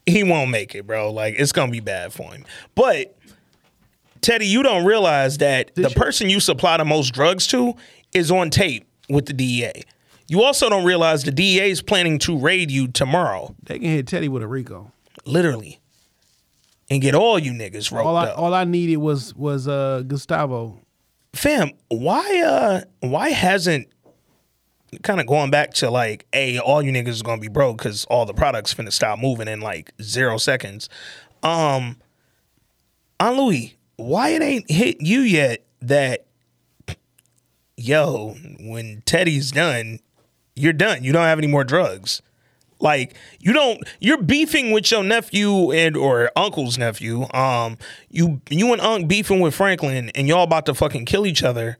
he 0.06 0.24
won't 0.24 0.50
make 0.50 0.76
it, 0.76 0.88
bro. 0.88 1.12
Like 1.12 1.36
it's 1.38 1.52
gonna 1.52 1.72
be 1.74 1.82
bad 1.82 2.14
for 2.14 2.32
him. 2.32 2.46
But 2.74 3.18
Teddy, 4.22 4.48
you 4.48 4.64
don't 4.64 4.86
realize 4.86 5.40
that 5.40 5.76
the 5.76 5.90
person 5.90 6.30
you 6.30 6.40
supply 6.40 6.78
the 6.78 6.86
most 6.86 7.14
drugs 7.14 7.48
to 7.48 7.74
is 8.14 8.32
on 8.32 8.50
tape 8.50 8.88
with 9.10 9.26
the 9.26 9.34
DEA. 9.34 9.84
You 10.28 10.44
also 10.44 10.70
don't 10.70 10.84
realize 10.86 11.24
the 11.24 11.32
DEA 11.32 11.70
is 11.72 11.82
planning 11.82 12.20
to 12.20 12.38
raid 12.38 12.70
you 12.70 12.88
tomorrow, 12.90 13.56
They 13.64 13.80
can 13.80 13.88
hit 13.90 14.08
Teddy 14.08 14.28
with 14.28 14.44
a 14.44 14.48
Rico. 14.48 14.92
literally, 15.26 15.80
and 16.90 17.02
get 17.02 17.16
all 17.16 17.40
you 17.40 17.52
niggas 17.54 17.92
roped 17.92 18.06
All 18.06 18.16
I 18.16 18.28
up. 18.28 18.38
all 18.38 18.54
I 18.54 18.64
needed 18.66 18.98
was 18.98 19.34
was 19.36 19.68
uh 19.68 20.04
Gustavo. 20.08 20.80
fam 21.34 21.72
why 21.90 22.42
uh 22.42 22.82
why 23.08 23.30
hasn't 23.30 23.88
kind 25.04 25.20
of 25.20 25.28
going 25.28 25.52
back 25.52 25.74
to 25.76 25.90
like 25.90 26.26
hey 26.32 26.58
all 26.60 26.82
you 26.82 26.92
niggas 26.92 27.10
is 27.10 27.22
gonna 27.22 27.42
be 27.42 27.50
broke 27.50 27.78
because 27.78 28.06
all 28.06 28.26
the 28.26 28.34
products 28.34 28.74
finna 28.74 28.92
stop 28.92 29.20
moving 29.20 29.48
in 29.48 29.60
like 29.62 29.92
zero 30.02 30.38
seconds 30.38 30.88
um 31.44 31.98
Aunt 33.20 33.36
Louie 33.38 33.76
why 33.98 34.30
it 34.30 34.42
ain't 34.42 34.70
hit 34.72 35.02
you 35.02 35.20
yet 35.22 35.66
that 35.82 36.26
yo 37.76 38.36
when 38.62 39.02
Teddy's 39.06 39.52
done 39.52 40.00
you're 40.58 40.74
done 40.74 41.04
you 41.04 41.12
don't 41.12 41.24
have 41.24 41.38
any 41.38 41.48
more 41.48 41.64
drugs 41.64 42.22
like 42.80 43.16
you 43.40 43.54
don't 43.54 43.84
you're 44.00 44.22
beefing 44.22 44.72
with 44.72 44.92
your 44.92 45.04
nephew 45.04 45.72
and 45.72 45.98
or 45.98 46.32
uncle's 46.36 46.78
nephew. 46.78 47.26
Um 47.34 47.78
you 48.10 48.42
you 48.50 48.72
and 48.74 48.82
Unc 48.82 49.08
beefing 49.08 49.40
with 49.40 49.56
Franklin 49.56 50.10
and 50.14 50.28
y'all 50.28 50.44
about 50.44 50.66
to 50.68 50.74
fucking 50.74 51.06
kill 51.06 51.26
each 51.26 51.44
other. 51.44 51.78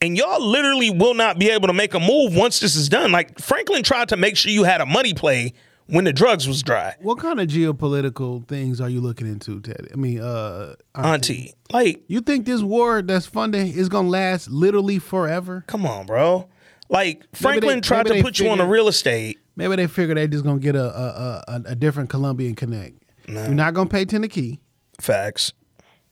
And 0.00 0.16
y'all 0.16 0.44
literally 0.44 0.90
will 0.90 1.14
not 1.14 1.38
be 1.38 1.48
able 1.50 1.68
to 1.68 1.72
make 1.72 1.94
a 1.94 2.00
move 2.00 2.34
once 2.34 2.58
this 2.58 2.74
is 2.74 2.88
done. 2.88 3.12
Like 3.12 3.38
Franklin 3.38 3.84
tried 3.84 4.08
to 4.08 4.16
make 4.16 4.36
sure 4.36 4.50
you 4.50 4.64
had 4.64 4.80
a 4.80 4.86
money 4.86 5.14
play 5.14 5.52
when 5.86 6.04
the 6.04 6.12
drugs 6.12 6.48
was 6.48 6.62
dry. 6.62 6.96
What 7.00 7.18
kind 7.18 7.38
of 7.38 7.46
geopolitical 7.46 8.46
things 8.48 8.80
are 8.80 8.88
you 8.88 9.00
looking 9.00 9.28
into, 9.28 9.60
Teddy? 9.60 9.90
I 9.92 9.96
mean, 9.96 10.20
uh, 10.20 10.74
Auntie, 10.96 11.54
like 11.72 12.02
you 12.08 12.20
think 12.20 12.46
this 12.46 12.62
war 12.62 13.00
that's 13.00 13.26
funding 13.26 13.68
is 13.68 13.88
gonna 13.88 14.08
last 14.08 14.50
literally 14.50 14.98
forever? 14.98 15.62
come 15.68 15.86
on, 15.86 16.06
bro. 16.06 16.48
Like 16.92 17.24
Franklin 17.34 17.76
they- 17.76 17.80
tried 17.80 18.06
to 18.06 18.22
put 18.22 18.38
you 18.38 18.48
on 18.50 18.58
the 18.58 18.64
figured- 18.64 18.72
real 18.72 18.88
estate. 18.88 19.38
Maybe 19.56 19.76
they 19.76 19.86
figure 19.86 20.14
they 20.14 20.28
just 20.28 20.44
gonna 20.44 20.60
get 20.60 20.76
a 20.76 20.84
a, 20.84 21.44
a, 21.48 21.62
a 21.70 21.74
different 21.74 22.08
Colombian 22.10 22.54
connect. 22.54 23.02
You're 23.26 23.48
not 23.48 23.74
gonna 23.74 23.88
pay 23.90 24.04
ten 24.04 24.22
a 24.24 24.28
key 24.28 24.60
Facts. 25.00 25.52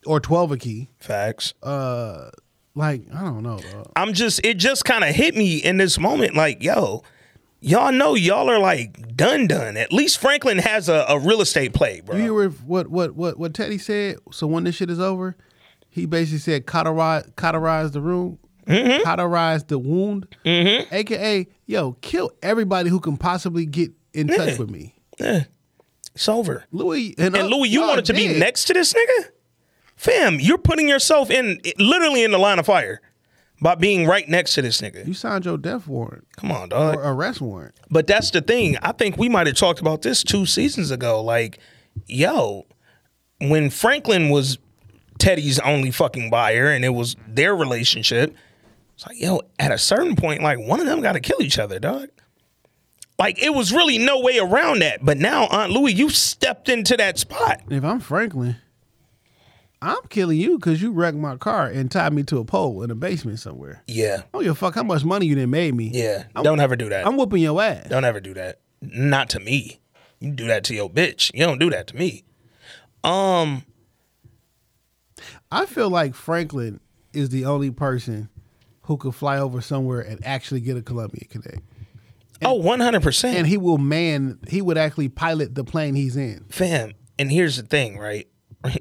or 0.07 0.21
twelve 0.21 0.51
a 0.53 0.57
key. 0.57 0.91
Facts. 0.99 1.55
Uh, 1.63 2.31
like 2.75 3.03
I 3.15 3.21
don't 3.23 3.43
know. 3.43 3.59
Dog. 3.59 3.93
I'm 3.97 4.13
just 4.15 4.41
it 4.45 4.57
just 4.59 4.85
kind 4.85 5.05
of 5.05 5.15
hit 5.15 5.37
me 5.37 5.57
in 5.59 5.77
this 5.77 5.99
moment 5.99 6.35
like 6.35 6.63
yo 6.63 7.03
y'all 7.63 7.93
know 7.93 8.15
y'all 8.15 8.49
are 8.49 8.59
like 8.59 9.15
done 9.17 9.47
done 9.47 9.77
at 9.77 9.93
least 9.93 10.17
franklin 10.19 10.57
has 10.57 10.89
a, 10.89 11.05
a 11.11 11.19
real 11.19 11.43
estate 11.43 11.75
play 11.75 12.01
bro 12.01 12.17
You 12.17 12.23
hear 12.39 12.49
what 12.49 12.89
what 12.89 13.13
what 13.15 13.37
what 13.39 13.53
Teddy 13.55 13.77
said? 13.77 14.17
So 14.33 14.47
when 14.47 14.65
this 14.65 14.77
shit 14.77 14.89
is 14.89 14.99
over, 15.01 15.37
he 15.91 16.07
basically 16.07 16.39
said 16.39 16.65
cauterize 16.67 17.25
cauterize 17.37 17.91
the 17.91 18.01
room, 18.01 18.39
Mm-hmm. 18.67 19.03
cauterize 19.03 19.65
the 19.65 19.79
wound, 19.79 20.27
aka 20.45 21.47
yo 21.67 21.93
kill 22.01 22.31
everybody 22.43 22.91
who 22.91 23.01
can 23.01 23.17
possibly 23.17 23.67
get 23.67 23.91
in 24.13 24.29
touch 24.29 24.59
with 24.59 24.71
me. 24.71 24.95
yeah, 25.19 25.45
it's 26.15 26.29
over 26.29 26.65
Louie 26.71 27.15
and, 27.19 27.37
and 27.37 27.49
louie 27.49 27.69
you 27.69 27.81
wanted 27.81 28.05
to 28.07 28.13
be 28.13 28.39
next 28.39 28.65
to 28.65 28.73
this 28.73 28.93
nigga 28.93 29.29
fam 29.97 30.39
you're 30.41 30.59
putting 30.59 30.89
yourself 30.89 31.31
in 31.31 31.61
literally 31.79 32.23
in 32.25 32.31
the 32.33 32.39
line 32.39 32.59
of 32.59 32.67
fire 32.67 33.01
by 33.63 33.75
being 33.75 34.07
right 34.07 34.29
next 34.29 34.55
to 34.55 34.63
this 34.63 34.81
nigga 34.81 35.07
You 35.07 35.15
signed 35.15 35.45
your 35.45 35.59
death 35.59 35.87
warrant 35.87 36.27
come 36.37 36.51
on 36.51 36.71
dog 36.71 36.97
or 36.97 37.03
arrest 37.03 37.41
warrant. 37.41 37.75
But 37.91 38.07
that's 38.07 38.31
the 38.31 38.41
thing. 38.41 38.77
I 38.83 38.93
think 38.93 39.19
we 39.19 39.29
might 39.29 39.47
have 39.47 39.57
talked 39.57 39.81
about 39.81 40.03
this 40.03 40.23
two 40.23 40.47
seasons 40.47 40.91
ago. 40.91 41.23
Like, 41.23 41.59
yo, 42.07 42.67
when 43.41 43.69
Franklin 43.69 44.31
was 44.31 44.59
Teddy's 45.19 45.59
only 45.59 45.91
fucking 45.91 46.31
buyer 46.31 46.69
and 46.69 46.85
it 46.85 46.91
was 46.91 47.15
their 47.29 47.55
relationship, 47.55 48.35
it's 49.01 49.07
like, 49.07 49.19
yo, 49.21 49.41
at 49.59 49.73
a 49.73 49.79
certain 49.79 50.15
point, 50.15 50.43
like 50.43 50.59
one 50.59 50.79
of 50.79 50.85
them 50.87 51.01
got 51.01 51.13
to 51.13 51.21
kill 51.21 51.41
each 51.41 51.59
other, 51.59 51.79
dog. 51.79 52.09
Like 53.19 53.43
it 53.43 53.55
was 53.55 53.73
really 53.73 53.97
no 53.99 54.21
way 54.21 54.39
around 54.39 54.81
that. 54.83 55.03
But 55.05 55.17
now, 55.19 55.47
Aunt 55.47 55.73
Louie, 55.73 55.93
you 55.93 56.11
stepped 56.11 56.69
into 56.69 56.97
that 56.99 57.19
spot. 57.19 57.63
If 57.71 57.83
I'm 57.85 58.01
Franklin, 58.01 58.57
I'm 59.83 60.03
killing 60.11 60.39
you 60.39 60.59
because 60.59 60.81
you 60.83 60.91
wrecked 60.93 61.17
my 61.17 61.37
car 61.37 61.67
and 61.67 61.91
tied 61.91 62.13
me 62.13 62.23
to 62.25 62.39
a 62.39 62.45
pole 62.45 62.83
in 62.83 62.91
a 62.91 62.95
basement 62.95 63.39
somewhere. 63.39 63.83
Yeah, 63.87 64.23
Oh, 64.35 64.41
you 64.41 64.55
fuck 64.55 64.75
how 64.75 64.83
much 64.83 65.05
money 65.05 65.25
you 65.27 65.35
done 65.35 65.51
made 65.51 65.75
me. 65.75 65.91
yeah. 65.95 66.25
I'm- 66.35 66.45
don't 66.45 66.61
ever 66.61 66.77
do 66.77 66.89
that. 66.91 67.07
I'm 67.07 67.17
whooping 67.17 67.43
your 67.43 67.61
ass. 67.63 67.87
don't 67.89 68.05
ever 68.05 68.21
do 68.21 68.35
that. 68.35 68.61
Not 68.83 69.31
to 69.31 69.41
me. 69.41 69.81
You 70.19 70.33
do 70.33 70.47
that 70.49 70.65
to 70.65 70.75
your 70.75 70.91
bitch. 70.91 71.31
You 71.35 71.45
don't 71.47 71.59
do 71.59 71.71
that 71.71 71.87
to 71.89 71.97
me. 71.97 72.25
Um, 73.05 73.65
I 75.53 75.67
feel 75.67 75.91
like 75.91 76.15
Franklin 76.15 76.81
is 77.13 77.29
the 77.31 77.45
only 77.45 77.71
person 77.71 78.30
who 78.91 78.97
could 78.97 79.15
fly 79.15 79.39
over 79.39 79.61
somewhere 79.61 80.01
and 80.01 80.19
actually 80.27 80.59
get 80.59 80.77
a 80.77 80.83
Colombian 80.83 81.25
connect. 81.31 81.61
oh, 82.45 82.55
one 82.55 82.81
hundred 82.81 83.05
percent. 83.05 83.37
And 83.39 83.47
he 83.47 83.57
will 83.57 83.79
man, 83.79 84.41
he 84.49 84.61
would 84.61 84.77
actually 84.77 85.09
pilot 85.09 85.55
the 85.55 85.63
plane 85.63 85.95
he's 85.95 86.17
in. 86.17 86.45
fam 86.51 86.95
and 87.17 87.31
here's 87.31 87.57
the 87.57 87.63
thing 87.63 87.99
right 87.99 88.27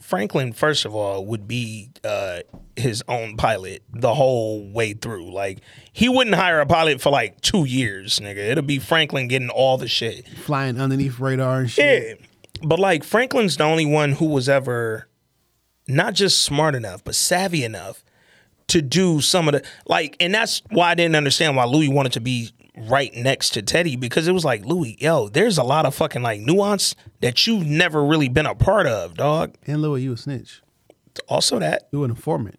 franklin 0.00 0.52
first 0.52 0.84
of 0.84 0.96
all 0.96 1.24
would 1.24 1.46
be 1.46 1.90
uh 2.02 2.40
his 2.74 3.04
own 3.06 3.36
pilot 3.36 3.84
the 3.92 4.14
whole 4.14 4.68
way 4.72 4.94
through 4.94 5.32
like 5.32 5.60
he 5.92 6.08
wouldn't 6.08 6.34
hire 6.34 6.58
a 6.60 6.66
pilot 6.66 7.00
for 7.00 7.10
like 7.10 7.40
two 7.40 7.64
years 7.64 8.18
nigga 8.18 8.38
it'll 8.38 8.64
be 8.64 8.80
franklin 8.80 9.28
getting 9.28 9.48
all 9.48 9.78
the 9.78 9.86
shit 9.88 10.26
Flying 10.28 10.80
underneath 10.80 11.20
radar 11.20 11.60
and 11.60 11.70
shit. 11.70 12.18
yeah 12.18 12.26
but 12.66 12.80
like 12.80 13.04
franklin's 13.04 13.56
the 13.58 13.64
only 13.64 13.86
one 13.86 14.12
who 14.12 14.26
was 14.26 14.48
ever 14.48 15.08
not 15.86 16.14
just 16.14 16.40
smart 16.42 16.74
enough 16.74 17.04
but 17.04 17.14
savvy 17.14 17.62
enough 17.62 18.02
to 18.70 18.82
do 18.82 19.20
some 19.20 19.46
of 19.48 19.52
the 19.52 19.62
like 19.86 20.16
and 20.20 20.34
that's 20.34 20.62
why 20.70 20.90
i 20.90 20.94
didn't 20.94 21.14
understand 21.16 21.56
why 21.56 21.64
louie 21.64 21.88
wanted 21.88 22.12
to 22.12 22.20
be 22.20 22.50
right 22.88 23.14
next 23.14 23.50
to 23.50 23.62
teddy 23.62 23.94
because 23.96 24.26
it 24.26 24.32
was 24.32 24.44
like 24.44 24.64
louie 24.64 24.96
yo 25.00 25.28
there's 25.28 25.58
a 25.58 25.62
lot 25.62 25.84
of 25.86 25.94
fucking 25.94 26.22
like 26.22 26.40
nuance 26.40 26.94
that 27.20 27.46
you've 27.46 27.66
never 27.66 28.04
really 28.04 28.28
been 28.28 28.46
a 28.46 28.54
part 28.54 28.86
of 28.86 29.14
dog 29.14 29.54
And 29.66 29.82
Louie, 29.82 30.02
you 30.02 30.12
a 30.12 30.16
snitch. 30.16 30.62
also 31.28 31.58
that 31.58 31.88
You 31.92 32.04
an 32.04 32.10
informant. 32.10 32.58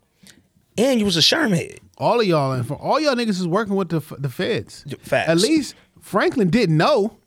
And 0.77 0.99
you 0.99 1.05
was 1.05 1.17
a 1.17 1.21
shermhead. 1.21 1.79
All 1.97 2.19
of 2.19 2.25
y'all 2.27 2.51
and 2.53 2.65
for 2.65 2.75
all 2.75 2.99
y'all 2.99 3.15
niggas 3.15 3.29
is 3.39 3.47
working 3.47 3.75
with 3.75 3.89
the 3.89 3.99
the 4.17 4.29
feds. 4.29 4.85
Facts. 5.01 5.29
At 5.29 5.37
least 5.37 5.75
Franklin 5.99 6.49
didn't 6.49 6.77
know. 6.77 7.17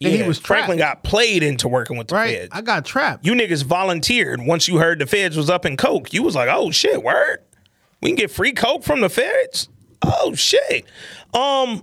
And 0.00 0.12
Yeah, 0.12 0.22
he 0.22 0.28
was 0.28 0.38
Franklin 0.38 0.78
got 0.78 1.04
played 1.04 1.42
into 1.42 1.68
working 1.68 1.96
with 1.96 2.08
the 2.08 2.14
right. 2.16 2.38
feds. 2.38 2.48
I 2.52 2.62
got 2.62 2.84
trapped. 2.84 3.24
you 3.26 3.32
niggas 3.34 3.62
volunteered 3.64 4.40
once 4.44 4.66
you 4.68 4.78
heard 4.78 4.98
the 4.98 5.06
feds 5.06 5.36
was 5.36 5.48
up 5.50 5.64
in 5.64 5.76
coke. 5.76 6.12
You 6.12 6.22
was 6.22 6.34
like, 6.34 6.48
oh 6.50 6.70
shit, 6.70 7.02
word. 7.02 7.38
We 8.04 8.10
can 8.10 8.16
get 8.16 8.30
free 8.30 8.52
coke 8.52 8.84
from 8.84 9.00
the 9.00 9.08
feds. 9.08 9.68
Oh 10.00 10.32
shit. 10.34 10.84
Um, 11.32 11.82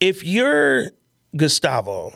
if 0.00 0.24
you're 0.24 0.90
Gustavo, 1.36 2.12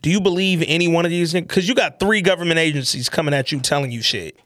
do 0.00 0.10
you 0.10 0.20
believe 0.20 0.62
any 0.64 0.86
one 0.86 1.04
of 1.04 1.10
these? 1.10 1.32
Because 1.32 1.68
you 1.68 1.74
got 1.74 1.98
three 1.98 2.22
government 2.22 2.60
agencies 2.60 3.08
coming 3.08 3.34
at 3.34 3.50
you 3.50 3.58
telling 3.58 3.90
you 3.90 4.00
shit. 4.00 4.38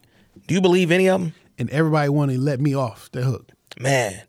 Do 0.47 0.55
you 0.55 0.61
believe 0.61 0.89
any 0.89 1.07
of 1.07 1.21
them? 1.21 1.33
and 1.57 1.69
everybody 1.69 2.09
wanted 2.09 2.35
to 2.35 2.41
let 2.41 2.59
me 2.59 2.75
off 2.75 3.09
the 3.11 3.23
hook. 3.23 3.51
Man, 3.79 4.21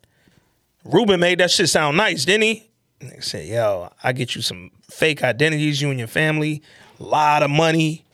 Ruben 0.85 1.21
made 1.21 1.41
that 1.41 1.51
shit 1.51 1.69
sound 1.69 1.97
nice, 1.97 2.25
didn't 2.25 2.43
he? 2.43 2.71
They 3.01 3.21
said, 3.21 3.47
"Yo, 3.47 3.91
I 4.03 4.13
get 4.13 4.35
you 4.35 4.43
some 4.43 4.71
fake 4.91 5.23
identities, 5.23 5.81
you 5.81 5.91
and 5.91 5.99
your 5.99 6.09
family, 6.09 6.63
a 6.99 7.03
lot 7.03 7.43
of 7.43 7.51
money. 7.51 8.05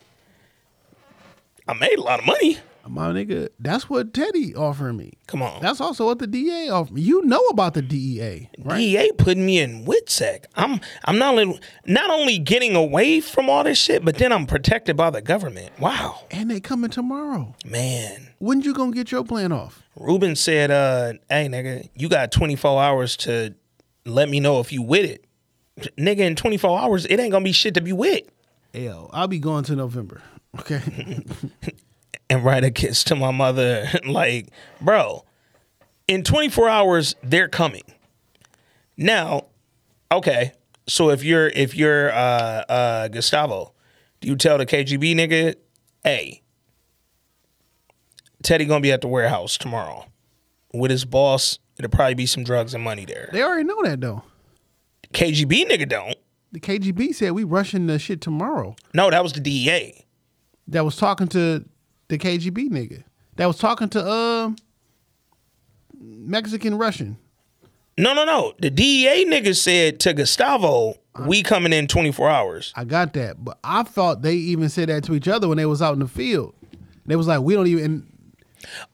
I 1.69 1.75
made 1.75 1.99
a 1.99 2.03
lot 2.03 2.19
of 2.19 2.27
money. 2.27 2.59
My 2.89 3.09
nigga, 3.13 3.49
that's 3.61 3.89
what 3.89 4.13
Teddy 4.13 4.55
offering 4.55 4.97
me. 4.97 5.13
Come 5.29 5.41
on, 5.41 5.63
That's 5.63 5.81
also 5.81 6.07
what 6.07 6.19
the 6.19 6.27
DA 6.27 6.69
offered 6.69 6.95
me. 6.95 7.03
You 7.03 7.23
know 7.25 7.41
about 7.47 7.75
the 7.75 7.83
DEA, 7.83 8.49
right? 8.59 8.77
DEA 8.79 9.13
putting 9.19 9.47
me 9.47 9.61
in 9.61 9.85
WITSEC. 9.85 10.47
I'm 10.57 10.81
I'm 11.05 11.17
not 11.19 11.39
only 11.39 11.61
not 11.87 12.11
only 12.11 12.39
getting 12.39 12.75
away 12.75 13.21
from 13.21 13.49
all 13.49 13.63
this 13.65 13.79
shit, 13.79 14.05
but 14.05 14.17
then 14.17 14.33
I'm 14.33 14.47
protected 14.47 14.97
by 14.97 15.11
the 15.11 15.23
government. 15.23 15.79
Wow, 15.79 16.23
And 16.31 16.51
they 16.51 16.61
coming 16.61 16.91
tomorrow. 16.91 17.55
man." 17.65 18.29
When 18.39 18.61
you 18.63 18.75
gonna 18.75 18.91
get 18.93 19.13
your 19.13 19.23
plan 19.23 19.53
off? 19.53 19.83
Ruben 19.97 20.35
said, 20.35 20.71
uh, 20.73 21.13
hey 21.29 21.47
nigga, 21.49 21.89
you 21.95 22.09
got 22.09 22.33
24 22.33 22.83
hours 22.83 23.17
to 23.19 23.55
let 24.05 24.29
me 24.29 24.41
know 24.41 24.59
if 24.59 24.73
you 24.73 24.83
with 24.83 25.09
it. 25.09 25.25
Nigga, 25.97 26.19
in 26.21 26.35
24 26.35 26.81
hours, 26.81 27.07
it 27.07 27.21
ain't 27.21 27.31
gonna 27.31 27.45
be 27.45 27.53
shit 27.53 27.75
to 27.75 27.81
be 27.81 27.93
with. 27.93 28.23
Hell, 28.75 29.09
I'll 29.13 29.29
be 29.29 29.39
going 29.39 29.63
to 29.65 29.77
November. 29.77 30.21
Okay. 30.59 30.81
and 32.33 32.43
write 32.43 32.65
a 32.65 32.71
kiss 32.71 33.05
to 33.05 33.15
my 33.15 33.31
mother. 33.31 33.87
like, 34.07 34.49
bro, 34.81 35.23
in 36.09 36.25
24 36.25 36.67
hours, 36.67 37.15
they're 37.23 37.49
coming. 37.49 37.83
Now, 38.97 39.47
okay, 40.11 40.53
so 40.87 41.11
if 41.11 41.23
you're 41.23 41.49
if 41.49 41.75
you're 41.75 42.11
uh 42.11 42.65
uh 42.69 43.09
Gustavo, 43.09 43.75
do 44.21 44.29
you 44.29 44.37
tell 44.37 44.57
the 44.57 44.65
KGB 44.65 45.15
nigga, 45.15 45.57
hey, 46.05 46.43
Teddy 48.43 48.65
gonna 48.65 48.81
be 48.81 48.93
at 48.93 49.03
the 49.03 49.09
warehouse 49.09 49.59
tomorrow 49.59 50.07
with 50.73 50.91
his 50.91 51.05
boss? 51.05 51.59
It'll 51.79 51.91
probably 51.91 52.15
be 52.15 52.27
some 52.27 52.45
drugs 52.45 52.73
and 52.75 52.83
money 52.83 53.05
there. 53.05 53.29
they 53.33 53.43
already 53.43 53.65
know 53.65 53.83
that 53.85 54.01
though. 54.01 54.23
KGB 55.13 55.69
nigga 55.69 55.87
don't. 55.87 56.17
The 56.53 56.61
KGB 56.61 57.15
said 57.15 57.33
we 57.33 57.45
rushing 57.45 57.87
the 57.87 57.99
shit 57.99 58.23
tomorrow. 58.23 58.75
No, 58.95 59.11
that 59.11 59.23
was 59.23 59.35
the 59.35 59.41
DEA. 59.41 60.07
That 60.69 60.85
was 60.85 60.97
talking 60.97 61.29
to 61.29 61.65
the 62.13 62.19
KGB 62.19 62.69
nigga. 62.71 63.03
That 63.37 63.47
was 63.47 63.59
talking 63.59 63.89
to 63.91 64.07
um 64.11 64.57
Mexican 65.99 66.77
Russian. 66.79 67.17
No, 67.99 68.15
no, 68.15 68.25
no. 68.25 68.55
The 68.59 68.71
DEA 68.71 69.25
nigga 69.27 69.57
said 69.57 70.01
to 70.01 70.15
Gustavo, 70.15 70.95
we 71.27 71.43
coming 71.43 71.73
in 71.75 71.87
24 71.89 72.29
hours. 72.29 72.73
I 72.75 72.85
got 72.85 73.13
that, 73.15 73.43
but 73.45 73.59
I 73.63 73.83
thought 73.83 74.23
they 74.23 74.35
even 74.35 74.69
said 74.71 74.89
that 74.89 75.05
to 75.05 75.15
each 75.15 75.29
other 75.29 75.47
when 75.47 75.59
they 75.59 75.67
was 75.67 75.83
out 75.83 75.93
in 75.93 75.99
the 76.01 76.09
field. 76.09 76.55
They 77.07 77.17
was 77.17 77.27
like, 77.27 77.41
we 77.41 77.55
don't 77.55 77.67
even. 77.67 78.07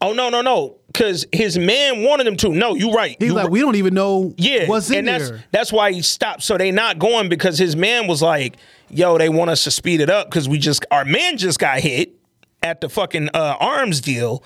Oh 0.01 0.13
no, 0.15 0.31
no, 0.31 0.41
no. 0.41 0.79
Cause 0.95 1.27
his 1.31 1.59
man 1.59 2.03
wanted 2.03 2.27
him 2.27 2.37
to. 2.39 2.49
No, 2.49 2.75
you 2.75 2.91
right. 2.93 3.17
He's 3.21 3.29
You 3.29 3.35
like, 3.35 3.47
ri- 3.47 3.51
we 3.53 3.61
don't 3.61 3.77
even 3.77 3.95
know 3.95 4.35
yeah, 4.39 4.67
what's 4.67 4.91
in 4.91 4.99
and 5.01 5.09
that's 5.09 5.31
there. 5.31 5.45
that's 5.53 5.73
why 5.73 5.93
he 5.93 6.03
stopped. 6.03 6.43
So 6.43 6.57
they 6.57 6.71
not 6.71 6.99
going 6.99 7.29
because 7.29 7.59
his 7.59 7.77
man 7.77 8.07
was 8.07 8.23
like, 8.23 8.57
"Yo, 8.89 9.19
they 9.19 9.29
want 9.29 9.51
us 9.51 9.65
to 9.65 9.71
speed 9.71 10.01
it 10.01 10.09
up 10.09 10.29
because 10.31 10.49
we 10.49 10.59
just 10.59 10.87
our 10.91 11.05
man 11.05 11.37
just 11.37 11.59
got 11.59 11.81
hit 11.81 12.18
at 12.63 12.81
the 12.81 12.89
fucking 12.89 13.31
uh, 13.35 13.57
arms 13.61 14.01
deal, 14.01 14.43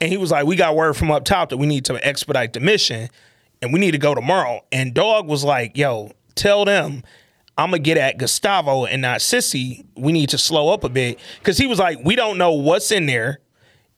and 0.00 0.10
he 0.10 0.16
was 0.16 0.30
like, 0.30 0.46
we 0.46 0.56
got 0.56 0.76
word 0.76 0.94
from 0.94 1.10
up 1.10 1.24
top 1.24 1.50
that 1.50 1.56
we 1.56 1.66
need 1.66 1.84
to 1.86 2.06
expedite 2.06 2.52
the 2.52 2.60
mission, 2.60 3.08
and 3.62 3.72
we 3.72 3.80
need 3.80 3.92
to 3.92 3.98
go 3.98 4.14
tomorrow." 4.14 4.60
And 4.72 4.94
Dog 4.94 5.26
was 5.28 5.44
like, 5.44 5.76
"Yo, 5.76 6.12
tell 6.34 6.64
them." 6.64 7.02
I'm 7.56 7.70
gonna 7.70 7.78
get 7.78 7.96
at 7.96 8.18
Gustavo 8.18 8.84
and 8.84 9.00
not 9.00 9.22
Cissy. 9.22 9.84
We 9.96 10.10
need 10.10 10.30
to 10.30 10.38
slow 10.38 10.70
up 10.70 10.82
a 10.82 10.88
bit 10.88 11.20
because 11.38 11.56
he 11.56 11.68
was 11.68 11.78
like, 11.78 11.98
we 12.04 12.16
don't 12.16 12.36
know 12.36 12.52
what's 12.52 12.90
in 12.90 13.06
there 13.06 13.38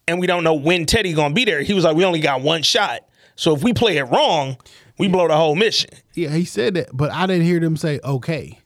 and 0.06 0.20
we 0.20 0.26
don't 0.26 0.44
know 0.44 0.54
when 0.54 0.86
Teddy 0.86 1.12
gonna 1.14 1.34
be 1.34 1.44
there. 1.44 1.62
He 1.62 1.72
was 1.72 1.84
like, 1.84 1.96
we 1.96 2.04
only 2.04 2.20
got 2.20 2.42
one 2.42 2.62
shot. 2.62 3.00
So 3.34 3.54
if 3.54 3.62
we 3.62 3.72
play 3.72 3.96
it 3.96 4.04
wrong, 4.04 4.58
we 4.98 5.08
blow 5.08 5.28
the 5.28 5.36
whole 5.36 5.54
mission. 5.54 5.90
Yeah, 6.14 6.30
he 6.30 6.44
said 6.44 6.74
that, 6.74 6.88
but 6.92 7.10
I 7.12 7.26
didn't 7.26 7.44
hear 7.44 7.60
them 7.60 7.76
say, 7.76 8.00
okay, 8.04 8.58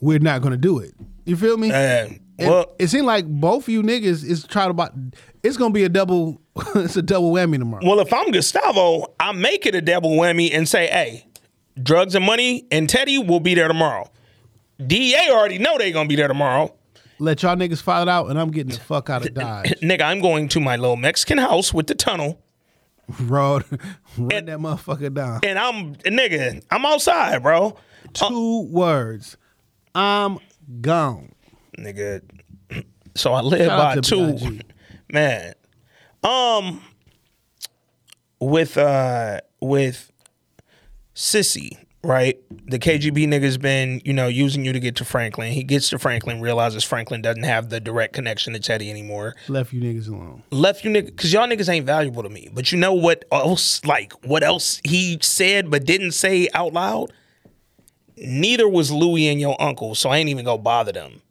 we're 0.00 0.18
not 0.18 0.42
to 0.42 0.56
do 0.56 0.78
it. 0.78 0.94
You 1.24 1.36
feel 1.36 1.56
me? 1.56 1.70
And 1.70 2.20
And 2.38 2.50
well, 2.50 2.74
it 2.78 2.88
seemed 2.88 3.06
like 3.06 3.26
both 3.26 3.64
of 3.64 3.68
you 3.68 3.82
niggas 3.82 4.24
is 4.24 4.44
trying 4.44 4.68
to 4.68 4.74
buy. 4.74 4.90
It's 5.42 5.56
gonna 5.56 5.74
be 5.74 5.84
a 5.84 5.88
double. 5.88 6.40
it's 6.76 6.96
a 6.96 7.02
double 7.02 7.32
whammy 7.32 7.58
tomorrow. 7.58 7.84
well, 7.84 8.00
if 8.00 8.12
I'm 8.12 8.30
Gustavo, 8.30 9.14
I 9.18 9.32
make 9.32 9.66
it 9.66 9.74
a 9.74 9.80
double 9.80 10.10
whammy 10.10 10.54
and 10.54 10.68
say, 10.68 10.86
hey, 10.86 11.26
drugs 11.82 12.14
and 12.14 12.24
money 12.24 12.66
and 12.70 12.88
Teddy 12.88 13.18
will 13.18 13.40
be 13.40 13.54
there 13.54 13.68
tomorrow. 13.68 14.10
DEA 14.84 15.30
already 15.30 15.58
know 15.58 15.76
they 15.78 15.90
gonna 15.90 16.08
be 16.08 16.16
there 16.16 16.28
tomorrow. 16.28 16.72
Let 17.20 17.42
y'all 17.42 17.56
niggas 17.56 17.82
file 17.82 18.02
it 18.02 18.08
out, 18.08 18.30
and 18.30 18.38
I'm 18.38 18.52
getting 18.52 18.72
the 18.72 18.78
fuck 18.78 19.10
out 19.10 19.26
of 19.26 19.34
Dodge. 19.34 19.70
Nigga, 19.82 20.02
I'm 20.02 20.20
going 20.20 20.46
to 20.50 20.60
my 20.60 20.76
little 20.76 20.94
Mexican 20.94 21.38
house 21.38 21.74
with 21.74 21.88
the 21.88 21.96
tunnel, 21.96 22.40
Road, 23.18 23.64
run 24.16 24.44
that 24.44 24.58
motherfucker 24.60 25.12
down. 25.12 25.40
and 25.42 25.58
I'm 25.58 25.96
nigga, 25.96 26.62
I'm 26.70 26.86
outside, 26.86 27.42
bro. 27.42 27.76
Two 28.12 28.68
words. 28.70 29.36
I'm 29.96 30.38
gone. 30.80 31.32
Nigga. 31.78 32.22
So 33.14 33.32
I 33.32 33.40
live 33.40 33.66
Shout 33.66 33.70
out 33.70 33.78
by 33.78 33.94
to 33.96 34.00
two, 34.00 34.32
B.I.G.. 34.34 34.60
man. 35.12 35.54
Um, 36.22 36.82
with 38.40 38.76
uh, 38.76 39.40
with 39.60 40.12
Cissy, 41.14 41.78
right? 42.02 42.38
The 42.66 42.78
KGB 42.78 43.26
nigga's 43.26 43.58
been, 43.58 44.00
you 44.04 44.12
know, 44.12 44.28
using 44.28 44.64
you 44.64 44.72
to 44.72 44.80
get 44.80 44.96
to 44.96 45.04
Franklin. 45.04 45.52
He 45.52 45.64
gets 45.64 45.90
to 45.90 45.98
Franklin, 45.98 46.40
realizes 46.40 46.84
Franklin 46.84 47.22
doesn't 47.22 47.42
have 47.42 47.70
the 47.70 47.80
direct 47.80 48.14
connection 48.14 48.52
to 48.52 48.60
Teddy 48.60 48.90
anymore. 48.90 49.34
Left 49.48 49.72
you 49.72 49.80
niggas 49.80 50.08
alone. 50.08 50.42
Left 50.50 50.84
you 50.84 50.90
niggas, 50.90 51.06
because 51.06 51.32
y'all 51.32 51.48
niggas 51.48 51.68
ain't 51.68 51.86
valuable 51.86 52.22
to 52.22 52.28
me. 52.28 52.48
But 52.52 52.72
you 52.72 52.78
know 52.78 52.94
what 52.94 53.24
else? 53.32 53.84
Like 53.84 54.12
what 54.24 54.42
else 54.42 54.80
he 54.84 55.18
said 55.20 55.70
but 55.70 55.84
didn't 55.84 56.12
say 56.12 56.48
out 56.54 56.72
loud? 56.72 57.12
Neither 58.16 58.68
was 58.68 58.90
Louie 58.90 59.28
and 59.28 59.40
your 59.40 59.60
uncle, 59.60 59.94
so 59.94 60.10
I 60.10 60.18
ain't 60.18 60.28
even 60.28 60.44
go 60.44 60.58
bother 60.58 60.90
them. 60.92 61.22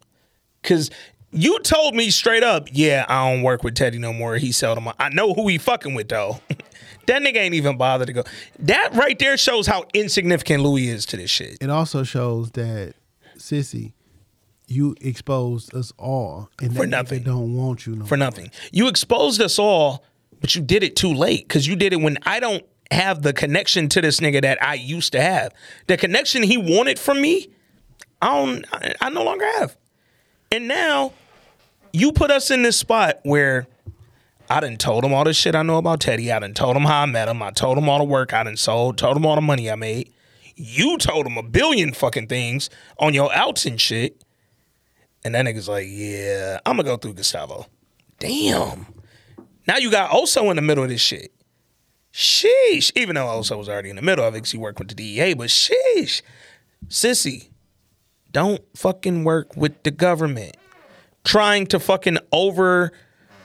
Cause 0.62 0.90
you 1.30 1.60
told 1.60 1.94
me 1.94 2.10
straight 2.10 2.42
up, 2.42 2.68
yeah, 2.72 3.04
I 3.08 3.30
don't 3.30 3.42
work 3.42 3.62
with 3.62 3.74
Teddy 3.74 3.98
no 3.98 4.12
more. 4.12 4.36
He 4.36 4.52
sold 4.52 4.78
seldom. 4.78 4.94
I 4.98 5.10
know 5.10 5.34
who 5.34 5.48
he 5.48 5.58
fucking 5.58 5.94
with 5.94 6.08
though. 6.08 6.40
that 7.06 7.22
nigga 7.22 7.36
ain't 7.36 7.54
even 7.54 7.76
bothered 7.76 8.06
to 8.06 8.12
go. 8.12 8.24
That 8.60 8.94
right 8.94 9.18
there 9.18 9.36
shows 9.36 9.66
how 9.66 9.84
insignificant 9.94 10.62
Louie 10.62 10.88
is 10.88 11.04
to 11.06 11.16
this 11.16 11.30
shit. 11.30 11.58
It 11.60 11.70
also 11.70 12.02
shows 12.02 12.50
that 12.52 12.94
Cissy, 13.36 13.94
you 14.66 14.94
exposed 15.00 15.74
us 15.74 15.92
all, 15.98 16.50
and 16.60 16.74
For 16.74 16.82
that 16.82 16.88
nothing. 16.88 17.22
don't 17.22 17.54
want 17.54 17.86
you 17.86 17.96
no 17.96 18.06
For 18.06 18.16
nothing. 18.16 18.50
You 18.72 18.88
exposed 18.88 19.40
us 19.40 19.58
all, 19.58 20.04
but 20.40 20.54
you 20.54 20.62
did 20.62 20.82
it 20.82 20.96
too 20.96 21.12
late 21.12 21.46
because 21.46 21.66
you 21.66 21.76
did 21.76 21.92
it 21.92 22.00
when 22.00 22.18
I 22.24 22.40
don't 22.40 22.64
have 22.90 23.20
the 23.22 23.32
connection 23.34 23.88
to 23.90 24.00
this 24.00 24.20
nigga 24.20 24.40
that 24.42 24.62
I 24.62 24.74
used 24.74 25.12
to 25.12 25.20
have. 25.20 25.52
The 25.88 25.96
connection 25.98 26.42
he 26.42 26.56
wanted 26.56 26.98
from 26.98 27.20
me, 27.20 27.50
I 28.22 28.34
don't. 28.34 28.64
I, 28.72 28.94
I 29.02 29.10
no 29.10 29.24
longer 29.24 29.44
have. 29.58 29.76
And 30.50 30.68
now 30.68 31.12
you 31.92 32.12
put 32.12 32.30
us 32.30 32.50
in 32.50 32.62
this 32.62 32.76
spot 32.76 33.20
where 33.22 33.66
I 34.50 34.60
done 34.60 34.76
told 34.76 35.04
him 35.04 35.12
all 35.12 35.24
the 35.24 35.34
shit 35.34 35.54
I 35.54 35.62
know 35.62 35.76
about 35.76 36.00
Teddy. 36.00 36.32
I 36.32 36.38
done 36.38 36.54
told 36.54 36.76
him 36.76 36.84
how 36.84 37.02
I 37.02 37.06
met 37.06 37.28
him. 37.28 37.42
I 37.42 37.50
told 37.50 37.76
him 37.76 37.88
all 37.88 37.98
the 37.98 38.04
work 38.04 38.32
I 38.32 38.44
done 38.44 38.56
sold. 38.56 38.96
Told 38.96 39.16
him 39.16 39.26
all 39.26 39.34
the 39.34 39.42
money 39.42 39.70
I 39.70 39.74
made. 39.74 40.12
You 40.56 40.98
told 40.98 41.26
him 41.26 41.36
a 41.36 41.42
billion 41.42 41.92
fucking 41.92 42.28
things 42.28 42.70
on 42.98 43.14
your 43.14 43.32
outs 43.34 43.66
and 43.66 43.80
shit. 43.80 44.24
And 45.24 45.34
that 45.34 45.44
nigga's 45.44 45.68
like, 45.68 45.86
yeah, 45.88 46.60
I'm 46.64 46.76
gonna 46.76 46.88
go 46.88 46.96
through 46.96 47.14
Gustavo. 47.14 47.66
Damn. 48.18 48.86
Now 49.66 49.76
you 49.76 49.90
got 49.90 50.10
Oso 50.10 50.48
in 50.50 50.56
the 50.56 50.62
middle 50.62 50.84
of 50.84 50.90
this 50.90 51.00
shit. 51.00 51.32
Sheesh. 52.12 52.90
Even 52.96 53.16
though 53.16 53.26
Oso 53.26 53.58
was 53.58 53.68
already 53.68 53.90
in 53.90 53.96
the 53.96 54.02
middle 54.02 54.24
of 54.24 54.34
it 54.34 54.38
because 54.38 54.52
he 54.52 54.58
worked 54.58 54.78
with 54.78 54.88
the 54.88 54.94
DEA, 54.94 55.34
but 55.34 55.48
sheesh. 55.48 56.22
Cissy, 56.88 57.50
don't 58.32 58.60
fucking 58.76 59.24
work 59.24 59.56
with 59.56 59.82
the 59.82 59.90
government. 59.90 60.56
Trying 61.24 61.66
to 61.68 61.80
fucking 61.80 62.18
over 62.32 62.92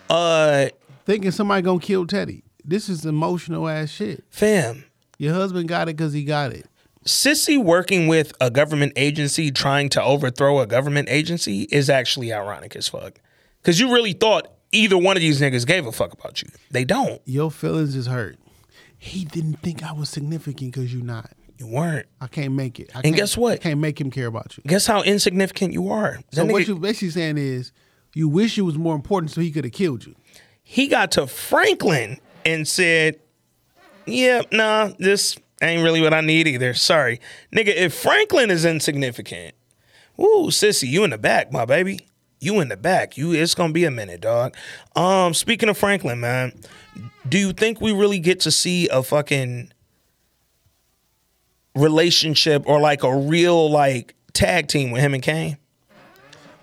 uh 0.09 0.67
Thinking 1.05 1.31
somebody 1.31 1.61
gonna 1.61 1.79
kill 1.79 2.07
Teddy. 2.07 2.43
This 2.63 2.87
is 2.87 3.05
emotional 3.05 3.67
ass 3.67 3.89
shit. 3.89 4.23
fam. 4.29 4.85
Your 5.17 5.33
husband 5.33 5.67
got 5.67 5.89
it 5.89 5.97
because 5.97 6.13
he 6.13 6.23
got 6.23 6.51
it. 6.51 6.65
Cissy 7.05 7.57
working 7.57 8.07
with 8.07 8.33
a 8.39 8.49
government 8.49 8.93
agency 8.95 9.51
trying 9.51 9.89
to 9.89 10.01
overthrow 10.01 10.59
a 10.59 10.65
government 10.67 11.09
agency 11.09 11.63
is 11.63 11.89
actually 11.89 12.31
ironic 12.31 12.75
as 12.75 12.87
fuck. 12.87 13.19
Cause 13.63 13.79
you 13.79 13.93
really 13.93 14.13
thought 14.13 14.47
either 14.71 14.97
one 14.97 15.17
of 15.17 15.21
these 15.21 15.41
niggas 15.41 15.65
gave 15.67 15.85
a 15.85 15.91
fuck 15.91 16.13
about 16.13 16.41
you. 16.41 16.49
They 16.71 16.85
don't. 16.85 17.21
Your 17.25 17.51
feelings 17.51 17.95
is 17.95 18.07
hurt. 18.07 18.37
He 18.97 19.25
didn't 19.25 19.55
think 19.61 19.83
I 19.83 19.91
was 19.91 20.09
significant 20.09 20.73
because 20.73 20.93
you're 20.93 21.03
not. 21.03 21.31
You 21.63 21.69
weren't. 21.73 22.07
I 22.19 22.27
can't 22.27 22.53
make 22.53 22.79
it. 22.79 22.89
I 22.93 22.97
And 22.99 23.03
can't- 23.05 23.15
guess 23.15 23.37
what? 23.37 23.53
I 23.53 23.57
can't 23.57 23.79
make 23.79 23.99
him 23.99 24.11
care 24.11 24.27
about 24.27 24.57
you. 24.57 24.63
Guess 24.67 24.85
how 24.85 25.01
insignificant 25.03 25.71
you 25.73 25.89
are. 25.89 26.19
So 26.31 26.43
That 26.45 26.51
what 26.51 26.63
nigga- 26.63 26.67
you 26.67 26.75
basically 26.79 27.11
saying 27.11 27.37
is, 27.37 27.71
you 28.13 28.27
wish 28.27 28.57
you 28.57 28.65
was 28.65 28.77
more 28.77 28.95
important, 28.95 29.31
so 29.31 29.41
he 29.41 29.49
could 29.51 29.63
have 29.63 29.73
killed 29.73 30.05
you. 30.05 30.15
he 30.65 30.87
got 30.87 31.11
to 31.11 31.27
Franklin 31.27 32.17
and 32.45 32.65
said, 32.67 33.19
"Yeah, 34.05 34.41
nah, 34.51 34.91
this 34.97 35.35
ain't 35.61 35.83
really 35.83 35.99
what 36.01 36.13
I 36.13 36.21
need 36.21 36.47
either. 36.47 36.73
Sorry, 36.73 37.19
nigga. 37.53 37.67
If 37.75 37.93
Franklin 37.93 38.49
is 38.49 38.63
insignificant, 38.65 39.55
ooh, 40.19 40.49
Cissy, 40.51 40.87
you 40.87 41.03
in 41.03 41.09
the 41.09 41.17
back, 41.17 41.51
my 41.51 41.65
baby. 41.65 41.99
You 42.39 42.59
in 42.61 42.69
the 42.69 42.77
back. 42.77 43.17
You. 43.17 43.33
It's 43.33 43.53
gonna 43.55 43.73
be 43.73 43.83
a 43.83 43.91
minute, 43.91 44.21
dog. 44.21 44.55
Um, 44.95 45.33
speaking 45.33 45.67
of 45.69 45.77
Franklin, 45.77 46.19
man, 46.21 46.53
do 47.27 47.37
you 47.37 47.51
think 47.53 47.81
we 47.81 47.91
really 47.91 48.19
get 48.19 48.39
to 48.41 48.51
see 48.51 48.87
a 48.89 49.03
fucking 49.03 49.72
relationship 51.75 52.63
or 52.67 52.79
like 52.79 53.03
a 53.03 53.15
real 53.15 53.69
like 53.69 54.15
tag 54.33 54.67
team 54.67 54.91
with 54.91 55.01
him 55.01 55.13
and 55.13 55.23
Kane? 55.23 55.57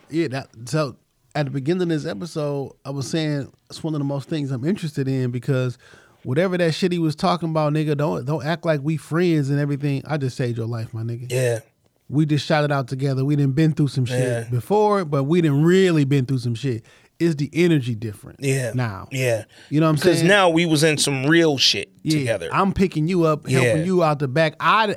Yeah, 0.08 0.28
that 0.28 0.48
so 0.66 0.96
at 1.34 1.44
the 1.46 1.50
beginning 1.50 1.82
of 1.82 1.88
this 1.88 2.06
episode, 2.06 2.72
I 2.84 2.90
was 2.90 3.08
saying 3.08 3.52
it's 3.68 3.82
one 3.82 3.94
of 3.94 4.00
the 4.00 4.04
most 4.04 4.28
things 4.28 4.50
I'm 4.50 4.64
interested 4.64 5.06
in 5.06 5.30
because 5.30 5.78
whatever 6.24 6.58
that 6.58 6.74
shit 6.74 6.92
he 6.92 6.98
was 6.98 7.14
talking 7.14 7.50
about, 7.50 7.72
nigga, 7.72 7.96
don't 7.96 8.24
don't 8.24 8.44
act 8.44 8.64
like 8.64 8.80
we 8.82 8.96
friends 8.96 9.50
and 9.50 9.58
everything. 9.60 10.02
I 10.06 10.16
just 10.16 10.36
saved 10.36 10.58
your 10.58 10.66
life, 10.66 10.92
my 10.92 11.02
nigga. 11.02 11.30
Yeah. 11.30 11.60
We 12.08 12.26
just 12.26 12.44
shot 12.44 12.64
it 12.64 12.72
out 12.72 12.88
together. 12.88 13.24
We 13.24 13.36
didn't 13.36 13.54
been 13.54 13.72
through 13.72 13.86
some 13.88 14.04
shit 14.04 14.18
Yeah. 14.18 14.50
before, 14.50 15.04
but 15.04 15.24
we 15.24 15.40
didn't 15.40 15.62
really 15.62 16.04
been 16.04 16.26
through 16.26 16.38
some 16.38 16.56
shit. 16.56 16.84
Is 17.20 17.36
the 17.36 17.50
energy 17.52 17.94
different? 17.94 18.40
Yeah. 18.42 18.72
Now. 18.74 19.06
Yeah. 19.12 19.44
You 19.68 19.78
know 19.80 19.86
what 19.86 19.90
I'm 19.90 19.96
saying? 19.98 20.14
Because 20.16 20.28
now 20.28 20.48
we 20.48 20.64
was 20.66 20.82
in 20.82 20.96
some 20.98 21.26
real 21.26 21.58
shit 21.58 21.92
Yeah, 22.02 22.18
together. 22.18 22.48
I'm 22.52 22.72
picking 22.72 23.06
you 23.08 23.24
up, 23.24 23.46
helping 23.48 23.76
Yeah. 23.78 23.84
you 23.84 24.02
out 24.02 24.18
the 24.18 24.26
back. 24.28 24.54
I 24.58 24.96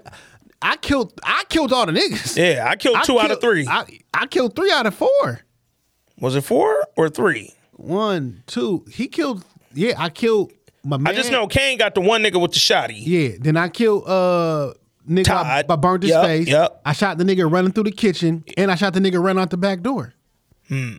I 0.62 0.78
killed 0.78 1.20
I 1.24 1.44
killed 1.50 1.74
all 1.74 1.86
the 1.86 1.92
niggas. 1.92 2.38
Yeah, 2.38 2.66
I 2.68 2.78
killed 2.78 2.98
two 3.04 3.20
out 3.20 3.30
of 3.32 3.42
three. 3.42 3.68
I, 3.68 3.86
I 4.14 4.26
killed 4.28 4.56
three 4.56 4.72
out 4.72 4.86
of 4.86 4.96
four. 4.96 5.42
Was 6.20 6.36
it 6.36 6.42
four 6.46 6.88
or 6.96 7.10
three? 7.10 7.54
One, 7.74 8.44
two. 8.48 8.86
He 8.90 9.08
killed. 9.08 9.44
Yeah, 9.74 9.96
I 9.98 10.10
killed 10.10 10.54
my 10.86 10.96
man. 10.98 11.12
I 11.14 11.16
just 11.16 11.32
know 11.32 11.48
Kane 11.48 11.78
got 11.78 11.94
the 11.96 12.02
one 12.02 12.24
nigga 12.24 12.40
with 12.42 12.54
the 12.54 12.60
shotty. 12.60 12.96
Yeah. 12.98 13.30
Then 13.40 13.58
I 13.58 13.68
killed 13.68 14.08
uh 14.08 14.74
nigga. 15.10 15.20
I, 15.20 15.24
Todd. 15.24 15.66
I 15.70 15.76
burned 15.76 16.04
his 16.04 16.12
Yup, 16.12 16.24
face. 16.26 16.48
yup. 16.48 16.82
I 16.86 16.94
shot 16.94 17.18
the 17.18 17.26
nigga 17.26 17.52
running 17.52 17.74
through 17.74 17.84
the 17.86 17.92
kitchen, 17.92 18.46
and 18.56 18.72
I 18.72 18.76
shot 18.76 18.94
the 18.94 19.02
nigga 19.02 19.22
running 19.22 19.42
out 19.42 19.50
the 19.50 19.58
back 19.58 19.82
door. 19.82 20.14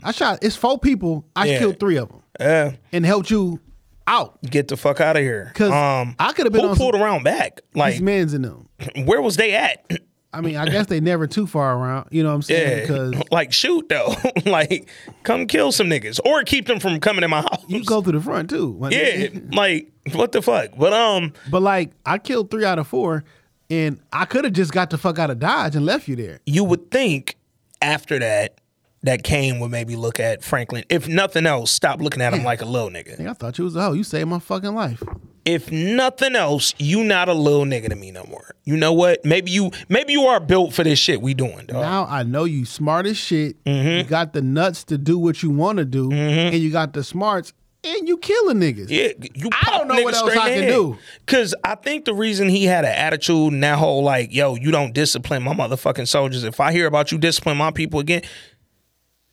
I 0.02 0.12
shot. 0.12 0.38
It's 0.42 0.56
four 0.56 0.78
people. 0.78 1.24
I. 1.36 1.46
Yeah. 1.46 1.58
killed 1.58 1.80
three 1.80 1.96
of 1.96 2.08
them 2.08 2.22
Yeah, 2.40 2.72
and 2.92 3.04
helped 3.06 3.30
you 3.30 3.60
out. 4.06 4.38
get 4.42 4.68
the 4.68 4.76
fuck 4.76 5.00
out 5.00 5.16
of 5.16 5.22
here. 5.22 5.50
'Cause 5.54 5.70
um, 5.70 6.14
I 6.18 6.32
coulda 6.32 6.50
been 6.50 6.62
who 6.62 6.68
on 6.70 6.76
pulled 6.76 6.94
some- 6.94 7.02
around 7.02 7.22
back. 7.24 7.60
Like, 7.74 7.94
These 7.94 8.02
men's 8.02 8.34
in 8.34 8.42
them. 8.42 8.68
where 9.04 9.20
was 9.22 9.36
they 9.36 9.54
at? 9.54 9.84
I 10.34 10.40
mean, 10.40 10.56
I 10.56 10.66
guess 10.66 10.86
they 10.86 10.98
never 10.98 11.28
too 11.28 11.46
far 11.46 11.78
around. 11.78 12.08
You 12.10 12.24
know 12.24 12.30
what 12.30 12.34
I'm 12.34 12.42
saying? 12.42 12.78
Yeah, 12.78 12.80
Because 12.80 13.22
like 13.30 13.52
shoot 13.52 13.88
though. 13.88 14.14
like, 14.44 14.88
come 15.22 15.46
kill 15.46 15.70
some 15.70 15.86
niggas 15.86 16.18
or 16.24 16.42
keep 16.42 16.66
them 16.66 16.80
from 16.80 16.98
coming 16.98 17.22
in 17.22 17.30
my 17.30 17.42
house. 17.42 17.64
you 17.68 17.84
go 17.84 18.02
through 18.02 18.18
the 18.18 18.20
front 18.20 18.50
too. 18.50 18.76
my 18.80 18.90
yeah, 18.90 19.28
like 19.52 19.92
what 20.12 20.32
the 20.32 20.42
fuck? 20.42 20.70
But 20.76 20.92
um, 20.92 21.32
But 21.50 21.62
like, 21.62 21.92
I 22.04 22.18
killed 22.18 22.50
three 22.50 22.64
out 22.64 22.80
of 22.80 22.88
four, 22.88 23.22
and 23.70 24.00
I 24.12 24.24
could 24.24 24.42
have 24.44 24.52
just 24.54 24.72
got 24.72 24.90
the 24.90 24.98
fuck 24.98 25.20
out 25.20 25.30
of 25.30 25.38
Dodge 25.38 25.76
and 25.76 25.86
left 25.86 26.08
you 26.08 26.16
there. 26.16 26.40
you 26.46 26.64
would 26.64 26.90
think 26.90 27.36
after 27.80 28.18
that 28.18 28.58
that 29.04 29.22
Kane 29.22 29.60
would 29.60 29.70
maybe 29.70 29.96
look 29.96 30.18
at 30.20 30.42
Franklin. 30.42 30.84
If 30.88 31.08
nothing 31.08 31.46
else, 31.46 31.70
stop 31.70 32.00
looking 32.00 32.22
at 32.22 32.32
him 32.34 32.44
like 32.44 32.60
a 32.62 32.64
little 32.66 32.90
nigga. 32.90 33.18
Nigga, 33.18 33.28
I 33.30 33.32
thought 33.34 33.58
you 33.58 33.64
was 33.64 33.76
a 33.76 33.82
hoe. 33.82 33.92
You 33.92 34.04
saved 34.04 34.28
my 34.28 34.38
fucking 34.38 34.74
life. 34.74 35.02
if 35.44 35.70
nothing 35.70 36.34
else, 36.36 36.74
you 36.78 37.04
not 37.04 37.28
a 37.28 37.34
little 37.34 37.64
nigga 37.64 37.90
to 37.90 37.96
me 37.96 38.10
no 38.10 38.24
more. 38.24 38.54
You 38.64 38.76
know 38.76 38.92
what? 38.94 39.24
Maybe 39.24 39.50
you 39.50 39.70
maybe 39.88 40.12
you 40.14 40.22
are 40.24 40.40
built 40.40 40.72
for 40.72 40.82
this 40.84 40.98
shit 40.98 41.20
we 41.20 41.34
doing, 41.34 41.66
dog. 41.66 41.82
Now 41.82 42.06
I 42.06 42.22
know 42.22 42.44
you 42.44 42.64
smart 42.64 43.06
as 43.06 43.16
shit. 43.18 43.62
Mm-hmm. 43.64 43.88
You 43.88 44.04
got 44.04 44.32
the 44.32 44.40
nuts 44.42 44.84
to 44.84 44.96
do 44.98 45.18
what 45.18 45.42
you 45.42 45.50
want 45.50 45.78
to 45.78 45.84
do, 45.84 46.10
and 46.10 46.54
you 46.56 46.70
got 46.70 46.94
the 46.94 47.04
smarts, 47.04 47.52
and 47.84 48.08
you 48.08 48.16
killing 48.16 48.56
niggas. 48.56 48.88
yeah, 48.88 49.08
you 49.34 49.50
I 49.52 49.76
don't 49.76 49.88
know 49.88 50.02
what 50.02 50.14
else 50.14 50.34
I 50.34 50.54
can 50.54 50.68
do. 50.68 50.96
Cause 51.26 51.54
I 51.62 51.74
think 51.74 52.06
the 52.06 52.14
reason 52.14 52.48
he 52.48 52.64
had 52.64 52.86
an 52.86 52.92
attitude 52.92 53.52
and 53.52 53.62
that 53.62 53.78
whole 53.78 54.02
like, 54.02 54.32
yo, 54.32 54.54
you 54.54 54.70
don't 54.70 54.94
discipline 54.94 55.42
my 55.42 55.52
motherfucking 55.52 56.08
soldiers. 56.08 56.44
If 56.44 56.58
I 56.60 56.72
hear 56.72 56.86
about 56.86 57.12
you 57.12 57.18
discipline 57.18 57.58
my 57.58 57.70
people 57.70 58.00
again, 58.00 58.22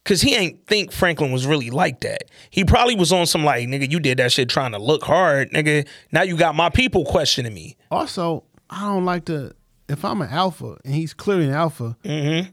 cause 0.05 0.21
he 0.21 0.35
ain't 0.35 0.65
think 0.67 0.91
Franklin 0.91 1.31
was 1.31 1.45
really 1.45 1.69
like 1.69 2.01
that. 2.01 2.23
He 2.49 2.63
probably 2.65 2.95
was 2.95 3.11
on 3.11 3.25
some 3.25 3.43
like, 3.43 3.67
nigga, 3.67 3.89
you 3.91 3.99
did 3.99 4.17
that 4.19 4.31
shit 4.31 4.49
trying 4.49 4.71
to 4.73 4.79
look 4.79 5.03
hard, 5.03 5.51
nigga. 5.51 5.87
Now 6.11 6.23
you 6.23 6.37
got 6.37 6.55
my 6.55 6.69
people 6.69 7.05
questioning 7.05 7.53
me. 7.53 7.77
Also, 7.89 8.43
I 8.69 8.81
don't 8.81 9.05
like 9.05 9.25
to. 9.25 9.53
If 9.89 10.05
I'm 10.05 10.21
an 10.21 10.29
alpha 10.29 10.77
and 10.85 10.93
he's 10.95 11.13
clearly 11.13 11.45
an 11.47 11.53
alpha, 11.53 11.97
Mm-hmm. 12.03 12.49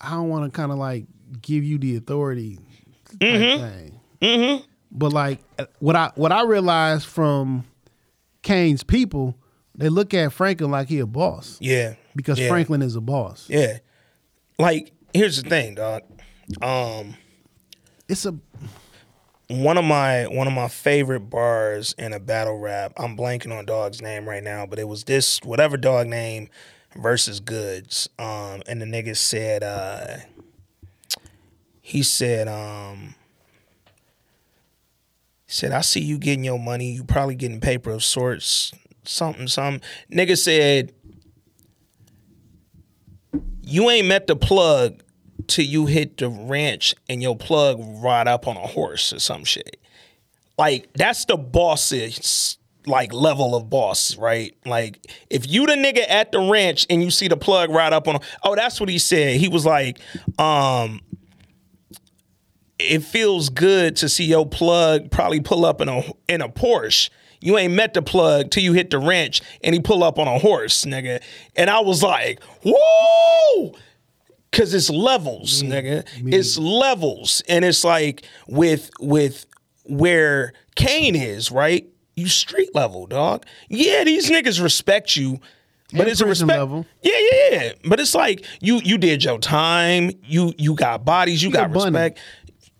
I 0.00 0.10
don't 0.10 0.28
want 0.28 0.44
to 0.52 0.56
kind 0.56 0.70
of 0.70 0.78
like 0.78 1.06
give 1.40 1.64
you 1.64 1.78
the 1.78 1.96
authority 1.96 2.58
thing. 3.18 4.00
Mm-hmm. 4.20 4.64
But 4.92 5.12
like 5.12 5.40
what 5.78 5.96
I 5.96 6.12
what 6.14 6.30
I 6.30 6.44
realized 6.44 7.06
from 7.06 7.64
Kane's 8.42 8.84
people, 8.84 9.36
they 9.74 9.88
look 9.88 10.14
at 10.14 10.32
Franklin 10.32 10.70
like 10.70 10.88
he 10.88 10.98
a 11.00 11.06
boss 11.06 11.58
Yeah. 11.60 11.94
because 12.14 12.38
Yeah. 12.38 12.48
Franklin 12.48 12.82
is 12.82 12.94
a 12.96 13.00
boss. 13.00 13.46
Yeah. 13.48 13.78
Like, 14.58 14.92
here's 15.12 15.42
the 15.42 15.48
thing, 15.48 15.74
dog. 15.74 16.02
Um, 16.60 17.16
It's 18.08 18.26
a 18.26 18.34
one 19.48 19.76
of 19.76 19.84
my 19.84 20.24
one 20.24 20.46
of 20.46 20.52
my 20.52 20.68
favorite 20.68 21.30
bars 21.30 21.94
in 21.98 22.12
a 22.12 22.20
battle 22.20 22.58
rap. 22.58 22.92
I'm 22.96 23.16
blanking 23.16 23.56
on 23.56 23.66
dog's 23.66 24.00
name 24.02 24.28
right 24.28 24.42
now, 24.42 24.66
but 24.66 24.78
it 24.78 24.88
was 24.88 25.04
this 25.04 25.40
whatever 25.42 25.76
dog 25.76 26.06
name 26.06 26.48
versus 26.96 27.40
goods. 27.40 28.08
Um, 28.18 28.62
and 28.66 28.80
the 28.80 28.86
nigga 28.86 29.16
said, 29.16 29.62
uh, 29.62 30.18
he 31.80 32.02
said, 32.02 32.48
um, 32.48 33.14
he 35.46 35.52
said, 35.52 35.72
I 35.72 35.82
see 35.82 36.00
you 36.00 36.18
getting 36.18 36.44
your 36.44 36.58
money. 36.58 36.92
You 36.92 37.04
probably 37.04 37.34
getting 37.34 37.60
paper 37.60 37.90
of 37.90 38.02
sorts, 38.02 38.72
something, 39.04 39.48
something. 39.48 39.82
Nigga 40.10 40.38
said, 40.38 40.92
you 43.62 43.90
ain't 43.90 44.06
met 44.08 44.26
the 44.26 44.36
plug 44.36 45.02
till 45.48 45.64
you 45.64 45.86
hit 45.86 46.18
the 46.18 46.28
ranch 46.28 46.94
and 47.08 47.22
your 47.22 47.36
plug 47.36 47.78
ride 48.02 48.28
up 48.28 48.46
on 48.46 48.56
a 48.56 48.66
horse 48.66 49.12
or 49.12 49.18
some 49.18 49.44
shit. 49.44 49.80
Like 50.58 50.92
that's 50.94 51.24
the 51.24 51.36
boss's 51.36 52.58
like 52.86 53.12
level 53.12 53.54
of 53.54 53.70
boss, 53.70 54.16
right? 54.16 54.54
Like 54.64 55.06
if 55.30 55.48
you 55.48 55.66
the 55.66 55.74
nigga 55.74 56.08
at 56.08 56.32
the 56.32 56.40
ranch 56.40 56.86
and 56.90 57.02
you 57.02 57.10
see 57.10 57.28
the 57.28 57.36
plug 57.36 57.70
ride 57.70 57.92
up 57.92 58.08
on, 58.08 58.18
oh, 58.42 58.54
that's 58.54 58.80
what 58.80 58.88
he 58.88 58.98
said. 58.98 59.36
He 59.36 59.48
was 59.48 59.64
like, 59.64 59.98
um, 60.38 61.00
it 62.78 63.00
feels 63.00 63.48
good 63.48 63.96
to 63.96 64.08
see 64.08 64.24
your 64.24 64.46
plug 64.46 65.10
probably 65.10 65.40
pull 65.40 65.64
up 65.64 65.80
in 65.80 65.88
a 65.88 66.02
in 66.28 66.40
a 66.40 66.48
Porsche. 66.48 67.10
You 67.40 67.58
ain't 67.58 67.74
met 67.74 67.94
the 67.94 68.02
plug 68.02 68.50
till 68.50 68.62
you 68.62 68.72
hit 68.72 68.90
the 68.90 68.98
ranch 68.98 69.42
and 69.62 69.74
he 69.74 69.80
pull 69.80 70.02
up 70.02 70.18
on 70.18 70.26
a 70.26 70.38
horse, 70.38 70.84
nigga. 70.84 71.22
And 71.54 71.68
I 71.68 71.80
was 71.80 72.02
like, 72.02 72.42
whoa! 72.64 73.74
Cause 74.54 74.72
it's 74.72 74.88
levels, 74.88 75.62
mm-hmm. 75.62 75.72
nigga. 75.72 76.04
Mm-hmm. 76.04 76.32
It's 76.32 76.56
levels. 76.56 77.42
And 77.48 77.64
it's 77.64 77.84
like 77.84 78.24
with 78.46 78.90
with 79.00 79.46
where 79.84 80.52
Kane 80.76 81.16
is, 81.16 81.50
right? 81.50 81.86
You 82.16 82.28
street 82.28 82.74
level, 82.74 83.06
dog. 83.06 83.44
Yeah, 83.68 84.04
these 84.04 84.30
niggas 84.30 84.62
respect 84.62 85.16
you. 85.16 85.40
But 85.92 86.02
And 86.02 86.10
it's 86.10 86.20
a 86.20 86.26
respect 86.26 86.58
level. 86.58 86.86
Yeah, 87.02 87.18
yeah, 87.18 87.50
yeah. 87.50 87.72
But 87.84 88.00
it's 88.00 88.14
like 88.14 88.44
you 88.60 88.80
you 88.84 88.98
did 88.98 89.22
your 89.24 89.38
time. 89.38 90.10
You 90.24 90.54
you 90.56 90.74
got 90.74 91.04
bodies. 91.04 91.42
You, 91.42 91.48
You 91.48 91.54
got 91.54 91.70
respect. 91.70 92.18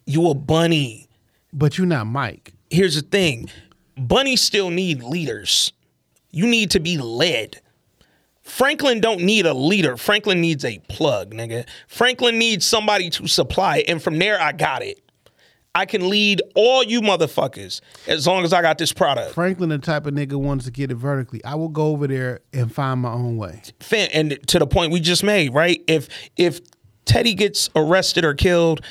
You 0.06 0.30
a 0.30 0.34
bunny. 0.34 1.08
but 1.52 1.78
you're 1.78 1.86
not 1.86 2.06
Mike. 2.06 2.52
Here's 2.70 2.96
the 2.96 3.02
thing: 3.02 3.50
bunnies 3.96 4.40
still 4.40 4.70
need 4.70 5.02
leaders. 5.02 5.72
You 6.30 6.46
need 6.46 6.72
to 6.72 6.80
be 6.80 6.98
led. 6.98 7.60
Franklin 8.44 9.00
don't 9.00 9.22
need 9.22 9.46
a 9.46 9.54
leader. 9.54 9.96
Franklin 9.96 10.40
needs 10.40 10.64
a 10.64 10.78
plug, 10.88 11.34
nigga. 11.34 11.66
Franklin 11.88 12.38
needs 12.38 12.64
somebody 12.64 13.10
to 13.10 13.26
supply, 13.26 13.78
and 13.88 14.02
from 14.02 14.18
there 14.18 14.40
I 14.40 14.52
got 14.52 14.82
it. 14.82 15.00
I 15.74 15.86
can 15.86 16.08
lead 16.08 16.40
all 16.54 16.84
you 16.84 17.00
motherfuckers 17.00 17.80
as 18.06 18.28
long 18.28 18.44
as 18.44 18.52
I 18.52 18.62
got 18.62 18.78
this 18.78 18.92
product. 18.92 19.34
Franklin, 19.34 19.70
the 19.70 19.78
type 19.78 20.06
of 20.06 20.14
nigga 20.14 20.34
wants 20.34 20.66
to 20.66 20.70
get 20.70 20.92
it 20.92 20.94
vertically. 20.94 21.44
I 21.44 21.56
will 21.56 21.68
go 21.68 21.86
over 21.86 22.06
there 22.06 22.40
and 22.52 22.72
find 22.72 23.00
my 23.00 23.10
own 23.12 23.36
way. 23.38 23.60
fan, 23.80 24.08
and 24.12 24.38
to 24.48 24.60
the 24.60 24.68
point 24.68 24.92
we 24.92 25.00
just 25.00 25.24
made, 25.24 25.52
right? 25.52 25.82
If 25.88 26.08
if 26.36 26.60
Teddy 27.06 27.34
gets 27.34 27.70
arrested 27.74 28.24
or 28.24 28.34
killed, 28.34 28.82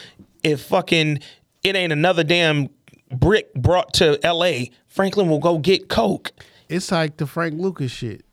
if 0.44 0.62
fucking 0.64 1.20
it 1.64 1.76
ain't 1.76 1.94
another 1.94 2.24
damn 2.24 2.68
brick 3.12 3.54
brought 3.54 3.94
to 3.94 4.20
L.A., 4.26 4.72
Franklin 4.88 5.30
will 5.30 5.40
go 5.40 5.60
get 5.60 5.88
coke. 5.88 6.32
It's 6.68 6.92
like 6.92 7.16
the 7.16 7.28
Frank 7.28 7.62
Lucas 7.62 7.92
shit. 7.92 8.26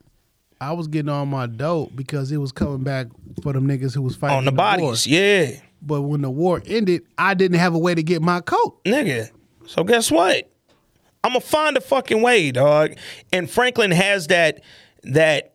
I 0.61 0.73
was 0.73 0.89
getting 0.89 1.09
all 1.09 1.25
my 1.27 1.47
dope 1.47 1.97
because 1.97 2.31
it 2.33 2.37
was 2.37 2.53
coming 2.53 2.83
back 2.83 3.07
for 3.43 3.53
them 3.53 3.67
niggas 3.67 3.95
who 3.95 4.03
was 4.03 4.15
fighting 4.17 4.37
on 4.37 4.45
the 4.45 4.51
in 4.51 4.81
war. 4.81 4.95
Yeah, 5.07 5.53
But 5.81 6.03
when 6.03 6.21
the 6.21 6.31
war 6.31 6.63
ended, 6.67 7.03
I 7.17 7.35
didn't 7.35 7.59
have 7.59 7.75
a 7.75 7.79
way 7.79 7.95
to 7.95 8.03
get 8.03 8.21
my 8.21 8.41
coat. 8.41 8.85
nigga. 8.85 9.31
So 9.67 9.85
guess 9.85 10.11
what? 10.11 10.51
I'm 11.23 11.31
gonna 11.33 11.41
find 11.41 11.77
a 11.77 11.81
fucking 11.81 12.21
way, 12.23 12.51
dog. 12.51 12.95
And 13.33 13.49
Franklin 13.49 13.91
has 13.91 14.27
that 14.29 14.63
that 15.05 15.55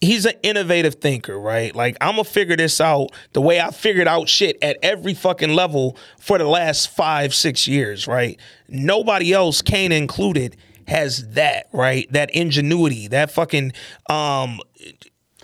he's 0.00 0.26
an 0.26 0.34
innovative 0.42 0.96
thinker, 0.96 1.38
right? 1.38 1.74
Like 1.74 1.96
I'm 2.00 2.12
gonna 2.12 2.24
figure 2.24 2.56
this 2.56 2.80
out 2.80 3.10
the 3.32 3.40
way 3.40 3.60
I 3.60 3.70
figured 3.70 4.08
out 4.08 4.28
shit 4.28 4.58
at 4.62 4.78
every 4.82 5.14
fucking 5.14 5.50
level 5.54 5.96
for 6.20 6.38
the 6.38 6.46
last 6.46 6.90
five, 6.90 7.34
six 7.34 7.66
years, 7.66 8.06
right? 8.06 8.38
Nobody 8.68 9.32
else, 9.32 9.60
Kane 9.62 9.92
included, 9.92 10.56
has 10.86 11.28
that, 11.30 11.68
right? 11.72 12.10
That 12.12 12.30
ingenuity, 12.30 13.08
that 13.08 13.30
fucking 13.30 13.72
um 14.08 14.60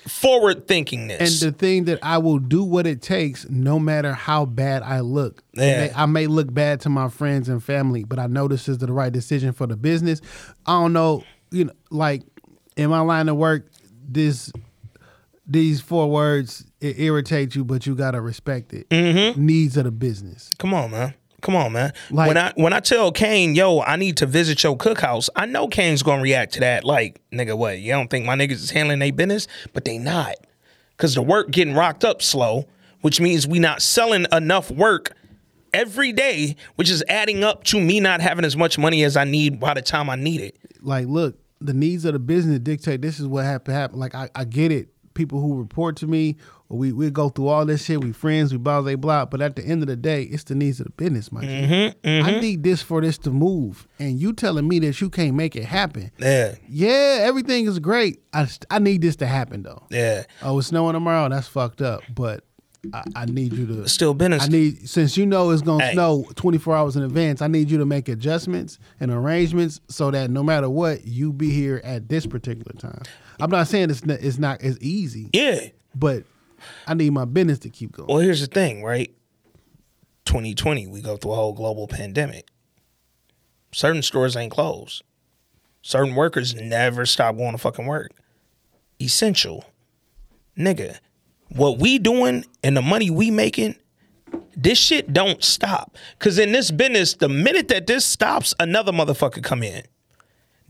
forward 0.06 0.66
thinkingness. 0.66 1.19
And 1.20 1.28
the 1.28 1.56
thing 1.56 1.85
that 1.85 1.98
I 2.02 2.19
will 2.19 2.39
do 2.39 2.64
what 2.64 2.86
it 2.86 3.02
takes, 3.02 3.48
no 3.48 3.78
matter 3.78 4.12
how 4.12 4.44
bad 4.44 4.82
I 4.82 5.01
look. 5.01 5.43
Yeah. 5.55 5.93
I 5.94 6.06
may 6.06 6.27
look 6.27 6.52
bad 6.52 6.81
to 6.82 6.89
my 6.89 7.09
friends 7.09 7.48
and 7.48 7.62
family, 7.62 8.05
but 8.05 8.19
I 8.19 8.27
know 8.27 8.48
this 8.48 8.69
is 8.69 8.78
the 8.78 8.93
right 8.93 9.12
decision 9.12 9.52
for 9.52 9.66
the 9.66 9.77
business. 9.77 10.20
I 10.66 10.73
don't 10.73 10.93
know, 10.93 11.24
you 11.51 11.66
know, 11.66 11.73
like 11.90 12.23
in 12.77 12.90
my 12.90 13.01
line 13.01 13.28
of 13.28 13.36
work, 13.36 13.70
this 14.09 14.52
these 15.47 15.81
four 15.81 16.09
words 16.09 16.64
it 16.81 16.98
irritate 16.98 17.55
you, 17.55 17.64
but 17.64 17.86
you 17.86 17.94
gotta 17.94 18.20
respect 18.20 18.73
it. 18.73 18.89
Mm-hmm. 18.89 19.44
Needs 19.44 19.77
of 19.77 19.85
the 19.85 19.90
business. 19.90 20.51
Come 20.59 20.74
on, 20.74 20.90
man. 20.90 21.14
Come 21.43 21.55
on, 21.56 21.73
man. 21.73 21.93
Like- 22.10 22.28
when 22.28 22.39
I 22.39 22.52
when 22.56 22.73
I 22.73 22.81
tell 22.81 23.12
Kane, 23.12 23.55
yo, 23.55 23.81
I 23.81 23.97
need 23.97 24.16
to 24.19 24.27
visit 24.27 24.62
your 24.62 24.77
cookhouse, 24.77 25.28
I 25.36 25.44
know 25.44 25.69
Kane's 25.69 26.02
gonna 26.02 26.23
react 26.23 26.55
to 26.55 26.60
that. 26.60 26.85
Like, 26.85 27.20
nigga, 27.31 27.56
what? 27.59 27.78
You 27.81 27.93
don't 27.93 28.09
think 28.09 28.24
my 28.24 28.35
niggas 28.36 28.52
is 28.52 28.70
handling 28.70 29.01
their 29.01 29.12
business? 29.12 29.47
But 29.74 29.85
they 29.85 29.98
not. 29.98 30.36
Cause 30.97 31.14
the 31.14 31.23
work 31.23 31.51
getting 31.51 31.74
rocked 31.74 32.05
up 32.05 32.23
slow, 32.23 32.66
which 33.01 33.20
means 33.20 33.47
we 33.47 33.59
not 33.59 33.82
selling 33.82 34.24
enough 34.32 34.70
work 34.70 35.12
every 35.74 36.12
day, 36.12 36.55
which 36.77 36.90
is 36.90 37.02
adding 37.09 37.43
up 37.43 37.64
to 37.64 37.81
me 37.81 37.98
not 37.98 38.20
having 38.20 38.44
as 38.44 38.56
much 38.56 38.78
money 38.78 39.02
as 39.02 39.16
I 39.16 39.24
need 39.24 39.59
by 39.59 39.74
the 39.74 39.82
time 39.82 40.09
I 40.09 40.16
need 40.16 40.40
it. 40.40 40.56
like, 40.81 41.06
look, 41.06 41.36
the 41.60 41.73
needs 41.73 42.05
of 42.05 42.12
the 42.12 42.19
business 42.19 42.59
dictate 42.59 43.01
this 43.02 43.19
is 43.20 43.27
what 43.27 43.44
have 43.44 43.64
to 43.64 43.73
happen. 43.73 43.98
Like, 43.98 44.14
I, 44.14 44.28
I 44.35 44.44
get 44.44 44.70
it. 44.73 44.89
People 45.14 45.40
who 45.40 45.59
report 45.59 45.97
to 45.98 46.06
me, 46.06 46.36
we 46.72 46.92
we 46.92 47.10
go 47.10 47.28
through 47.28 47.48
all 47.48 47.66
this 47.66 47.84
shit. 47.84 48.02
We 48.02 48.12
friends, 48.12 48.52
we 48.52 48.58
blah 48.58 48.80
blah 48.80 48.96
blah. 48.96 49.26
But 49.26 49.40
at 49.42 49.56
the 49.56 49.64
end 49.64 49.82
of 49.82 49.88
the 49.88 49.96
day, 49.96 50.22
it's 50.24 50.44
the 50.44 50.54
needs 50.54 50.80
of 50.80 50.86
the 50.86 50.92
business, 50.92 51.30
my 51.30 51.44
mm-hmm, 51.44 52.06
i 52.06 52.08
mm-hmm. 52.08 52.40
need 52.40 52.62
this 52.62 52.82
for 52.82 53.00
this 53.00 53.18
to 53.18 53.30
move, 53.30 53.86
and 53.98 54.18
you 54.18 54.32
telling 54.32 54.66
me 54.66 54.78
that 54.80 55.00
you 55.00 55.10
can't 55.10 55.34
make 55.34 55.54
it 55.54 55.64
happen. 55.64 56.10
Yeah. 56.18 56.54
Yeah, 56.68 57.18
everything 57.20 57.66
is 57.66 57.78
great. 57.78 58.20
I 58.32 58.48
I 58.70 58.78
need 58.78 59.02
this 59.02 59.16
to 59.16 59.26
happen 59.26 59.62
though. 59.62 59.86
Yeah. 59.90 60.24
Oh, 60.42 60.58
it's 60.58 60.68
snowing 60.68 60.94
tomorrow. 60.94 61.28
That's 61.28 61.48
fucked 61.48 61.82
up. 61.82 62.02
But 62.14 62.44
I, 62.92 63.02
I 63.14 63.24
need 63.26 63.52
you 63.52 63.66
to 63.66 63.88
Still 63.88 64.14
business. 64.14 64.44
I 64.44 64.48
need 64.48 64.88
since 64.88 65.16
you 65.16 65.26
know 65.26 65.50
it's 65.50 65.62
gonna 65.62 65.84
Hey. 65.84 65.92
snow 65.92 66.26
24 66.34 66.76
hours 66.76 66.96
in 66.96 67.02
advance. 67.02 67.42
I 67.42 67.46
need 67.46 67.70
you 67.70 67.78
to 67.78 67.86
make 67.86 68.08
adjustments 68.08 68.78
and 68.98 69.10
arrangements 69.10 69.80
so 69.88 70.10
that 70.10 70.30
no 70.30 70.42
matter 70.42 70.68
what, 70.68 71.06
you 71.06 71.32
be 71.32 71.50
here 71.50 71.80
at 71.84 72.08
this 72.08 72.26
particular 72.26 72.72
time. 72.78 73.02
I'm 73.40 73.50
not 73.50 73.68
saying 73.68 73.90
it's 73.90 74.04
not, 74.04 74.20
it's 74.20 74.38
not 74.38 74.62
as 74.62 74.78
easy, 74.80 75.30
yeah. 75.32 75.68
but 75.94 76.24
I 76.86 76.94
need 76.94 77.12
my 77.12 77.24
business 77.24 77.59
to 77.60 77.70
keep 77.70 77.93
going. 77.93 78.09
Well, 78.09 78.18
here's 78.18 78.40
the 78.40 78.47
thing, 78.47 78.82
right? 78.82 79.14
2020, 80.24 80.86
we 80.86 81.01
go 81.01 81.16
through 81.16 81.32
a 81.32 81.36
whole 81.36 81.52
global 81.52 81.89
pandemic. 81.89 82.48
Certain 83.72 84.02
stores 84.02 84.36
ain't 84.36 84.52
closed. 84.52 85.02
Certain 85.82 86.14
workers 86.14 86.55
never 86.55 87.06
stop 87.06 87.36
going 87.36 87.52
to 87.52 87.59
fucking 87.59 87.86
work. 87.86 88.12
Essential. 89.01 89.64
Nigga, 90.56 90.98
what 91.48 91.78
we 91.78 91.98
doing 91.98 92.44
and 92.62 92.76
the 92.76 92.82
money 92.82 93.10
we 93.10 93.30
making, 93.30 93.76
this 94.56 94.78
shit 94.78 95.12
don't 95.12 95.43
stop. 95.43 95.97
Cause 96.18 96.39
in 96.39 96.52
this 96.52 96.70
business, 96.70 97.14
the 97.14 97.28
minute 97.28 97.68
that 97.68 97.86
this 97.86 98.05
stops, 98.05 98.55
another 98.60 98.93
motherfucker 98.93 99.43
come 99.43 99.62
in. 99.62 99.82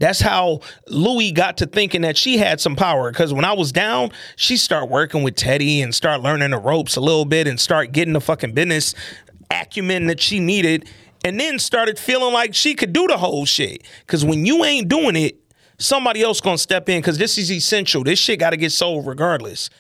That's 0.03 0.19
how 0.19 0.59
Louie 0.89 1.31
got 1.31 1.59
to 1.59 1.67
thinking 1.67 2.01
that 2.01 2.17
she 2.17 2.37
had 2.37 2.61
some 2.61 2.75
power. 2.75 3.13
Because 3.13 3.33
when 3.33 3.45
I 3.45 3.53
was 3.53 3.71
down, 3.71 4.11
she 4.35 4.57
start 4.57 4.91
working 4.91 5.23
with 5.23 5.37
Teddy 5.37 5.81
and 5.81 5.95
start 5.95 6.23
learning 6.23 6.51
the 6.51 6.59
ropes 6.59 6.97
a 6.97 7.01
little 7.01 7.25
bit 7.25 7.47
and 7.47 7.61
start 7.61 7.93
getting 7.93 8.13
the 8.13 8.21
fucking 8.21 8.53
business 8.53 8.97
acumen 9.49 10.09
that 10.09 10.21
she 10.21 10.41
needed. 10.41 10.89
And 11.25 11.39
then 11.39 11.61
started 11.61 12.01
feeling 12.01 12.35
like 12.35 12.53
she 12.53 12.75
could 12.75 12.93
do 12.93 13.07
the 13.07 13.17
whole 13.17 13.45
shit. 13.45 13.85
Because 14.01 14.25
when 14.25 14.45
you 14.45 14.65
ain't 14.65 14.89
doing 14.89 15.15
it, 15.15 15.39
somebody 15.79 16.21
else 16.21 16.41
gonna 16.41 16.59
step 16.59 16.89
in. 16.89 17.01
Because 17.01 17.19
this 17.19 17.39
is 17.39 17.53
essential. 17.53 18.03
This 18.03 18.19
shit 18.19 18.41
got 18.41 18.51
to 18.51 18.57
get 18.57 18.73
sold 18.73 19.07
regardless 19.07 19.71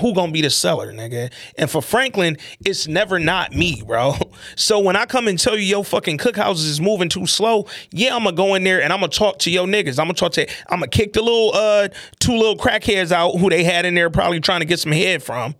who 0.00 0.14
gonna 0.14 0.32
be 0.32 0.40
the 0.40 0.48
seller, 0.50 0.92
nigga? 0.92 1.30
And 1.58 1.70
for 1.70 1.82
Franklin, 1.82 2.38
it's 2.64 2.88
never 2.88 3.18
not 3.18 3.52
me, 3.52 3.82
bro. 3.86 4.14
So 4.56 4.80
when 4.80 4.96
I 4.96 5.06
come 5.06 5.28
and 5.28 5.38
tell 5.38 5.56
you 5.56 5.62
your 5.62 5.84
fucking 5.84 6.18
cookhouses 6.18 6.66
is 6.68 6.80
moving 6.80 7.08
too 7.08 7.26
slow, 7.26 7.66
yeah, 7.90 8.14
I'm 8.14 8.24
gonna 8.24 8.36
go 8.36 8.54
in 8.54 8.64
there 8.64 8.82
and 8.82 8.92
I'm 8.92 9.00
gonna 9.00 9.10
talk 9.12 9.38
to 9.40 9.50
your 9.50 9.66
niggas. 9.66 9.98
I'm 9.98 10.06
gonna 10.06 10.14
talk 10.14 10.32
to, 10.32 10.46
I'm 10.68 10.78
gonna 10.80 10.88
kick 10.88 11.12
the 11.14 11.22
little 11.22 11.52
uh 11.54 11.88
two 12.20 12.32
little 12.36 12.56
crackheads 12.56 13.12
out 13.12 13.38
who 13.38 13.48
they 13.50 13.64
had 13.64 13.86
in 13.86 13.94
there 13.94 14.10
probably 14.10 14.40
trying 14.40 14.60
to 14.60 14.66
get 14.66 14.78
some 14.80 14.92
head 14.92 15.22
from. 15.22 15.54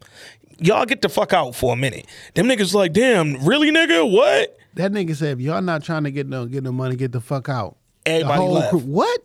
Y'all 0.59 0.85
get 0.85 1.01
the 1.01 1.09
fuck 1.09 1.33
out 1.33 1.55
for 1.55 1.73
a 1.73 1.77
minute. 1.77 2.07
Them 2.35 2.47
niggas 2.47 2.75
like, 2.75 2.93
damn, 2.93 3.45
really, 3.45 3.71
nigga? 3.71 4.11
What? 4.11 4.59
That 4.75 4.93
nigga 4.93 5.15
said, 5.17 5.39
if 5.39 5.41
y'all 5.41 5.63
not 5.63 5.83
trying 5.85 6.05
to 6.05 6.11
get 6.11 6.27
no 6.27 6.47
get 6.47 6.63
no 6.65 6.73
money, 6.73 6.97
get 6.97 7.13
the 7.13 7.21
fuck 7.21 7.49
out. 7.49 7.77
Everybody 8.05 8.45
left. 8.45 8.71
crew- 8.71 8.79
what? 8.81 9.21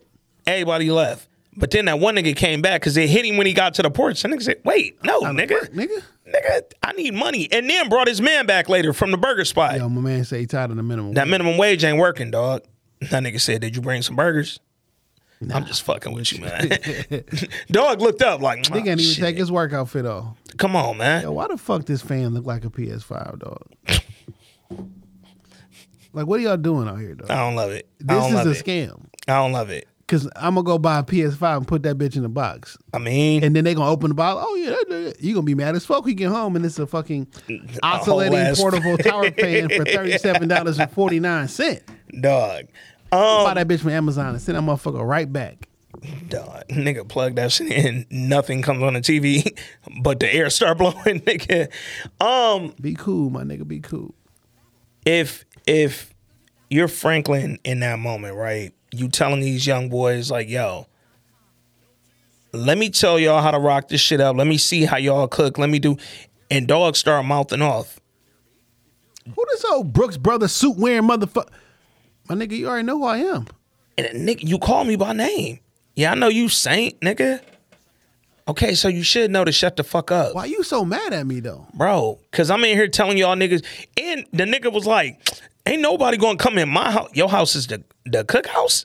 Everybody 0.46 0.90
left. 0.90 1.28
But 1.58 1.72
then 1.72 1.86
that 1.86 1.98
one 1.98 2.14
nigga 2.14 2.36
came 2.36 2.62
back 2.62 2.80
because 2.80 2.96
it 2.96 3.08
hit 3.08 3.24
him 3.26 3.36
when 3.36 3.46
he 3.46 3.52
got 3.52 3.74
to 3.74 3.82
the 3.82 3.90
porch. 3.90 4.24
And 4.24 4.32
nigga 4.32 4.42
said, 4.42 4.60
wait, 4.64 5.02
no, 5.04 5.22
nigga. 5.22 5.68
Nigga? 5.70 6.02
Nigga, 6.32 6.62
I 6.82 6.92
need 6.92 7.14
money. 7.14 7.48
And 7.50 7.68
then 7.68 7.88
brought 7.88 8.06
his 8.06 8.20
man 8.20 8.46
back 8.46 8.68
later 8.68 8.92
from 8.92 9.10
the 9.10 9.16
burger 9.16 9.44
spot. 9.44 9.76
Yo, 9.76 9.88
my 9.88 10.00
man 10.00 10.24
say 10.24 10.40
he 10.40 10.46
tired 10.46 10.70
of 10.70 10.76
the 10.76 10.82
minimum. 10.82 11.14
That 11.14 11.26
minimum 11.26 11.56
wage 11.58 11.82
ain't 11.84 11.98
working, 11.98 12.30
dog. 12.30 12.62
That 13.00 13.22
nigga 13.22 13.40
said, 13.40 13.60
Did 13.60 13.74
you 13.74 13.82
bring 13.82 14.02
some 14.02 14.14
burgers? 14.14 14.60
I'm 15.54 15.64
just 15.66 15.82
fucking 15.82 16.12
with 16.12 16.32
you, 16.32 16.40
man. 16.44 16.68
dog 17.70 18.00
looked 18.00 18.22
up 18.22 18.40
like, 18.40 18.62
Nigga 18.64 18.70
"Oh, 18.70 18.74
can't 18.74 18.86
even 18.86 18.98
shit." 19.00 19.24
take 19.24 19.36
his 19.36 19.50
work 19.52 19.72
outfit 19.72 20.04
off. 20.04 20.36
Come 20.58 20.74
on, 20.76 20.96
man. 20.98 21.22
Yo, 21.22 21.32
why 21.32 21.46
the 21.48 21.56
fuck 21.56 21.86
this 21.86 22.02
fan 22.02 22.34
look 22.34 22.44
like 22.44 22.64
a 22.64 22.70
PS5, 22.70 23.38
dog? 23.38 23.62
like, 26.12 26.26
what 26.26 26.40
are 26.40 26.42
y'all 26.42 26.56
doing 26.56 26.88
out 26.88 26.98
here, 26.98 27.14
dog? 27.14 27.30
I 27.30 27.36
don't 27.36 27.54
love 27.54 27.70
it. 27.70 27.88
This 28.00 28.24
is 28.26 28.34
a 28.46 28.50
it. 28.50 28.64
scam. 28.64 29.04
I 29.28 29.34
don't 29.34 29.52
love 29.52 29.70
it. 29.70 29.86
Cause 30.08 30.26
I'm 30.36 30.54
gonna 30.54 30.64
go 30.64 30.78
buy 30.78 30.98
a 31.00 31.02
PS5 31.02 31.58
and 31.58 31.68
put 31.68 31.82
that 31.82 31.98
bitch 31.98 32.16
in 32.16 32.22
the 32.22 32.30
box, 32.30 32.78
I 32.94 32.98
mean, 32.98 33.44
and 33.44 33.54
then 33.54 33.64
they 33.64 33.74
gonna 33.74 33.90
open 33.90 34.08
the 34.08 34.14
box. 34.14 34.42
Oh 34.42 34.54
yeah, 34.56 35.12
you 35.20 35.34
gonna 35.34 35.44
be 35.44 35.54
mad 35.54 35.76
as 35.76 35.84
fuck. 35.84 36.02
when 36.02 36.10
You 36.12 36.14
get 36.16 36.30
home 36.30 36.56
and 36.56 36.64
it's 36.64 36.78
a 36.78 36.86
fucking 36.86 37.26
oscillating 37.82 38.54
portable 38.56 38.96
tower 38.98 39.30
fan 39.32 39.68
for 39.68 39.84
thirty 39.84 40.16
seven 40.18 40.48
dollars 40.48 40.78
and 40.78 40.90
forty 40.90 41.20
nine 41.20 41.46
cent. 41.48 41.82
dog. 42.20 42.64
Buy 43.10 43.18
Um, 43.50 43.54
that 43.54 43.68
bitch 43.68 43.80
from 43.80 43.90
Amazon 43.90 44.28
and 44.28 44.40
send 44.40 44.56
that 44.58 44.62
motherfucker 44.62 45.06
right 45.06 45.30
back. 45.32 45.68
dog. 46.28 46.64
Nigga, 46.68 47.06
plug 47.08 47.36
that 47.36 47.52
shit 47.52 47.70
in. 47.72 48.06
Nothing 48.10 48.62
comes 48.62 48.82
on 48.82 48.94
the 48.94 49.00
TV, 49.00 49.56
but 50.02 50.20
the 50.20 50.32
air 50.34 50.48
start 50.50 50.78
blowing, 50.78 50.94
nigga. 51.20 51.70
Um, 52.20 52.74
Be 52.80 52.94
cool, 52.94 53.30
my 53.30 53.42
nigga. 53.44 53.66
Be 53.68 53.80
cool. 53.80 54.14
if 55.04 55.44
if 55.66 56.14
you're 56.70 56.88
Franklin 56.88 57.58
in 57.64 57.80
that 57.80 57.98
moment, 57.98 58.34
right? 58.36 58.72
You 58.92 59.08
telling 59.08 59.40
these 59.40 59.66
young 59.66 59.88
boys 59.88 60.30
like, 60.30 60.48
yo, 60.48 60.86
let 62.52 62.78
me 62.78 62.90
tell 62.90 63.18
y'all 63.18 63.42
how 63.42 63.50
to 63.50 63.58
rock 63.58 63.88
this 63.88 64.00
shit 64.00 64.20
up. 64.20 64.36
Let 64.36 64.46
me 64.46 64.56
see 64.56 64.84
how 64.84 64.96
y'all 64.96 65.28
cook. 65.28 65.58
Let 65.58 65.70
me 65.70 65.78
do 65.78 65.96
and 66.50 66.66
dogs 66.66 66.98
start 66.98 67.24
mouthing 67.24 67.62
off. 67.62 68.00
Who 69.26 69.44
this 69.50 69.64
old 69.66 69.92
Brooks 69.92 70.16
brother 70.16 70.48
suit 70.48 70.76
wearing 70.76 71.06
motherfucker? 71.06 71.48
My 72.28 72.34
nigga, 72.34 72.52
you 72.52 72.68
already 72.68 72.86
know 72.86 72.98
who 72.98 73.04
I 73.04 73.18
am. 73.18 73.46
And 73.98 74.28
nigga, 74.28 74.46
you 74.46 74.58
call 74.58 74.84
me 74.84 74.96
by 74.96 75.12
name. 75.12 75.60
Yeah, 75.94 76.12
I 76.12 76.14
know 76.14 76.28
you 76.28 76.48
saint, 76.48 77.00
nigga. 77.00 77.40
Okay, 78.46 78.74
so 78.74 78.88
you 78.88 79.02
should 79.02 79.30
know 79.30 79.44
to 79.44 79.52
shut 79.52 79.76
the 79.76 79.84
fuck 79.84 80.10
up. 80.10 80.34
Why 80.34 80.46
you 80.46 80.62
so 80.62 80.84
mad 80.84 81.12
at 81.12 81.26
me 81.26 81.40
though? 81.40 81.66
bro. 81.74 82.18
Cause 82.32 82.50
I'm 82.50 82.64
in 82.64 82.76
here 82.76 82.88
telling 82.88 83.18
y'all 83.18 83.36
niggas, 83.36 83.62
and 84.00 84.24
the 84.32 84.44
nigga 84.44 84.72
was 84.72 84.86
like, 84.86 85.20
"Ain't 85.68 85.82
nobody 85.82 86.16
gonna 86.16 86.38
come 86.38 86.58
in 86.58 86.68
my 86.68 86.90
house. 86.90 87.10
Your 87.14 87.28
house 87.28 87.54
is 87.54 87.66
the 87.66 87.84
the 88.04 88.24
cookhouse." 88.24 88.84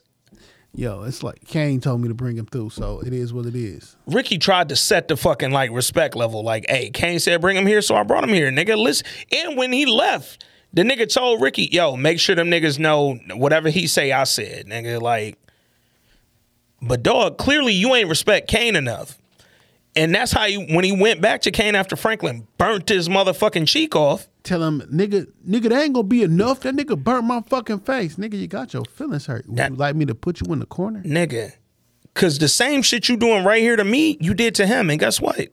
Yo, 0.76 1.04
it's 1.04 1.22
like 1.22 1.44
Kane 1.46 1.80
told 1.80 2.00
me 2.00 2.08
to 2.08 2.14
bring 2.14 2.36
him 2.36 2.46
through, 2.46 2.70
so 2.70 3.00
it 3.00 3.12
is 3.12 3.32
what 3.32 3.46
it 3.46 3.54
is. 3.54 3.96
Ricky 4.06 4.38
tried 4.38 4.68
to 4.70 4.76
set 4.76 5.06
the 5.06 5.16
fucking 5.16 5.52
like 5.52 5.70
respect 5.70 6.16
level. 6.16 6.42
Like, 6.42 6.66
hey, 6.68 6.90
Kane 6.90 7.20
said 7.20 7.40
bring 7.40 7.56
him 7.56 7.66
here, 7.66 7.80
so 7.80 7.94
I 7.94 8.02
brought 8.02 8.24
him 8.24 8.30
here, 8.30 8.50
nigga. 8.50 8.76
Listen, 8.76 9.06
and 9.30 9.56
when 9.56 9.72
he 9.72 9.86
left, 9.86 10.44
the 10.72 10.82
nigga 10.82 11.12
told 11.12 11.40
Ricky, 11.40 11.68
"Yo, 11.70 11.94
make 11.96 12.18
sure 12.18 12.34
them 12.34 12.50
niggas 12.50 12.80
know 12.80 13.14
whatever 13.34 13.68
he 13.70 13.86
say, 13.86 14.10
I 14.10 14.24
said, 14.24 14.66
nigga." 14.66 15.00
Like, 15.00 15.38
but 16.82 17.04
dog, 17.04 17.38
clearly 17.38 17.72
you 17.72 17.94
ain't 17.94 18.08
respect 18.08 18.48
Kane 18.48 18.74
enough. 18.74 19.16
And 19.96 20.12
that's 20.12 20.32
how 20.32 20.46
he, 20.46 20.56
when 20.56 20.84
he 20.84 20.90
went 20.90 21.20
back 21.20 21.42
to 21.42 21.52
Kane 21.52 21.76
after 21.76 21.94
Franklin 21.94 22.48
burnt 22.58 22.88
his 22.88 23.08
motherfucking 23.08 23.68
cheek 23.68 23.94
off. 23.94 24.26
Tell 24.44 24.62
him, 24.62 24.82
nigga, 24.82 25.26
nigga, 25.48 25.70
that 25.70 25.82
ain't 25.82 25.94
gonna 25.94 26.06
be 26.06 26.22
enough. 26.22 26.60
That 26.60 26.76
nigga 26.76 27.02
burnt 27.02 27.24
my 27.24 27.40
fucking 27.48 27.80
face. 27.80 28.16
Nigga, 28.16 28.34
you 28.38 28.46
got 28.46 28.72
your 28.74 28.84
feelings 28.84 29.26
hurt. 29.26 29.46
Would 29.48 29.56
That- 29.56 29.70
you 29.72 29.76
like 29.76 29.96
me 29.96 30.04
to 30.04 30.14
put 30.14 30.40
you 30.40 30.52
in 30.52 30.58
the 30.60 30.66
corner? 30.66 31.02
nigga. 31.02 31.52
Cause 32.12 32.38
the 32.38 32.46
same 32.46 32.82
shit 32.82 33.08
you 33.08 33.16
doing 33.16 33.42
right 33.42 33.60
here 33.60 33.74
to 33.74 33.82
me, 33.84 34.16
you 34.20 34.34
did 34.34 34.54
to 34.56 34.66
him, 34.66 34.88
and 34.88 35.00
guess 35.00 35.20
what? 35.20 35.48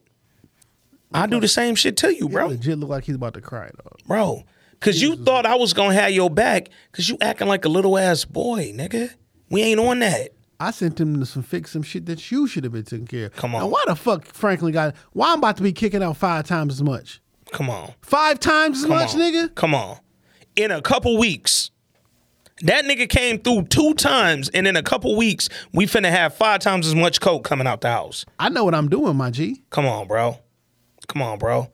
I 1.14 1.26
do 1.26 1.40
the 1.40 1.48
same 1.48 1.74
shit 1.76 1.98
to 1.98 2.14
you, 2.14 2.30
bro. 2.30 2.48
legit 2.48 2.78
look 2.78 2.90
like 2.90 3.06
he's 3.06 3.16
about 3.16 3.34
to 3.34 3.42
cry, 3.42 3.66
dog. 3.84 4.00
Bro. 4.06 4.44
Cause 4.80 5.02
you 5.02 5.16
thought 5.16 5.46
I 5.46 5.56
was 5.56 5.74
gonna 5.74 5.94
have 5.94 6.12
your 6.12 6.30
back 6.30 6.70
cause 6.92 7.08
you 7.08 7.18
acting 7.22 7.48
like 7.48 7.66
a 7.66 7.70
little 7.70 7.98
ass 7.98 8.26
boy, 8.26 8.74
nigga. 8.76 9.12
We 9.50 9.62
ain't 9.64 9.80
on 9.80 10.00
that. 10.00 10.32
I 10.60 10.72
sent 10.72 11.00
him 11.00 11.20
to 11.20 11.26
some 11.26 11.44
fix 11.44 11.72
some 11.72 11.82
shit 11.82 12.06
that 12.08 12.30
you 12.32 12.46
should 12.48 12.64
have 12.64 12.74
been 12.74 12.84
taking 12.84 13.08
care 13.08 13.26
of. 13.28 13.36
Come 13.36 13.56
on. 13.56 13.62
Now, 13.62 13.68
why 13.68 13.84
the 13.88 13.96
fuck 13.96 14.26
Franklin 14.26 14.72
got? 14.74 14.96
Why 15.14 15.32
I'm 15.34 15.40
about 15.40 15.58
to 15.58 15.64
be 15.64 15.72
kicking 15.74 16.04
out 16.04 16.18
five 16.18 16.46
times 16.46 16.74
as 16.76 16.84
much? 16.84 17.21
Come 17.52 17.70
on. 17.70 17.94
Five 18.02 18.40
times 18.40 18.80
as 18.80 18.86
Come 18.86 18.96
much, 18.98 19.14
on. 19.14 19.20
nigga. 19.20 19.56
Come 19.56 19.76
on. 19.76 19.98
In 20.56 20.72
a 20.72 20.82
couple 20.82 21.18
weeks. 21.18 21.70
That 22.64 22.86
nigga 22.86 23.10
came 23.10 23.40
through 23.40 23.64
two 23.64 23.96
times, 23.96 24.50
and 24.50 24.68
in 24.68 24.76
a 24.76 24.84
couple 24.84 25.16
weeks, 25.18 25.50
we 25.74 25.86
finna 25.88 26.12
have 26.12 26.36
five 26.36 26.60
times 26.60 26.86
as 26.86 26.94
much 26.94 27.20
coke 27.20 27.44
coming 27.44 27.66
out 27.66 27.82
the 27.82 27.90
house. 27.90 28.24
I 28.38 28.50
know 28.50 28.64
what 28.66 28.76
I'm 28.76 28.88
doing, 28.88 29.16
my 29.16 29.32
G. 29.32 29.64
Come 29.72 29.88
on, 29.88 30.08
bro. 30.08 30.38
Come 31.08 31.24
on, 31.24 31.40
bro. 31.40 31.72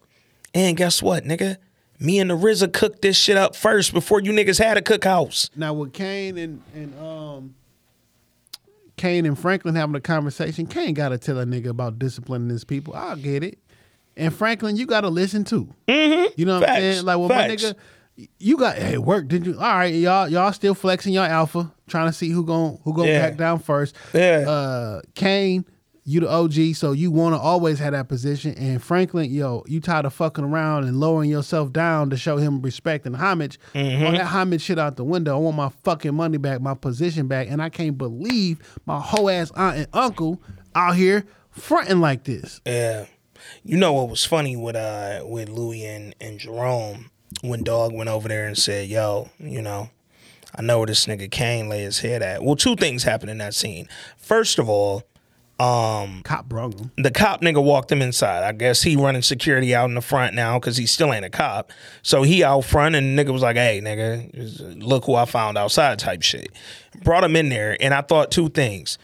And 0.54 0.78
guess 0.78 1.02
what, 1.04 1.26
nigga? 1.26 1.58
Me 2.00 2.20
and 2.20 2.30
the 2.30 2.38
RZA 2.38 2.72
cooked 2.74 3.02
this 3.02 3.18
shit 3.18 3.36
up 3.38 3.56
first 3.56 3.92
before 3.92 4.22
you 4.22 4.32
niggas 4.32 4.64
had 4.64 4.78
a 4.78 4.82
cookhouse. 4.82 5.50
Now 5.56 5.74
with 5.74 5.94
Kane 5.94 6.38
and 6.38 6.62
and 6.74 6.98
um 7.00 7.56
Kane 8.98 9.26
and 9.26 9.38
Franklin 9.38 9.76
having 9.76 9.96
a 9.96 10.00
conversation, 10.00 10.68
Kane 10.68 10.94
gotta 10.94 11.18
tell 11.18 11.40
a 11.40 11.46
nigga 11.46 11.68
about 11.68 12.00
disciplining 12.00 12.50
his 12.50 12.64
people. 12.64 12.94
I'll 12.96 13.16
get 13.16 13.44
it. 13.44 13.60
And 14.18 14.34
Franklin, 14.34 14.76
you 14.78 14.86
gotta 14.86 15.10
listen 15.10 15.44
too. 15.44 15.74
Mm-hmm. 15.88 16.34
You 16.36 16.46
know 16.46 16.60
what 16.60 16.68
Facts. 16.68 16.76
I'm 16.78 16.82
saying? 16.94 17.06
Like 17.06 17.18
well 17.20 17.30
Facts. 17.30 17.64
my 17.64 17.70
nigga, 17.70 18.28
you 18.40 18.58
got 18.58 18.76
hey 18.78 18.98
work, 18.98 19.28
didn't 19.28 19.46
you 19.54 19.54
all 19.60 19.76
right, 19.76 19.94
y'all 19.94 20.28
y'all 20.28 20.52
still 20.52 20.74
flexing 20.74 21.14
your 21.14 21.26
alpha, 21.26 21.72
trying 21.88 22.08
to 22.08 22.14
see 22.14 22.30
who 22.30 22.44
gon' 22.46 22.80
who 22.84 22.94
gonna 22.94 23.10
Yeah. 23.10 23.30
back 23.30 23.38
down 23.38 23.60
first. 23.60 23.96
Yeah. 24.14 24.46
Uh 24.48 25.02
Kane, 25.14 25.66
you 26.04 26.22
the 26.22 26.32
OG, 26.32 26.74
so 26.76 26.94
you 26.94 27.12
wanna 27.12 27.38
always 27.38 27.78
have 27.80 27.92
that 27.92 28.08
position. 28.08 28.54
And 28.56 28.82
Franklin, 28.82 29.30
yo, 29.32 29.64
you 29.68 29.80
tired 29.82 30.06
of 30.06 30.14
fucking 30.14 30.44
around 30.46 30.86
and 30.86 31.00
lowering 31.00 31.30
yourself 31.30 31.72
down 31.72 32.10
to 32.10 32.18
show 32.18 32.38
him 32.38 32.62
respect 32.62 33.06
and 33.06 33.16
homage. 33.16 33.60
Mm-hmm. 33.76 34.06
All 34.06 34.12
that 34.14 34.26
homage 34.26 34.62
shit 34.62 34.80
out 34.80 34.96
the 34.96 35.04
window. 35.04 35.36
I 35.36 35.40
want 35.40 35.58
my 35.58 35.70
fucking 35.84 36.16
money 36.16 36.38
back, 36.38 36.60
my 36.62 36.74
position 36.74 37.28
back. 37.28 37.48
And 37.52 37.62
I 37.62 37.70
can't 37.70 37.98
believe 37.98 38.60
my 38.86 39.00
whole 39.00 39.30
ass 39.30 39.52
aunt 39.52 39.78
and 39.78 39.88
uncle 39.94 40.42
out 40.74 40.96
here 40.96 41.24
fronting 41.52 42.00
like 42.02 42.24
this. 42.24 42.62
Yeah. 42.66 43.06
You 43.64 43.78
know 43.78 43.94
what 43.94 44.10
was 44.10 44.26
funny 44.26 44.56
with 44.56 44.76
uh 44.76 45.22
with 45.24 45.50
Louie 45.50 45.86
and, 45.86 46.16
and 46.22 46.40
Jerome 46.40 47.10
when 47.42 47.64
Dog 47.64 47.94
went 47.94 48.10
over 48.10 48.28
there 48.28 48.46
and 48.46 48.58
said, 48.58 48.88
Yo, 48.88 49.30
you 49.40 49.62
know, 49.62 49.90
I 50.56 50.62
know 50.62 50.80
where 50.80 50.88
this 50.88 51.06
nigga 51.06 51.30
Kane 51.30 51.70
lay 51.70 51.82
his 51.82 52.00
head 52.00 52.22
at. 52.22 52.44
Well, 52.44 52.56
two 52.56 52.76
things 52.76 53.04
happened 53.04 53.32
in 53.32 53.38
that 53.40 53.54
scene. 53.54 53.88
First 54.18 54.60
of 54.60 54.70
all, 54.70 55.04
um, 55.60 56.22
Cop 56.24 56.48
brung 56.48 56.72
him. 56.78 56.92
the 56.98 57.10
cop 57.10 57.42
nigga 57.42 57.64
walked 57.64 57.92
him 57.92 58.02
inside. 58.02 58.44
I 58.44 58.52
guess 58.52 58.84
he 58.84 58.96
running 58.96 59.24
security 59.24 59.74
out 59.74 59.90
in 59.90 59.96
the 59.96 60.02
front 60.02 60.36
now 60.36 60.60
because 60.60 60.78
he 60.78 60.86
still 60.86 61.12
ain't 61.12 61.26
a 61.26 61.32
cop. 61.32 61.72
So 62.04 62.22
he 62.22 62.44
out 62.44 62.64
front 62.64 62.96
and 62.96 63.18
the 63.18 63.24
nigga 63.24 63.34
was 63.34 63.42
like, 63.42 63.56
hey, 63.56 63.82
nigga, 63.84 64.84
look 64.84 65.06
who 65.06 65.16
I 65.16 65.26
found 65.26 65.58
outside 65.58 65.98
type 65.98 66.22
shit. 66.22 66.52
Brought 67.04 67.24
him 67.24 67.36
in 67.36 67.50
there 67.50 67.76
and 67.80 67.94
I 67.94 68.02
thought 68.02 68.30
two 68.30 68.50
things. 68.50 69.00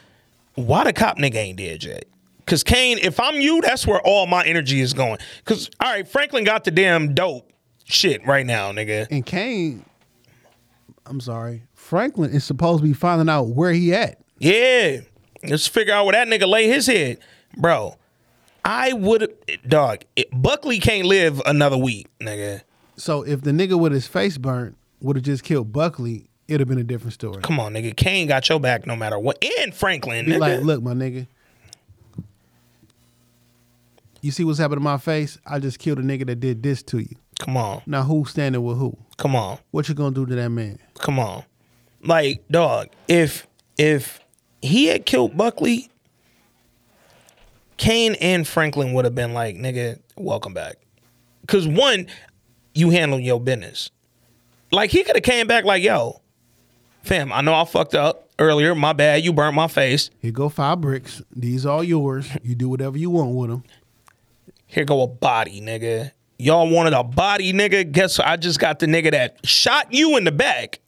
Why 0.54 0.84
the 0.84 0.94
cop 0.94 1.18
nigga 1.18 1.36
ain't 1.38 1.58
dead 1.58 1.84
yet? 1.84 2.06
Cause 2.46 2.64
Kane, 2.64 2.98
if 3.00 3.20
I'm 3.20 3.36
you, 3.40 3.62
that's 3.62 3.88
where 3.88 4.02
all 4.02 4.26
my 4.28 4.44
energy 4.46 4.82
is 4.82 4.94
going. 4.94 5.18
Cause 5.46 5.70
all 5.80 5.90
right, 5.90 6.08
Franklin 6.08 6.44
got 6.44 6.64
the 6.66 6.72
damn 6.72 7.14
dope 7.14 7.50
shit 7.86 8.26
right 8.28 8.46
now, 8.46 8.72
nigga. 8.72 9.08
And 9.10 9.26
Kane, 9.26 9.86
I'm 11.06 11.20
sorry, 11.22 11.64
Franklin 11.74 12.32
is 12.32 12.44
supposed 12.44 12.80
to 12.82 12.88
be 12.88 12.94
finding 12.94 13.30
out 13.30 13.44
where 13.50 13.72
he 13.72 13.94
at. 13.94 14.20
Yeah. 14.40 15.02
Let's 15.44 15.68
figure 15.68 15.94
out 15.94 16.06
where 16.06 16.14
that 16.14 16.28
nigga 16.28 16.48
lay 16.48 16.68
his 16.68 16.88
head. 16.88 17.20
Bro, 17.58 17.96
I 18.66 18.94
would 18.94 19.34
dog, 19.68 20.04
it, 20.16 20.28
Buckley 20.34 20.80
can't 20.80 21.06
live 21.06 21.42
another 21.46 21.78
week, 21.78 22.08
nigga. 22.20 22.62
So 22.96 23.24
if 23.24 23.42
the 23.42 23.52
nigga 23.52 23.78
with 23.80 23.92
his 23.92 24.08
face 24.08 24.38
burnt 24.38 24.78
would 25.02 25.16
have 25.18 25.26
just 25.26 25.44
killed 25.44 25.72
Buckley, 25.74 26.30
it'd 26.48 26.62
have 26.62 26.68
been 26.70 26.78
a 26.78 26.84
different 26.84 27.14
story. 27.14 27.42
Come 27.42 27.60
on, 27.60 27.74
nigga. 27.74 27.96
Kane 27.96 28.28
got 28.28 28.48
your 28.50 28.60
back 28.60 28.86
no 28.86 28.96
matter 28.96 29.20
what. 29.20 29.44
And 29.60 29.74
Franklin, 29.74 30.26
Be 30.26 30.34
nigga. 30.34 30.40
like, 30.40 30.62
look, 30.62 30.82
my 30.82 30.94
nigga. 30.94 31.28
You 34.24 34.32
see 34.32 34.46
what's 34.46 34.58
happening 34.58 34.80
to 34.80 34.84
my 34.86 34.98
face? 34.98 35.38
I 35.46 35.60
just 35.60 35.80
killed 35.80 36.00
a 36.00 36.02
nigga 36.02 36.26
that 36.28 36.40
did 36.40 36.64
this 36.64 36.82
to 36.84 37.00
you. 37.00 37.14
Come 37.42 37.58
on. 37.58 37.82
Now 37.86 38.04
who's 38.04 38.30
standing 38.30 38.64
with 38.64 38.78
who? 38.78 38.98
Come 39.18 39.36
on. 39.36 39.60
What 39.72 39.90
you 39.90 39.96
gonna 39.96 40.16
do 40.16 40.26
to 40.26 40.34
that 40.36 40.48
man? 40.48 40.80
Come 40.98 41.20
on. 41.20 41.44
Like, 42.02 42.42
dog, 42.50 42.88
if 43.10 43.46
if 43.78 44.22
he 44.62 44.86
had 44.86 45.06
killed 45.06 45.36
Buckley, 45.36 45.90
Kane 47.76 48.16
and 48.22 48.48
Franklin 48.48 48.94
would 48.94 49.04
have 49.04 49.14
been 49.14 49.34
like, 49.34 49.58
nigga, 49.58 50.00
welcome 50.16 50.54
back. 50.54 50.78
Cause 51.50 51.68
one, 51.68 52.08
you 52.74 52.92
handle 52.92 53.20
your 53.20 53.42
business. 53.42 53.92
Like 54.72 54.90
he 54.90 55.04
could 55.04 55.18
have 55.18 55.24
came 55.24 55.48
back 55.48 55.66
like, 55.66 55.84
yo, 55.84 56.22
fam, 57.04 57.34
I 57.34 57.42
know 57.42 57.54
I 57.54 57.66
fucked 57.66 57.94
up 57.94 58.30
earlier. 58.40 58.74
My 58.74 58.94
bad. 58.94 59.22
You 59.22 59.34
burnt 59.34 59.54
my 59.54 59.68
face. 59.68 60.10
Here 60.20 60.32
go 60.32 60.48
five 60.48 60.80
bricks. 60.80 61.22
These 61.36 61.66
all 61.66 61.84
yours. 61.84 62.30
You 62.42 62.56
do 62.56 62.70
whatever 62.70 62.98
you 62.98 63.10
want 63.10 63.36
with 63.36 63.50
them. 63.50 63.64
Here 64.74 64.86
go 64.86 65.04
a 65.04 65.08
body, 65.08 65.62
nigga. 65.62 66.12
Y'all 66.40 66.68
wanted 66.68 66.94
a 66.94 67.04
body, 67.04 67.54
nigga. 67.54 67.92
Guess 67.92 68.18
what? 68.18 68.28
I 68.28 68.38
just 68.38 68.60
got 68.60 68.80
the 68.80 68.88
nigga 68.88 69.12
that 69.12 69.46
shot 69.46 69.94
you 69.94 70.18
in 70.18 70.24
the 70.24 70.32
back. 70.32 70.80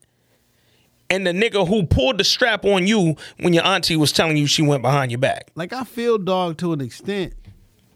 And 1.08 1.28
the 1.28 1.32
nigga 1.32 1.68
who 1.68 1.86
pulled 1.86 2.18
the 2.18 2.24
strap 2.24 2.66
on 2.66 2.88
you 2.88 3.16
when 3.38 3.54
your 3.54 3.64
auntie 3.64 3.96
was 3.96 4.12
telling 4.12 4.38
you 4.38 4.48
she 4.48 4.64
went 4.64 4.82
behind 4.82 5.12
your 5.12 5.20
back. 5.20 5.52
Like 5.54 5.72
I 5.72 5.84
feel 5.84 6.18
dog 6.18 6.58
to 6.58 6.74
an 6.74 6.82
extent, 6.82 7.34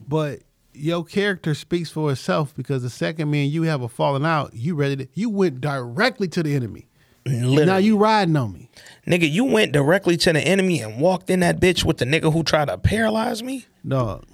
but 0.07 0.41
your 0.73 1.03
character 1.03 1.55
speaks 1.55 1.89
for 1.89 2.11
itself 2.11 2.53
because 2.55 2.83
the 2.83 2.89
second 2.91 3.31
man 3.31 3.49
you 3.49 3.63
have 3.63 3.81
a 3.81 3.89
falling 3.89 4.25
out, 4.25 4.53
you 4.53 4.75
ready 4.75 4.95
to 4.95 5.07
you 5.15 5.31
went 5.31 5.59
directly 5.59 6.27
to 6.27 6.43
the 6.43 6.55
enemy. 6.55 6.87
Literally. 7.25 7.65
Now 7.65 7.77
you 7.77 7.97
riding 7.97 8.35
on 8.35 8.53
me. 8.53 8.69
Nigga, 9.07 9.29
you 9.29 9.43
went 9.43 9.71
directly 9.71 10.17
to 10.17 10.33
the 10.33 10.39
enemy 10.39 10.81
and 10.81 11.01
walked 11.01 11.31
in 11.31 11.39
that 11.39 11.59
bitch 11.59 11.83
with 11.83 11.97
the 11.97 12.05
nigga 12.05 12.31
who 12.31 12.43
tried 12.43 12.67
to 12.67 12.77
paralyze 12.77 13.41
me? 13.41 13.65
Dog, 13.87 14.25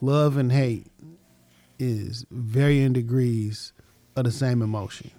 love 0.00 0.36
and 0.36 0.52
hate 0.52 0.86
is 1.78 2.26
varying 2.30 2.92
degrees 2.92 3.72
of 4.14 4.24
the 4.24 4.30
same 4.30 4.62
emotion. 4.62 5.10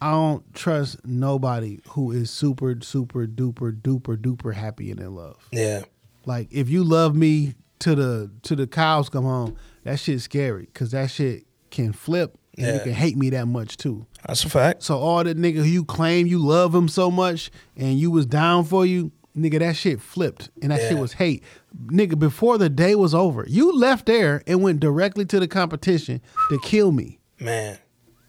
I 0.00 0.10
don't 0.10 0.54
trust 0.54 1.04
nobody 1.06 1.80
who 1.88 2.12
is 2.12 2.30
super, 2.30 2.76
super, 2.82 3.26
duper, 3.26 3.72
duper, 3.72 4.16
duper 4.18 4.52
happy 4.52 4.90
and 4.90 5.00
in 5.00 5.14
love. 5.14 5.48
Yeah. 5.50 5.84
Like 6.26 6.48
if 6.50 6.68
you 6.68 6.84
love 6.84 7.16
me 7.16 7.54
to 7.80 7.94
the 7.94 8.30
to 8.42 8.54
the 8.54 8.66
cows 8.66 9.08
come 9.08 9.24
home, 9.24 9.56
that 9.84 9.98
shit's 9.98 10.24
scary 10.24 10.66
because 10.66 10.90
that 10.90 11.10
shit 11.10 11.46
can 11.70 11.92
flip 11.92 12.36
and 12.56 12.74
you 12.74 12.80
can 12.80 12.92
hate 12.92 13.16
me 13.16 13.30
that 13.30 13.46
much 13.46 13.76
too. 13.76 14.06
That's 14.26 14.44
a 14.44 14.50
fact. 14.50 14.82
So 14.82 14.98
all 14.98 15.24
the 15.24 15.34
nigga 15.34 15.56
who 15.56 15.62
you 15.62 15.84
claim 15.84 16.26
you 16.26 16.38
love 16.38 16.74
him 16.74 16.88
so 16.88 17.10
much 17.10 17.50
and 17.76 17.98
you 17.98 18.10
was 18.10 18.26
down 18.26 18.64
for 18.64 18.86
you, 18.86 19.10
nigga, 19.36 19.58
that 19.58 19.76
shit 19.76 20.00
flipped 20.00 20.50
and 20.62 20.70
that 20.70 20.80
shit 20.80 20.98
was 20.98 21.14
hate. 21.14 21.42
Nigga, 21.86 22.18
before 22.18 22.56
the 22.58 22.68
day 22.68 22.94
was 22.94 23.14
over, 23.14 23.44
you 23.48 23.76
left 23.76 24.06
there 24.06 24.42
and 24.46 24.62
went 24.62 24.80
directly 24.80 25.24
to 25.26 25.40
the 25.40 25.48
competition 25.48 26.20
to 26.50 26.58
kill 26.60 26.92
me. 26.92 27.18
Man, 27.40 27.78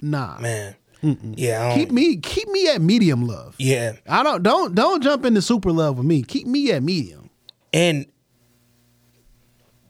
Nah. 0.02 0.40
man. 0.40 0.76
Yeah, 1.36 1.64
I 1.64 1.70
don't, 1.70 1.78
Keep 1.78 1.92
me 1.92 2.18
keep 2.18 2.48
me 2.50 2.68
at 2.70 2.82
medium 2.82 3.28
love. 3.28 3.54
yeah. 3.60 3.94
I 4.10 4.24
don't 4.24 4.42
don't 4.42 4.74
don't 4.74 5.04
jump 5.04 5.24
into 5.26 5.42
super 5.42 5.72
love 5.72 5.98
with 6.00 6.08
me. 6.08 6.24
Keep 6.24 6.48
me 6.48 6.72
at 6.72 6.82
medium. 6.82 7.30
And 7.72 8.08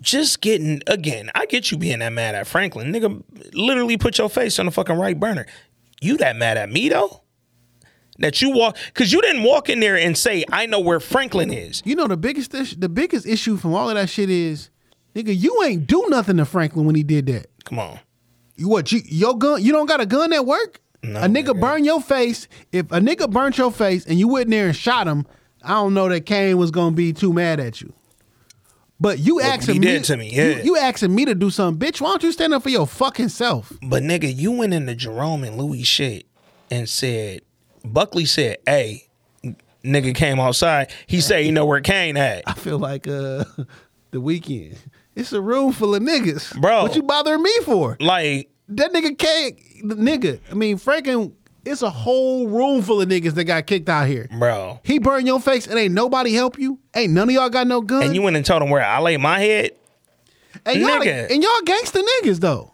just 0.02 0.42
getting 0.42 0.82
again, 0.88 1.32
I 1.34 1.46
get 1.46 1.72
you 1.72 1.78
being 1.78 2.00
that 2.00 2.12
mad 2.12 2.36
at 2.36 2.48
Franklin. 2.48 2.92
Nigga 2.92 3.24
literally 3.54 3.98
put 3.98 4.18
your 4.18 4.30
face 4.30 4.60
on 4.60 4.66
the 4.66 4.72
fucking 4.74 4.98
right 4.98 5.18
burner. 5.18 5.46
You 6.02 6.18
that 6.18 6.36
mad 6.36 6.58
at 6.58 6.70
me 6.70 6.90
though? 6.90 7.22
That 8.20 8.42
you 8.42 8.52
walk 8.52 8.78
cause 8.94 9.12
you 9.12 9.22
didn't 9.22 9.44
walk 9.44 9.68
in 9.70 9.82
there 9.82 9.98
and 9.98 10.18
say, 10.18 10.46
I 10.52 10.66
know 10.68 10.80
where 10.80 11.00
Franklin 11.02 11.52
is. 11.52 11.82
You 11.86 11.96
know 11.96 12.08
the 12.08 12.16
biggest 12.16 12.54
issue, 12.54 12.78
the 12.78 12.88
biggest 12.88 13.26
issue 13.26 13.58
from 13.58 13.74
all 13.74 13.90
of 13.90 13.96
that 13.96 14.10
shit 14.10 14.30
is, 14.30 14.70
nigga, 15.14 15.38
you 15.38 15.62
ain't 15.64 15.86
do 15.86 16.06
nothing 16.08 16.38
to 16.38 16.46
Franklin 16.46 16.86
when 16.86 16.96
he 16.96 17.04
did 17.04 17.26
that. 17.28 17.48
Come 17.66 17.80
on. 17.80 18.00
You 18.56 18.70
what? 18.70 18.92
You 18.92 19.02
your 19.06 19.38
gun? 19.38 19.62
You 19.62 19.74
don't 19.74 19.86
got 19.86 20.00
a 20.00 20.06
gun 20.06 20.32
at 20.32 20.46
work? 20.46 20.80
No, 21.04 21.20
a 21.20 21.24
nigga 21.26 21.48
nigga. 21.50 21.60
burn 21.60 21.84
your 21.84 22.02
face. 22.02 22.48
If 22.72 22.86
a 22.92 23.00
nigga 23.00 23.30
burnt 23.30 23.58
your 23.58 23.72
face 23.72 24.06
and 24.06 24.18
you 24.18 24.28
went 24.30 24.46
in 24.46 24.52
there 24.52 24.68
and 24.68 24.76
shot 24.76 25.08
him, 25.08 25.26
I 25.62 25.70
don't 25.72 25.94
know 25.94 26.08
that 26.08 26.26
Kane 26.26 26.58
was 26.58 26.72
gonna 26.72 26.96
be 26.96 27.12
too 27.12 27.34
mad 27.34 27.60
at 27.60 27.82
you. 27.82 27.94
But 29.00 29.20
you 29.20 29.36
what 29.36 29.46
asking 29.46 29.82
me, 29.82 30.00
to 30.00 30.18
me, 30.18 30.30
you- 30.30 30.42
yeah. 30.42 30.64
you, 30.64 30.78
asking 30.78 31.14
me 31.14 31.26
to 31.26 31.36
do 31.36 31.50
something, 31.50 31.86
bitch. 31.86 32.00
Why 32.00 32.10
don't 32.12 32.24
you 32.24 32.32
stand 32.32 32.54
up 32.54 32.64
for 32.64 32.70
your 32.70 32.88
fucking 32.88 33.30
self? 33.30 33.74
But 33.84 34.04
nigga, 34.04 34.34
you 34.34 34.52
went 34.54 34.74
into 34.74 34.96
Jerome 34.96 35.44
and 35.44 35.58
Louie 35.58 35.84
shit 35.84 36.26
and 36.72 36.88
said, 36.88 37.42
Buckley 37.94 38.26
said, 38.26 38.58
hey, 38.66 39.08
nigga 39.84 40.14
came 40.16 40.40
outside. 40.40 40.92
He 41.08 41.22
said, 41.22 41.46
you 41.46 41.52
know 41.52 41.66
where 41.66 41.82
Kane 41.82 42.18
at. 42.18 42.44
I 42.48 42.54
feel 42.54 42.80
like 42.80 43.08
uh 43.08 43.44
the 44.12 44.22
weekend. 44.22 44.78
It's 45.16 45.32
a 45.32 45.42
room 45.42 45.72
full 45.72 45.96
of 45.96 46.02
niggas, 46.04 46.60
Bro. 46.60 46.84
What 46.84 46.96
you 46.96 47.04
bothering 47.04 47.42
me 47.42 47.54
for? 47.64 47.96
Like, 48.02 48.50
That 48.70 48.92
nigga 48.94 49.18
can't. 49.18 49.58
The 49.84 49.96
nigga. 49.96 50.40
I 50.52 50.54
mean, 50.56 50.78
Franklin. 50.78 51.34
It's 51.68 51.82
a 51.82 51.90
whole 51.90 52.48
room 52.48 52.84
full 52.84 53.02
of 53.02 53.10
niggas 53.10 53.34
that 53.34 53.46
got 53.46 53.66
kicked 53.66 53.90
out 53.90 54.06
here. 54.08 54.28
bro. 54.38 54.80
He 54.84 55.00
burned 55.00 55.26
your 55.26 55.40
face 55.40 55.66
and 55.66 55.80
ain't 55.80 55.96
nobody 55.96 56.32
help 56.32 56.60
you. 56.60 56.78
Ain't 56.96 57.12
none 57.12 57.28
of 57.28 57.34
y'all 57.34 57.50
got 57.50 57.66
no 57.66 57.82
gun. 57.82 58.04
And 58.04 58.14
you 58.14 58.22
went 58.22 58.36
and 58.36 58.46
told 58.46 58.62
him 58.62 58.70
where 58.70 58.86
I 58.86 59.00
lay 59.00 59.18
my 59.18 59.40
head. 59.40 59.72
And 60.64 60.80
y'all, 60.80 61.02
and 61.02 61.42
y'all 61.42 61.62
gangster 61.66 62.02
niggas 62.02 62.40
though. 62.40 62.72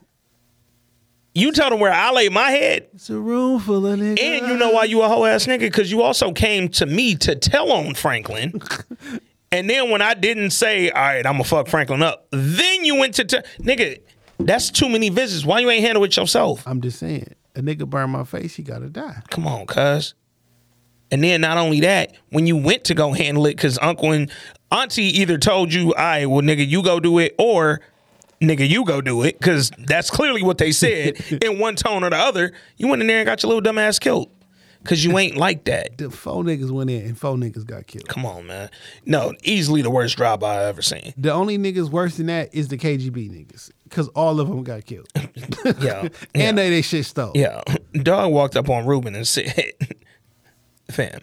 You 1.34 1.52
tell 1.54 1.70
them 1.70 1.80
where 1.80 1.94
I 1.94 2.12
lay 2.12 2.28
my 2.30 2.52
head. 2.52 2.90
It's 2.94 3.10
a 3.10 3.18
room 3.18 3.60
full 3.60 3.86
of 3.86 4.00
niggas. 4.00 4.22
And 4.22 4.48
you 4.48 4.58
know 4.58 4.72
why 4.72 4.84
you 4.84 5.02
a 5.02 5.08
whole 5.08 5.26
ass 5.26 5.46
nigga? 5.46 5.60
Because 5.60 5.90
you 5.90 6.02
also 6.02 6.34
came 6.34 6.68
to 6.70 6.86
me 6.86 7.16
to 7.16 7.36
tell 7.36 7.72
on 7.72 7.96
Franklin. 7.96 8.62
and 9.52 9.70
then 9.70 9.90
when 9.90 10.02
I 10.02 10.14
didn't 10.14 10.52
say, 10.52 10.90
all 10.90 11.02
right, 11.02 11.26
I'm 11.26 11.34
gonna 11.34 11.46
fuck 11.46 11.68
Franklin 11.68 12.04
up, 12.04 12.28
then 12.32 12.84
you 12.84 12.96
went 12.98 13.16
to 13.16 13.26
tell 13.26 13.44
nigga, 13.60 14.02
that's 14.40 14.70
too 14.70 14.90
many 14.90 15.10
visits. 15.10 15.46
Why 15.46 15.60
you 15.60 15.70
ain't 15.70 15.86
handle 15.86 16.04
it 16.04 16.18
yourself? 16.18 16.68
I'm 16.68 16.82
just 16.82 17.00
saying, 17.00 17.34
a 17.56 17.62
nigga 17.62 17.90
burn 17.90 18.10
my 18.10 18.26
face, 18.26 18.56
he 18.56 18.64
gotta 18.64 18.90
die. 18.90 19.22
Come 19.30 19.48
on, 19.48 19.66
cuz. 19.68 20.16
And 21.12 21.24
then 21.24 21.42
not 21.42 21.58
only 21.58 21.82
that, 21.82 22.14
when 22.30 22.48
you 22.48 22.58
went 22.58 22.86
to 22.86 22.94
go 22.94 23.12
handle 23.12 23.46
it, 23.46 23.56
because 23.56 23.78
uncle 23.82 24.12
and 24.12 24.32
auntie 24.72 25.20
either 25.20 25.38
told 25.38 25.74
you, 25.74 25.94
all 25.94 26.04
right, 26.04 26.26
well, 26.26 26.42
nigga, 26.42 26.66
you 26.66 26.82
go 26.84 27.00
do 27.00 27.20
it, 27.20 27.36
or 27.38 27.82
nigga, 28.42 28.68
you 28.68 28.84
go 28.84 29.02
do 29.02 29.24
it, 29.24 29.40
because 29.40 29.72
that's 29.78 30.10
clearly 30.10 30.44
what 30.44 30.58
they 30.58 30.72
said 30.72 31.20
in 31.42 31.60
one 31.60 31.76
tone 31.76 32.04
or 32.04 32.10
the 32.10 32.18
other. 32.18 32.52
You 32.78 32.88
went 32.88 33.02
in 33.02 33.08
there 33.08 33.20
and 33.20 33.26
got 33.26 33.44
your 33.44 33.54
little 33.54 33.74
dumbass 33.74 34.00
killed. 34.00 34.32
Cause 34.84 35.04
you 35.04 35.16
ain't 35.20 35.38
like 35.38 35.66
that. 35.66 36.00
The 36.00 36.10
four 36.10 36.44
niggas 36.44 36.72
went 36.72 36.90
in 36.90 37.06
and 37.06 37.16
four 37.16 37.36
niggas 37.36 37.68
got 37.68 37.86
killed. 37.86 38.08
Come 38.08 38.26
on, 38.26 38.48
man. 38.48 38.72
No, 39.06 39.34
easily 39.44 39.84
the 39.84 39.92
worst 39.92 40.18
drive 40.18 40.42
I 40.42 40.64
ever 40.64 40.82
seen. 40.82 41.14
The 41.18 41.32
only 41.32 41.60
niggas 41.60 41.92
worse 41.92 42.18
than 42.18 42.26
that 42.26 42.50
is 42.52 42.70
the 42.70 42.80
KGB 42.80 43.30
niggas, 43.30 43.70
because 43.84 44.08
all 44.10 44.40
of 44.40 44.48
them 44.48 44.64
got 44.64 44.86
killed. 44.86 45.08
Yeah. 45.80 46.08
and 46.36 46.58
they 46.58 46.72
they 46.72 46.82
shit 46.82 47.06
stole. 47.06 47.34
Yeah. 47.36 47.62
Dog 47.94 48.32
walked 48.34 48.58
up 48.58 48.70
on 48.70 48.88
Ruben 48.88 49.14
and 49.14 49.28
said, 49.28 49.74
fam, 50.90 51.22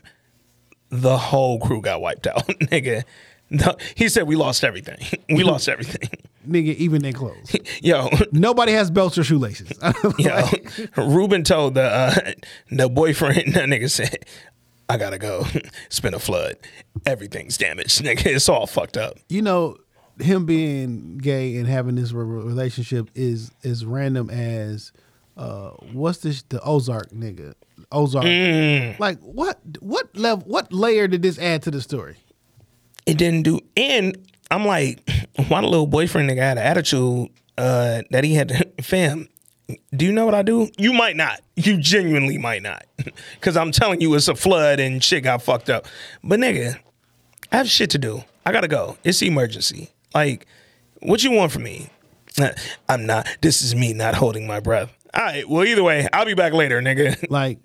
the 0.91 1.19
whole 1.19 1.59
crew 1.59 1.81
got 1.81 2.01
wiped 2.01 2.29
out, 2.29 2.47
nigga. 2.47 3.03
No, 3.51 3.75
he 3.97 4.09
said 4.09 4.29
we 4.29 4.37
lost 4.37 4.63
everything. 4.63 4.99
We 5.29 5.43
lost 5.43 5.69
everything. 5.69 6.11
Nigga, 6.47 6.75
even 6.77 7.03
their 7.03 7.13
clothes. 7.13 7.57
Yo, 7.83 8.09
Nobody 8.33 8.73
has 8.73 8.91
belts 8.91 9.19
or 9.19 9.25
shoelaces. 9.25 9.73
yo, 10.19 10.49
Ruben 10.97 11.43
told 11.45 11.75
the 11.75 11.83
uh, 11.83 12.33
the 12.71 12.89
boyfriend, 12.89 13.37
that 13.55 13.69
nigga 13.69 13.91
said, 13.91 14.25
I 14.89 14.97
gotta 14.97 15.19
go. 15.19 15.45
It's 15.87 16.01
been 16.01 16.15
a 16.15 16.19
flood. 16.19 16.57
Everything's 17.05 17.59
damaged, 17.59 18.03
nigga. 18.03 18.27
It's 18.27 18.49
all 18.49 18.67
fucked 18.67 18.97
up. 18.97 19.19
you 19.29 19.43
know, 19.43 19.77
him 20.21 20.47
being 20.47 21.19
gay 21.19 21.57
and 21.57 21.67
having 21.67 21.95
this 21.97 22.13
relationship 22.13 23.11
is 23.15 23.51
as 23.65 23.85
random 23.85 24.31
as 24.31 24.93
uh 25.37 25.71
what's 25.93 26.19
this 26.19 26.43
the 26.49 26.61
Ozark 26.63 27.11
nigga. 27.11 27.55
Ozark. 27.93 28.25
Mm. 28.25 28.99
Like 28.99 29.19
what 29.21 29.61
what 29.81 30.17
level 30.17 30.45
what 30.49 30.73
layer 30.73 31.07
did 31.09 31.23
this 31.23 31.39
add 31.39 31.63
to 31.63 31.71
the 31.71 31.81
story? 31.81 32.17
it 33.07 33.17
didn't 33.17 33.43
do 33.43 33.59
and 33.75 34.19
I'm 34.51 34.65
like, 34.65 35.09
why 35.49 35.61
the 35.61 35.67
little 35.67 35.87
boyfriend 35.87 36.31
nigga 36.31 36.39
had 36.39 36.59
an 36.59 36.65
attitude 36.65 37.31
uh, 37.57 38.03
that 38.11 38.25
he 38.25 38.35
had 38.35 38.49
to 38.49 38.69
fam. 38.83 39.29
Do 39.95 40.07
you 40.07 40.13
know 40.13 40.25
what 40.25 40.35
I 40.35 40.43
do? 40.43 40.69
You 40.79 40.95
might 40.95 41.17
not. 41.17 41.41
You 41.57 41.77
genuinely 41.77 42.39
might 42.39 42.63
not. 42.63 42.87
Cause 43.43 43.57
I'm 43.57 43.71
telling 43.71 44.01
you 44.01 44.15
it's 44.15 44.29
a 44.29 44.35
flood 44.35 44.81
and 44.81 45.05
shit 45.05 45.25
got 45.25 45.43
fucked 45.43 45.69
up. 45.69 45.87
But 46.25 46.41
nigga, 46.41 46.79
I 47.53 47.57
have 47.59 47.69
shit 47.69 47.91
to 47.91 47.99
do. 47.99 48.25
I 48.47 48.53
gotta 48.53 48.69
go. 48.69 48.97
It's 49.05 49.21
emergency. 49.21 49.91
Like, 50.15 50.47
what 51.01 51.23
you 51.23 51.33
want 51.33 51.53
from 51.53 51.65
me? 51.65 51.91
I'm 52.89 53.05
not 53.05 53.27
this 53.41 53.63
is 53.63 53.75
me 53.75 53.93
not 53.93 54.15
holding 54.15 54.47
my 54.47 54.61
breath. 54.61 54.93
All 55.13 55.23
right, 55.25 55.47
well 55.49 55.65
either 55.65 55.83
way, 55.83 56.09
I'll 56.13 56.25
be 56.25 56.35
back 56.35 56.53
later, 56.53 56.81
nigga. 56.81 57.29
Like 57.29 57.59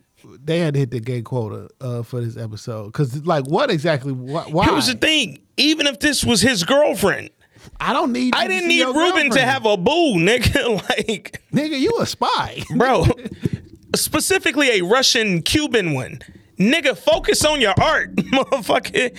they 0.43 0.59
had 0.59 0.73
to 0.73 0.79
hit 0.79 0.91
the 0.91 0.99
gay 0.99 1.21
quota 1.21 1.69
uh, 1.81 2.03
for 2.03 2.21
this 2.21 2.37
episode 2.37 2.87
because 2.87 3.25
like 3.25 3.45
what 3.47 3.69
exactly 3.71 4.11
why, 4.13 4.43
why? 4.43 4.65
Here's 4.65 4.87
the 4.87 4.95
thing. 4.95 5.41
Even 5.57 5.87
if 5.87 5.99
this 5.99 6.23
was 6.23 6.41
his 6.41 6.63
girlfriend, 6.63 7.29
I 7.79 7.93
don't 7.93 8.11
need. 8.11 8.33
I 8.35 8.47
didn't 8.47 8.67
need 8.69 8.85
Ruben 8.85 9.29
to 9.31 9.41
have 9.41 9.65
a 9.65 9.77
boo, 9.77 9.91
nigga. 10.15 10.81
like, 10.89 11.41
nigga. 11.53 11.79
You 11.79 11.97
a 11.99 12.05
spy, 12.05 12.63
bro. 12.75 13.05
specifically 13.95 14.79
a 14.79 14.81
Russian 14.83 15.41
Cuban 15.41 15.93
one. 15.93 16.19
Nigga, 16.59 16.95
focus 16.95 17.43
on 17.45 17.61
your 17.61 17.73
art, 17.81 18.15
motherfucker. 18.15 19.17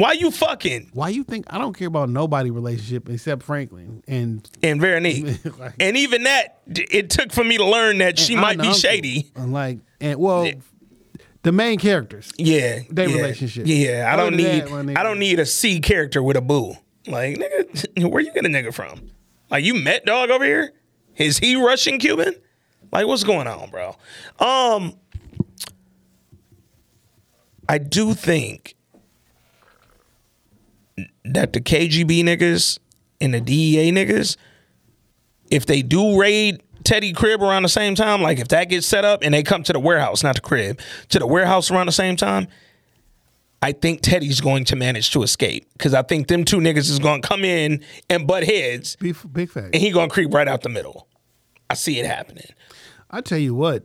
Why 0.00 0.12
you 0.12 0.30
fucking? 0.30 0.90
Why 0.92 1.08
you 1.08 1.24
think 1.24 1.44
I 1.50 1.58
don't 1.58 1.76
care 1.76 1.88
about 1.88 2.08
nobody 2.10 2.50
relationship 2.50 3.08
except 3.08 3.42
Franklin 3.42 4.04
and 4.06 4.48
and 4.62 4.80
Veronique? 4.80 5.40
and 5.80 5.96
even 5.96 6.22
that, 6.24 6.60
it 6.66 7.10
took 7.10 7.32
for 7.32 7.42
me 7.42 7.56
to 7.56 7.64
learn 7.64 7.98
that 7.98 8.18
she 8.18 8.36
might 8.36 8.56
be 8.58 8.68
Uncle. 8.68 8.74
shady. 8.78 9.32
And 9.34 9.52
like 9.52 9.78
and 10.00 10.18
well, 10.18 10.50
the 11.42 11.52
main 11.52 11.78
characters. 11.78 12.32
Yeah, 12.38 12.80
Their 12.90 13.08
yeah, 13.08 13.16
relationship. 13.16 13.66
Yeah, 13.66 14.10
I 14.12 14.16
don't 14.16 14.36
need. 14.36 14.64
I 14.96 15.02
don't 15.02 15.18
need 15.18 15.38
a 15.38 15.46
C 15.46 15.80
character 15.80 16.22
with 16.22 16.36
a 16.36 16.40
boo. 16.40 16.74
Like, 17.06 17.36
nigga, 17.36 18.10
where 18.10 18.22
you 18.22 18.32
get 18.32 18.44
a 18.44 18.48
nigga 18.48 18.74
from? 18.74 19.10
Like, 19.50 19.64
you 19.64 19.74
met 19.74 20.04
dog 20.04 20.30
over 20.30 20.44
here? 20.44 20.72
Is 21.16 21.38
he 21.38 21.56
Russian 21.56 21.98
Cuban? 21.98 22.34
Like, 22.92 23.06
what's 23.06 23.24
going 23.24 23.46
on, 23.46 23.70
bro? 23.70 23.96
Um, 24.38 24.94
I 27.68 27.78
do 27.78 28.14
think 28.14 28.74
that 31.24 31.52
the 31.52 31.60
KGB 31.60 32.22
niggas 32.22 32.78
and 33.20 33.34
the 33.34 33.40
DEA 33.40 33.92
niggas, 33.92 34.36
if 35.50 35.66
they 35.66 35.82
do 35.82 36.18
raid 36.18 36.62
Teddy 36.86 37.12
crib 37.12 37.42
around 37.42 37.64
the 37.64 37.68
same 37.68 37.96
time, 37.96 38.22
like 38.22 38.38
if 38.38 38.46
that 38.48 38.68
gets 38.68 38.86
set 38.86 39.04
up 39.04 39.24
and 39.24 39.34
they 39.34 39.42
come 39.42 39.64
to 39.64 39.72
the 39.72 39.80
warehouse, 39.80 40.22
not 40.22 40.36
the 40.36 40.40
crib, 40.40 40.78
to 41.08 41.18
the 41.18 41.26
warehouse 41.26 41.68
around 41.68 41.86
the 41.86 41.92
same 41.92 42.14
time, 42.14 42.46
I 43.60 43.72
think 43.72 44.02
Teddy's 44.02 44.40
going 44.40 44.64
to 44.66 44.76
manage 44.76 45.10
to 45.10 45.24
escape 45.24 45.66
because 45.72 45.94
I 45.94 46.02
think 46.02 46.28
them 46.28 46.44
two 46.44 46.58
niggas 46.58 46.88
is 46.88 47.00
going 47.00 47.22
to 47.22 47.28
come 47.28 47.44
in 47.44 47.82
and 48.08 48.24
butt 48.24 48.44
heads, 48.44 48.94
big, 49.00 49.16
big 49.32 49.50
fact. 49.50 49.74
and 49.74 49.82
he 49.82 49.90
going 49.90 50.08
to 50.08 50.14
creep 50.14 50.32
right 50.32 50.46
out 50.46 50.62
the 50.62 50.68
middle. 50.68 51.08
I 51.68 51.74
see 51.74 51.98
it 51.98 52.06
happening. 52.06 52.46
I 53.10 53.20
tell 53.20 53.38
you 53.38 53.56
what, 53.56 53.82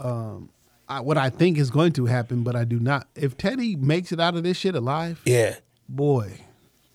um, 0.00 0.50
I, 0.88 1.02
what 1.02 1.16
I 1.16 1.30
think 1.30 1.56
is 1.56 1.70
going 1.70 1.92
to 1.92 2.06
happen, 2.06 2.42
but 2.42 2.56
I 2.56 2.64
do 2.64 2.80
not. 2.80 3.06
If 3.14 3.36
Teddy 3.36 3.76
makes 3.76 4.10
it 4.10 4.18
out 4.18 4.34
of 4.34 4.42
this 4.42 4.56
shit 4.56 4.74
alive, 4.74 5.20
Yeah, 5.24 5.54
boy, 5.88 6.40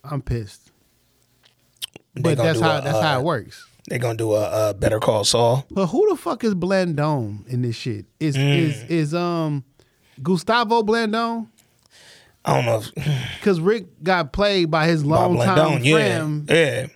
I'm 0.03 0.21
pissed. 0.21 0.69
They 2.13 2.23
But 2.23 2.37
that's 2.39 2.59
how 2.59 2.79
a, 2.79 2.81
that's 2.81 2.99
how 2.99 3.15
uh, 3.15 3.19
it 3.21 3.23
works. 3.23 3.68
They're 3.89 3.99
gonna 3.99 4.17
do 4.17 4.33
a, 4.33 4.69
a 4.69 4.73
Better 4.73 4.99
Call 4.99 5.23
Saul. 5.23 5.65
But 5.71 5.87
who 5.87 6.09
the 6.09 6.15
fuck 6.15 6.43
is 6.43 6.53
Blandone 6.55 7.47
in 7.47 7.61
this 7.63 7.75
shit? 7.75 8.05
Is 8.19 8.35
Mm. 8.37 8.57
is 8.57 8.83
is 8.83 9.13
um 9.15 9.63
Gustavo 10.21 10.83
Blandone? 10.83 11.47
I 12.45 12.55
don't 12.61 12.65
know. 12.65 13.03
Because 13.39 13.59
Rick 13.61 14.03
got 14.03 14.31
played 14.31 14.71
by 14.71 14.87
his 14.87 15.03
longtime 15.05 15.57
Blandone, 15.57 15.83
yeah, 15.85 15.93
friend. 16.19 16.49
yeah. 16.49 16.87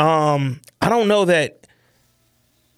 Um, 0.00 0.60
I 0.80 0.88
don't 0.88 1.06
know 1.08 1.24
that. 1.26 1.66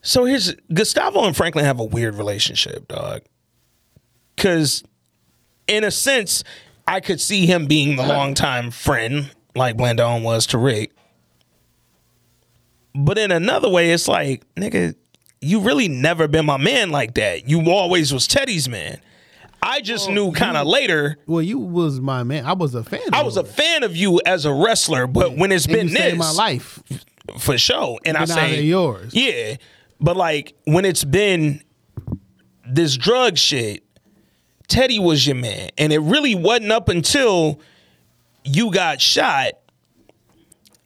So 0.03 0.25
here's 0.25 0.55
Gustavo 0.73 1.25
and 1.25 1.37
Franklin 1.37 1.65
have 1.65 1.79
a 1.81 1.85
weird 1.85 2.15
relationship, 2.15 2.89
dog. 2.89 3.23
Because, 4.37 4.83
in 5.67 5.85
a 5.85 5.91
sense, 5.91 6.43
I 6.87 7.01
could 7.01 7.21
see 7.21 7.45
him 7.47 7.67
being 7.67 7.97
the 7.97 8.03
longtime 8.07 8.71
friend, 8.71 9.31
like 9.55 9.77
Blandone 9.77 10.23
was 10.23 10.47
to 10.49 10.59
Rick. 10.59 10.93
But 13.05 13.19
in 13.19 13.31
another 13.31 13.69
way, 13.69 13.93
it's 13.93 14.09
like, 14.09 14.43
nigga, 14.55 14.95
you 15.41 15.61
really 15.61 15.89
never 15.89 16.29
been 16.29 16.47
my 16.47 16.57
man 16.57 16.91
like 16.91 17.15
that. 17.15 17.49
You 17.49 17.71
always 17.71 18.13
was 18.13 18.27
Teddy's 18.27 18.69
man. 18.69 19.01
I 19.63 19.81
just 19.81 20.09
knew 20.09 20.33
kind 20.33 20.57
of 20.57 20.67
later. 20.67 21.19
Well, 21.27 21.43
you 21.43 21.59
was 21.59 22.01
my 22.01 22.23
man. 22.23 22.47
I 22.47 22.55
was 22.55 22.75
a 22.75 22.83
fan. 22.83 23.03
I 23.13 23.23
was 23.23 23.37
a 23.37 23.45
fan 23.45 23.83
of 23.83 23.95
you 23.95 24.21
as 24.25 24.45
a 24.45 24.53
wrestler, 24.53 25.07
but 25.07 25.37
when 25.37 25.53
it's 25.53 25.67
and 25.67 25.75
been 25.75 25.87
this, 25.89 26.17
my 26.17 26.31
life. 26.33 26.83
for 27.39 27.59
sure. 27.59 27.99
And 28.05 28.17
I 28.17 28.25
say 28.25 28.63
yours. 28.63 29.13
Yeah, 29.15 29.57
but 30.01 30.17
like 30.17 30.55
when 30.65 30.85
it's 30.85 31.05
been 31.05 31.63
this 32.67 32.97
drug 32.97 33.37
shit, 33.37 33.85
Teddy 34.69 34.99
was 34.99 35.27
your 35.27 35.37
man, 35.37 35.71
and 35.77 35.93
it 35.93 35.99
really 35.99 36.35
wasn't 36.35 36.73
up 36.73 36.89
until 36.89 37.61
you 38.45 38.73
got 38.73 39.01
shot. 39.01 39.53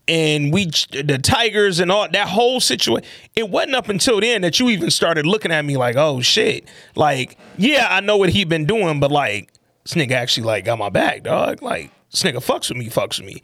And 0.06 0.52
we, 0.52 0.66
the 0.66 1.18
Tigers 1.22 1.80
and 1.80 1.90
all 1.90 2.08
that 2.10 2.28
whole 2.28 2.60
situation, 2.60 3.08
it 3.34 3.48
wasn't 3.48 3.74
up 3.74 3.88
until 3.88 4.20
then 4.20 4.42
that 4.42 4.60
you 4.60 4.68
even 4.68 4.90
started 4.90 5.24
looking 5.24 5.50
at 5.50 5.64
me 5.64 5.76
like, 5.78 5.96
oh 5.96 6.20
shit. 6.20 6.68
Like, 6.94 7.38
yeah, 7.56 7.88
I 7.90 8.00
know 8.00 8.18
what 8.18 8.28
he 8.28 8.44
been 8.44 8.66
doing, 8.66 9.00
but 9.00 9.10
like, 9.10 9.50
this 9.82 9.94
nigga 9.94 10.12
actually 10.12 10.44
like 10.44 10.66
got 10.66 10.78
my 10.78 10.90
back, 10.90 11.22
dog. 11.22 11.62
Like, 11.62 11.90
this 12.10 12.22
nigga 12.22 12.44
fucks 12.44 12.68
with 12.68 12.76
me, 12.76 12.88
fucks 12.90 13.18
with 13.18 13.26
me. 13.26 13.42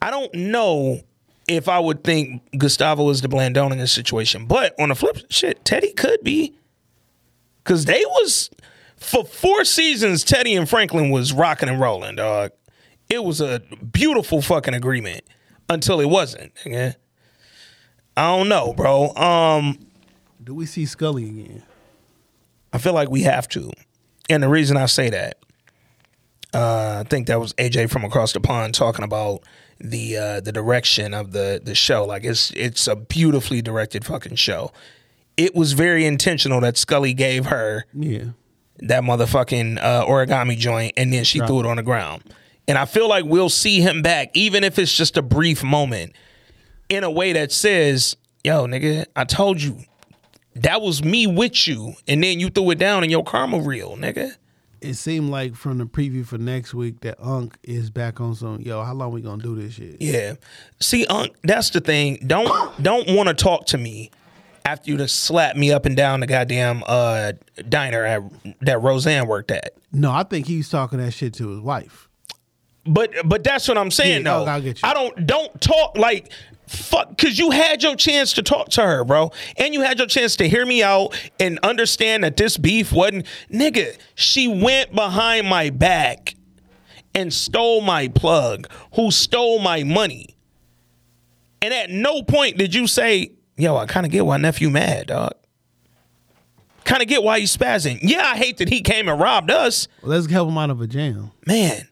I 0.00 0.10
don't 0.10 0.32
know 0.34 1.02
if 1.46 1.68
I 1.68 1.78
would 1.78 2.04
think 2.04 2.42
Gustavo 2.56 3.08
is 3.10 3.20
the 3.20 3.28
Blandone 3.28 3.72
in 3.72 3.78
this 3.78 3.92
situation, 3.92 4.46
but 4.46 4.74
on 4.80 4.90
the 4.90 4.94
flip, 4.94 5.18
shit, 5.30 5.64
Teddy 5.64 5.92
could 5.92 6.22
be, 6.22 6.54
because 7.64 7.84
they 7.84 8.02
was 8.06 8.50
for 8.96 9.24
four 9.24 9.64
seasons. 9.64 10.24
Teddy 10.24 10.54
and 10.54 10.68
Franklin 10.68 11.10
was 11.10 11.32
rocking 11.32 11.68
and 11.68 11.80
rolling, 11.80 12.16
dog. 12.16 12.52
It 13.08 13.24
was 13.24 13.40
a 13.40 13.60
beautiful 13.92 14.42
fucking 14.42 14.74
agreement 14.74 15.22
until 15.68 16.00
it 16.00 16.06
wasn't. 16.08 16.54
nigga. 16.64 16.96
I 18.16 18.36
don't 18.36 18.48
know, 18.48 18.72
bro. 18.74 19.14
Um, 19.14 19.78
Do 20.42 20.54
we 20.54 20.66
see 20.66 20.84
Scully 20.86 21.24
again? 21.28 21.62
I 22.72 22.78
feel 22.78 22.92
like 22.92 23.08
we 23.10 23.22
have 23.22 23.48
to, 23.50 23.70
and 24.28 24.42
the 24.42 24.48
reason 24.48 24.76
I 24.76 24.86
say 24.86 25.08
that, 25.10 25.38
Uh, 26.54 27.02
I 27.04 27.08
think 27.08 27.26
that 27.28 27.38
was 27.40 27.52
AJ 27.54 27.90
from 27.90 28.04
across 28.04 28.32
the 28.32 28.40
pond 28.40 28.74
talking 28.74 29.04
about 29.04 29.42
the 29.80 30.16
uh, 30.16 30.40
the 30.40 30.50
direction 30.52 31.14
of 31.14 31.32
the 31.32 31.60
the 31.62 31.74
show. 31.74 32.04
Like 32.04 32.24
it's 32.24 32.50
it's 32.56 32.86
a 32.86 32.96
beautifully 32.96 33.62
directed 33.62 34.04
fucking 34.04 34.36
show. 34.36 34.72
It 35.36 35.54
was 35.54 35.72
very 35.74 36.04
intentional 36.04 36.60
that 36.62 36.76
Scully 36.76 37.14
gave 37.14 37.46
her 37.46 37.84
Yeah. 37.94 38.30
that 38.80 39.02
motherfucking 39.02 39.78
uh, 39.78 40.04
origami 40.06 40.56
joint, 40.58 40.92
and 40.96 41.12
then 41.12 41.24
she 41.24 41.38
threw 41.40 41.60
it 41.60 41.66
on 41.66 41.76
the 41.76 41.82
ground. 41.82 42.22
And 42.68 42.76
I 42.76 42.84
feel 42.84 43.08
like 43.08 43.24
we'll 43.24 43.48
see 43.48 43.80
him 43.80 44.02
back, 44.02 44.30
even 44.34 44.62
if 44.62 44.78
it's 44.78 44.94
just 44.94 45.16
a 45.16 45.22
brief 45.22 45.64
moment, 45.64 46.12
in 46.90 47.02
a 47.02 47.10
way 47.10 47.32
that 47.32 47.50
says, 47.50 48.14
"Yo, 48.44 48.66
nigga, 48.66 49.06
I 49.16 49.24
told 49.24 49.60
you 49.60 49.80
that 50.54 50.82
was 50.82 51.02
me 51.02 51.26
with 51.26 51.66
you, 51.66 51.94
and 52.06 52.22
then 52.22 52.38
you 52.38 52.50
threw 52.50 52.70
it 52.70 52.78
down, 52.78 53.02
and 53.02 53.10
your 53.10 53.24
karma 53.24 53.58
real, 53.58 53.96
nigga." 53.96 54.34
It 54.80 54.94
seemed 54.94 55.30
like 55.30 55.56
from 55.56 55.78
the 55.78 55.86
preview 55.86 56.24
for 56.24 56.38
next 56.38 56.72
week 56.72 57.00
that 57.00 57.16
Unk 57.20 57.56
is 57.64 57.90
back 57.90 58.20
on 58.20 58.34
some. 58.34 58.60
Yo, 58.60 58.82
how 58.84 58.94
long 58.94 59.12
we 59.12 59.22
gonna 59.22 59.42
do 59.42 59.56
this 59.56 59.74
shit? 59.74 59.96
Yeah. 60.00 60.34
See, 60.78 61.04
Unc, 61.06 61.34
that's 61.42 61.70
the 61.70 61.80
thing. 61.80 62.22
Don't 62.26 62.82
don't 62.82 63.08
want 63.10 63.28
to 63.28 63.34
talk 63.34 63.66
to 63.66 63.78
me 63.78 64.10
after 64.64 64.90
you 64.90 64.98
just 64.98 65.22
slap 65.22 65.56
me 65.56 65.72
up 65.72 65.86
and 65.86 65.96
down 65.96 66.20
the 66.20 66.26
goddamn 66.26 66.84
uh, 66.86 67.32
diner 67.68 68.04
at, 68.04 68.22
that 68.60 68.82
Roseanne 68.82 69.26
worked 69.26 69.50
at. 69.50 69.72
No, 69.90 70.12
I 70.12 70.22
think 70.22 70.46
he's 70.46 70.68
talking 70.68 70.98
that 70.98 71.12
shit 71.12 71.32
to 71.34 71.48
his 71.48 71.60
wife. 71.60 72.07
But 72.88 73.12
but 73.24 73.44
that's 73.44 73.68
what 73.68 73.78
I'm 73.78 73.90
saying 73.90 74.24
Yeah, 74.24 74.32
though. 74.32 74.42
I'll- 74.44 74.48
I'll 74.48 74.60
get 74.62 74.82
you. 74.82 74.88
I 74.88 74.94
don't 74.94 75.26
don't 75.26 75.60
talk 75.60 75.96
like 75.98 76.30
fuck 76.66 77.08
because 77.16 77.38
you 77.38 77.50
had 77.50 77.82
your 77.82 77.96
chance 77.96 78.34
to 78.34 78.42
talk 78.42 78.68
to 78.70 78.82
her, 78.82 79.02
bro, 79.04 79.30
and 79.56 79.72
you 79.72 79.80
had 79.80 79.98
your 79.98 80.06
chance 80.06 80.36
to 80.36 80.48
hear 80.48 80.66
me 80.66 80.82
out 80.82 81.18
and 81.40 81.58
understand 81.62 82.24
that 82.24 82.36
this 82.36 82.56
beef 82.58 82.92
wasn't 82.92 83.26
nigga. 83.52 83.96
She 84.14 84.48
went 84.48 84.94
behind 84.94 85.46
my 85.48 85.70
back 85.70 86.34
and 87.14 87.32
stole 87.32 87.80
my 87.80 88.08
plug, 88.08 88.68
who 88.94 89.10
stole 89.10 89.58
my 89.60 89.82
money, 89.82 90.36
and 91.62 91.72
at 91.72 91.88
no 91.90 92.22
point 92.22 92.58
did 92.58 92.74
you 92.74 92.86
say, 92.86 93.32
"Yo, 93.56 93.76
I 93.76 93.86
kind 93.86 94.04
of 94.04 94.12
get 94.12 94.26
why 94.26 94.36
nephew 94.36 94.68
mad, 94.70 95.06
dog." 95.06 95.32
Kind 96.84 97.02
of 97.02 97.08
get 97.08 97.22
why 97.22 97.40
he's 97.40 97.54
spazzing. 97.54 97.98
Yeah, 98.02 98.22
I 98.24 98.36
hate 98.36 98.58
that 98.58 98.68
he 98.70 98.80
came 98.80 99.08
and 99.08 99.20
robbed 99.20 99.50
us, 99.50 99.88
Let's 100.02 100.30
help 100.30 100.48
him 100.48 100.56
out 100.56 100.70
of 100.70 100.80
a 100.80 100.86
jam. 100.86 101.32
man. 101.46 101.86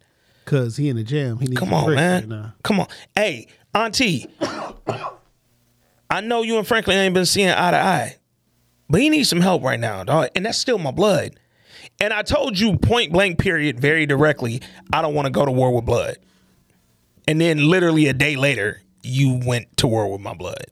Cause 0.46 0.76
he 0.78 0.88
in 0.88 0.96
the 0.96 1.04
jam. 1.04 1.38
He 1.38 1.46
needs 1.46 1.58
Come 1.58 1.74
on, 1.74 1.94
man. 1.94 2.20
right 2.22 2.28
now. 2.28 2.54
Come 2.62 2.80
on. 2.80 2.86
Hey, 3.14 3.48
Auntie. 3.74 4.26
I 6.08 6.20
know 6.22 6.42
you 6.42 6.56
and 6.58 6.66
Franklin 6.66 6.96
ain't 6.96 7.14
been 7.14 7.26
seeing 7.26 7.48
eye 7.50 7.70
to 7.72 7.76
eye, 7.76 8.16
but 8.88 9.00
he 9.00 9.10
needs 9.10 9.28
some 9.28 9.40
help 9.40 9.62
right 9.62 9.78
now, 9.78 10.04
dog. 10.04 10.28
And 10.36 10.46
that's 10.46 10.56
still 10.58 10.78
my 10.78 10.92
blood. 10.92 11.38
And 12.00 12.12
I 12.12 12.22
told 12.22 12.58
you 12.58 12.76
point 12.78 13.12
blank, 13.12 13.38
period, 13.38 13.80
very 13.80 14.06
directly, 14.06 14.62
I 14.92 15.02
don't 15.02 15.14
want 15.14 15.26
to 15.26 15.30
go 15.32 15.44
to 15.44 15.50
war 15.50 15.74
with 15.74 15.84
blood. 15.84 16.16
And 17.26 17.40
then 17.40 17.68
literally 17.68 18.06
a 18.06 18.12
day 18.12 18.36
later, 18.36 18.82
you 19.02 19.40
went 19.44 19.76
to 19.78 19.86
war 19.88 20.10
with 20.10 20.20
my 20.20 20.34
blood. 20.34 20.66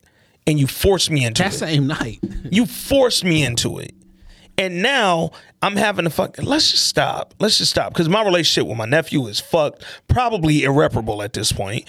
And 0.46 0.58
you 0.60 0.66
forced 0.66 1.10
me 1.10 1.24
into 1.24 1.42
That 1.42 1.52
it. 1.54 1.58
same 1.58 1.86
night. 1.86 2.20
You 2.50 2.66
forced 2.66 3.24
me 3.24 3.44
into 3.44 3.78
it. 3.78 3.92
And 4.56 4.82
now 4.82 5.30
I'm 5.62 5.76
having 5.76 6.04
to 6.04 6.10
fuck. 6.10 6.40
Let's 6.42 6.70
just 6.70 6.86
stop. 6.86 7.34
Let's 7.40 7.58
just 7.58 7.70
stop. 7.70 7.92
Because 7.92 8.08
my 8.08 8.22
relationship 8.24 8.68
with 8.68 8.78
my 8.78 8.84
nephew 8.84 9.26
is 9.26 9.40
fucked, 9.40 9.84
probably 10.08 10.62
irreparable 10.62 11.22
at 11.22 11.32
this 11.32 11.52
point. 11.52 11.88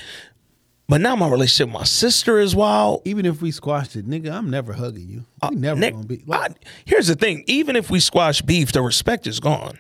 But 0.88 1.02
now 1.02 1.16
my 1.16 1.28
relationship 1.28 1.68
with 1.68 1.82
my 1.82 1.86
sister 1.86 2.40
is 2.40 2.56
wild. 2.56 3.02
Even 3.06 3.26
if 3.26 3.42
we 3.42 3.52
squashed 3.52 3.96
it, 3.96 4.08
nigga, 4.08 4.32
I'm 4.32 4.50
never 4.50 4.74
hugging 4.74 5.10
you. 5.10 5.26
We 5.42 5.48
uh, 5.48 5.50
never 5.52 5.80
Nick, 5.80 5.94
gonna 5.94 6.06
be. 6.06 6.24
I- 6.32 6.50
here's 6.86 7.08
the 7.08 7.16
thing: 7.16 7.44
even 7.48 7.76
if 7.76 7.90
we 7.90 8.00
squash 8.00 8.42
beef, 8.42 8.72
the 8.72 8.82
respect 8.82 9.26
is 9.26 9.40
gone. 9.40 9.80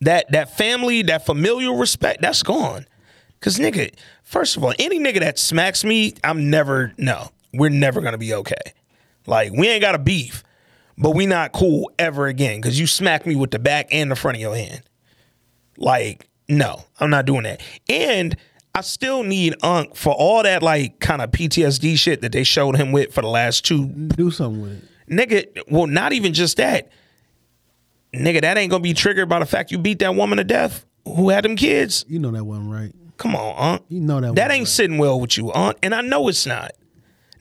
That 0.00 0.30
that 0.32 0.54
family, 0.56 1.02
that 1.02 1.24
familial 1.24 1.76
respect, 1.78 2.20
that's 2.20 2.42
gone. 2.42 2.86
Cause 3.40 3.58
nigga, 3.58 3.94
first 4.22 4.56
of 4.56 4.64
all, 4.64 4.72
any 4.78 4.98
nigga 4.98 5.20
that 5.20 5.38
smacks 5.38 5.84
me, 5.84 6.14
I'm 6.22 6.50
never 6.50 6.92
no. 6.98 7.28
We're 7.54 7.70
never 7.70 8.00
gonna 8.02 8.18
be 8.18 8.34
okay. 8.34 8.74
Like 9.26 9.52
we 9.52 9.68
ain't 9.68 9.80
got 9.82 9.94
a 9.94 9.98
beef, 9.98 10.44
but 10.96 11.12
we 11.12 11.26
not 11.26 11.52
cool 11.52 11.90
ever 11.98 12.26
again. 12.26 12.60
Cause 12.62 12.78
you 12.78 12.86
smack 12.86 13.26
me 13.26 13.36
with 13.36 13.50
the 13.50 13.58
back 13.58 13.88
and 13.90 14.10
the 14.10 14.16
front 14.16 14.36
of 14.36 14.40
your 14.40 14.56
hand. 14.56 14.82
Like 15.76 16.28
no, 16.48 16.84
I'm 17.00 17.10
not 17.10 17.24
doing 17.24 17.44
that. 17.44 17.62
And 17.88 18.36
I 18.74 18.80
still 18.80 19.22
need 19.22 19.54
Unc 19.62 19.94
for 19.94 20.12
all 20.12 20.42
that 20.42 20.62
like 20.62 21.00
kind 21.00 21.22
of 21.22 21.30
PTSD 21.30 21.96
shit 21.96 22.20
that 22.22 22.32
they 22.32 22.44
showed 22.44 22.76
him 22.76 22.92
with 22.92 23.12
for 23.14 23.22
the 23.22 23.28
last 23.28 23.64
two 23.64 23.86
do 23.86 24.30
something 24.30 24.62
with 24.62 24.72
it. 24.72 24.84
nigga, 25.10 25.62
well, 25.70 25.86
not 25.86 26.12
even 26.12 26.34
just 26.34 26.56
that. 26.56 26.90
Nigga, 28.12 28.42
that 28.42 28.58
ain't 28.58 28.70
gonna 28.70 28.82
be 28.82 28.94
triggered 28.94 29.28
by 29.28 29.38
the 29.38 29.46
fact 29.46 29.70
you 29.70 29.78
beat 29.78 30.00
that 30.00 30.14
woman 30.14 30.38
to 30.38 30.44
death 30.44 30.84
who 31.04 31.30
had 31.30 31.44
them 31.44 31.56
kids. 31.56 32.04
You 32.08 32.18
know 32.18 32.30
that 32.30 32.44
wasn't 32.44 32.70
right. 32.70 32.92
Come 33.16 33.36
on, 33.36 33.54
Aunt. 33.56 33.82
You 33.88 34.00
know 34.00 34.20
that. 34.20 34.34
That 34.34 34.50
ain't 34.50 34.68
sitting 34.68 34.98
well 34.98 35.20
with 35.20 35.36
you, 35.36 35.52
Aunt. 35.52 35.78
And 35.82 35.94
I 35.94 36.00
know 36.00 36.28
it's 36.28 36.46
not. 36.46 36.72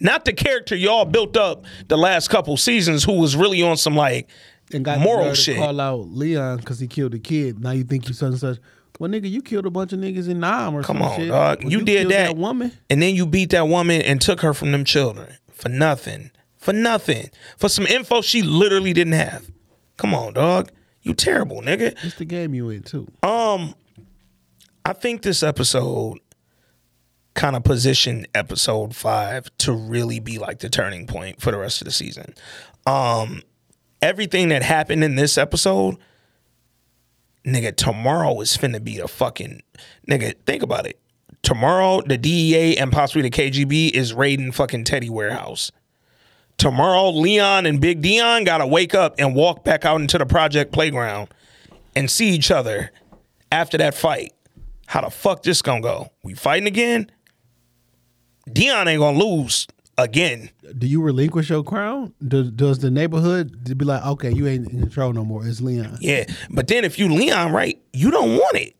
Not 0.04 0.26
the 0.26 0.34
character 0.34 0.76
y'all 0.76 1.06
built 1.06 1.36
up 1.38 1.66
the 1.88 1.98
last 1.98 2.28
couple 2.30 2.56
seasons 2.58 3.04
who 3.04 3.14
was 3.14 3.36
really 3.36 3.64
on 3.64 3.78
some 3.78 3.96
like 3.96 4.30
and 4.74 4.86
got 4.86 5.00
moral 5.00 5.30
to 5.30 5.36
shit. 5.36 5.58
Call 5.58 5.80
out 5.80 6.10
Leon 6.10 6.58
because 6.58 6.80
he 6.80 6.88
killed 6.88 7.14
a 7.16 7.20
kid. 7.20 7.60
Now 7.60 7.72
you 7.72 7.84
think 7.84 8.08
you 8.08 8.14
such 8.14 8.28
and 8.32 8.40
such. 8.40 8.58
Well, 9.00 9.10
nigga, 9.10 9.30
you 9.30 9.42
killed 9.42 9.66
a 9.66 9.72
bunch 9.72 9.92
of 9.94 10.00
niggas 10.00 10.30
in 10.30 10.40
Nam 10.42 10.76
or 10.76 10.84
Come 10.84 10.98
some 10.98 11.02
on, 11.04 11.20
shit. 11.20 11.30
dog. 11.30 11.64
Well, 11.64 11.72
You, 11.72 11.84
did 11.84 12.02
killed 12.02 12.12
that. 12.12 12.36
woman. 12.38 12.72
And 12.92 13.02
then 13.02 13.16
you 13.16 13.26
beat 13.26 13.50
that 13.50 13.68
woman 13.68 14.02
and 14.04 14.22
took 14.22 14.42
her 14.42 14.54
from 14.54 14.72
them 14.72 14.86
children 14.86 15.36
for 15.52 15.70
nothing. 15.70 16.30
For 16.58 16.74
nothing. 16.74 17.30
For 17.58 17.70
some 17.70 17.88
info 17.88 18.22
she 18.22 18.42
literally 18.44 18.94
didn't 18.94 19.14
have. 19.14 19.50
Come 19.98 20.14
on, 20.14 20.34
dog. 20.34 20.70
You 21.02 21.14
terrible, 21.14 21.62
nigga. 21.62 21.96
It's 22.04 22.16
the 22.16 22.26
game 22.26 22.54
you 22.54 22.70
in 22.70 22.84
too. 22.84 23.08
Um, 23.24 23.74
I 24.86 24.94
think 24.94 25.22
this 25.22 25.44
episode 25.44 26.20
kind 27.34 27.55
of 27.55 27.64
position 27.64 28.26
episode 28.35 28.95
five 28.95 29.49
to 29.60 29.73
really 29.73 30.19
be 30.19 30.38
like 30.38 30.60
the 30.60 30.69
turning 30.69 31.07
point 31.07 31.41
for 31.41 31.51
the 31.51 31.57
rest 31.57 31.81
of 31.81 31.85
the 31.85 31.91
season. 31.91 32.34
Um, 32.85 33.41
everything 34.01 34.49
that 34.49 34.64
happened 34.64 35.03
in 35.03 35.15
this 35.15 35.38
episode, 35.38 35.97
nigga, 37.45 37.76
tomorrow 37.76 38.39
is 38.41 38.55
finna 38.57 38.84
be 38.84 38.99
a 38.99 39.07
fucking 39.07 39.61
nigga. 40.07 40.35
Think 40.45 40.64
about 40.64 40.85
it. 40.85 40.99
Tomorrow, 41.41 42.01
the 42.05 42.18
DEA 42.18 42.77
and 42.77 42.91
possibly 42.91 43.22
the 43.22 43.30
KGB 43.30 43.91
is 43.91 44.14
raiding 44.14 44.51
fucking 44.51 44.85
Teddy 44.85 45.10
warehouse. 45.10 45.72
Tomorrow, 46.57 47.10
Leon 47.10 47.65
and 47.65 47.81
Big 47.81 48.01
Dion 48.01 48.43
gotta 48.43 48.68
wake 48.68 48.93
up 48.93 49.15
and 49.18 49.35
walk 49.35 49.64
back 49.64 49.85
out 49.85 49.99
into 49.99 50.18
the 50.18 50.26
project 50.26 50.72
playground 50.72 51.30
and 51.95 52.10
see 52.10 52.30
each 52.30 52.51
other 52.51 52.91
after 53.51 53.77
that 53.77 53.93
fight. 53.95 54.34
How 54.85 55.01
the 55.01 55.10
fuck 55.10 55.43
this 55.43 55.61
gonna 55.61 55.81
go? 55.81 56.11
We 56.23 56.34
fighting 56.34 56.68
again? 56.68 57.10
Dion 58.52 58.88
ain't 58.88 58.99
gonna 58.99 59.18
lose 59.18 59.68
again. 59.98 60.49
Do 60.78 60.88
you 60.88 61.02
relinquish 61.02 61.49
your 61.49 61.64
crown? 61.64 62.14
Does, 62.26 62.52
does 62.52 62.80
the 62.80 62.91
neighborhood 62.91 63.78
be 63.78 63.86
like, 63.86 64.06
okay, 64.06 64.32
you 64.32 64.48
ain't 64.48 64.70
in 64.70 64.80
control 64.82 65.14
no 65.14 65.24
more? 65.24 65.45
It's 65.45 65.61
Leon. 65.61 65.98
Yeah, 66.02 66.26
but 66.49 66.68
then 66.68 66.84
if 66.84 66.99
you 66.99 67.14
Leon 67.14 67.52
right, 67.52 67.82
you 67.94 68.11
don't 68.11 68.38
want 68.38 68.56
it. 68.57 68.76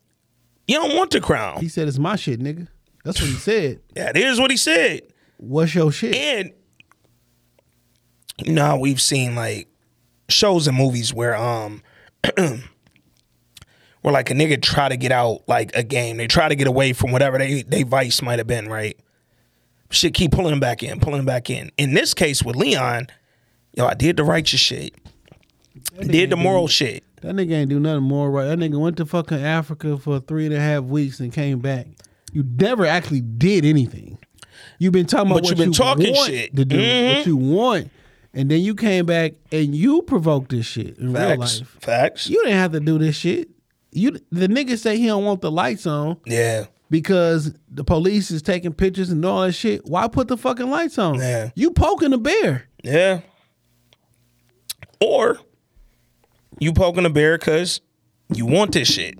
You 0.68 0.76
don't 0.76 0.95
want 0.95 1.11
the 1.11 1.22
crown. 1.22 1.60
He 1.60 1.68
said 1.69 1.88
it's 1.88 1.99
my 1.99 2.15
shit, 2.15 2.40
nigga. 2.40 2.68
That's 3.03 3.19
what 3.22 3.30
he 3.30 3.35
said. 3.35 3.81
Yeah, 3.95 4.06
that 4.14 4.18
is 4.18 4.40
what 4.40 4.52
he 4.52 4.57
said. 4.57 5.02
What's 5.38 5.76
your 5.76 5.91
shit? 5.91 6.15
And 6.15 6.52
you 8.40 8.60
how 8.60 8.80
we've 8.80 9.02
seen 9.02 9.35
like 9.35 9.68
shows 10.30 10.68
and 10.68 10.77
movies 10.77 11.14
where 11.14 11.35
um 11.35 11.84
where 12.38 12.61
like 14.03 14.31
a 14.31 14.34
nigga 14.34 14.61
try 14.61 14.90
to 14.90 14.98
get 14.98 15.11
out 15.11 15.41
like 15.48 15.76
a 15.76 15.84
game. 15.84 16.18
They 16.18 16.27
try 16.27 16.48
to 16.49 16.56
get 16.56 16.68
away 16.68 16.94
from 16.94 17.11
whatever 17.11 17.38
they 17.38 17.64
they 17.64 17.84
vice 17.84 18.22
might 18.22 18.40
have 18.40 18.48
been, 18.48 18.69
right? 18.69 18.98
Shit 19.94 20.14
keep 20.14 20.32
pulling 20.32 20.53
him 20.53 20.60
back 20.60 20.82
in, 20.84 20.99
pulling 20.99 21.20
him 21.20 21.26
back 21.26 21.49
in. 21.49 21.72
In 21.78 21.94
this 21.94 22.14
case 22.14 22.41
with 22.44 22.56
Leon, 22.56 23.07
yo, 23.76 23.86
I 23.86 23.94
did 23.94 24.18
the 24.18 24.24
righteous 24.24 24.60
shit. 24.60 24.94
Did 25.99 26.30
the 26.30 26.36
moral 26.36 26.68
do- 26.68 26.72
shit. 26.72 27.03
That 27.22 27.36
nigga 27.36 27.52
ain't 27.53 27.70
do 27.70 27.80
nothing 27.80 28.03
more 28.03 28.30
right. 28.30 28.45
That 28.45 28.60
nigga 28.60 28.80
went 28.80 28.98
to 28.98 29.06
fucking 29.06 29.38
Africa 29.41 29.98
for 29.98 30.20
three 30.20 30.45
and 30.45 30.53
a 30.53 30.60
half 30.60 30.84
weeks 30.84 31.20
and 31.20 31.32
came 31.32 31.60
back. 31.60 31.88
You 32.34 32.44
never 32.60 32.86
actually 32.86 33.22
did 33.22 33.64
anything. 33.64 34.18
You've 34.80 34.91
been 34.94 35.06
talking 35.06 35.32
about 35.32 35.44
But 35.44 35.57
what 35.57 35.65
you 35.65 35.72
talking 35.74 36.14
want 36.14 36.30
shit. 36.32 36.56
to 36.56 36.65
do, 36.65 36.76
Mhm. 36.78 37.15
what 37.18 37.26
you 37.28 37.38
want, 37.38 37.91
and 38.34 38.49
then 38.52 38.61
you 38.61 38.76
came 38.76 39.06
back 39.06 39.34
and 39.52 39.74
you 39.74 40.02
provoked 40.02 40.49
this 40.49 40.65
shit 40.65 40.98
in 40.98 41.14
real 41.14 41.38
life. 41.38 41.61
Facts. 41.80 42.28
You 42.30 42.41
didn't 42.44 42.57
have 42.57 42.72
to 42.74 42.80
do 42.82 42.98
this 42.98 43.15
shit. 43.15 43.49
You 43.91 44.20
the 44.32 44.48
nigga 44.48 44.78
say 44.78 44.98
he 44.98 45.06
don't 45.06 45.24
want 45.24 45.41
the 45.41 45.52
lights 45.52 45.86
on 45.86 46.18
Yeah. 46.26 46.65
Because 46.94 47.52
the 47.72 47.84
police 47.84 48.30
is 48.30 48.44
taking 48.44 48.72
pictures 48.72 49.10
and 49.10 49.26
all 49.26 49.41
that 49.41 49.53
shit. 49.53 49.84
Why 49.84 50.07
put 50.07 50.28
the 50.28 50.38
fucking 50.38 50.70
lights 50.70 50.99
on? 50.99 51.15
Yeah. 51.15 51.49
You 51.56 51.72
poking 51.72 52.11
the 52.11 52.20
bear. 52.20 52.68
Yeah. 52.84 53.22
Or 55.02 55.40
you 56.60 56.72
poking 56.72 57.03
a 57.03 57.10
bear 57.10 57.40
because 57.40 57.82
you 58.32 58.45
want 58.45 58.74
this 58.74 58.88
shit. 58.88 59.18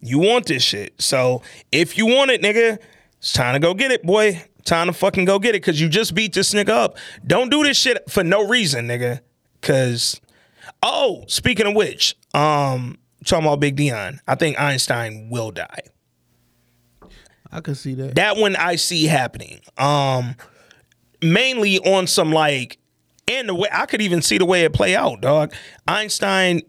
You 0.00 0.20
want 0.20 0.46
this 0.46 0.62
shit. 0.62 0.94
So 1.02 1.42
if 1.72 1.98
you 1.98 2.06
want 2.06 2.30
it, 2.30 2.40
nigga, 2.40 2.78
it's 3.18 3.32
time 3.32 3.54
to 3.54 3.58
go 3.58 3.74
get 3.74 3.90
it, 3.90 4.04
boy. 4.04 4.44
Time 4.64 4.86
to 4.86 4.92
fucking 4.92 5.24
go 5.24 5.40
get 5.40 5.56
it 5.56 5.62
because 5.62 5.80
you 5.80 5.88
just 5.88 6.14
beat 6.14 6.34
this 6.34 6.54
nigga 6.54 6.68
up. 6.68 6.98
Don't 7.26 7.50
do 7.50 7.64
this 7.64 7.76
shit 7.76 8.08
for 8.08 8.22
no 8.22 8.46
reason, 8.46 8.86
nigga. 8.86 9.22
Cause 9.60 10.20
oh, 10.84 11.24
speaking 11.26 11.66
of 11.66 11.74
which, 11.74 12.14
um, 12.32 12.96
talking 13.24 13.44
about 13.44 13.58
Big 13.58 13.74
Dion. 13.74 14.20
I 14.28 14.36
think 14.36 14.60
Einstein 14.60 15.30
will 15.30 15.50
die. 15.50 15.80
I 17.52 17.60
could 17.60 17.76
see 17.76 17.94
that. 17.94 18.14
That 18.14 18.36
one 18.36 18.56
I 18.56 18.76
see 18.76 19.06
happening. 19.06 19.60
Um, 19.76 20.36
mainly 21.22 21.78
on 21.80 22.06
some 22.06 22.32
like, 22.32 22.78
and 23.28 23.48
the 23.48 23.54
way 23.54 23.68
I 23.72 23.86
could 23.86 24.02
even 24.02 24.22
see 24.22 24.38
the 24.38 24.44
way 24.44 24.64
it 24.64 24.72
play 24.72 24.96
out, 24.96 25.20
dog. 25.20 25.52
Einstein 25.86 26.62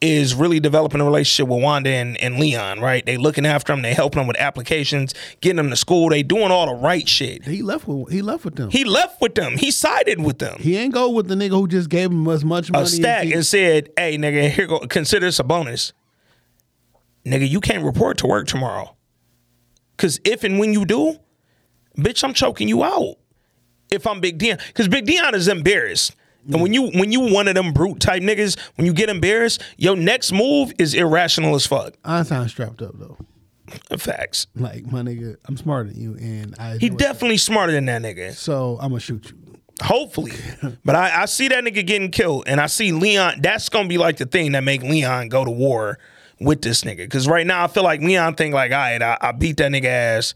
is 0.00 0.34
really 0.34 0.60
developing 0.60 1.00
a 1.00 1.04
relationship 1.04 1.48
with 1.52 1.62
Wanda 1.62 1.90
and, 1.90 2.16
and 2.22 2.38
Leon, 2.38 2.80
right? 2.80 3.04
They 3.04 3.16
looking 3.16 3.44
after 3.44 3.72
him, 3.72 3.82
they 3.82 3.92
helping 3.92 4.22
him 4.22 4.26
with 4.26 4.38
applications, 4.38 5.14
getting 5.40 5.58
him 5.58 5.70
to 5.70 5.76
school, 5.76 6.08
they 6.08 6.22
doing 6.22 6.50
all 6.50 6.66
the 6.66 6.74
right 6.74 7.06
shit. 7.06 7.44
He 7.44 7.62
left 7.62 7.86
with 7.86 8.10
he 8.10 8.22
left 8.22 8.44
with 8.44 8.56
them. 8.56 8.70
He 8.70 8.84
left 8.84 9.20
with 9.20 9.34
them. 9.34 9.58
He 9.58 9.70
sided 9.70 10.22
with 10.22 10.38
them. 10.38 10.58
He 10.60 10.76
ain't 10.76 10.94
go 10.94 11.10
with 11.10 11.28
the 11.28 11.34
nigga 11.34 11.50
who 11.50 11.68
just 11.68 11.90
gave 11.90 12.10
him 12.10 12.26
as 12.28 12.44
much 12.44 12.70
money. 12.70 12.84
a 12.84 12.86
stack 12.86 13.24
he, 13.24 13.34
and 13.34 13.44
said, 13.44 13.90
"Hey, 13.96 14.16
nigga, 14.16 14.48
here 14.50 14.66
go. 14.66 14.80
Consider 14.80 15.26
this 15.26 15.38
a 15.38 15.44
bonus, 15.44 15.92
nigga. 17.26 17.48
You 17.48 17.60
can't 17.60 17.84
report 17.84 18.16
to 18.18 18.26
work 18.26 18.46
tomorrow, 18.46 18.96
cause 20.00 20.18
if 20.24 20.42
and 20.42 20.58
when 20.58 20.72
you 20.72 20.84
do, 20.84 21.16
bitch, 21.96 22.24
I'm 22.24 22.34
choking 22.34 22.66
you 22.68 22.82
out. 22.82 23.16
If 23.90 24.06
I'm 24.06 24.20
Big 24.20 24.38
Dion, 24.38 24.58
cause 24.74 24.88
Big 24.88 25.04
Dion 25.06 25.34
is 25.34 25.46
embarrassed." 25.48 26.16
And 26.50 26.62
when 26.62 26.72
you 26.72 26.90
when 26.92 27.12
you 27.12 27.20
one 27.20 27.48
of 27.48 27.54
them 27.54 27.72
brute 27.72 28.00
type 28.00 28.22
niggas, 28.22 28.58
when 28.76 28.86
you 28.86 28.94
get 28.94 29.10
embarrassed, 29.10 29.62
your 29.76 29.94
next 29.94 30.32
move 30.32 30.72
is 30.78 30.94
irrational 30.94 31.54
as 31.54 31.66
fuck. 31.66 31.94
Einstein 32.04 32.48
strapped 32.48 32.80
up 32.82 32.98
though. 32.98 33.18
Facts. 33.98 34.46
Like 34.56 34.90
my 34.90 35.02
nigga, 35.02 35.36
I'm 35.44 35.56
smarter 35.56 35.90
than 35.90 36.00
you, 36.00 36.16
and 36.20 36.54
I. 36.58 36.78
He 36.78 36.88
definitely 36.88 37.36
smarter 37.36 37.72
than 37.72 37.84
that 37.86 38.02
nigga. 38.02 38.32
So 38.32 38.78
I'm 38.80 38.88
gonna 38.90 39.00
shoot 39.00 39.30
you. 39.30 39.36
Hopefully. 39.82 40.32
but 40.84 40.94
I, 40.94 41.22
I 41.22 41.24
see 41.26 41.48
that 41.48 41.64
nigga 41.64 41.86
getting 41.86 42.10
killed. 42.10 42.44
And 42.46 42.60
I 42.60 42.66
see 42.66 42.92
Leon. 42.92 43.40
That's 43.40 43.68
gonna 43.68 43.88
be 43.88 43.98
like 43.98 44.16
the 44.16 44.26
thing 44.26 44.52
that 44.52 44.64
make 44.64 44.82
Leon 44.82 45.28
go 45.28 45.44
to 45.44 45.50
war 45.50 45.98
with 46.40 46.62
this 46.62 46.82
nigga. 46.82 47.08
Cause 47.10 47.28
right 47.28 47.46
now 47.46 47.64
I 47.64 47.66
feel 47.68 47.84
like 47.84 48.00
Leon 48.00 48.34
think 48.34 48.54
like, 48.54 48.72
all 48.72 48.78
right, 48.78 49.02
I, 49.02 49.18
I 49.20 49.32
beat 49.32 49.58
that 49.58 49.70
nigga 49.70 49.84
ass. 49.84 50.34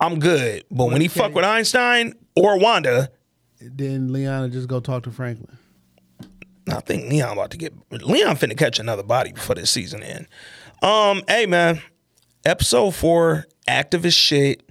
I'm 0.00 0.18
good. 0.18 0.64
But 0.70 0.86
when 0.86 1.00
he 1.00 1.08
fuck 1.08 1.34
with 1.34 1.44
Einstein 1.44 2.14
or 2.34 2.58
Wanda, 2.58 3.10
Then 3.60 4.12
Leon 4.12 4.52
just 4.52 4.68
go 4.68 4.80
talk 4.80 5.02
to 5.02 5.10
Franklin. 5.10 5.58
I 6.68 6.80
think 6.80 7.10
Leon 7.10 7.32
about 7.32 7.50
to 7.50 7.56
get 7.56 7.74
Leon 7.90 8.36
finna 8.36 8.56
catch 8.56 8.78
another 8.78 9.02
body 9.02 9.32
before 9.32 9.56
this 9.56 9.70
season 9.70 10.02
end. 10.02 10.26
Um, 10.82 11.22
hey 11.28 11.46
man, 11.46 11.82
episode 12.44 12.94
four, 12.94 13.46
activist 13.68 14.16
shit. 14.16 14.62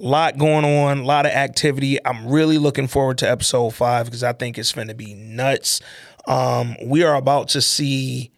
A 0.00 0.02
lot 0.02 0.38
going 0.38 0.64
on, 0.64 1.00
a 1.00 1.04
lot 1.04 1.26
of 1.26 1.32
activity. 1.32 1.98
I'm 2.06 2.26
really 2.28 2.56
looking 2.56 2.86
forward 2.86 3.18
to 3.18 3.30
episode 3.30 3.70
five 3.74 4.06
because 4.06 4.22
I 4.22 4.32
think 4.32 4.56
it's 4.56 4.72
finna 4.72 4.96
be 4.96 5.12
nuts. 5.14 5.80
Um, 6.26 6.76
we 6.86 7.02
are 7.02 7.16
about 7.16 7.48
to 7.48 7.60
see 7.60 8.30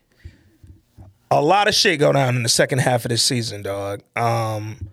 a 1.32 1.40
lot 1.40 1.66
of 1.66 1.74
shit 1.74 1.98
go 1.98 2.12
down 2.12 2.36
in 2.36 2.42
the 2.42 2.48
second 2.48 2.80
half 2.80 3.06
of 3.06 3.08
this 3.08 3.22
season, 3.22 3.62
dog. 3.62 4.02
Um, 4.14 4.88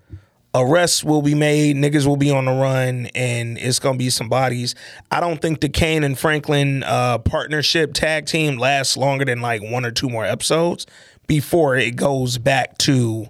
arrests 0.55 1.03
will 1.03 1.21
be 1.21 1.35
made, 1.35 1.75
niggas 1.75 2.07
will 2.07 2.15
be 2.15 2.31
on 2.31 2.45
the 2.45 2.53
run, 2.53 3.07
and 3.13 3.57
it's 3.57 3.79
gonna 3.79 3.97
be 3.97 4.09
some 4.09 4.29
bodies. 4.29 4.73
I 5.11 5.19
don't 5.19 5.41
think 5.41 5.59
the 5.59 5.67
Kane 5.67 6.03
and 6.03 6.17
Franklin 6.17 6.83
uh, 6.83 7.17
partnership 7.17 7.93
tag 7.93 8.25
team 8.25 8.57
lasts 8.57 8.95
longer 8.95 9.25
than 9.25 9.41
like 9.41 9.61
one 9.61 9.85
or 9.85 9.91
two 9.91 10.09
more 10.09 10.25
episodes 10.25 10.85
before 11.27 11.75
it 11.75 11.97
goes 11.97 12.37
back 12.37 12.77
to 12.79 13.27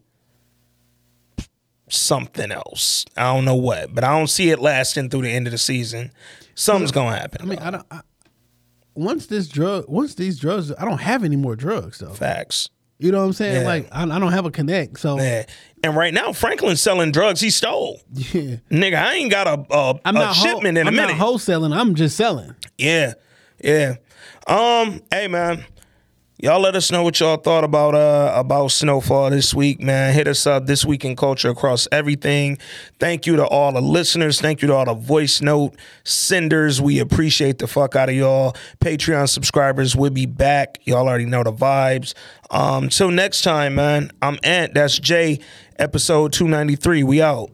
something 1.90 2.52
else. 2.52 3.06
I 3.18 3.34
don't 3.34 3.44
know 3.44 3.56
what, 3.56 3.96
but 3.96 4.04
I 4.04 4.16
don't 4.16 4.30
see 4.30 4.52
it 4.52 4.60
lasting 4.60 5.10
through 5.10 5.24
the 5.24 5.32
end 5.32 5.48
of 5.48 5.52
the 5.52 5.58
season. 5.58 6.12
Something's 6.54 6.92
gonna 6.92 7.18
happen. 7.18 7.42
I 7.42 7.46
mean, 7.46 7.60
I 7.60 7.72
don't. 7.72 7.86
I, 7.90 8.02
once 8.94 9.26
this 9.26 9.48
drug, 9.48 9.86
once 9.88 10.14
these 10.14 10.38
drugs, 10.38 10.72
I 10.78 10.86
don't 10.86 11.02
have 11.02 11.24
any 11.24 11.38
more 11.38 11.56
drugs 11.56 11.98
though. 11.98 12.14
Facts. 12.14 12.70
You 13.02 13.12
know 13.14 13.20
what 13.20 13.26
I'm 13.28 13.34
saying? 13.34 13.62
Yeah. 13.62 13.68
Like 13.68 13.88
I, 13.92 14.04
I 14.04 14.20
don't 14.20 14.32
have 14.34 14.46
a 14.46 14.52
connect. 14.52 15.00
So 15.00 15.18
Yeah. 15.18 15.46
And 15.84 15.96
right 15.96 16.14
now, 16.14 16.34
Franklin's 16.34 16.82
selling 16.82 17.12
drugs 17.14 17.40
he 17.40 17.50
stole. 17.50 18.02
yeah, 18.12 18.58
Nigga, 18.70 18.96
I 19.02 19.14
ain't 19.14 19.32
got 19.32 19.48
a, 19.48 19.66
a, 19.74 20.00
I'm 20.04 20.18
a 20.18 20.20
not 20.20 20.36
shipment 20.36 20.78
in 20.78 20.86
a 20.86 20.90
I'm 20.90 20.96
minute. 20.96 21.18
not 21.18 21.26
wholesaling. 21.26 21.74
I'm 21.74 21.96
just 21.96 22.18
selling. 22.18 22.54
Yeah, 22.78 23.14
yeah. 23.64 23.96
Um, 24.46 25.02
hey 25.12 25.28
man, 25.30 25.64
y'all 26.40 26.62
let 26.62 26.74
us 26.76 26.90
know 26.92 27.04
what 27.04 27.20
y'all 27.20 27.38
thought 27.38 27.64
about 27.64 27.94
uh 27.94 28.32
about 28.36 28.72
Snowfall 28.72 29.30
this 29.30 29.54
week, 29.54 29.82
man. 29.82 30.14
Hit 30.14 30.28
us 30.28 30.48
up 30.48 30.66
this 30.66 30.86
week 30.86 31.04
in 31.04 31.16
culture 31.16 31.50
across 31.50 31.88
everything. 31.92 32.58
Thank 33.00 33.28
you 33.28 33.36
to 33.36 33.46
all 33.46 33.74
the 33.74 33.82
listeners. 33.82 34.40
Thank 34.40 34.62
you 34.62 34.70
to 34.70 34.74
all 34.76 34.86
the 34.86 34.94
voice 34.94 35.42
note 35.42 35.76
senders. 36.04 36.82
We 36.82 37.00
appreciate 37.00 37.60
the 37.60 37.68
fuck 37.68 37.96
out 37.96 38.10
of 38.10 38.16
y'all. 38.16 38.56
Patreon 38.80 39.30
subscribers, 39.30 39.96
we'll 39.96 40.12
be 40.12 40.26
back. 40.26 40.80
Y'all 40.86 41.08
already 41.08 41.26
know 41.26 41.44
the 41.44 41.54
vibes. 41.54 42.14
Um, 42.50 42.90
till 42.90 43.12
next 43.12 43.42
time, 43.42 43.76
man. 43.76 44.12
I'm 44.22 44.40
Ant. 44.44 44.74
That's 44.74 44.98
Jay. 44.98 45.40
Episode 45.78 46.34
two 46.34 46.48
ninety 46.48 46.76
three. 46.76 47.04
We 47.04 47.22
out. 47.22 47.52